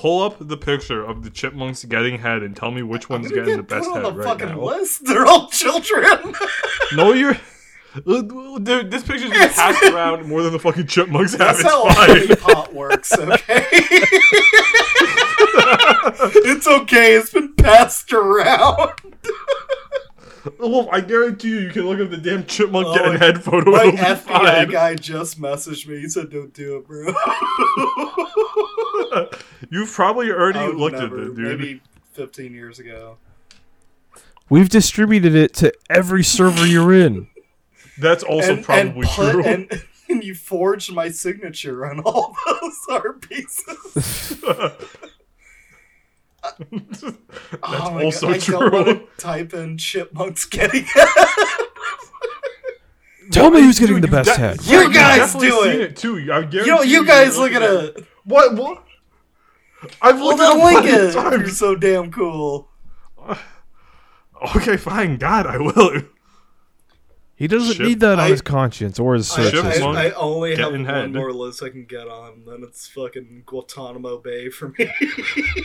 Pull 0.01 0.23
up 0.23 0.37
the 0.39 0.57
picture 0.57 1.05
of 1.05 1.23
the 1.23 1.29
chipmunks 1.29 1.83
getting 1.85 2.17
head 2.17 2.41
and 2.41 2.55
tell 2.57 2.71
me 2.71 2.81
which 2.81 3.07
one's 3.07 3.27
getting 3.27 3.45
get 3.45 3.57
the 3.57 3.61
best 3.63 3.87
on 3.87 4.01
head 4.03 4.05
the 4.05 4.17
right 4.17 4.27
fucking 4.27 4.55
now. 4.55 4.59
list. 4.63 5.05
They're 5.05 5.27
all 5.27 5.47
children. 5.49 6.33
No, 6.95 7.13
you're. 7.13 7.37
Dude, 8.03 8.89
this 8.89 9.03
picture's 9.03 9.29
been 9.29 9.49
passed 9.53 9.83
around 9.83 10.27
more 10.27 10.41
than 10.41 10.53
the 10.53 10.59
fucking 10.59 10.87
chipmunks 10.87 11.33
have. 11.33 11.39
That's 11.39 11.59
It's 11.59 11.69
how 11.69 11.87
fine. 11.93 12.35
pot 12.37 12.73
works, 12.73 13.13
okay? 13.17 13.67
it's 16.43 16.67
okay. 16.67 17.13
It's 17.15 17.31
been 17.31 17.53
passed 17.53 18.11
around. 18.11 18.91
Wolf, 20.59 20.87
I 20.91 21.01
guarantee 21.01 21.49
you, 21.49 21.59
you 21.59 21.69
can 21.69 21.83
look 21.87 21.99
at 21.99 22.09
the 22.09 22.17
damn 22.17 22.45
chipmunk 22.47 22.87
Oh, 22.87 22.95
getting 22.95 23.19
head 23.19 23.43
photo. 23.43 23.71
My 23.71 23.85
FBI 23.91 24.71
guy 24.71 24.95
just 24.95 25.39
messaged 25.39 25.85
me. 25.87 25.99
He 25.99 26.09
said, 26.09 26.31
"Don't 26.31 26.51
do 26.53 26.77
it, 26.77 26.87
bro." 26.87 27.13
You've 29.69 29.91
probably 29.91 30.31
already 30.31 30.59
I 30.59 30.67
looked 30.67 30.97
never, 30.97 31.17
at 31.21 31.27
it, 31.27 31.35
dude. 31.35 31.59
Maybe 31.59 31.81
15 32.13 32.53
years 32.53 32.79
ago. 32.79 33.17
We've 34.49 34.69
distributed 34.69 35.35
it 35.35 35.53
to 35.55 35.73
every 35.89 36.23
server 36.23 36.65
you're 36.65 36.93
in. 36.93 37.27
That's 37.97 38.23
also 38.23 38.55
and, 38.55 38.63
probably 38.65 39.01
and 39.01 39.09
put, 39.09 39.31
true. 39.31 39.43
And, 39.43 39.83
and 40.09 40.23
you 40.23 40.33
forged 40.35 40.91
my 40.93 41.09
signature 41.09 41.85
on 41.85 41.99
all 42.01 42.35
those 42.61 42.77
art 42.89 43.21
pieces. 43.29 44.41
That's 46.71 47.03
oh 47.63 48.03
also 48.03 48.27
God, 48.27 48.35
I 48.35 48.39
true. 48.39 48.59
don't 48.59 48.73
want 48.73 48.87
to 48.87 49.03
type 49.21 49.53
in 49.53 49.77
chipmunks 49.77 50.45
getting 50.45 50.85
Tell 53.31 53.51
me 53.51 53.61
who's 53.61 53.77
getting 53.79 53.95
Dude, 53.97 54.03
the 54.05 54.09
best 54.09 54.31
de- 54.31 54.37
head. 54.37 54.65
You 54.65 54.79
you've 54.81 54.93
guys 54.93 55.19
definitely 55.33 55.49
do 55.49 55.61
seen 55.71 55.81
it. 55.81 55.95
too. 55.95 56.17
I 56.17 56.25
guarantee 56.41 56.57
You 56.57 56.65
know, 56.67 56.81
you 56.81 57.05
guys 57.05 57.37
look 57.37 57.51
at 57.53 57.61
it. 57.61 58.05
What? 58.25 58.55
What? 58.55 58.83
I've 60.01 60.19
Well, 60.19 60.37
looked 60.37 60.41
at 60.41 60.53
then 60.53 60.59
it 60.59 60.63
link 60.63 60.85
it. 61.15 61.39
You're 61.39 61.49
so 61.49 61.75
damn 61.75 62.11
cool. 62.11 62.69
Okay, 64.55 64.77
fine. 64.77 65.17
God, 65.17 65.45
I 65.47 65.57
will. 65.57 66.01
He 67.35 67.47
doesn't 67.47 67.75
Ship- 67.75 67.85
need 67.87 67.99
that 68.01 68.13
on 68.13 68.19
I- 68.19 68.29
his 68.29 68.41
conscience 68.41 68.99
or 68.99 69.15
his 69.15 69.31
I, 69.31 69.49
search 69.49 69.53
Ship 69.55 69.83
I, 69.83 70.07
I 70.07 70.11
only 70.11 70.55
have 70.55 70.71
one 70.71 70.85
head. 70.85 71.11
more 71.13 71.31
list 71.33 71.63
I 71.63 71.69
can 71.69 71.85
get 71.85 72.07
on, 72.07 72.43
then 72.45 72.61
it's 72.63 72.87
fucking 72.87 73.43
Guantanamo 73.47 74.17
Bay 74.19 74.49
for 74.49 74.69
me. 74.77 74.91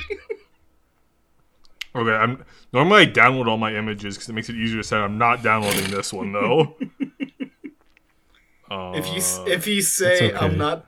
Okay, 1.95 2.11
I'm 2.13 2.45
normally 2.75 3.03
I 3.03 3.07
download 3.07 3.47
all 3.49 3.57
my 3.57 3.75
images 3.75 4.17
because 4.17 4.29
it 4.29 4.35
makes 4.35 4.51
it 4.51 4.57
easier 4.57 4.83
to 4.83 4.85
say 4.87 4.99
I'm 4.99 5.17
not 5.17 5.43
downloading 5.43 5.91
this 5.91 6.13
one 6.13 6.31
though. 6.31 6.77
uh, 8.71 8.93
if 8.97 9.07
you 9.07 9.23
if 9.51 9.67
you 9.67 9.81
say 9.81 10.29
okay. 10.31 10.37
I'm 10.37 10.59
not, 10.59 10.85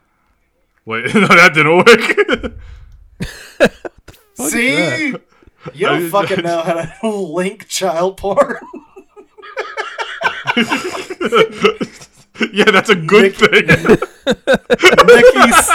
wait, 0.85 1.07
no, 1.15 1.27
that 1.29 1.55
didn't 1.55 1.77
work. 1.79 2.53
See, 4.35 5.15
you 5.75 5.87
don't 5.87 6.09
fucking 6.11 6.43
know 6.45 6.63
how 6.63 6.75
to 6.75 7.09
link 7.09 7.69
child 7.69 8.17
porn. 8.17 8.57
yeah, 12.53 12.71
that's 12.71 12.89
a 12.91 12.97
good 12.97 13.35
thing. 13.35 13.67
Nikki's 15.07 15.69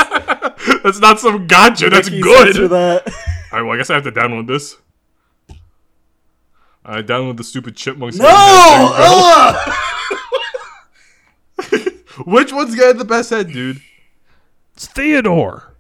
that's 0.83 0.99
not 0.99 1.19
some 1.19 1.47
gotcha. 1.47 1.89
That's 1.89 2.09
Nikki's 2.09 2.23
good. 2.23 2.47
answer 2.47 2.67
that. 2.69 3.07
All 3.51 3.59
right, 3.59 3.61
well, 3.63 3.73
I 3.73 3.77
guess 3.77 3.89
I 3.89 3.95
have 3.95 4.03
to 4.03 4.11
download 4.11 4.47
this. 4.47 4.77
I 6.85 7.01
download 7.01 7.37
the 7.37 7.43
stupid 7.43 7.75
chipmunks. 7.77 8.17
No! 8.17 8.25
There 8.25 8.31
you 8.31 8.93
Ugh! 8.97 9.73
go. 11.71 11.91
Which 12.31 12.51
one's 12.51 12.75
getting 12.75 12.97
the 12.97 13.05
best 13.05 13.29
head, 13.29 13.51
dude? 13.51 13.81
It's 14.75 14.87
Theodore. 14.87 15.72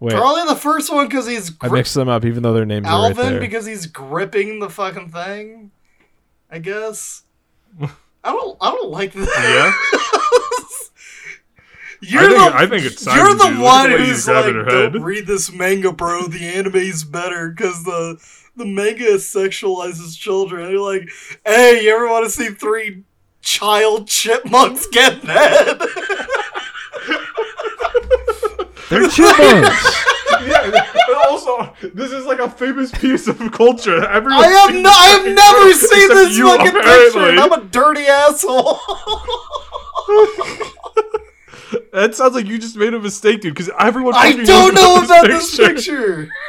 Wait, 0.00 0.14
Probably 0.14 0.44
the 0.48 0.56
first 0.58 0.90
one 0.92 1.06
because 1.06 1.26
he's 1.26 1.50
I 1.60 1.68
gri- 1.68 1.78
mixed 1.80 1.94
them 1.94 2.08
up, 2.08 2.24
even 2.24 2.42
though 2.42 2.54
their 2.54 2.64
names 2.64 2.86
are 2.86 2.90
right 3.02 3.08
Alvin 3.10 3.32
there. 3.32 3.40
because 3.40 3.66
he's 3.66 3.84
gripping 3.86 4.58
the 4.58 4.70
fucking 4.70 5.10
thing. 5.10 5.70
I 6.50 6.58
guess. 6.58 7.22
I 7.82 8.32
don't. 8.32 8.56
I 8.60 8.70
don't 8.70 8.90
like 8.90 9.12
that. 9.12 9.28
Yeah. 9.92 10.10
You're 12.02 12.22
I 12.22 12.28
think- 12.28 12.38
the, 12.52 12.56
I 12.58 12.66
think 12.66 12.84
it's 12.86 13.04
You're 13.06 13.34
the 13.34 13.48
dude. 13.50 13.58
One 13.60 13.90
the 13.90 13.98
who's 13.98 14.26
like, 14.26 14.44
grabbing 14.54 14.92
"Don't 14.92 15.02
read 15.02 15.26
this 15.26 15.52
manga, 15.52 15.92
bro. 15.92 16.28
The 16.28 16.46
anime's 16.46 17.04
better 17.04 17.50
because 17.50 17.84
the 17.84 18.16
the 18.56 18.64
manga 18.64 19.16
sexualizes 19.16 20.18
children." 20.18 20.62
And 20.64 20.72
you're 20.72 20.80
like, 20.94 21.10
"Hey, 21.44 21.82
you 21.84 21.94
ever 21.94 22.08
want 22.08 22.24
to 22.24 22.30
see 22.30 22.48
three 22.48 23.02
child 23.42 24.08
chipmunks 24.08 24.86
get 24.86 25.22
head. 25.24 25.78
They're 28.90 29.08
chipmunks. 29.08 30.04
yeah. 30.42 30.84
and 31.08 31.16
Also, 31.28 31.74
this 31.94 32.12
is 32.12 32.26
like 32.26 32.40
a 32.40 32.50
famous 32.50 32.90
piece 32.90 33.26
of 33.28 33.38
culture. 33.52 34.04
Everyone 34.04 34.44
I 34.44 34.48
have 34.48 34.70
thinks 34.70 34.82
no, 34.82 34.90
I 34.90 35.06
have 35.06 35.24
never 35.26 35.68
except 35.70 35.92
seen 35.92 36.08
this 36.08 36.36
you, 36.36 36.46
fucking 36.48 36.72
picture, 36.72 36.78
apparently. 36.80 37.28
and 37.30 37.40
I'm 37.40 37.52
a 37.52 37.64
dirty 37.64 38.06
asshole. 38.06 38.78
That 41.92 42.14
sounds 42.14 42.34
like 42.34 42.46
you 42.46 42.58
just 42.58 42.76
made 42.76 42.94
a 42.94 43.00
mistake, 43.00 43.40
dude. 43.40 43.54
Because 43.54 43.70
everyone. 43.78 44.14
I 44.14 44.30
fucking 44.30 44.44
don't 44.46 44.74
knows 44.74 45.08
know 45.08 45.14
about 45.16 45.26
this 45.26 45.56
picture. 45.56 46.30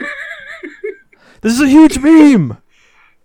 This 1.42 1.54
is 1.54 1.62
a 1.62 1.68
huge 1.68 1.98
meme. 1.98 2.58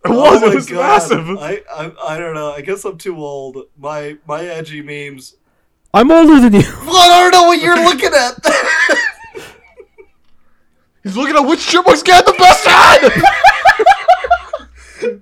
It 0.02 0.08
was. 0.08 0.42
Oh 0.42 0.46
it 0.46 0.48
my 0.48 0.54
was 0.54 0.66
God. 0.66 0.78
massive. 0.78 1.28
I, 1.38 1.60
I 1.70 1.92
I 2.14 2.18
don't 2.18 2.32
know. 2.32 2.50
I 2.50 2.62
guess 2.62 2.86
I'm 2.86 2.96
too 2.96 3.14
old. 3.18 3.58
My 3.76 4.16
my 4.26 4.42
edgy 4.42 4.80
memes. 4.80 5.36
I'm 5.96 6.10
older 6.10 6.38
than 6.40 6.52
you. 6.52 6.60
Well, 6.86 7.10
I 7.10 7.22
don't 7.22 7.30
know 7.30 7.44
what 7.44 7.58
you're 7.60 7.74
looking 7.74 8.12
at. 8.12 8.38
He's 11.02 11.16
looking 11.16 11.34
at 11.34 11.40
which 11.40 11.66
chipmunks 11.66 12.02
get 12.02 12.26
the 12.26 12.34
best 12.34 12.66
head. 12.66 13.12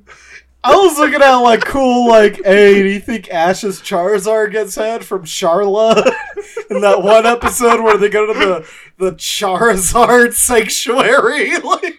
I 0.65 0.75
was 0.75 0.99
looking 0.99 1.23
at 1.23 1.37
like 1.37 1.65
cool, 1.65 2.09
like, 2.09 2.45
hey, 2.45 2.83
do 2.83 2.89
you 2.89 2.99
think 2.99 3.31
Ash's 3.31 3.81
Charizard 3.81 4.51
gets 4.51 4.75
head 4.75 5.05
from 5.05 5.25
Charla 5.25 6.13
in 6.71 6.81
that 6.81 7.03
one 7.03 7.25
episode 7.25 7.81
where 7.83 7.97
they 7.97 8.09
go 8.09 8.27
to 8.27 8.33
the 8.33 8.69
the 8.99 9.13
Charizard 9.13 10.33
sanctuary? 10.35 11.57
Like, 11.59 11.94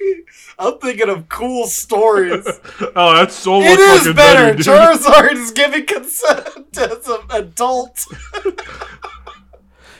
I'm 0.58 0.78
thinking 0.80 1.10
of 1.10 1.28
cool 1.30 1.68
stories. 1.68 2.46
oh, 2.96 3.14
that's 3.16 3.36
so 3.36 3.60
much 3.60 3.70
It 3.72 3.80
is 3.80 4.00
fucking 4.00 4.14
better. 4.16 4.56
dude. 4.56 4.66
Charizard 4.66 5.34
is 5.34 5.52
giving 5.52 5.86
consent 5.86 6.78
as 6.78 7.08
an 7.08 7.20
adult. 7.30 8.06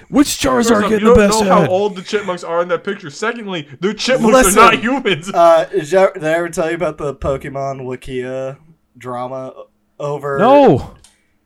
Which 0.10 0.28
Charizard 0.28 0.84
off, 0.84 0.90
get 0.90 1.02
you 1.02 1.08
the 1.10 1.16
don't 1.16 1.18
best 1.18 1.42
know 1.42 1.50
how 1.50 1.62
head? 1.62 1.70
old 1.70 1.96
the 1.96 2.04
chipmunks 2.04 2.44
are 2.44 2.62
in 2.62 2.68
that 2.68 2.84
picture. 2.84 3.10
Secondly, 3.10 3.68
they're 3.82 3.94
chipmunks. 3.94 4.36
Listen. 4.38 4.56
they're 4.56 4.64
not 4.72 4.80
humans. 4.80 5.32
Uh, 5.34 5.66
did, 5.66 5.92
you, 5.92 6.10
did 6.14 6.24
I 6.24 6.32
ever 6.34 6.50
tell 6.50 6.70
you 6.70 6.76
about 6.76 6.98
the 7.00 7.16
Pokemon 7.16 7.82
Wikia 7.82 8.58
drama 8.98 9.54
over? 10.00 10.38
No. 10.38 10.96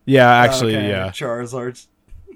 Yeah, 0.06 0.30
actually, 0.30 0.76
Okay, 0.76 0.90
yeah, 0.90 1.10
Charizard. 1.10 1.86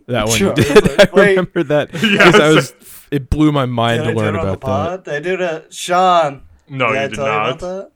that 0.07 0.27
one 0.27 0.37
Sure. 0.37 0.49
you 0.55 0.63
did. 0.63 0.99
I 1.01 1.07
Wait. 1.13 1.29
remember 1.31 1.63
that 1.63 1.91
Yeah, 1.93 1.99
because 2.31 2.35
I 2.39 2.49
was. 2.53 2.73
It 3.11 3.29
blew 3.29 3.51
my 3.51 3.65
mind 3.65 3.99
Did 4.03 4.07
I 4.07 4.09
to 4.11 4.13
do 4.15 4.19
learn 4.21 4.35
it 4.35 4.39
on 4.39 4.45
the 4.47 4.53
about 4.53 4.61
that. 4.61 4.65
pod? 4.65 5.03
Did 5.05 5.13
I 5.13 5.19
do 5.19 5.43
it? 5.43 5.73
Sean. 5.73 6.43
No, 6.69 6.87
did 6.89 6.97
I 6.97 7.03
you 7.03 7.09
did 7.09 7.15
tell 7.15 7.25
you 7.25 7.31
not. 7.31 7.49
about 7.49 7.59
that? 7.59 7.91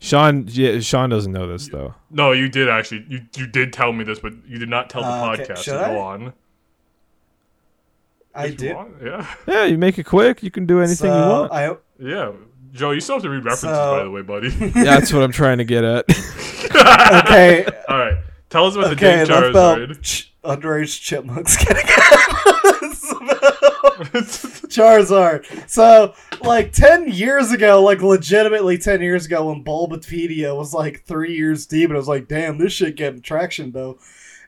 Sean, 0.00 0.44
yeah, 0.48 0.80
Sean 0.80 1.08
doesn't 1.10 1.32
know 1.32 1.46
this 1.48 1.68
though. 1.68 1.94
No, 2.10 2.32
you 2.32 2.48
did 2.48 2.68
actually. 2.68 3.06
You 3.08 3.22
you 3.36 3.46
did 3.46 3.72
tell 3.72 3.92
me 3.92 4.04
this, 4.04 4.18
but 4.18 4.32
you 4.46 4.58
did 4.58 4.68
not 4.68 4.90
tell 4.90 5.02
the 5.02 5.08
Uh, 5.08 5.32
okay, 5.32 5.44
podcast. 5.44 5.56
should 5.58 5.64
so 5.64 5.80
I? 5.82 5.86
go 5.88 5.98
on. 5.98 6.32
I 8.34 8.46
If 8.46 8.56
did. 8.56 8.74
want, 8.76 8.94
Yeah, 9.02 9.26
Yeah, 9.46 9.64
you 9.64 9.78
make 9.78 9.98
it 9.98 10.04
quick. 10.04 10.42
You 10.42 10.50
can 10.50 10.66
do 10.66 10.78
anything 10.80 10.96
so 10.96 11.06
you 11.06 11.30
want. 11.32 11.52
I 11.52 11.76
yeah. 11.98 12.32
Joe, 12.72 12.90
you 12.90 13.00
still 13.00 13.14
have 13.16 13.22
to 13.22 13.30
read 13.30 13.44
references, 13.44 13.68
So- 13.78 13.96
by 13.98 14.02
the 14.04 14.10
way, 14.10 14.22
buddy. 14.22 14.48
yeah, 14.58 14.70
that's 14.98 15.12
what 15.12 15.22
I'm 15.22 15.30
trying 15.32 15.58
to 15.58 15.64
get 15.64 15.84
at. 15.84 16.04
okay. 17.24 17.64
All 17.88 17.96
right, 17.98 18.18
tell 18.50 18.66
us 18.66 18.74
about 18.74 18.92
Okay, 18.92 19.20
the 19.20 19.26
Dang 19.26 19.26
enough 19.26 19.50
about 19.50 19.78
Charizard. 19.78 20.02
ch- 20.02 20.34
underage 20.44 21.00
chipmunks 21.00 21.56
getting 21.56 21.84
It's 21.86 21.96
about 22.68 22.73
Charizard. 24.68 25.68
So, 25.70 26.14
like 26.42 26.72
ten 26.72 27.08
years 27.08 27.52
ago, 27.52 27.82
like 27.82 28.02
legitimately 28.02 28.78
ten 28.78 29.00
years 29.00 29.26
ago, 29.26 29.46
when 29.46 29.64
Bulbapedia 29.64 30.56
was 30.56 30.74
like 30.74 31.04
three 31.04 31.36
years 31.36 31.66
deep, 31.66 31.90
and 31.90 31.96
I 31.96 31.98
was 31.98 32.08
like, 32.08 32.28
"Damn, 32.28 32.58
this 32.58 32.72
shit 32.72 32.96
getting 32.96 33.22
traction 33.22 33.72
though." 33.72 33.98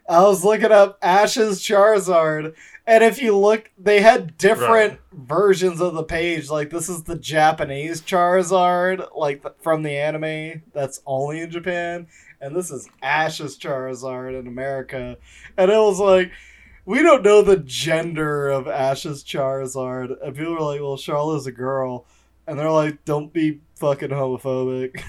I 0.09 0.23
was 0.23 0.44
looking 0.44 0.70
up 0.70 0.98
Ash's 1.02 1.60
Charizard, 1.60 2.55
and 2.86 3.05
if 3.05 3.20
you 3.20 3.36
look, 3.36 3.70
they 3.78 4.01
had 4.01 4.39
different 4.39 5.01
versions 5.12 5.81
of 5.81 5.94
the 5.94 6.05
page. 6.05 6.48
Like 6.48 6.70
this 6.70 6.89
is 6.89 7.02
the 7.02 7.18
Japanese 7.18 8.01
Charizard, 8.01 9.09
like 9.16 9.43
from 9.62 9.82
the 9.82 9.97
anime 9.97 10.62
that's 10.73 11.01
only 11.06 11.40
in 11.40 11.51
Japan, 11.51 12.06
and 12.40 12.55
this 12.55 12.70
is 12.70 12.89
Ash's 13.02 13.59
Charizard 13.59 14.39
in 14.39 14.47
America, 14.47 15.18
and 15.56 15.70
it 15.70 15.78
was 15.78 16.01
like. 16.01 16.32
We 16.87 17.03
don't 17.03 17.25
know 17.25 17.43
the 17.43 17.57
gender 17.57 18.49
of 18.49 18.69
Ash's 18.69 19.25
Charizard. 19.25 20.17
And 20.25 20.37
people 20.37 20.57
are 20.57 20.61
like, 20.61 20.81
well, 20.81 20.97
Charlotte's 20.97 21.47
a 21.47 21.53
girl. 21.53 22.07
And 22.47 22.59
they're 22.59 22.71
like, 22.71 23.05
don't 23.05 23.33
be 23.33 23.61
fucking 23.75 24.11
homophobic. 24.11 25.01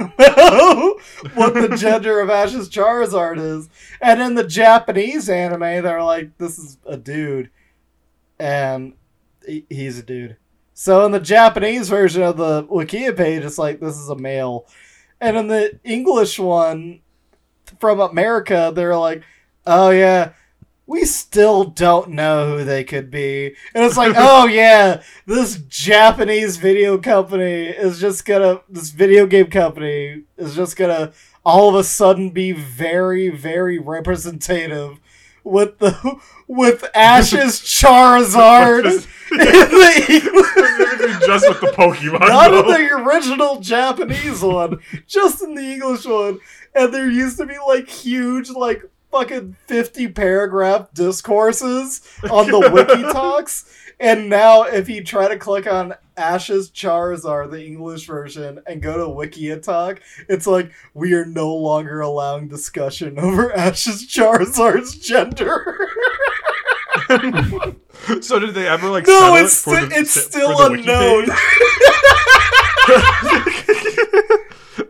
what 1.34 1.54
the 1.54 1.76
gender 1.78 2.20
of 2.20 2.30
Ash's 2.30 2.68
Charizard 2.68 3.38
is. 3.38 3.68
And 4.00 4.20
in 4.20 4.34
the 4.34 4.46
Japanese 4.46 5.28
anime, 5.28 5.84
they're 5.84 6.02
like, 6.02 6.36
this 6.38 6.58
is 6.58 6.78
a 6.84 6.96
dude. 6.96 7.50
And 8.40 8.94
he's 9.46 10.00
a 10.00 10.02
dude. 10.02 10.36
So 10.74 11.06
in 11.06 11.12
the 11.12 11.20
Japanese 11.20 11.88
version 11.88 12.22
of 12.22 12.38
the 12.38 12.64
Wikia 12.64 13.16
page, 13.16 13.44
it's 13.44 13.58
like, 13.58 13.78
this 13.78 13.96
is 13.96 14.08
a 14.08 14.16
male. 14.16 14.66
And 15.20 15.36
in 15.36 15.46
the 15.46 15.78
English 15.84 16.40
one 16.40 17.02
from 17.78 18.00
America, 18.00 18.72
they're 18.74 18.96
like, 18.96 19.22
oh 19.66 19.90
yeah, 19.90 20.32
we 20.90 21.04
still 21.04 21.62
don't 21.62 22.08
know 22.08 22.58
who 22.58 22.64
they 22.64 22.82
could 22.82 23.12
be. 23.12 23.54
And 23.74 23.84
it's 23.84 23.96
like, 23.96 24.14
oh 24.18 24.48
yeah, 24.48 25.02
this 25.24 25.56
Japanese 25.68 26.56
video 26.56 26.98
company 26.98 27.66
is 27.66 28.00
just 28.00 28.24
gonna, 28.24 28.62
this 28.68 28.90
video 28.90 29.24
game 29.26 29.50
company 29.50 30.24
is 30.36 30.56
just 30.56 30.76
gonna 30.76 31.12
all 31.44 31.68
of 31.68 31.76
a 31.76 31.84
sudden 31.84 32.30
be 32.30 32.50
very, 32.50 33.28
very 33.28 33.78
representative 33.78 34.98
with 35.44 35.78
the 35.78 36.16
with 36.48 36.84
Ash's 36.92 37.60
Charizard 37.60 38.84
in 39.30 39.38
the 39.38 40.06
English. 40.10 41.24
just 41.24 41.48
with 41.48 41.60
the 41.60 41.68
Pokemon. 41.68 42.18
Not 42.18 42.52
in 42.52 42.66
the 42.66 42.92
original 42.94 43.60
Japanese 43.60 44.42
one, 44.42 44.80
just 45.06 45.40
in 45.40 45.54
the 45.54 45.62
English 45.62 46.04
one. 46.04 46.40
And 46.74 46.92
there 46.92 47.08
used 47.08 47.38
to 47.38 47.46
be 47.46 47.58
like 47.64 47.88
huge, 47.88 48.50
like 48.50 48.82
fucking 49.10 49.56
50 49.66 50.08
paragraph 50.08 50.88
discourses 50.94 52.00
on 52.30 52.50
the 52.50 52.70
wiki 52.70 53.02
talks. 53.12 53.64
And 53.98 54.30
now, 54.30 54.62
if 54.62 54.88
you 54.88 55.04
try 55.04 55.28
to 55.28 55.36
click 55.36 55.66
on 55.66 55.94
Ash's 56.16 56.70
Charizard, 56.70 57.50
the 57.50 57.66
English 57.66 58.06
version, 58.06 58.62
and 58.66 58.80
go 58.80 58.96
to 58.96 59.04
Wikitalk, 59.04 59.98
it's 60.26 60.46
like, 60.46 60.72
we 60.94 61.12
are 61.12 61.26
no 61.26 61.54
longer 61.54 62.00
allowing 62.00 62.48
discussion 62.48 63.18
over 63.18 63.52
Ash's 63.54 64.06
Charizard's 64.06 64.94
gender. 64.96 65.86
so 68.22 68.38
did 68.38 68.54
they 68.54 68.66
ever 68.66 68.88
like? 68.88 69.06
no, 69.06 69.36
it 69.36 69.42
it's, 69.44 69.62
for 69.62 69.76
the- 69.84 69.94
it's 69.94 70.12
still 70.12 70.56
wiki 70.70 70.80
unknown. 70.80 71.26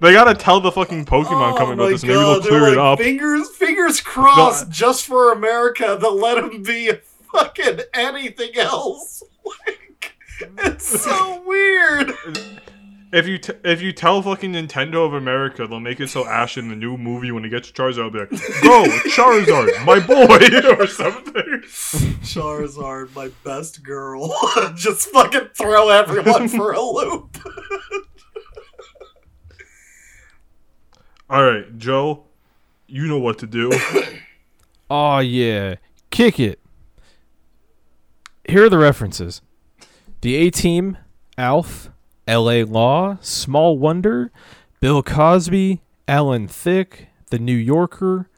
They 0.01 0.13
gotta 0.13 0.35
tell 0.35 0.61
the 0.61 0.73
fucking 0.73 1.05
Pokemon 1.05 1.53
oh 1.53 1.57
coming 1.59 1.75
about 1.75 1.91
this, 1.91 2.03
and 2.03 2.11
maybe 2.11 2.21
they'll 2.21 2.31
Oh 2.37 2.41
clear 2.41 2.69
it 2.69 2.79
up. 2.79 2.99
Fingers, 2.99 3.49
fingers 3.51 4.01
crossed, 4.01 4.71
just 4.71 5.05
for 5.07 5.33
America, 5.33 5.99
they'll 6.01 6.19
let 6.19 6.39
him 6.39 6.63
be 6.63 6.93
fucking 7.33 7.81
anything 7.95 8.57
else. 8.57 9.23
Like, 9.67 10.15
it's 10.59 11.03
so 11.03 11.43
weird. 11.47 12.13
If 13.13 13.27
you 13.27 13.39
t- 13.39 13.55
if 13.65 13.83
you 13.83 13.93
tell 13.93 14.23
fucking 14.23 14.53
Nintendo 14.53 15.05
of 15.05 15.15
America, 15.15 15.67
they'll 15.67 15.81
make 15.81 15.99
it 15.99 16.11
so 16.11 16.25
Ash 16.29 16.57
in 16.57 16.69
the 16.69 16.77
new 16.77 16.97
movie 16.97 17.33
when 17.33 17.43
he 17.43 17.51
gets 17.51 17.73
Charizard, 17.73 18.05
will 18.05 18.11
be 18.11 18.19
like, 18.21 18.31
"Go 18.63 18.85
Charizard, 19.11 19.85
my 19.85 19.99
boy," 19.99 20.77
or 20.79 20.87
something. 20.87 21.63
Charizard, 22.23 23.13
my 23.17 23.31
best 23.43 23.83
girl. 23.83 24.33
just 24.77 25.09
fucking 25.09 25.49
throw 25.55 25.89
everyone 25.89 26.47
for 26.47 26.71
a 26.71 26.81
loop. 26.81 27.37
All 31.31 31.45
right, 31.45 31.79
Joe, 31.79 32.25
you 32.89 33.07
know 33.07 33.19
what 33.19 33.39
to 33.39 33.47
do. 33.47 33.71
Oh 34.93 35.21
yeah, 35.21 35.77
kick 36.11 36.41
it. 36.41 36.59
Here 38.45 38.65
are 38.65 38.69
the 38.69 38.77
references: 38.77 39.41
the 40.21 40.35
A 40.35 40.51
Team, 40.51 40.99
Alf, 41.39 41.93
L.A. 42.27 42.65
Law, 42.65 43.19
Small 43.21 43.79
Wonder, 43.79 44.33
Bill 44.81 45.05
Cosby, 45.05 45.81
Alan 46.09 46.49
Thicke, 46.49 47.07
The 47.31 47.39
New 47.39 47.55
Yorker, 47.55 48.29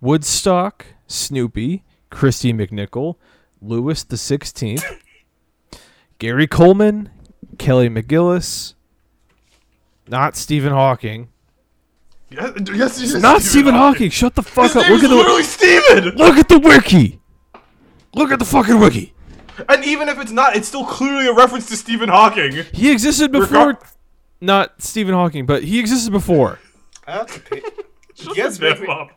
Woodstock, 0.00 0.86
Snoopy, 1.08 1.82
Kristy 2.12 2.54
McNichol, 2.54 3.16
Louis 3.60 4.04
the 4.04 4.16
Sixteenth, 4.16 4.84
Gary 6.20 6.46
Coleman, 6.46 7.10
Kelly 7.58 7.88
McGillis, 7.88 8.74
not 10.06 10.36
Stephen 10.36 10.72
Hawking. 10.72 11.30
Yes, 12.30 12.52
yes, 12.74 13.00
yes, 13.00 13.22
Not 13.22 13.42
Stephen 13.42 13.74
Hawking. 13.74 14.10
Shut 14.10 14.34
the 14.34 14.42
fuck 14.42 14.64
His 14.72 14.76
up. 14.76 14.88
name's 14.88 15.02
Look 15.02 15.04
at 15.04 15.08
the 15.10 15.16
literally 15.16 15.42
Steven! 15.42 16.04
Look 16.16 16.36
at 16.36 16.48
the 16.48 16.58
wiki. 16.58 17.20
Look 18.14 18.30
at 18.30 18.38
the 18.38 18.44
fucking 18.44 18.78
wiki. 18.78 19.12
And 19.68 19.84
even 19.84 20.08
if 20.08 20.18
it's 20.18 20.32
not, 20.32 20.54
it's 20.56 20.68
still 20.68 20.84
clearly 20.84 21.26
a 21.26 21.32
reference 21.34 21.66
to 21.68 21.76
Stephen 21.76 22.08
Hawking. 22.08 22.64
He 22.72 22.90
existed 22.90 23.32
before. 23.32 23.74
Regar- 23.74 23.92
not 24.40 24.82
Stephen 24.82 25.14
Hawking, 25.14 25.46
but 25.46 25.64
he 25.64 25.78
existed 25.80 26.10
before. 26.12 26.58
I 27.06 27.12
have 27.12 27.26
to 27.32 27.40
pee. 27.40 27.62
Shut 28.14 28.36
You 28.36 28.42
guys 28.42 28.58
the 28.58 28.70
make 28.78 28.88
up. 28.88 29.10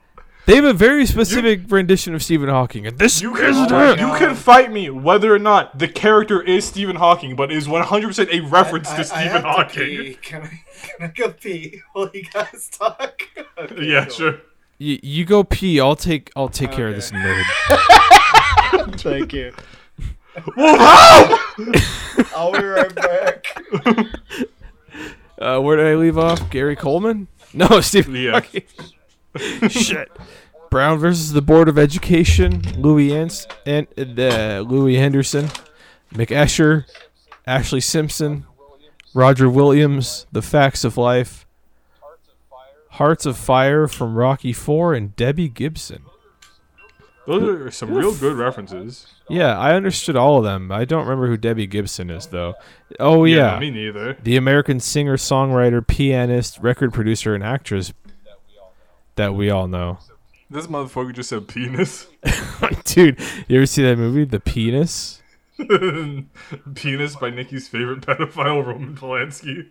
They 0.50 0.56
have 0.56 0.66
a 0.66 0.74
very 0.74 1.06
specific 1.06 1.62
rendition 1.70 2.16
of 2.16 2.24
Stephen 2.24 2.50
Hawking, 2.50 2.88
and 2.88 2.98
this 2.98 3.22
You 3.22 3.36
is 3.36 3.56
can, 3.68 4.00
it. 4.00 4.00
you 4.00 4.08
can 4.18 4.34
fight 4.34 4.72
me 4.72 4.90
whether 4.90 5.32
or 5.32 5.38
not 5.38 5.78
the 5.78 5.88
character 5.88 6.42
is 6.42 6.66
Stephen 6.66 6.96
Hawking, 6.96 7.36
but 7.36 7.52
is 7.52 7.68
100% 7.68 8.30
a 8.34 8.40
reference 8.48 8.90
I- 8.90 8.96
to 8.96 8.98
I- 8.98 9.00
I 9.02 9.04
Stephen 9.04 9.28
have 9.30 9.42
to 9.44 9.48
Hawking. 9.48 9.86
pee. 9.86 10.18
Can 10.24 10.42
I, 10.42 10.62
can 10.82 11.02
I 11.02 11.08
go 11.08 11.30
pee 11.34 11.82
while 11.94 12.10
you 12.12 12.24
guys 12.34 12.68
talk? 12.72 13.22
Okay, 13.60 13.86
Yeah, 13.86 14.06
cool. 14.06 14.14
sure. 14.14 14.42
You, 14.80 14.98
you 15.04 15.24
go 15.26 15.44
pee. 15.44 15.80
I'll 15.80 15.96
take 15.96 16.32
I'll 16.36 16.50
take 16.50 16.72
care 16.72 16.88
of 16.88 16.96
this 16.96 17.12
nerd. 17.12 17.44
Thank 19.02 19.34
you. 19.34 19.54
Whoa! 20.56 21.38
I'll 22.36 22.52
be 22.54 22.64
right 22.64 22.96
back. 22.96 23.46
Uh, 25.38 25.58
where 25.62 25.78
did 25.78 25.86
I 25.88 25.96
leave 25.96 26.18
off? 26.18 26.50
Gary 26.50 26.76
Coleman? 26.76 27.28
No, 27.54 27.80
Stephen 27.80 28.14
Yeah. 28.16 28.32
Hawking. 28.42 28.64
Shit. 29.70 30.10
Brown 30.70 31.00
versus 31.00 31.34
the 31.34 31.42
Board 31.42 31.68
of 31.68 31.78
Education. 31.78 32.62
Louis 32.78 33.14
Ans- 33.14 33.48
and 33.66 33.88
uh, 33.98 34.64
Louis 34.68 34.96
Henderson, 34.98 35.50
McEscher, 36.14 36.86
Ashlee 37.48 37.84
Simpson, 37.84 38.46
Roger 39.14 39.50
Williams, 39.50 40.28
The 40.32 40.42
Facts 40.42 40.84
of 40.84 40.98
Life, 40.98 41.46
Hearts 42.92 43.26
of 43.26 43.38
Fire 43.38 43.88
from 43.88 44.16
Rocky 44.16 44.54
Four, 44.54 44.94
and 44.94 45.16
Debbie 45.16 45.50
Gibson. 45.50 46.04
Those 47.26 47.44
are 47.44 47.72
some 47.72 47.94
real 47.94 48.16
good 48.16 48.36
references. 48.36 49.06
Yeah, 49.30 49.58
I 49.58 49.76
understood 49.76 50.16
all 50.16 50.40
of 50.40 50.44
them. 50.44 50.72
I 50.72 50.84
don't 50.86 51.04
remember 51.04 51.28
who 51.28 51.38
Debbie 51.38 51.68
Gibson 51.68 52.10
is 52.10 52.26
though. 52.28 52.56
Oh 53.00 53.26
yeah, 53.26 53.60
me 53.60 53.70
neither. 53.70 54.18
the 54.24 54.36
American 54.36 54.80
singer, 54.80 55.16
songwriter, 55.16 55.86
pianist, 55.86 56.58
record 56.60 56.92
producer, 56.92 57.36
and 57.36 57.44
actress 57.44 57.94
that 59.16 59.36
we 59.36 59.52
all 59.52 59.68
know. 59.68 60.00
This 60.50 60.68
motherfucker 60.68 61.14
just 61.14 61.30
said 61.30 61.48
penis. 61.48 62.08
Dude, 62.86 63.20
you 63.48 63.58
ever 63.58 63.66
see 63.68 63.84
that 63.84 63.98
movie, 63.98 64.26
The 64.26 64.40
Penis? 64.40 65.22
penis 66.76 67.16
by 67.18 67.30
Nikki's 67.30 67.68
favorite 67.68 68.02
pedophile, 68.02 68.66
Roman 68.66 68.96
Polanski. 68.96 69.68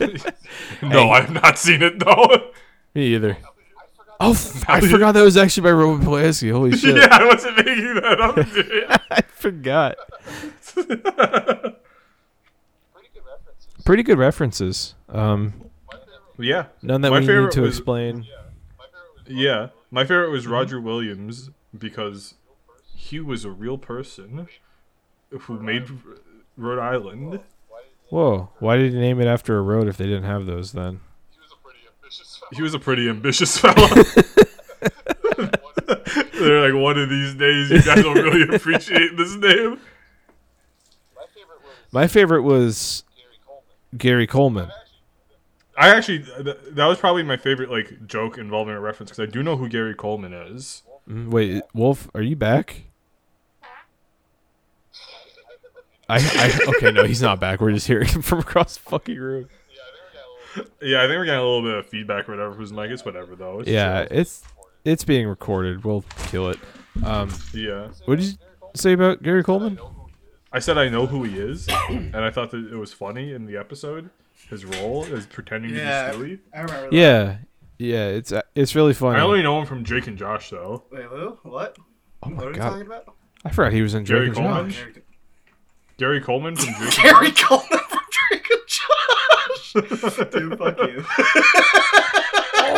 no, 0.82 1.10
I 1.10 1.20
have 1.20 1.32
not 1.32 1.58
seen 1.58 1.82
it 1.82 1.98
though. 1.98 2.50
Me 2.94 3.14
either. 3.14 3.36
Oh, 4.22 4.32
f- 4.32 4.68
I 4.68 4.80
forgot 4.80 5.12
that 5.12 5.22
was 5.22 5.36
actually 5.36 5.62
by 5.64 5.72
Roman 5.72 6.06
Polanski. 6.06 6.52
Holy 6.52 6.72
shit. 6.76 6.96
yeah, 6.96 7.08
I 7.10 7.24
wasn't 7.26 7.56
making 7.56 7.94
that 7.94 8.20
up, 8.20 8.34
dude. 8.36 8.84
I 9.10 9.20
forgot. 9.22 9.96
Pretty 13.84 14.02
good 14.02 14.18
references. 14.18 14.94
Um, 15.08 15.69
yeah, 16.40 16.66
none 16.82 17.00
that 17.02 17.10
My 17.10 17.20
we 17.20 17.26
need 17.26 17.50
to 17.52 17.60
was- 17.62 17.76
explain. 17.76 18.26
yeah. 19.26 19.68
My 19.92 20.04
favorite 20.04 20.26
Mm-hmm. 20.26 20.32
was 20.32 20.46
Roger 20.46 20.80
Williams 20.80 21.50
because 21.76 22.34
he 22.94 23.18
was 23.20 23.44
a 23.44 23.50
real 23.50 23.76
person 23.78 24.46
who 25.30 25.60
made 25.60 25.88
Rhode 26.56 26.78
Island. 26.80 27.40
Whoa, 28.08 28.50
why 28.58 28.76
did 28.76 28.92
he 28.92 28.98
name 28.98 29.20
it 29.20 29.26
after 29.26 29.56
a 29.58 29.62
road 29.62 29.86
if 29.88 29.96
they 29.96 30.04
didn't 30.06 30.24
have 30.24 30.46
those 30.46 30.72
then? 30.72 31.00
He 32.52 32.62
was 32.62 32.74
a 32.74 32.78
pretty 32.80 33.08
ambitious 33.08 33.58
fella. 33.60 33.74
They're 36.40 36.72
like, 36.72 36.82
one 36.82 36.98
of 36.98 37.08
these 37.08 37.34
days, 37.34 37.70
you 37.70 37.82
guys 37.82 38.02
will 38.02 38.14
really 38.14 38.54
appreciate 38.54 39.16
this 39.16 39.34
name. 39.36 39.78
My 41.92 42.06
favorite 42.06 42.42
was 42.42 43.04
Gary 43.96 44.26
Coleman. 44.26 44.70
I 45.80 45.88
actually, 45.96 46.18
th- 46.24 46.58
that 46.72 46.86
was 46.86 46.98
probably 46.98 47.22
my 47.22 47.38
favorite 47.38 47.70
like 47.70 48.06
joke 48.06 48.36
involving 48.36 48.74
a 48.74 48.80
reference 48.80 49.10
because 49.10 49.26
I 49.26 49.32
do 49.32 49.42
know 49.42 49.56
who 49.56 49.66
Gary 49.66 49.94
Coleman 49.94 50.34
is. 50.34 50.82
Mm, 51.08 51.30
Wait, 51.30 51.62
Wolf, 51.72 52.10
are 52.14 52.20
you 52.20 52.36
back? 52.36 52.82
I, 56.06 56.18
I 56.18 56.58
okay, 56.76 56.90
no, 56.90 57.04
he's 57.04 57.22
not 57.22 57.40
back. 57.40 57.60
We're 57.60 57.72
just 57.72 57.86
hearing 57.86 58.08
him 58.08 58.20
from 58.20 58.40
across 58.40 58.76
the 58.76 58.90
fucking 58.90 59.16
room. 59.16 59.48
Yeah, 60.82 60.98
I 60.98 61.06
think 61.06 61.16
we're 61.18 61.24
getting 61.24 61.40
a 61.40 61.44
little 61.44 61.62
bit 61.62 61.78
of 61.78 61.86
feedback 61.86 62.28
or 62.28 62.32
whatever. 62.32 62.54
Who's 62.54 62.72
Mike? 62.72 62.90
It's 62.90 63.04
whatever 63.04 63.34
though. 63.34 63.60
It's 63.60 63.70
Yeah, 63.70 64.06
it's 64.10 64.42
it's 64.84 65.04
being 65.04 65.26
recorded. 65.28 65.84
We'll 65.84 66.04
kill 66.26 66.50
it. 66.50 66.58
Um, 67.04 67.32
yeah. 67.54 67.88
what 68.04 68.18
did 68.18 68.26
you 68.26 68.32
say 68.74 68.92
about 68.92 69.22
Gary 69.22 69.44
Coleman? 69.44 69.78
I 70.52 70.58
said 70.58 70.76
I 70.76 70.88
know 70.88 71.06
who 71.06 71.22
he 71.22 71.38
is, 71.38 71.68
and 71.88 72.16
I 72.16 72.30
thought 72.30 72.50
that 72.50 72.70
it 72.70 72.76
was 72.76 72.92
funny 72.92 73.32
in 73.32 73.46
the 73.46 73.56
episode. 73.56 74.10
His 74.50 74.64
role 74.64 75.04
is 75.04 75.26
pretending 75.26 75.74
Yeah. 75.74 76.10
to 76.12 76.18
be 76.18 76.24
silly. 76.24 76.38
I 76.54 76.60
remember 76.62 76.90
that. 76.90 76.92
Yeah, 76.92 77.36
yeah, 77.78 78.06
it's 78.08 78.32
uh, 78.32 78.42
it's 78.54 78.74
really 78.74 78.92
funny. 78.94 79.18
I 79.18 79.22
only 79.22 79.42
know 79.42 79.58
him 79.60 79.66
from 79.66 79.82
Drake 79.84 80.06
and 80.08 80.18
Josh 80.18 80.50
though. 80.50 80.84
Wait, 80.90 81.04
who? 81.04 81.38
What? 81.44 81.76
oh 82.22 82.28
What 82.30 82.36
my 82.36 82.42
are 82.44 82.48
we 82.48 82.54
god, 82.54 82.68
talking 82.70 82.86
about? 82.86 83.14
I 83.44 83.50
forgot 83.50 83.72
he 83.72 83.80
was 83.82 83.94
in 83.94 84.04
Gary 84.04 84.26
Drake 84.26 84.38
and 84.38 84.46
Coleman? 84.46 84.70
Josh. 84.70 84.88
Gary 85.96 86.20
Coleman 86.20 86.56
from 86.56 86.74
Drake. 86.78 86.82
and 86.98 87.02
Gary 87.04 87.30
Coleman 87.32 87.78
from 87.88 88.00
Drake 88.28 88.46
and 88.50 88.60
Josh. 88.66 89.72
Dude, 90.32 90.58
fuck 90.58 90.78
you. 90.78 91.04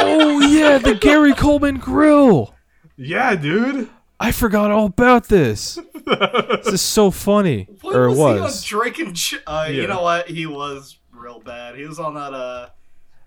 Oh 0.04 0.40
yeah, 0.40 0.78
the 0.78 0.94
Gary 0.94 1.34
Coleman 1.34 1.78
grill. 1.78 2.54
Yeah, 2.96 3.34
dude. 3.34 3.88
I 4.20 4.30
forgot 4.30 4.70
all 4.70 4.86
about 4.86 5.28
this. 5.28 5.78
this 6.06 6.66
is 6.68 6.80
so 6.82 7.10
funny, 7.10 7.68
What 7.80 7.96
or 7.96 8.04
it 8.04 8.10
was, 8.10 8.18
was. 8.40 8.64
he 8.64 8.74
on 8.76 8.80
Drake 8.80 8.98
and 9.00 9.14
Jo- 9.14 9.38
uh, 9.46 9.66
Yeah. 9.68 9.80
You 9.82 9.86
know 9.88 10.02
what? 10.02 10.28
He 10.28 10.46
was 10.46 10.98
real 11.22 11.40
bad. 11.40 11.76
He 11.76 11.84
was 11.86 11.98
on 11.98 12.14
that. 12.14 12.34
Uh, 12.34 12.68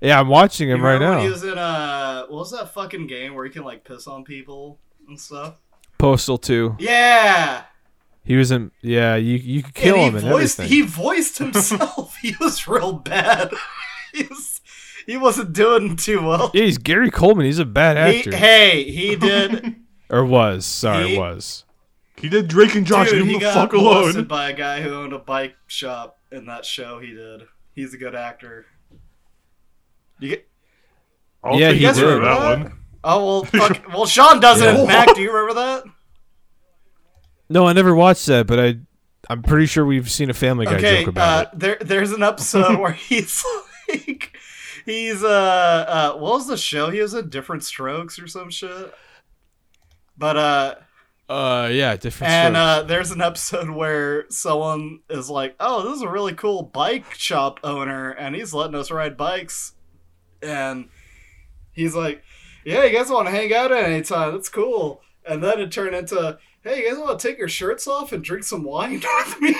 Yeah, 0.01 0.19
I'm 0.19 0.27
watching 0.27 0.69
him 0.69 0.81
right 0.81 0.99
now. 0.99 1.22
He 1.22 1.30
was 1.30 1.43
in 1.43 1.57
uh, 1.57 2.26
what 2.27 2.39
was 2.39 2.51
that 2.51 2.73
fucking 2.73 3.07
game 3.07 3.34
where 3.34 3.45
he 3.45 3.51
can 3.51 3.63
like 3.63 3.84
piss 3.84 4.07
on 4.07 4.23
people 4.23 4.80
and 5.07 5.19
stuff? 5.19 5.55
Postal 5.97 6.38
2. 6.38 6.76
Yeah. 6.80 7.63
He 8.23 8.35
was 8.35 8.51
in. 8.51 8.72
Yeah, 8.81 9.15
you 9.15 9.35
you 9.35 9.61
could 9.63 9.73
kill 9.76 9.95
and 9.95 10.03
him 10.03 10.13
he 10.13 10.19
and 10.27 10.27
voiced, 10.35 10.59
everything. 10.59 10.77
He 10.77 10.81
voiced 10.85 11.38
himself. 11.38 12.15
he 12.22 12.35
was 12.39 12.67
real 12.67 12.93
bad. 12.93 13.51
he 14.13 14.23
was. 14.23 14.61
He 15.05 15.17
wasn't 15.17 15.53
doing 15.53 15.95
too 15.95 16.23
well. 16.26 16.49
yeah, 16.55 16.63
he's 16.63 16.80
Gary 16.80 17.11
Coleman. 17.11 17.45
He's 17.45 17.59
a 17.59 17.65
bad 17.65 17.95
He, 18.11 18.19
actor, 18.22 18.35
hey, 18.35 18.84
he 18.89 19.15
did. 19.15 19.76
or 20.09 20.26
was. 20.26 20.65
Sorry, 20.65 21.09
he- 21.09 21.17
was. 21.19 21.63
He 22.17 22.27
did 22.30 22.47
Drake 22.47 22.73
and 22.73 22.88
Josh. 22.88 23.09
Dude, 23.11 23.19
Leave 23.19 23.27
he 23.27 23.34
him 23.34 23.39
the 23.41 23.45
got 23.45 23.53
fuck 23.53 23.73
alone. 23.73 24.23
by 24.23 24.49
a 24.49 24.53
guy 24.53 24.81
who 24.81 24.91
owned 24.95 25.13
a 25.13 25.19
bike 25.19 25.55
shop 25.67 26.17
in 26.31 26.45
that 26.47 26.65
show. 26.65 26.97
He 26.99 27.13
did. 27.13 27.43
He's 27.76 27.93
a 27.93 27.97
good 27.97 28.15
actor. 28.15 28.65
You 30.19 30.30
get, 30.30 30.47
I'll 31.43 31.60
Yeah, 31.60 31.69
take 31.72 31.80
he 31.81 31.85
did. 31.85 31.95
for 31.97 32.19
that 32.22 32.60
one. 32.61 32.73
oh 33.03 33.26
well, 33.26 33.43
fuck. 33.45 33.88
well, 33.89 34.06
Sean 34.06 34.39
doesn't. 34.39 34.76
Yeah. 34.77 34.85
Mac, 34.85 35.14
do 35.14 35.22
you 35.22 35.31
remember 35.31 35.53
that? 35.60 35.84
No, 37.49 37.68
I 37.68 37.73
never 37.73 37.93
watched 37.93 38.26
that, 38.27 38.47
but 38.47 38.60
I 38.60 38.77
I'm 39.30 39.41
pretty 39.43 39.65
sure 39.65 39.85
we've 39.85 40.10
seen 40.10 40.30
a 40.30 40.34
Family 40.34 40.65
Guy 40.65 40.76
Okay, 40.77 40.99
joke 41.02 41.10
about 41.10 41.45
uh, 41.47 41.49
it. 41.53 41.60
there 41.60 41.77
there's 41.81 42.11
an 42.11 42.23
episode 42.23 42.80
where 42.80 42.93
he's 42.93 43.43
like, 43.89 44.35
he's 44.85 45.23
uh, 45.23 45.85
uh, 45.88 46.18
what 46.18 46.34
was 46.34 46.47
the 46.47 46.57
show 46.57 46.89
he 46.89 47.02
was 47.02 47.14
in? 47.14 47.30
Diff'rent 47.30 47.64
Strokes 47.64 48.18
or 48.19 48.27
some 48.27 48.49
shit. 48.49 48.93
But 50.18 50.38
uh, 50.38 50.76
Uh, 51.27 51.69
yeah, 51.72 51.95
different. 51.95 52.31
and 52.31 52.56
uh, 52.56 52.84
there's 52.84 53.10
an 53.11 53.22
episode 53.22 53.69
where 53.69 54.30
someone 54.30 54.99
is 55.10 55.30
like, 55.30 55.56
"Oh, 55.60 55.84
this 55.84 55.97
is 55.97 56.02
a 56.03 56.10
really 56.10 56.34
cool 56.34 56.61
bike 56.61 57.14
shop 57.15 57.60
owner, 57.64 58.11
and 58.11 58.35
he's 58.35 58.53
letting 58.53 58.76
us 58.76 58.91
ride 58.91 59.18
bikes," 59.18 59.73
and 60.43 60.88
he's 61.72 61.95
like, 61.95 62.23
"Yeah, 62.64 62.84
you 62.84 62.95
guys 62.95 63.10
want 63.10 63.27
to 63.27 63.31
hang 63.31 63.52
out 63.53 63.72
at 63.72 63.85
any 63.85 64.03
time? 64.03 64.34
That's 64.34 64.49
cool." 64.49 65.02
And 65.27 65.43
then 65.43 65.60
it 65.60 65.72
turned 65.72 65.95
into, 65.95 66.38
"Hey, 66.61 66.84
you 66.84 66.89
guys 66.89 66.99
want 66.99 67.19
to 67.19 67.27
take 67.27 67.39
your 67.39 67.49
shirts 67.49 67.88
off 67.88 68.11
and 68.11 68.23
drink 68.23 68.43
some 68.43 68.64
wine 68.64 69.02
with 69.26 69.41
me?" 69.41 69.56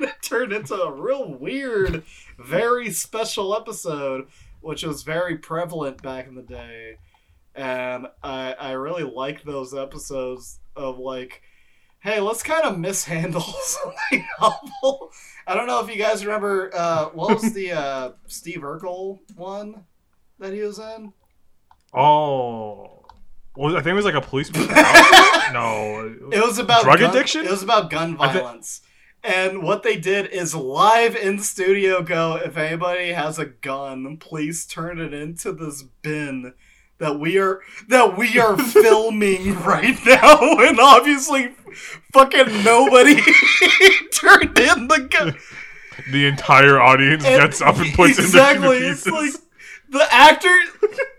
it 0.00 0.14
turned 0.20 0.52
into 0.52 0.74
a 0.74 0.92
real 0.92 1.32
weird, 1.32 2.02
very 2.38 2.90
special 2.90 3.56
episode, 3.56 4.28
which 4.60 4.82
was 4.82 5.04
very 5.04 5.38
prevalent 5.38 6.02
back 6.02 6.26
in 6.26 6.34
the 6.34 6.42
day 6.42 6.98
and 7.58 8.06
I 8.22 8.52
I 8.52 8.70
really 8.72 9.02
like 9.02 9.42
those 9.42 9.74
episodes 9.74 10.60
of 10.76 10.98
like, 10.98 11.42
hey, 11.98 12.20
let's 12.20 12.42
kind 12.42 12.64
of 12.64 12.78
mishandle 12.78 13.40
something. 13.62 14.26
I 14.40 15.54
don't 15.54 15.66
know 15.66 15.80
if 15.84 15.90
you 15.90 15.96
guys 15.96 16.24
remember 16.24 16.70
uh, 16.72 17.06
what 17.06 17.42
was 17.42 17.52
the 17.52 17.72
uh, 17.72 18.12
Steve 18.28 18.60
Urkel 18.60 19.18
one 19.34 19.84
that 20.38 20.52
he 20.52 20.60
was 20.60 20.78
in. 20.78 21.12
Oh. 21.92 23.04
Well, 23.56 23.76
I 23.76 23.80
think 23.80 23.88
it 23.88 23.94
was 23.94 24.04
like 24.04 24.14
a 24.14 24.20
policeman. 24.20 24.68
no. 25.52 26.16
It 26.30 26.40
was 26.40 26.60
about 26.60 26.84
Drug 26.84 27.00
gun- 27.00 27.10
addiction? 27.10 27.44
It 27.44 27.50
was 27.50 27.64
about 27.64 27.90
gun 27.90 28.16
violence. 28.16 28.82
and 29.24 29.64
what 29.64 29.82
they 29.82 29.96
did 29.96 30.26
is 30.26 30.54
live 30.54 31.16
in 31.16 31.40
studio 31.40 32.02
go, 32.02 32.36
if 32.36 32.56
anybody 32.56 33.08
has 33.14 33.36
a 33.40 33.46
gun, 33.46 34.16
please 34.18 34.64
turn 34.64 35.00
it 35.00 35.12
into 35.12 35.50
this 35.50 35.82
bin 35.82 36.54
that 36.98 37.18
we 37.18 37.38
are 37.38 37.60
that 37.88 38.16
we 38.18 38.38
are 38.38 38.56
filming 38.72 39.54
right 39.62 39.96
now 40.04 40.38
and 40.60 40.78
obviously 40.80 41.48
fucking 42.12 42.64
nobody 42.64 43.16
turned 44.12 44.58
in 44.58 44.88
the 44.88 45.08
gun. 45.10 45.36
The 46.12 46.26
entire 46.26 46.80
audience 46.80 47.24
And- 47.24 47.40
gets 47.42 47.60
up 47.60 47.76
and 47.76 47.92
puts 47.94 48.18
exactly, 48.18 48.76
in 48.78 48.82
the 48.84 48.88
it's 48.90 49.04
pieces. 49.04 49.34
like 49.34 49.42
The 49.90 50.06
actor. 50.10 50.54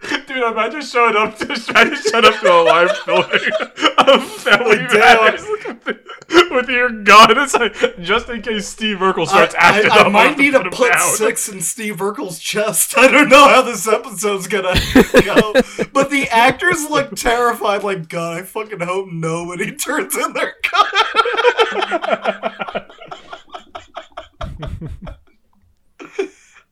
Dude, 0.27 0.43
imagine 0.43 0.81
showing 0.81 1.15
up 1.15 1.37
to 1.39 1.47
trying 1.47 1.89
to 1.89 1.95
shut 1.95 2.23
up 2.23 2.39
to 2.41 2.51
a 2.51 2.61
live 2.61 2.95
filming 2.99 3.29
of 3.97 4.23
Family. 4.23 4.77
Matters 4.77 5.43
with 6.51 6.69
your 6.69 6.89
gun. 6.89 7.37
It's 7.37 7.55
like 7.55 7.99
just 8.01 8.29
in 8.29 8.43
case 8.43 8.67
Steve 8.67 8.97
Urkel 8.97 9.23
I, 9.23 9.25
starts 9.25 9.55
acting 9.57 9.91
I, 9.91 9.95
I 9.95 10.01
up. 10.05 10.11
might 10.11 10.27
have 10.29 10.37
need 10.37 10.51
to 10.51 10.61
him 10.61 10.69
put 10.69 10.93
six 10.99 11.49
in 11.49 11.61
Steve 11.61 11.97
Urkel's 11.97 12.37
chest. 12.39 12.95
I 12.95 13.07
don't 13.07 13.29
know 13.29 13.47
how 13.47 13.63
this 13.63 13.87
episode's 13.87 14.45
gonna 14.47 14.79
go, 15.23 15.53
but 15.91 16.11
the 16.11 16.27
actors 16.29 16.87
look 16.89 17.15
terrified. 17.15 17.83
Like, 17.83 18.07
God, 18.07 18.37
I 18.37 18.43
fucking 18.43 18.81
hope 18.81 19.07
nobody 19.11 19.71
turns 19.75 20.15
in 20.15 20.33
their 20.33 20.53
gun. 20.71 20.85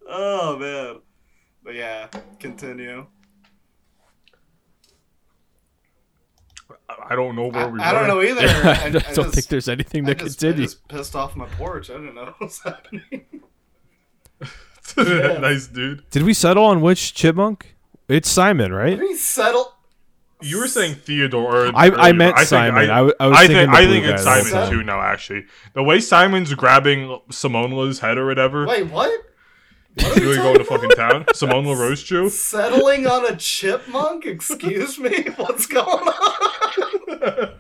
oh 0.07 0.57
man, 0.60 1.02
but 1.68 1.76
yeah, 1.76 2.07
continue. 2.39 3.06
I 6.88 7.14
don't 7.14 7.35
know 7.35 7.48
where 7.48 7.65
I, 7.65 7.68
we 7.68 7.80
I 7.81 7.91
don't 7.91 8.07
know 8.07 8.22
either. 8.22 8.41
I, 8.48 8.84
I, 8.85 8.89
don't 9.14 9.27
I 9.27 9.31
think 9.31 9.48
there's 9.48 9.68
anything 9.68 10.06
I 10.06 10.14
to 10.14 10.15
just, 10.15 10.39
continue. 10.39 10.64
just 10.65 10.88
pissed 10.88 11.14
off 11.14 11.35
my 11.35 11.45
porch. 11.45 11.89
I 11.89 11.95
don't 11.95 12.15
know 12.15 12.34
what's 12.38 12.64
was 12.64 12.73
happening. 15.03 15.41
nice, 15.41 15.68
dude. 15.68 16.10
Did 16.10 16.23
we 16.23 16.34
settle 16.34 16.64
on 16.64 16.80
which 16.80 17.14
chipmunk? 17.14 17.76
It's 18.07 18.30
Simon, 18.30 18.72
right? 18.72 18.91
Did 18.91 19.02
we 19.02 19.15
settle? 19.15 19.73
You 20.41 20.60
were 20.60 20.68
saying 20.68 20.95
Theodore. 20.95 21.68
I- 21.76 21.88
I 21.88 21.89
earlier. 21.89 22.14
meant 22.14 22.38
think 22.38 22.48
Simon. 22.48 22.89
I 22.89 23.02
was 23.02 23.14
I 23.19 23.48
thinking 23.48 23.57
think, 23.57 23.72
the 23.72 23.77
I 23.77 23.85
think 23.88 24.06
guy 24.06 24.11
it's 24.14 24.23
the 24.23 24.41
Simon 24.41 24.72
too 24.72 24.84
now. 24.84 25.02
Actually, 25.02 25.45
the 25.73 25.84
way 25.84 25.99
Simon's 25.99 26.53
grabbing 26.53 27.19
Simone 27.30 27.72
La's 27.72 27.99
head 27.99 28.18
or 28.18 28.26
whatever, 28.26 28.65
Wait, 28.65 28.84
what? 28.84 29.26
What 29.99 30.18
are 30.22 30.30
we 30.30 30.36
going 30.36 30.57
to 30.57 30.64
fucking 30.64 30.90
town. 30.91 31.26
Simone 31.34 31.65
La 31.65 31.74
Rose 31.74 32.03
Chew. 32.03 32.30
Settling 32.30 33.07
on 33.07 33.26
a 33.26 33.36
chipmunk? 33.36 34.26
Excuse 34.26 34.99
me? 34.99 35.24
What's 35.38 35.65
going 35.65 36.07
on? 36.07 37.49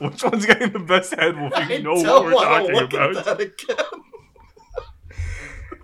Which 0.00 0.24
one's 0.24 0.44
getting 0.46 0.72
the 0.72 0.80
best 0.80 1.14
head? 1.14 1.36
Will 1.36 1.50
we 1.68 1.78
know 1.82 1.94
what 1.94 2.24
we're 2.24 2.32
talking 2.32 3.14
about? 3.14 4.04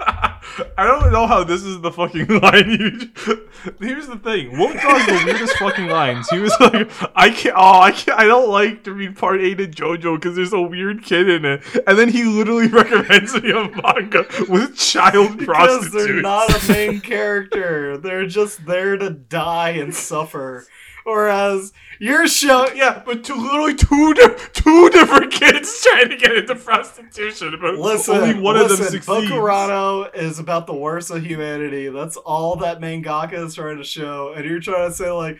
At 0.00 0.06
that 0.06 0.42
again. 0.58 0.72
I 0.78 0.84
don't 0.86 1.10
know 1.12 1.26
how 1.26 1.42
this 1.44 1.62
is 1.62 1.80
the 1.80 1.90
fucking 1.90 2.26
line. 2.40 2.70
You, 2.70 3.40
here's 3.80 4.06
the 4.06 4.16
thing. 4.22 4.58
What 4.58 4.76
draws 4.78 5.06
the 5.06 5.22
weirdest 5.24 5.56
fucking 5.58 5.86
lines? 5.86 6.28
He 6.30 6.38
was 6.38 6.54
like, 6.60 6.90
"I 7.16 7.30
can't. 7.30 7.54
Oh, 7.56 7.80
I 7.80 7.90
can't. 7.92 8.18
I 8.18 8.24
don't 8.24 8.48
like 8.50 8.84
to 8.84 8.92
read 8.92 9.16
part 9.16 9.40
eight 9.40 9.60
of 9.60 9.70
JoJo 9.70 10.16
because 10.16 10.36
there's 10.36 10.52
a 10.52 10.60
weird 10.60 11.02
kid 11.02 11.28
in 11.28 11.44
it." 11.44 11.62
And 11.86 11.98
then 11.98 12.08
he 12.08 12.24
literally 12.24 12.68
recommends 12.68 13.34
me 13.42 13.50
a 13.50 13.68
manga 13.82 14.26
with 14.48 14.76
child 14.76 15.38
Because 15.38 15.46
prostitutes. 15.56 15.92
they're 15.94 16.20
not 16.22 16.64
a 16.64 16.72
main 16.72 17.00
character. 17.02 17.96
They're 17.96 18.26
just 18.26 18.64
there 18.66 18.96
to 18.96 19.10
die 19.10 19.70
and 19.70 19.94
suffer. 19.94 20.66
Whereas 21.04 21.72
your 21.98 22.26
show, 22.26 22.66
yeah, 22.74 23.02
but 23.04 23.24
two, 23.24 23.34
literally 23.34 23.74
two 23.74 24.14
di- 24.14 24.36
two 24.54 24.90
different 24.90 25.32
kids 25.32 25.82
trying 25.84 26.08
to 26.08 26.16
get 26.16 26.34
into 26.34 26.54
prostitution, 26.54 27.56
but 27.60 27.74
listen, 27.74 28.16
only 28.16 28.40
one 28.40 28.56
listen, 28.56 28.72
of 28.72 28.78
them 28.78 28.86
succeeds. 29.02 29.06
Bokurano 29.06 30.14
is 30.14 30.38
about 30.38 30.66
the 30.66 30.74
worst 30.74 31.10
of 31.10 31.24
humanity. 31.24 31.88
That's 31.90 32.16
all 32.16 32.56
that 32.56 32.80
mangaka 32.80 33.44
is 33.44 33.54
trying 33.54 33.76
to 33.76 33.84
show. 33.84 34.32
And 34.32 34.46
you're 34.46 34.60
trying 34.60 34.88
to 34.88 34.94
say, 34.94 35.10
like, 35.10 35.38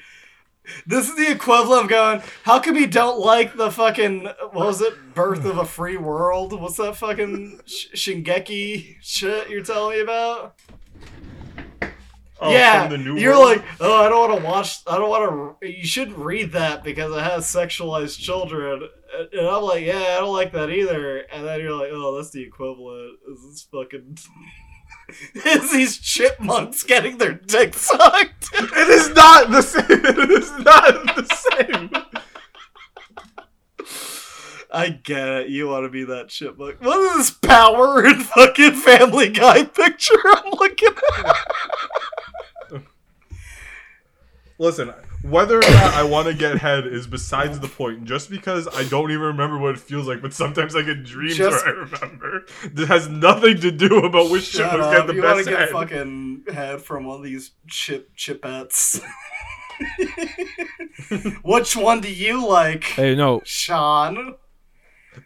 this 0.87 1.09
is 1.09 1.17
the 1.17 1.31
equivalent 1.31 1.85
of 1.85 1.89
going, 1.89 2.23
how 2.43 2.61
come 2.61 2.77
you 2.77 2.87
don't 2.87 3.19
like 3.21 3.57
the 3.57 3.71
fucking, 3.71 4.25
what 4.25 4.67
was 4.67 4.81
it, 4.81 5.15
Birth 5.15 5.45
of 5.45 5.59
a 5.59 5.65
Free 5.65 5.97
World? 5.97 6.59
What's 6.59 6.77
that 6.77 6.97
fucking 6.97 7.61
sh- 7.67 7.89
Shingeki 7.95 8.97
shit 9.01 9.51
you're 9.51 9.63
telling 9.63 9.97
me 9.97 10.03
about? 10.03 10.57
Oh, 12.45 12.51
yeah, 12.53 12.83
from 12.89 12.91
the 12.93 12.99
New 12.99 13.17
you're 13.19 13.33
World? 13.39 13.57
like, 13.59 13.65
oh, 13.81 14.05
I 14.05 14.09
don't 14.09 14.29
want 14.31 14.41
to 14.41 14.47
watch. 14.47 14.79
I 14.87 14.97
don't 14.99 15.09
want 15.09 15.61
to. 15.63 15.69
You 15.71 15.85
shouldn't 15.87 16.19
read 16.19 16.53
that 16.53 16.85
because 16.85 17.13
it 17.15 17.23
has 17.23 17.45
sexualized 17.47 18.19
children. 18.19 18.83
And- 18.83 19.29
And 19.33 19.47
I'm 19.47 19.63
like, 19.63 19.85
yeah, 19.85 20.17
I 20.17 20.19
don't 20.21 20.33
like 20.35 20.53
that 20.53 20.71
either. 20.71 21.19
And 21.33 21.47
then 21.47 21.61
you're 21.61 21.73
like, 21.75 21.91
oh, 21.93 22.17
that's 22.17 22.31
the 22.31 22.43
equivalent. 22.43 23.19
Is 23.33 23.43
this 23.45 23.69
fucking? 23.73 24.19
is 25.47 25.71
these 25.71 25.99
chipmunks 25.99 26.83
getting 26.83 27.19
their 27.19 27.33
dick 27.35 27.75
sucked? 27.75 28.49
It 28.55 28.89
is 28.89 29.11
not 29.11 29.51
the 29.51 29.63
same. 29.63 29.85
It 29.91 30.31
is 30.31 30.51
not 30.59 31.17
the 31.17 31.27
same. 31.51 31.91
I 34.73 34.89
get 34.89 35.29
it. 35.29 35.49
You 35.51 35.69
want 35.69 35.85
to 35.85 35.89
be 35.89 36.03
that 36.05 36.29
chipmunk. 36.31 36.81
What 36.83 36.99
is 36.99 37.17
this 37.17 37.31
power 37.31 38.05
and 38.05 38.21
fucking 38.25 38.73
Family 38.73 39.29
Guy 39.29 39.63
picture 39.65 40.19
I'm 40.25 40.51
looking 40.51 40.89
at? 41.25 41.37
Listen, 44.59 44.93
whether 45.23 45.57
or 45.59 45.63
not 45.63 45.95
I 45.95 46.05
want 46.05 46.29
to 46.29 46.35
get 46.35 46.59
head 46.59 46.87
is 46.87 47.07
besides 47.09 47.59
the 47.59 47.67
point. 47.69 48.05
Just 48.05 48.31
because 48.31 48.69
I 48.69 48.85
don't 48.85 49.11
even 49.11 49.23
remember 49.23 49.59
what 49.59 49.75
it 49.75 49.81
feels 49.81 50.07
like, 50.07 50.23
but 50.23 50.33
sometimes 50.33 50.77
I 50.77 50.83
get 50.83 51.03
dreams 51.05 51.37
Just- 51.37 51.65
where 51.67 51.77
I 51.77 51.79
remember. 51.81 52.45
This 52.73 52.87
has 52.89 53.09
nothing 53.09 53.59
to 53.61 53.71
do 53.73 53.99
about 54.05 54.31
which 54.31 54.45
shit 54.45 54.61
Shut 54.61 54.79
was 54.79 54.87
up. 54.87 54.93
getting 54.93 55.07
the 55.09 55.15
You 55.15 55.23
want 55.23 55.37
best 55.39 55.45
to 55.49 55.51
get 55.51 55.61
head. 55.61 55.69
fucking 55.71 56.45
head 56.53 56.81
from 56.83 57.05
one 57.07 57.17
of 57.19 57.25
these 57.25 57.51
chip 57.69 58.11
chipettes. 58.17 59.01
Which 61.43 61.77
one 61.77 62.01
do 62.01 62.13
you 62.13 62.47
like, 62.47 62.85
Hey, 62.85 63.15
no. 63.17 63.43
Sean? 63.45 64.37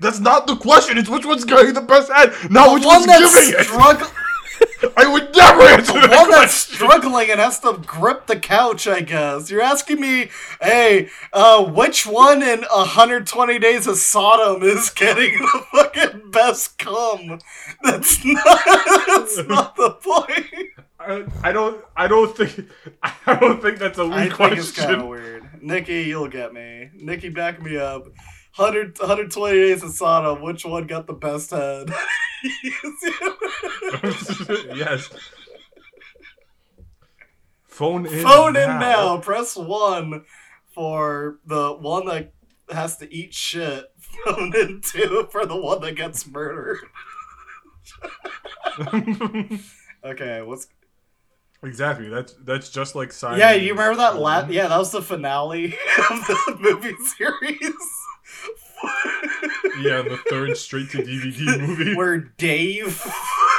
That's 0.00 0.20
not 0.20 0.46
the 0.46 0.56
question. 0.56 0.98
It's 0.98 1.08
which 1.08 1.24
one's 1.26 1.44
getting 1.44 1.72
the 1.74 1.80
best 1.80 2.10
head, 2.12 2.32
not 2.50 2.72
which 2.74 2.84
one 2.84 3.00
one's 3.00 3.06
that's 3.06 3.34
giving 3.34 3.60
it. 3.60 3.66
I 4.96 5.06
would 5.06 5.34
never 5.34 5.62
answer 5.62 5.92
The 6.00 6.06
that 6.08 6.20
one 6.20 6.30
that's 6.30 6.66
question. 6.66 6.74
struggling 6.86 7.30
and 7.30 7.40
has 7.40 7.60
to 7.60 7.74
grip 7.84 8.26
the 8.26 8.38
couch, 8.38 8.86
I 8.86 9.00
guess. 9.00 9.50
You're 9.50 9.62
asking 9.62 10.00
me, 10.00 10.30
hey, 10.60 11.08
uh, 11.32 11.64
which 11.64 12.06
one 12.06 12.42
in 12.42 12.60
120 12.62 13.58
Days 13.58 13.86
of 13.86 13.96
Sodom 13.98 14.62
is 14.62 14.90
getting 14.90 15.38
the 15.38 15.64
fucking 15.72 16.30
best 16.30 16.78
cum? 16.78 17.38
That's 17.82 18.24
not, 18.24 18.60
that's 19.06 19.38
not 19.48 19.76
the 19.76 19.90
point. 20.02 20.46
I, 21.00 21.24
I 21.44 21.52
don't. 21.52 21.82
I 21.96 22.08
don't 22.08 22.36
think. 22.36 22.68
I 23.02 23.34
don't 23.36 23.62
think 23.62 23.78
that's 23.78 23.98
a 23.98 24.02
I 24.02 24.24
weak 24.24 24.36
think 24.36 24.58
it's 24.58 24.72
kind 24.72 25.00
of 25.00 25.06
weird. 25.06 25.62
Nikki, 25.62 26.02
you'll 26.02 26.28
get 26.28 26.52
me. 26.52 26.90
Nikki, 26.94 27.28
back 27.28 27.62
me 27.62 27.76
up. 27.78 28.08
100, 28.58 28.98
120 28.98 29.56
Days 29.56 29.82
of 29.82 29.90
Sodom, 29.90 30.42
which 30.42 30.64
one 30.64 30.86
got 30.86 31.06
the 31.06 31.12
best 31.12 31.50
head? 31.50 31.90
yes. 34.76 35.08
Phone 37.66 38.06
in. 38.06 38.22
Phone 38.22 38.56
in 38.56 38.68
now. 38.80 39.18
Press 39.18 39.56
one 39.56 40.24
for 40.74 41.38
the 41.46 41.72
one 41.72 42.06
that 42.06 42.32
has 42.70 42.96
to 42.98 43.12
eat 43.12 43.32
shit. 43.32 43.84
Phone 43.98 44.52
in 44.56 44.80
two 44.80 45.28
for 45.30 45.46
the 45.46 45.56
one 45.56 45.80
that 45.82 45.94
gets 45.94 46.26
murdered. 46.26 46.80
Okay, 50.04 50.42
what's 50.42 50.68
exactly. 51.62 52.08
That's 52.08 52.32
that's 52.44 52.70
just 52.70 52.94
like 52.94 53.12
Simon. 53.12 53.40
yeah? 53.40 53.52
You 53.52 53.72
remember 53.72 53.96
that? 53.96 54.16
La- 54.16 54.42
mm-hmm. 54.42 54.52
yeah, 54.52 54.68
that 54.68 54.78
was 54.78 54.92
the 54.92 55.02
finale 55.02 55.66
of 56.10 56.26
the 56.26 56.56
movie 56.60 56.94
series. 57.16 57.74
Yeah, 59.80 60.02
the 60.02 60.18
third 60.28 60.56
straight 60.56 60.90
to 60.90 60.98
DVD 60.98 61.60
movie. 61.66 61.94
where 61.94 62.18
Dave 62.18 63.00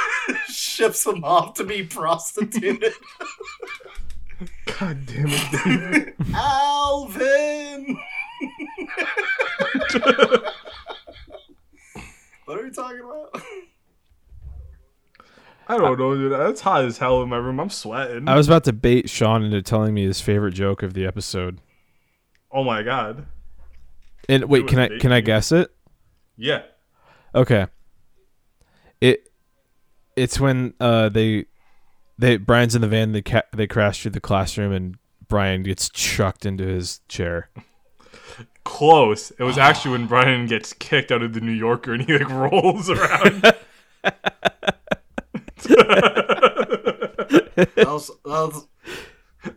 ships 0.48 1.06
him 1.06 1.24
off 1.24 1.54
to 1.54 1.64
be 1.64 1.82
prostituted. 1.82 2.92
God 4.78 5.06
damn 5.06 5.26
it, 5.28 5.52
David. 5.64 6.14
Alvin. 6.34 7.98
what 12.44 12.58
are 12.58 12.64
we 12.64 12.70
talking 12.70 13.00
about? 13.00 13.42
I 15.68 15.76
don't 15.78 15.98
know, 15.98 16.14
dude. 16.16 16.32
That's 16.32 16.60
hot 16.60 16.84
as 16.84 16.98
hell 16.98 17.22
in 17.22 17.28
my 17.28 17.36
room. 17.36 17.60
I'm 17.60 17.70
sweating. 17.70 18.28
I 18.28 18.34
was 18.36 18.48
about 18.48 18.64
to 18.64 18.72
bait 18.72 19.08
Sean 19.08 19.44
into 19.44 19.62
telling 19.62 19.94
me 19.94 20.04
his 20.04 20.20
favorite 20.20 20.54
joke 20.54 20.82
of 20.82 20.94
the 20.94 21.06
episode. 21.06 21.60
oh 22.50 22.64
my 22.64 22.82
god. 22.82 23.26
And 24.30 24.44
wait, 24.44 24.68
can 24.68 24.78
it, 24.78 24.92
I 24.92 24.98
can 24.98 25.10
I 25.10 25.20
guess 25.20 25.50
it? 25.50 25.74
Yeah. 26.36 26.62
Okay. 27.34 27.66
It 29.00 29.28
it's 30.14 30.38
when 30.38 30.74
uh 30.78 31.08
they 31.08 31.46
they 32.16 32.36
Brian's 32.36 32.76
in 32.76 32.80
the 32.80 32.88
van 32.88 33.10
they 33.10 33.22
ca- 33.22 33.42
they 33.52 33.66
crash 33.66 34.02
through 34.02 34.12
the 34.12 34.20
classroom 34.20 34.72
and 34.72 34.96
Brian 35.26 35.64
gets 35.64 35.88
chucked 35.88 36.46
into 36.46 36.64
his 36.64 37.00
chair. 37.08 37.50
Close. 38.62 39.32
It 39.32 39.42
was 39.42 39.58
actually 39.58 39.92
when 39.92 40.06
Brian 40.06 40.46
gets 40.46 40.72
kicked 40.74 41.10
out 41.10 41.22
of 41.22 41.32
the 41.32 41.40
New 41.40 41.50
Yorker 41.50 41.92
and 41.94 42.02
he 42.04 42.16
like 42.16 42.30
rolls 42.30 42.88
around. 42.88 43.44
That 47.56 47.86
was, 47.86 48.08
that 48.08 48.24
was, 48.24 48.66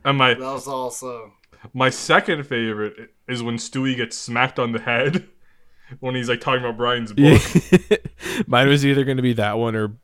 and 0.04 0.18
my 0.18 0.34
that 0.34 0.40
was 0.42 0.68
also. 0.68 1.32
My 1.74 1.90
second 1.90 2.46
favorite 2.46 3.12
is 3.28 3.42
when 3.42 3.58
Stewie 3.58 3.96
gets 3.96 4.18
smacked 4.18 4.60
on 4.60 4.72
the 4.72 4.80
head 4.80 5.28
when 6.00 6.16
he's 6.16 6.30
like 6.30 6.42
talking 6.42 6.64
about 6.64 6.78
Brian's 6.78 7.14
book. 7.14 7.42
Mine 8.48 8.68
was 8.68 8.86
either 8.86 9.04
going 9.04 9.18
to 9.18 9.24
be 9.24 9.34
that 9.34 9.58
one 9.58 9.76
or 9.76 9.98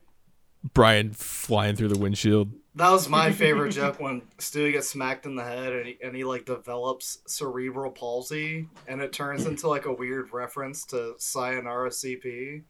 Brian 0.73 1.13
flying 1.13 1.75
through 1.75 1.89
the 1.89 1.99
windshield. 1.99 2.51
That 2.75 2.91
was 2.91 3.09
my 3.09 3.31
favorite 3.31 3.71
joke 3.71 3.99
when 3.99 4.21
Stewie 4.37 4.73
gets 4.73 4.89
smacked 4.89 5.25
in 5.25 5.35
the 5.35 5.43
head 5.43 5.73
and 5.73 5.85
he, 5.85 5.97
and 6.03 6.15
he 6.15 6.23
like 6.23 6.45
develops 6.45 7.19
cerebral 7.27 7.91
palsy 7.91 8.67
and 8.87 9.01
it 9.01 9.11
turns 9.11 9.45
into 9.45 9.67
like 9.67 9.85
a 9.85 9.93
weird 9.93 10.31
reference 10.31 10.85
to 10.87 11.15
Sayonara 11.17 11.89
CP. 11.89 12.63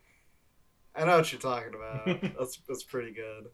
I 0.96 1.06
know 1.06 1.18
what 1.18 1.32
you're 1.32 1.40
talking 1.40 1.74
about. 1.76 2.22
That's 2.40 2.60
that's 2.68 2.84
pretty 2.84 3.12
good. 3.12 3.50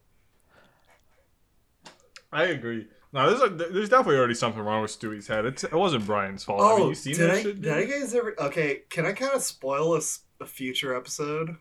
I 2.32 2.44
agree. 2.44 2.88
No, 3.12 3.30
there's, 3.30 3.42
a, 3.50 3.54
there's 3.54 3.88
definitely 3.88 4.16
already 4.16 4.34
something 4.34 4.60
wrong 4.60 4.82
with 4.82 4.90
Stewie's 4.90 5.26
head. 5.28 5.46
It's, 5.46 5.64
it 5.64 5.72
wasn't 5.72 6.04
Brian's 6.06 6.44
fault. 6.44 6.60
I 6.60 6.76
mean, 6.76 6.82
Oh, 6.82 6.88
you 6.90 6.94
seen 6.94 7.14
did 7.14 7.30
that 7.30 7.36
I, 7.36 7.42
shit? 7.42 7.62
did 7.62 7.72
I 7.72 7.84
guys 7.84 8.14
ever? 8.14 8.34
Okay, 8.38 8.82
can 8.90 9.06
I 9.06 9.12
kind 9.12 9.32
of 9.32 9.42
spoil 9.42 9.94
a 10.40 10.46
future 10.46 10.94
episode? 10.94 11.56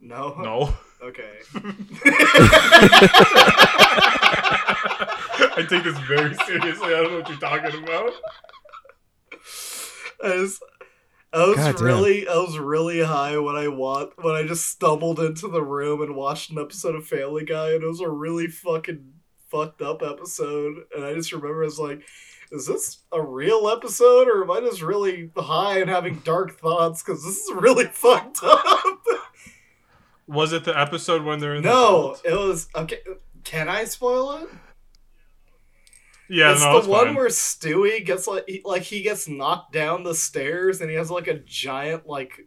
No. 0.00 0.34
No. 0.40 0.74
Okay. 1.02 1.38
I 5.54 5.66
take 5.68 5.84
this 5.84 5.98
very 6.00 6.34
seriously. 6.46 6.86
I 6.94 7.02
don't 7.02 7.10
know 7.12 7.18
what 7.18 7.28
you're 7.28 7.38
talking 7.38 7.82
about. 7.82 8.12
I 10.24 10.36
was, 10.36 10.60
I 11.32 11.46
was 11.46 11.56
God 11.56 11.76
damn. 11.76 11.84
really, 11.84 12.28
I 12.28 12.34
was 12.36 12.58
really 12.58 13.02
high 13.02 13.36
when 13.38 13.56
I 13.56 13.68
want 13.68 14.12
when 14.22 14.34
I 14.34 14.44
just 14.46 14.66
stumbled 14.66 15.18
into 15.20 15.48
the 15.48 15.62
room 15.62 16.00
and 16.02 16.14
watched 16.14 16.50
an 16.50 16.58
episode 16.58 16.94
of 16.94 17.06
Family 17.06 17.44
Guy, 17.44 17.72
and 17.72 17.82
it 17.82 17.88
was 17.88 18.00
a 18.00 18.08
really 18.08 18.46
fucking 18.46 19.12
fucked 19.52 19.82
up 19.82 20.02
episode. 20.02 20.84
And 20.96 21.04
I 21.04 21.14
just 21.14 21.32
remember 21.32 21.62
I 21.62 21.66
was 21.66 21.78
like, 21.78 22.02
"Is 22.50 22.66
this 22.66 23.00
a 23.12 23.22
real 23.22 23.68
episode, 23.68 24.26
or 24.26 24.42
am 24.42 24.50
I 24.50 24.60
just 24.60 24.82
really 24.82 25.30
high 25.36 25.78
and 25.78 25.90
having 25.90 26.20
dark 26.24 26.58
thoughts? 26.58 27.02
Because 27.02 27.22
this 27.22 27.36
is 27.36 27.52
really 27.54 27.84
fucked 27.92 28.42
up." 28.42 28.98
Was 30.26 30.52
it 30.52 30.64
the 30.64 30.78
episode 30.78 31.22
when 31.22 31.40
they're 31.40 31.54
in 31.56 31.62
the 31.62 31.68
no, 31.68 31.90
vault? 31.90 32.22
it 32.24 32.32
was 32.34 32.68
okay. 32.74 32.98
Can 33.44 33.68
I 33.68 33.84
spoil 33.84 34.32
it? 34.38 34.48
Yeah, 36.28 36.52
it's 36.52 36.62
no, 36.62 36.72
the 36.72 36.78
it's 36.78 36.86
one 36.86 37.06
fine. 37.06 37.14
where 37.16 37.28
Stewie 37.28 38.06
gets 38.06 38.26
like 38.26 38.44
he, 38.48 38.62
like 38.64 38.82
he 38.82 39.02
gets 39.02 39.28
knocked 39.28 39.72
down 39.72 40.02
the 40.04 40.14
stairs 40.14 40.80
and 40.80 40.88
he 40.88 40.96
has 40.96 41.10
like 41.10 41.26
a 41.26 41.34
giant 41.40 42.06
like 42.06 42.46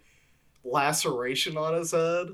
laceration 0.63 1.57
on 1.57 1.75
his 1.75 1.91
head, 1.91 2.29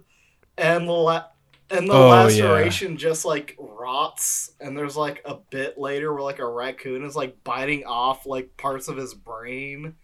and 0.57 0.87
the 0.87 0.93
la- 0.93 1.25
and 1.71 1.87
the 1.89 1.93
Oh, 1.93 2.07
yeah. 2.09 2.23
laceration 2.23 2.97
just 2.97 3.25
like 3.25 3.55
rots. 3.59 4.51
And 4.59 4.77
there's 4.77 4.97
like 4.97 5.21
a 5.25 5.35
bit 5.35 5.77
later 5.77 6.13
where 6.13 6.23
like 6.23 6.39
a 6.39 6.47
raccoon 6.47 7.03
is 7.05 7.15
like 7.15 7.43
biting 7.43 7.85
off 7.85 8.25
like 8.25 8.57
parts 8.57 8.87
of 8.87 8.97
his 8.97 9.13
brain 9.13 9.95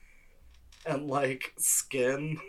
and 0.85 1.07
like 1.07 1.53
skin. 1.57 2.39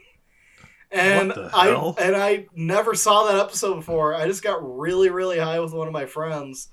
And 0.91 1.33
I 1.35 1.69
and 1.99 2.17
I 2.17 2.47
never 2.55 2.95
saw 2.95 3.25
that 3.27 3.39
episode 3.39 3.75
before. 3.77 4.15
I 4.15 4.27
just 4.27 4.43
got 4.43 4.61
really 4.79 5.11
really 5.11 5.39
high 5.39 5.61
with 5.61 5.75
one 5.75 5.87
of 5.87 5.93
my 5.93 6.07
friends 6.07 6.69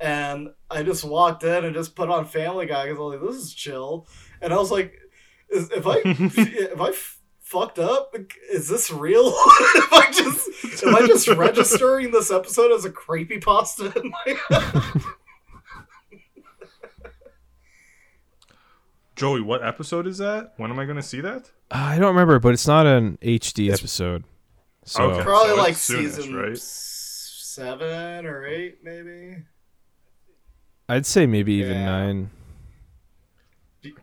and 0.00 0.48
I 0.70 0.82
just 0.84 1.04
walked 1.04 1.42
in 1.44 1.64
and 1.64 1.74
just 1.74 1.94
put 1.96 2.08
on 2.08 2.24
Family 2.24 2.66
Guy 2.66 2.84
because 2.86 2.98
I 2.98 3.02
was 3.02 3.14
like, 3.20 3.30
"This 3.30 3.42
is 3.42 3.52
chill," 3.54 4.06
and 4.40 4.52
I 4.54 4.56
was 4.56 4.70
like, 4.70 4.98
"If 5.50 5.86
I 5.86 6.00
if 6.04 6.80
I 6.80 6.92
fucked 7.48 7.78
up, 7.78 8.14
is 8.52 8.68
this 8.68 8.90
real? 8.90 9.28
if 9.34 9.92
I 9.92 10.10
just 10.12 10.84
am 10.84 10.94
I 10.94 11.06
just 11.06 11.28
registering 11.28 12.10
this 12.10 12.30
episode 12.30 12.72
as 12.72 12.84
a 12.84 12.90
creepy 12.90 13.38
pasta 13.38 13.92
in 13.96 14.10
my 14.10 14.36
head?" 14.50 15.02
Joey, 19.16 19.40
what 19.40 19.64
episode 19.64 20.06
is 20.06 20.18
that? 20.18 20.52
When 20.58 20.70
am 20.70 20.78
I 20.78 20.84
going 20.84 20.96
to 20.96 21.02
see 21.02 21.20
that? 21.22 21.50
Uh, 21.70 21.76
I 21.78 21.98
don't 21.98 22.08
remember, 22.14 22.38
but 22.38 22.52
it's 22.54 22.66
not 22.68 22.86
an 22.86 23.18
HD 23.20 23.72
episode. 23.72 24.22
So 24.84 25.02
Okay. 25.10 25.22
Probably 25.24 25.50
so 25.50 25.56
like 25.56 25.72
it's 25.72 25.90
soonish, 25.90 26.10
season 26.16 26.34
right? 26.36 26.58
seven 26.58 28.26
or 28.26 28.46
eight, 28.46 28.78
maybe. 28.84 29.42
I'd 30.88 31.04
say 31.04 31.26
maybe 31.26 31.54
even 31.54 31.84
nine. 31.84 32.30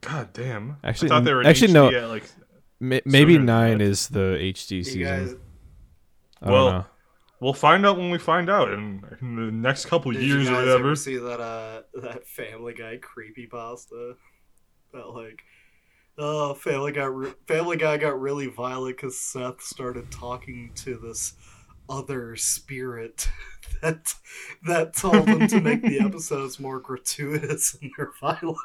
God 0.01 0.34
damn. 0.34 0.77
Actually- 0.84 1.11
I 1.11 1.15
thought 1.15 1.23
they 1.23 1.34
were 1.34 1.45
actually, 1.45 1.69
HD 1.69 1.73
no. 1.73 1.89
At, 1.91 2.09
like, 2.09 2.23
Ma- 2.90 2.99
maybe 3.06 3.34
Sooner 3.36 3.45
nine 3.45 3.78
that. 3.80 3.84
is 3.86 4.07
the 4.10 4.38
HD 4.40 4.84
season. 4.86 5.02
guys, 5.02 5.36
I 6.41 6.45
don't 6.45 6.53
Well, 6.53 6.72
know. 6.72 6.86
we'll 7.40 7.53
find 7.53 7.86
out 7.86 7.98
when 7.98 8.10
we 8.12 8.18
find 8.18 8.49
out 8.49 8.72
in, 8.74 9.03
in 9.22 9.36
the 9.36 9.52
next 9.52 9.86
couple 9.86 10.12
did 10.12 10.22
years 10.24 10.48
you 10.48 10.53
or 10.53 10.60
whatever. 10.60 10.80
ever 10.88 10.95
see 10.95 11.18
that 11.18 11.40
uh 11.40 11.82
that 12.02 12.28
Family 12.28 12.74
Guy 12.74 12.98
creepy 12.98 13.48
pasta? 13.48 14.16
That 14.94 15.10
like, 15.10 15.41
oh, 16.18 16.53
Family 16.53 16.91
Guy, 16.91 17.06
re- 17.06 17.34
Family 17.48 17.78
Guy 17.78 17.98
got 17.98 18.20
really 18.20 18.48
violent 18.48 18.98
because 18.98 19.18
Seth 19.20 19.62
started 19.62 20.10
talking 20.12 20.72
to 20.76 20.95
this 20.98 21.34
other 21.90 22.36
spirit 22.36 23.30
that 23.82 24.14
that 24.66 24.94
told 24.95 25.28
him 25.28 25.48
to 25.48 25.62
make 25.62 25.82
the 25.82 25.99
episodes 26.06 26.60
more 26.60 26.80
gratuitous 26.80 27.76
in 27.82 27.91
their 27.98 28.12
violence. 28.22 28.57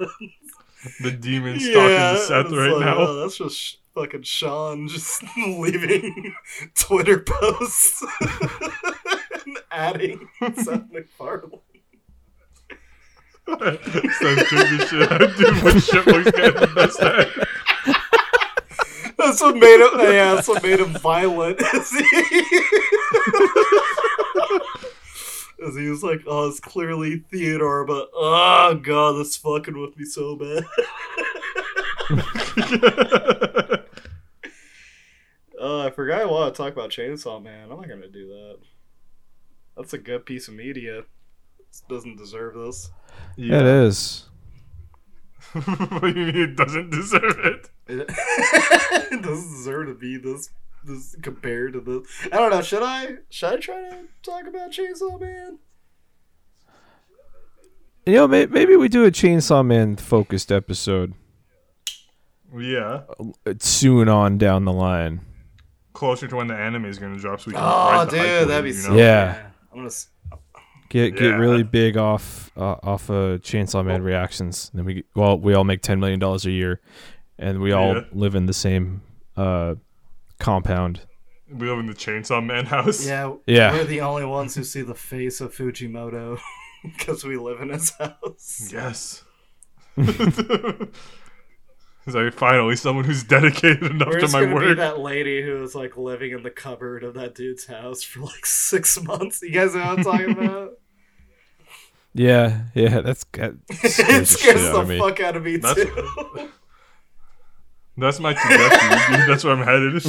The 1.02 1.10
demon 1.10 1.60
stalking 1.60 2.24
Seth 2.26 2.50
right 2.52 2.72
like, 2.72 2.84
now. 2.86 2.96
oh, 2.98 3.14
that's 3.20 3.36
just 3.36 3.56
sh- 3.58 3.74
fucking 4.00 4.22
Sean 4.22 4.88
just 4.88 5.22
leaving 5.36 6.34
Twitter 6.74 7.18
posts 7.20 8.02
and 8.20 9.58
adding 9.70 10.28
Seth 10.56 10.90
MacFarlane. 10.90 11.60
Doing 13.46 13.78
shit. 13.78 14.90
Dude, 14.90 15.62
when 15.62 15.74
Chipmunk's 15.80 16.30
getting 16.30 16.60
the 16.60 16.72
best 16.74 17.00
at. 17.00 17.28
That's 19.18 19.40
what 19.42 19.56
made 19.56 19.80
him. 19.80 20.14
Yeah, 20.14 20.34
that's 20.34 20.48
what 20.48 20.62
made 20.62 20.80
him 20.80 20.92
violent. 20.94 21.60
As 21.74 21.90
he, 21.90 22.04
as 25.66 25.76
he 25.76 25.90
was 25.90 26.02
like, 26.02 26.22
"Oh, 26.26 26.48
it's 26.48 26.60
clearly 26.60 27.18
Theodore, 27.30 27.84
but 27.84 28.08
oh 28.14 28.80
god, 28.82 29.18
that's 29.18 29.36
fucking 29.36 29.78
with 29.78 29.98
me 29.98 30.04
so 30.06 30.36
bad." 30.36 30.64
Oh, 35.58 35.80
I 35.86 35.90
forgot 35.90 36.22
I 36.22 36.24
want 36.24 36.54
to 36.54 36.62
talk 36.62 36.72
about 36.72 36.90
Chainsaw 36.90 37.42
Man. 37.42 37.70
I'm 37.70 37.78
not 37.78 37.88
gonna 37.88 38.08
do 38.08 38.28
that. 38.28 38.58
That's 39.76 39.92
a 39.92 39.98
good 39.98 40.26
piece 40.26 40.48
of 40.48 40.54
media. 40.54 41.00
It 41.00 41.06
doesn't 41.88 42.16
deserve 42.16 42.54
this. 42.54 42.90
Yeah, 43.36 43.60
it 43.60 43.66
is. 43.66 44.28
what 45.52 46.00
do 46.00 46.08
you 46.08 46.26
mean 46.26 46.36
it 46.36 46.56
doesn't 46.56 46.90
deserve 46.90 47.38
it? 47.44 47.70
It, 47.86 48.06
it 49.12 49.22
doesn't 49.22 49.52
deserve 49.52 49.86
to 49.86 49.94
be 49.94 50.16
this 50.16 50.50
this 50.84 51.16
compared 51.22 51.74
to 51.74 51.80
this. 51.80 52.08
I 52.32 52.38
don't 52.38 52.50
know. 52.50 52.62
Should 52.62 52.82
I 52.82 53.18
should 53.28 53.52
I 53.52 53.56
try 53.56 53.90
to 53.90 53.98
talk 54.22 54.46
about 54.46 54.72
Chainsaw 54.72 55.20
Man? 55.20 55.58
You 58.06 58.14
know, 58.14 58.28
maybe 58.28 58.76
we 58.76 58.88
do 58.88 59.04
a 59.04 59.10
Chainsaw 59.10 59.64
Man 59.64 59.94
focused 59.96 60.50
episode 60.50 61.14
Yeah. 62.56 63.02
uh, 63.46 63.54
soon 63.60 64.08
on 64.08 64.38
down 64.38 64.64
the 64.64 64.72
line. 64.72 65.20
Closer 65.92 66.28
to 66.28 66.36
when 66.36 66.46
the 66.46 66.54
anime 66.56 66.84
is 66.86 66.98
going 66.98 67.14
to 67.14 67.20
drop 67.20 67.40
so 67.40 67.48
we 67.48 67.52
can 67.54 67.62
Oh, 67.62 67.66
ride 67.66 68.06
the 68.06 68.10
dude, 68.16 68.20
hype 68.20 68.48
that'd 68.48 68.64
be 68.64 68.70
you 68.70 68.74
so. 68.76 68.90
know? 68.90 68.96
Yeah. 68.96 69.46
I'm 69.72 69.78
gonna. 69.78 69.86
s- 69.86 70.08
Get 70.88 71.12
get 71.14 71.22
Yeah. 71.22 71.36
really 71.36 71.62
big 71.62 71.96
off 71.96 72.50
uh, 72.56 72.74
off 72.82 73.08
of 73.10 73.42
Chainsaw 73.42 73.84
Man 73.84 74.02
reactions. 74.02 74.72
Then 74.74 74.84
we 74.84 75.04
well 75.14 75.38
we 75.38 75.54
all 75.54 75.62
make 75.62 75.82
ten 75.82 76.00
million 76.00 76.18
dollars 76.18 76.44
a 76.46 76.50
year, 76.50 76.80
and 77.38 77.60
we 77.60 77.70
all 77.70 77.94
Yeah. 77.94 78.02
live 78.12 78.34
in 78.34 78.46
the 78.46 78.52
same 78.52 79.02
uh, 79.36 79.76
compound. 80.40 81.02
We 81.48 81.68
live 81.68 81.78
in 81.78 81.86
the 81.86 81.94
Chainsaw 81.94 82.44
Man 82.44 82.66
house. 82.66 83.06
Yeah, 83.06 83.34
Yeah. 83.46 83.70
We're 83.72 83.84
the 83.84 84.00
only 84.00 84.24
ones 84.24 84.56
who 84.56 84.64
see 84.64 84.82
the 84.82 84.96
face 84.96 85.40
of 85.40 85.54
Fujimoto 85.54 86.40
because 86.82 87.22
we 87.24 87.36
live 87.36 87.60
in 87.60 87.68
his 87.68 87.90
house. 87.90 88.68
Yes. 88.72 89.22
It's 92.06 92.16
like 92.16 92.32
finally 92.32 92.76
someone 92.76 93.04
who's 93.04 93.22
dedicated 93.22 93.82
enough 93.84 94.08
We're 94.08 94.20
to 94.20 94.28
my 94.28 94.40
gonna 94.44 94.46
be 94.60 94.66
work. 94.68 94.76
that 94.78 94.98
lady 95.00 95.42
who 95.42 95.60
was 95.60 95.74
like 95.74 95.96
living 95.96 96.32
in 96.32 96.42
the 96.42 96.50
cupboard 96.50 97.04
of 97.04 97.14
that 97.14 97.34
dude's 97.34 97.66
house 97.66 98.02
for 98.02 98.20
like 98.20 98.46
six 98.46 99.00
months. 99.02 99.42
You 99.42 99.50
guys 99.52 99.74
know 99.74 99.80
what 99.84 99.98
I'm 99.98 100.04
talking 100.04 100.30
about? 100.32 100.70
Yeah, 102.12 102.62
yeah, 102.74 103.02
that's 103.02 103.24
that 103.34 103.54
it 103.70 103.92
scares 103.92 104.18
the 104.18 104.24
scares 104.26 104.60
out 104.62 104.88
the 104.88 104.98
fuck 104.98 105.20
out 105.20 105.36
of 105.36 105.44
me 105.44 105.58
That's- 105.58 105.86
too. 105.86 106.50
That's 107.96 108.18
my 108.18 108.32
trajectory. 108.34 109.16
That's 109.28 109.44
where 109.44 109.52
I'm 109.52 109.62
headed. 109.64 110.02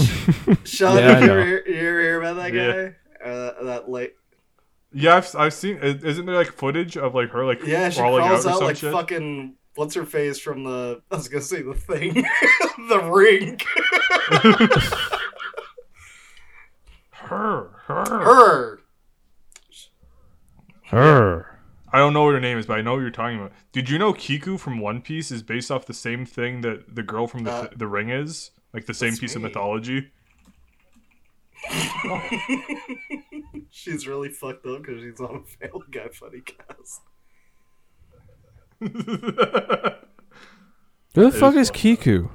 Sean, 0.67 0.97
Yeah, 0.97 1.19
you 1.19 1.25
ever, 1.31 1.45
hear, 1.45 1.63
you 1.67 1.75
ever 1.75 1.99
hear 2.01 2.21
about 2.21 2.35
that 2.37 2.53
Yeah. 2.53 2.89
guy? 3.21 3.29
Uh, 3.29 3.63
that 3.65 3.89
late. 3.91 4.15
Yeah, 4.93 5.17
I've, 5.17 5.35
I've 5.35 5.53
seen. 5.53 5.77
Isn't 5.77 6.25
there 6.25 6.35
like 6.35 6.51
footage 6.53 6.97
of 6.97 7.13
like 7.13 7.29
her 7.29 7.45
like 7.45 7.63
Yeah, 7.67 7.89
she 7.89 7.99
crawling 7.99 8.23
crawls 8.25 8.45
out 8.47 8.49
or 8.49 8.53
out 8.53 8.57
some 8.57 8.67
like 8.67 8.77
shit? 8.77 8.91
fucking. 8.93 9.55
What's 9.81 9.95
her 9.95 10.05
face 10.05 10.37
from 10.37 10.63
the? 10.63 11.01
I 11.09 11.15
was 11.15 11.27
gonna 11.27 11.41
say 11.41 11.63
the 11.63 11.73
thing, 11.73 12.13
the 12.87 12.99
ring. 12.99 13.59
Her, 17.09 17.71
her, 17.87 18.05
Her. 18.05 18.79
Her. 20.85 21.59
I 21.91 21.97
don't 21.97 22.13
know 22.13 22.25
what 22.25 22.35
her 22.35 22.39
name 22.39 22.59
is, 22.59 22.67
but 22.67 22.77
I 22.77 22.83
know 22.83 22.93
what 22.93 22.99
you're 22.99 23.09
talking 23.09 23.39
about. 23.39 23.53
Did 23.71 23.89
you 23.89 23.97
know 23.97 24.13
Kiku 24.13 24.59
from 24.59 24.77
One 24.77 25.01
Piece 25.01 25.31
is 25.31 25.41
based 25.41 25.71
off 25.71 25.87
the 25.87 25.95
same 25.95 26.27
thing 26.27 26.61
that 26.61 26.93
the 26.93 27.01
girl 27.01 27.25
from 27.25 27.43
the 27.43 27.51
Uh, 27.51 27.67
the 27.75 27.87
Ring 27.87 28.11
is? 28.11 28.51
Like 28.75 28.85
the 28.85 28.93
same 28.93 29.09
that's 29.09 29.19
piece 29.19 29.35
of 29.35 29.41
mythology? 29.41 30.11
she's 33.71 34.07
really 34.07 34.29
fucked 34.29 34.67
up 34.67 34.83
because 34.83 35.01
she's 35.01 35.19
on 35.19 35.37
a 35.37 35.43
failed 35.43 35.85
Guy 35.89 36.09
funny 36.09 36.41
cast. 36.41 37.01
Who 38.81 38.89
the 41.29 41.31
fuck 41.31 41.55
is 41.55 41.69
is 41.69 41.71
Kiku? 41.71 42.29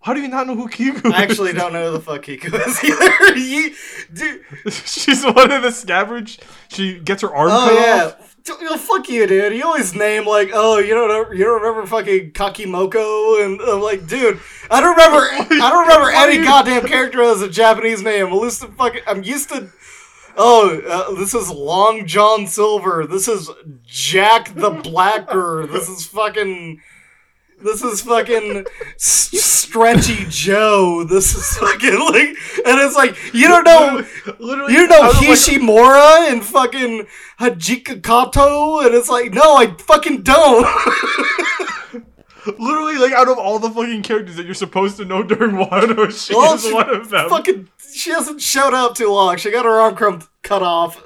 How 0.00 0.14
do 0.14 0.20
you 0.22 0.28
not 0.28 0.46
know 0.46 0.54
who 0.54 0.68
Kiku 0.68 1.08
is? 1.08 1.12
I 1.12 1.22
actually 1.22 1.52
don't 1.52 1.72
know 1.72 1.86
who 1.90 1.98
the 1.98 2.00
fuck 2.00 2.22
Kiku 2.22 2.54
is 2.54 2.84
either. 2.84 3.36
You- 3.38 3.74
dude, 4.12 4.42
She's 4.72 5.24
one 5.24 5.50
of 5.50 5.62
the 5.62 5.70
scavengers. 5.70 6.38
She 6.68 6.98
gets 7.00 7.22
her 7.22 7.34
arm 7.34 7.50
oh 7.50 7.68
cut 7.68 7.74
yeah. 7.82 8.04
off. 8.06 8.36
D- 8.44 8.52
you 8.60 8.70
know, 8.70 8.76
fuck 8.78 9.08
you, 9.08 9.26
dude. 9.26 9.52
You 9.54 9.64
always 9.64 9.94
name 9.94 10.24
like, 10.26 10.50
oh, 10.54 10.78
you 10.78 10.94
don't 10.94 11.36
you 11.36 11.44
don't 11.44 11.60
remember 11.60 11.86
fucking 11.86 12.32
Kakimoko, 12.32 13.44
and 13.44 13.60
I'm 13.60 13.82
like, 13.82 14.06
dude, 14.06 14.40
I 14.70 14.80
don't 14.80 14.96
remember, 14.96 15.18
I 15.62 15.70
don't 15.70 15.86
remember 15.86 16.10
any 16.10 16.38
goddamn 16.42 16.86
character 16.86 17.22
as 17.22 17.42
a 17.42 17.48
Japanese 17.50 18.02
name. 18.02 18.28
I'm 18.28 18.32
used 18.32 18.62
to 18.62 18.68
fucking, 18.68 19.02
I'm 19.06 19.22
used 19.22 19.50
to. 19.50 19.70
Oh, 20.40 20.80
uh, 20.86 21.14
this 21.18 21.34
is 21.34 21.50
Long 21.50 22.06
John 22.06 22.46
Silver. 22.46 23.06
This 23.06 23.26
is 23.26 23.50
Jack 23.84 24.54
the 24.54 24.70
Blacker. 24.70 25.66
This 25.70 25.88
is 25.88 26.06
fucking. 26.06 26.80
This 27.60 27.82
is 27.82 28.02
fucking 28.02 28.64
S- 28.94 29.30
Stretchy 29.32 30.26
Joe. 30.28 31.02
This 31.02 31.34
is 31.34 31.56
fucking 31.58 31.98
like, 31.98 32.28
and 32.64 32.78
it's 32.80 32.94
like 32.94 33.16
you 33.34 33.48
don't 33.48 33.64
know. 33.64 34.04
Literally, 34.38 34.74
You 34.74 34.86
know 34.86 35.08
of, 35.10 35.16
like, 35.16 35.26
Hishimura 35.26 36.30
and 36.30 36.44
fucking 36.44 37.08
Hajika 37.40 38.00
Kato, 38.00 38.78
and 38.86 38.94
it's 38.94 39.08
like, 39.08 39.32
no, 39.34 39.56
I 39.56 39.74
fucking 39.76 40.22
don't. 40.22 40.66
literally, 42.58 42.96
like 42.96 43.12
out 43.12 43.28
of 43.28 43.36
all 43.38 43.58
the 43.58 43.68
fucking 43.70 44.02
characters 44.02 44.36
that 44.36 44.46
you're 44.46 44.54
supposed 44.54 44.96
to 44.98 45.04
know 45.04 45.22
during 45.22 45.56
Wano, 45.56 46.10
she 46.10 46.34
Well, 46.34 46.54
is 46.54 46.62
she 46.64 46.72
one 46.72 46.88
of 46.88 47.10
them. 47.10 47.28
fucking, 47.28 47.68
she 47.92 48.10
hasn't 48.10 48.40
showed 48.40 48.72
up 48.74 48.94
too 48.94 49.10
long. 49.12 49.36
She 49.36 49.50
got 49.50 49.64
her 49.64 49.78
arm 49.80 49.96
crum- 49.96 50.22
cut 50.42 50.62
off. 50.62 51.02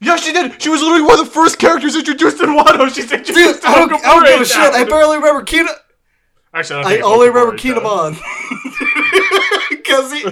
Yeah, 0.00 0.16
she 0.16 0.32
did. 0.32 0.60
She 0.62 0.68
was 0.68 0.82
literally 0.82 1.02
one 1.02 1.18
of 1.18 1.24
the 1.24 1.30
first 1.30 1.58
characters 1.58 1.96
introduced 1.96 2.40
in 2.42 2.50
Wano. 2.50 2.92
She's 2.94 3.06
Dude, 3.08 3.20
introduced 3.20 3.64
I 3.66 3.74
don't, 3.76 3.90
in 3.90 3.96
I 3.96 4.00
don't 4.14 4.24
give 4.26 4.40
a 4.40 4.44
shit. 4.44 4.58
now. 4.58 4.70
I 4.78 4.84
barely 4.84 5.16
remember 5.16 5.42
Kina. 5.44 5.70
Actually, 6.52 6.80
I, 6.80 6.82
don't 6.82 6.86
I 6.86 6.90
think 6.90 6.98
it's 7.00 7.08
only 7.08 7.28
remember 7.28 7.56
Okabure, 7.56 7.58
Kin'emon. 7.58 8.16
Because 9.70 10.12
he. 10.12 10.24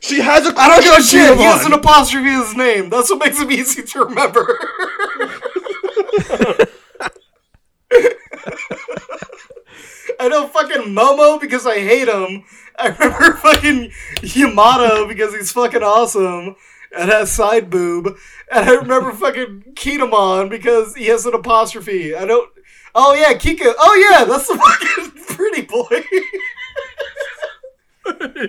She 0.00 0.20
has 0.20 0.46
a. 0.46 0.52
I 0.58 0.68
don't 0.68 0.82
give 0.82 0.92
a 0.92 0.96
crush 0.96 0.96
on 0.96 1.02
shit. 1.02 1.36
He 1.38 1.44
has 1.44 1.64
an 1.66 1.72
apostrophe 1.72 2.26
in 2.28 2.34
his 2.40 2.54
name. 2.56 2.88
That's 2.90 3.10
what 3.10 3.20
makes 3.24 3.38
him 3.40 3.50
easy 3.52 3.82
to 3.82 4.04
remember. 4.04 4.58
I 10.18 10.19
know 10.30 10.46
fucking 10.46 10.94
Momo 10.94 11.40
because 11.40 11.66
I 11.66 11.80
hate 11.80 12.08
him. 12.08 12.44
I 12.78 12.88
remember 12.98 13.36
fucking 13.36 13.92
Yamato 14.22 15.06
because 15.06 15.34
he's 15.34 15.52
fucking 15.52 15.82
awesome 15.82 16.56
and 16.96 17.10
has 17.10 17.30
side 17.30 17.70
boob. 17.70 18.16
And 18.50 18.68
I 18.68 18.74
remember 18.74 19.12
fucking 19.16 19.74
Kin'emon 19.74 20.48
because 20.48 20.94
he 20.96 21.06
has 21.06 21.26
an 21.26 21.34
apostrophe. 21.34 22.14
I 22.14 22.24
don't. 22.24 22.50
Oh 22.94 23.14
yeah, 23.14 23.34
Kika. 23.34 23.74
Oh 23.78 24.08
yeah, 24.10 24.24
that's 24.24 24.48
the 24.48 24.56
fucking 25.06 25.36
pretty 25.36 25.62
boy. 25.62 26.02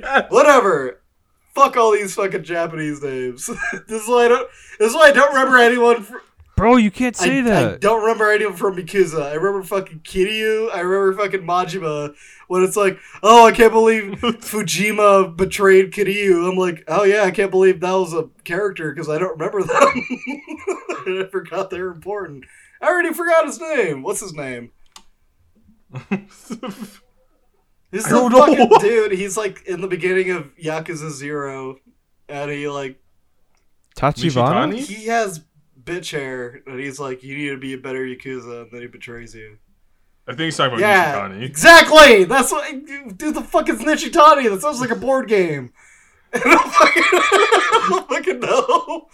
Yeah. 0.02 0.28
Whatever. 0.30 1.02
Fuck 1.53 1.76
all 1.76 1.91
these 1.91 2.16
fucking 2.16 2.44
Japanese 2.44 3.03
names. 3.03 3.48
this 3.88 4.03
is 4.03 4.08
why 4.08 4.26
I 4.26 4.28
don't. 4.30 4.49
This 4.80 4.90
is 4.90 4.95
why 4.95 5.10
I 5.10 5.12
don't 5.12 5.34
remember 5.34 5.58
anyone. 5.58 6.08
Bro, 6.62 6.76
you 6.76 6.92
can't 6.92 7.20
I, 7.20 7.26
say 7.26 7.40
I 7.40 7.42
that. 7.42 7.74
I 7.74 7.78
don't 7.78 8.04
remember 8.04 8.32
anyone 8.32 8.56
from 8.56 8.76
Yakuza. 8.76 9.24
I 9.24 9.34
remember 9.34 9.64
fucking 9.64 10.02
Kiryu. 10.02 10.72
I 10.72 10.82
remember 10.82 11.24
fucking 11.24 11.42
Majima. 11.42 12.14
When 12.50 12.62
it's 12.62 12.78
like, 12.78 13.00
oh, 13.24 13.48
I 13.48 13.52
can't 13.52 13.74
believe 13.74 14.04
Fujima 14.22 15.36
betrayed 15.36 15.92
Kiryu. 15.92 16.48
I'm 16.48 16.58
like, 16.58 16.84
oh 16.88 17.02
yeah, 17.02 17.24
I 17.24 17.32
can't 17.32 17.50
believe 17.50 17.80
that 17.80 17.94
was 17.94 18.14
a 18.14 18.30
character 18.44 18.94
because 18.94 19.10
I 19.10 19.18
don't 19.18 19.40
remember 19.40 19.64
them. 19.64 19.72
I 21.24 21.28
forgot 21.32 21.72
they 21.72 21.82
were 21.82 21.92
important. 21.92 22.46
I 22.80 22.90
already 22.90 23.12
forgot 23.12 23.48
his 23.48 23.60
name. 23.60 24.04
What's 24.04 24.20
his 24.20 24.36
name? 24.36 24.70
He's 26.12 28.06
I 28.06 28.10
the 28.10 28.30
don't 28.30 28.32
know. 28.34 28.46
fucking 28.46 28.70
dude. 28.82 29.14
He's 29.14 29.36
like 29.36 29.66
in 29.66 29.82
the 29.82 29.88
beginning 29.88 30.30
of 30.30 30.56
Yakuza 30.58 31.10
Zero, 31.10 31.78
and 32.30 32.52
he 32.52 32.68
like 32.68 33.02
Tachibana? 33.96 34.76
He 34.76 35.08
has 35.08 35.42
bitch 35.92 36.12
hair, 36.12 36.62
and 36.66 36.80
he's 36.80 37.00
like, 37.00 37.24
"You 37.24 37.38
need 37.38 37.50
to 37.50 37.58
be 37.58 37.74
a 37.74 37.78
better 37.78 38.06
Yakuza," 38.06 38.64
and 38.64 38.72
then 38.72 38.82
he 38.82 38.88
betrays 38.88 39.36
you. 39.36 39.58
I 40.28 40.32
think 40.32 40.42
he's 40.46 40.58
talking 40.58 40.78
about 40.78 40.88
yeah, 40.88 41.28
Nishikani. 41.28 41.44
exactly. 41.44 42.24
That's 42.26 42.52
what. 42.52 43.18
Dude, 43.18 43.36
the 43.36 43.42
fuck 43.42 43.70
is 43.70 43.80
Nichitani? 43.80 44.50
That 44.50 44.62
sounds 44.62 44.80
like 44.80 44.92
a 44.92 44.96
board 44.96 45.28
game. 45.28 45.74
I 46.34 46.40
don't 46.40 46.72
fucking, 46.72 47.04
I 47.14 47.88
don't 47.90 48.10
fucking 48.10 48.40
know. 48.40 49.08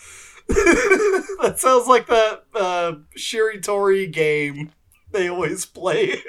that 1.42 1.56
sounds 1.58 1.88
like 1.88 2.08
that 2.08 2.44
uh, 2.54 2.94
Shiritori 3.18 4.12
game 4.12 4.72
they 5.12 5.30
always 5.30 5.66
play. 5.66 6.22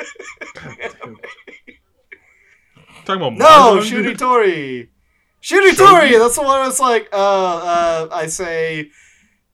Talking 3.05 3.23
about 3.23 3.35
No? 3.35 3.81
Shuritori. 3.83 4.89
Shuritori. 5.43 6.19
That's 6.19 6.37
the 6.37 6.43
one. 6.43 6.61
I 6.61 6.67
was 6.67 6.81
like, 6.81 7.09
uh, 7.13 7.17
uh, 7.17 8.09
I 8.13 8.27
say, 8.27 8.91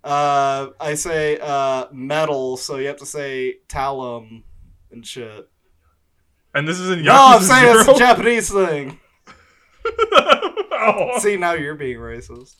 uh, 0.04 0.68
I 0.78 0.94
say, 0.94 1.38
uh, 1.40 1.86
metal. 1.92 2.56
So 2.56 2.76
you 2.76 2.86
have 2.88 2.98
to 2.98 3.06
say 3.06 3.56
talum 3.68 4.44
and 4.92 5.04
shit. 5.04 5.48
And 6.54 6.68
this 6.68 6.78
is 6.78 6.90
in 6.90 7.00
Yakuza 7.00 7.04
No, 7.04 7.14
I'm 7.36 7.42
saying 7.42 7.64
Zero. 7.72 7.80
it's 7.80 7.88
a 7.88 7.94
Japanese 7.98 8.50
thing. 8.52 9.00
Oh. 10.86 11.18
See, 11.20 11.36
now 11.38 11.52
you're 11.54 11.76
being 11.76 11.96
racist. 11.96 12.56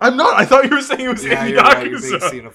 I'm 0.00 0.16
not. 0.16 0.34
I 0.40 0.44
thought 0.44 0.64
you 0.64 0.70
were 0.74 0.80
saying 0.82 1.00
it 1.00 1.08
was 1.08 1.24
Yeah, 1.24 1.44
in 1.44 1.52
you're 1.52 1.62
right. 1.62 1.88
You're 1.88 2.00
being 2.00 2.14
Yakuza. 2.14 2.50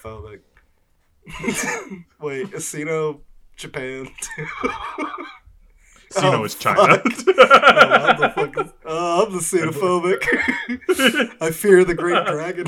xenophobic. 1.25 2.03
Wait, 2.21 2.53
is 2.53 2.67
Sino 2.67 3.21
Japan 3.55 4.09
too? 4.19 4.45
Sino 6.11 6.41
Oh, 6.41 6.43
is 6.45 6.55
China. 6.55 6.97
fuck. 6.99 7.03
Oh, 7.39 8.09
I'm 8.09 8.19
the 8.21 8.29
fucking, 8.29 8.73
oh, 8.85 9.25
I'm 9.25 9.31
the 9.33 9.39
xenophobic. 9.39 11.37
I 11.41 11.51
fear 11.51 11.83
the 11.85 11.93
great 11.93 12.25
dragon. 12.25 12.65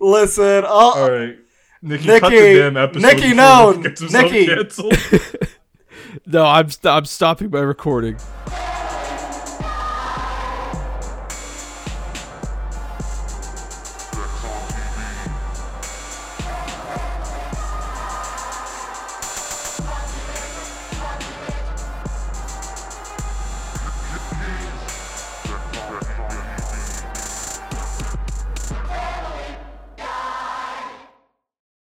Listen, 0.00 0.64
I'll, 0.64 0.70
All 0.70 1.10
right. 1.10 1.36
Nikki, 1.82 2.06
cut 2.06 2.22
the 2.22 2.28
Nikki, 2.30 2.54
damn 2.58 2.76
episode. 2.76 3.02
Nikki, 3.16 3.34
no, 3.34 3.72
Nick 3.72 4.00
Nikki. 4.00 4.48
No, 6.26 6.44
I'm 6.44 6.70
st- 6.70 6.92
I'm 6.92 7.04
stopping 7.04 7.50
my 7.50 7.60
recording. 7.60 8.16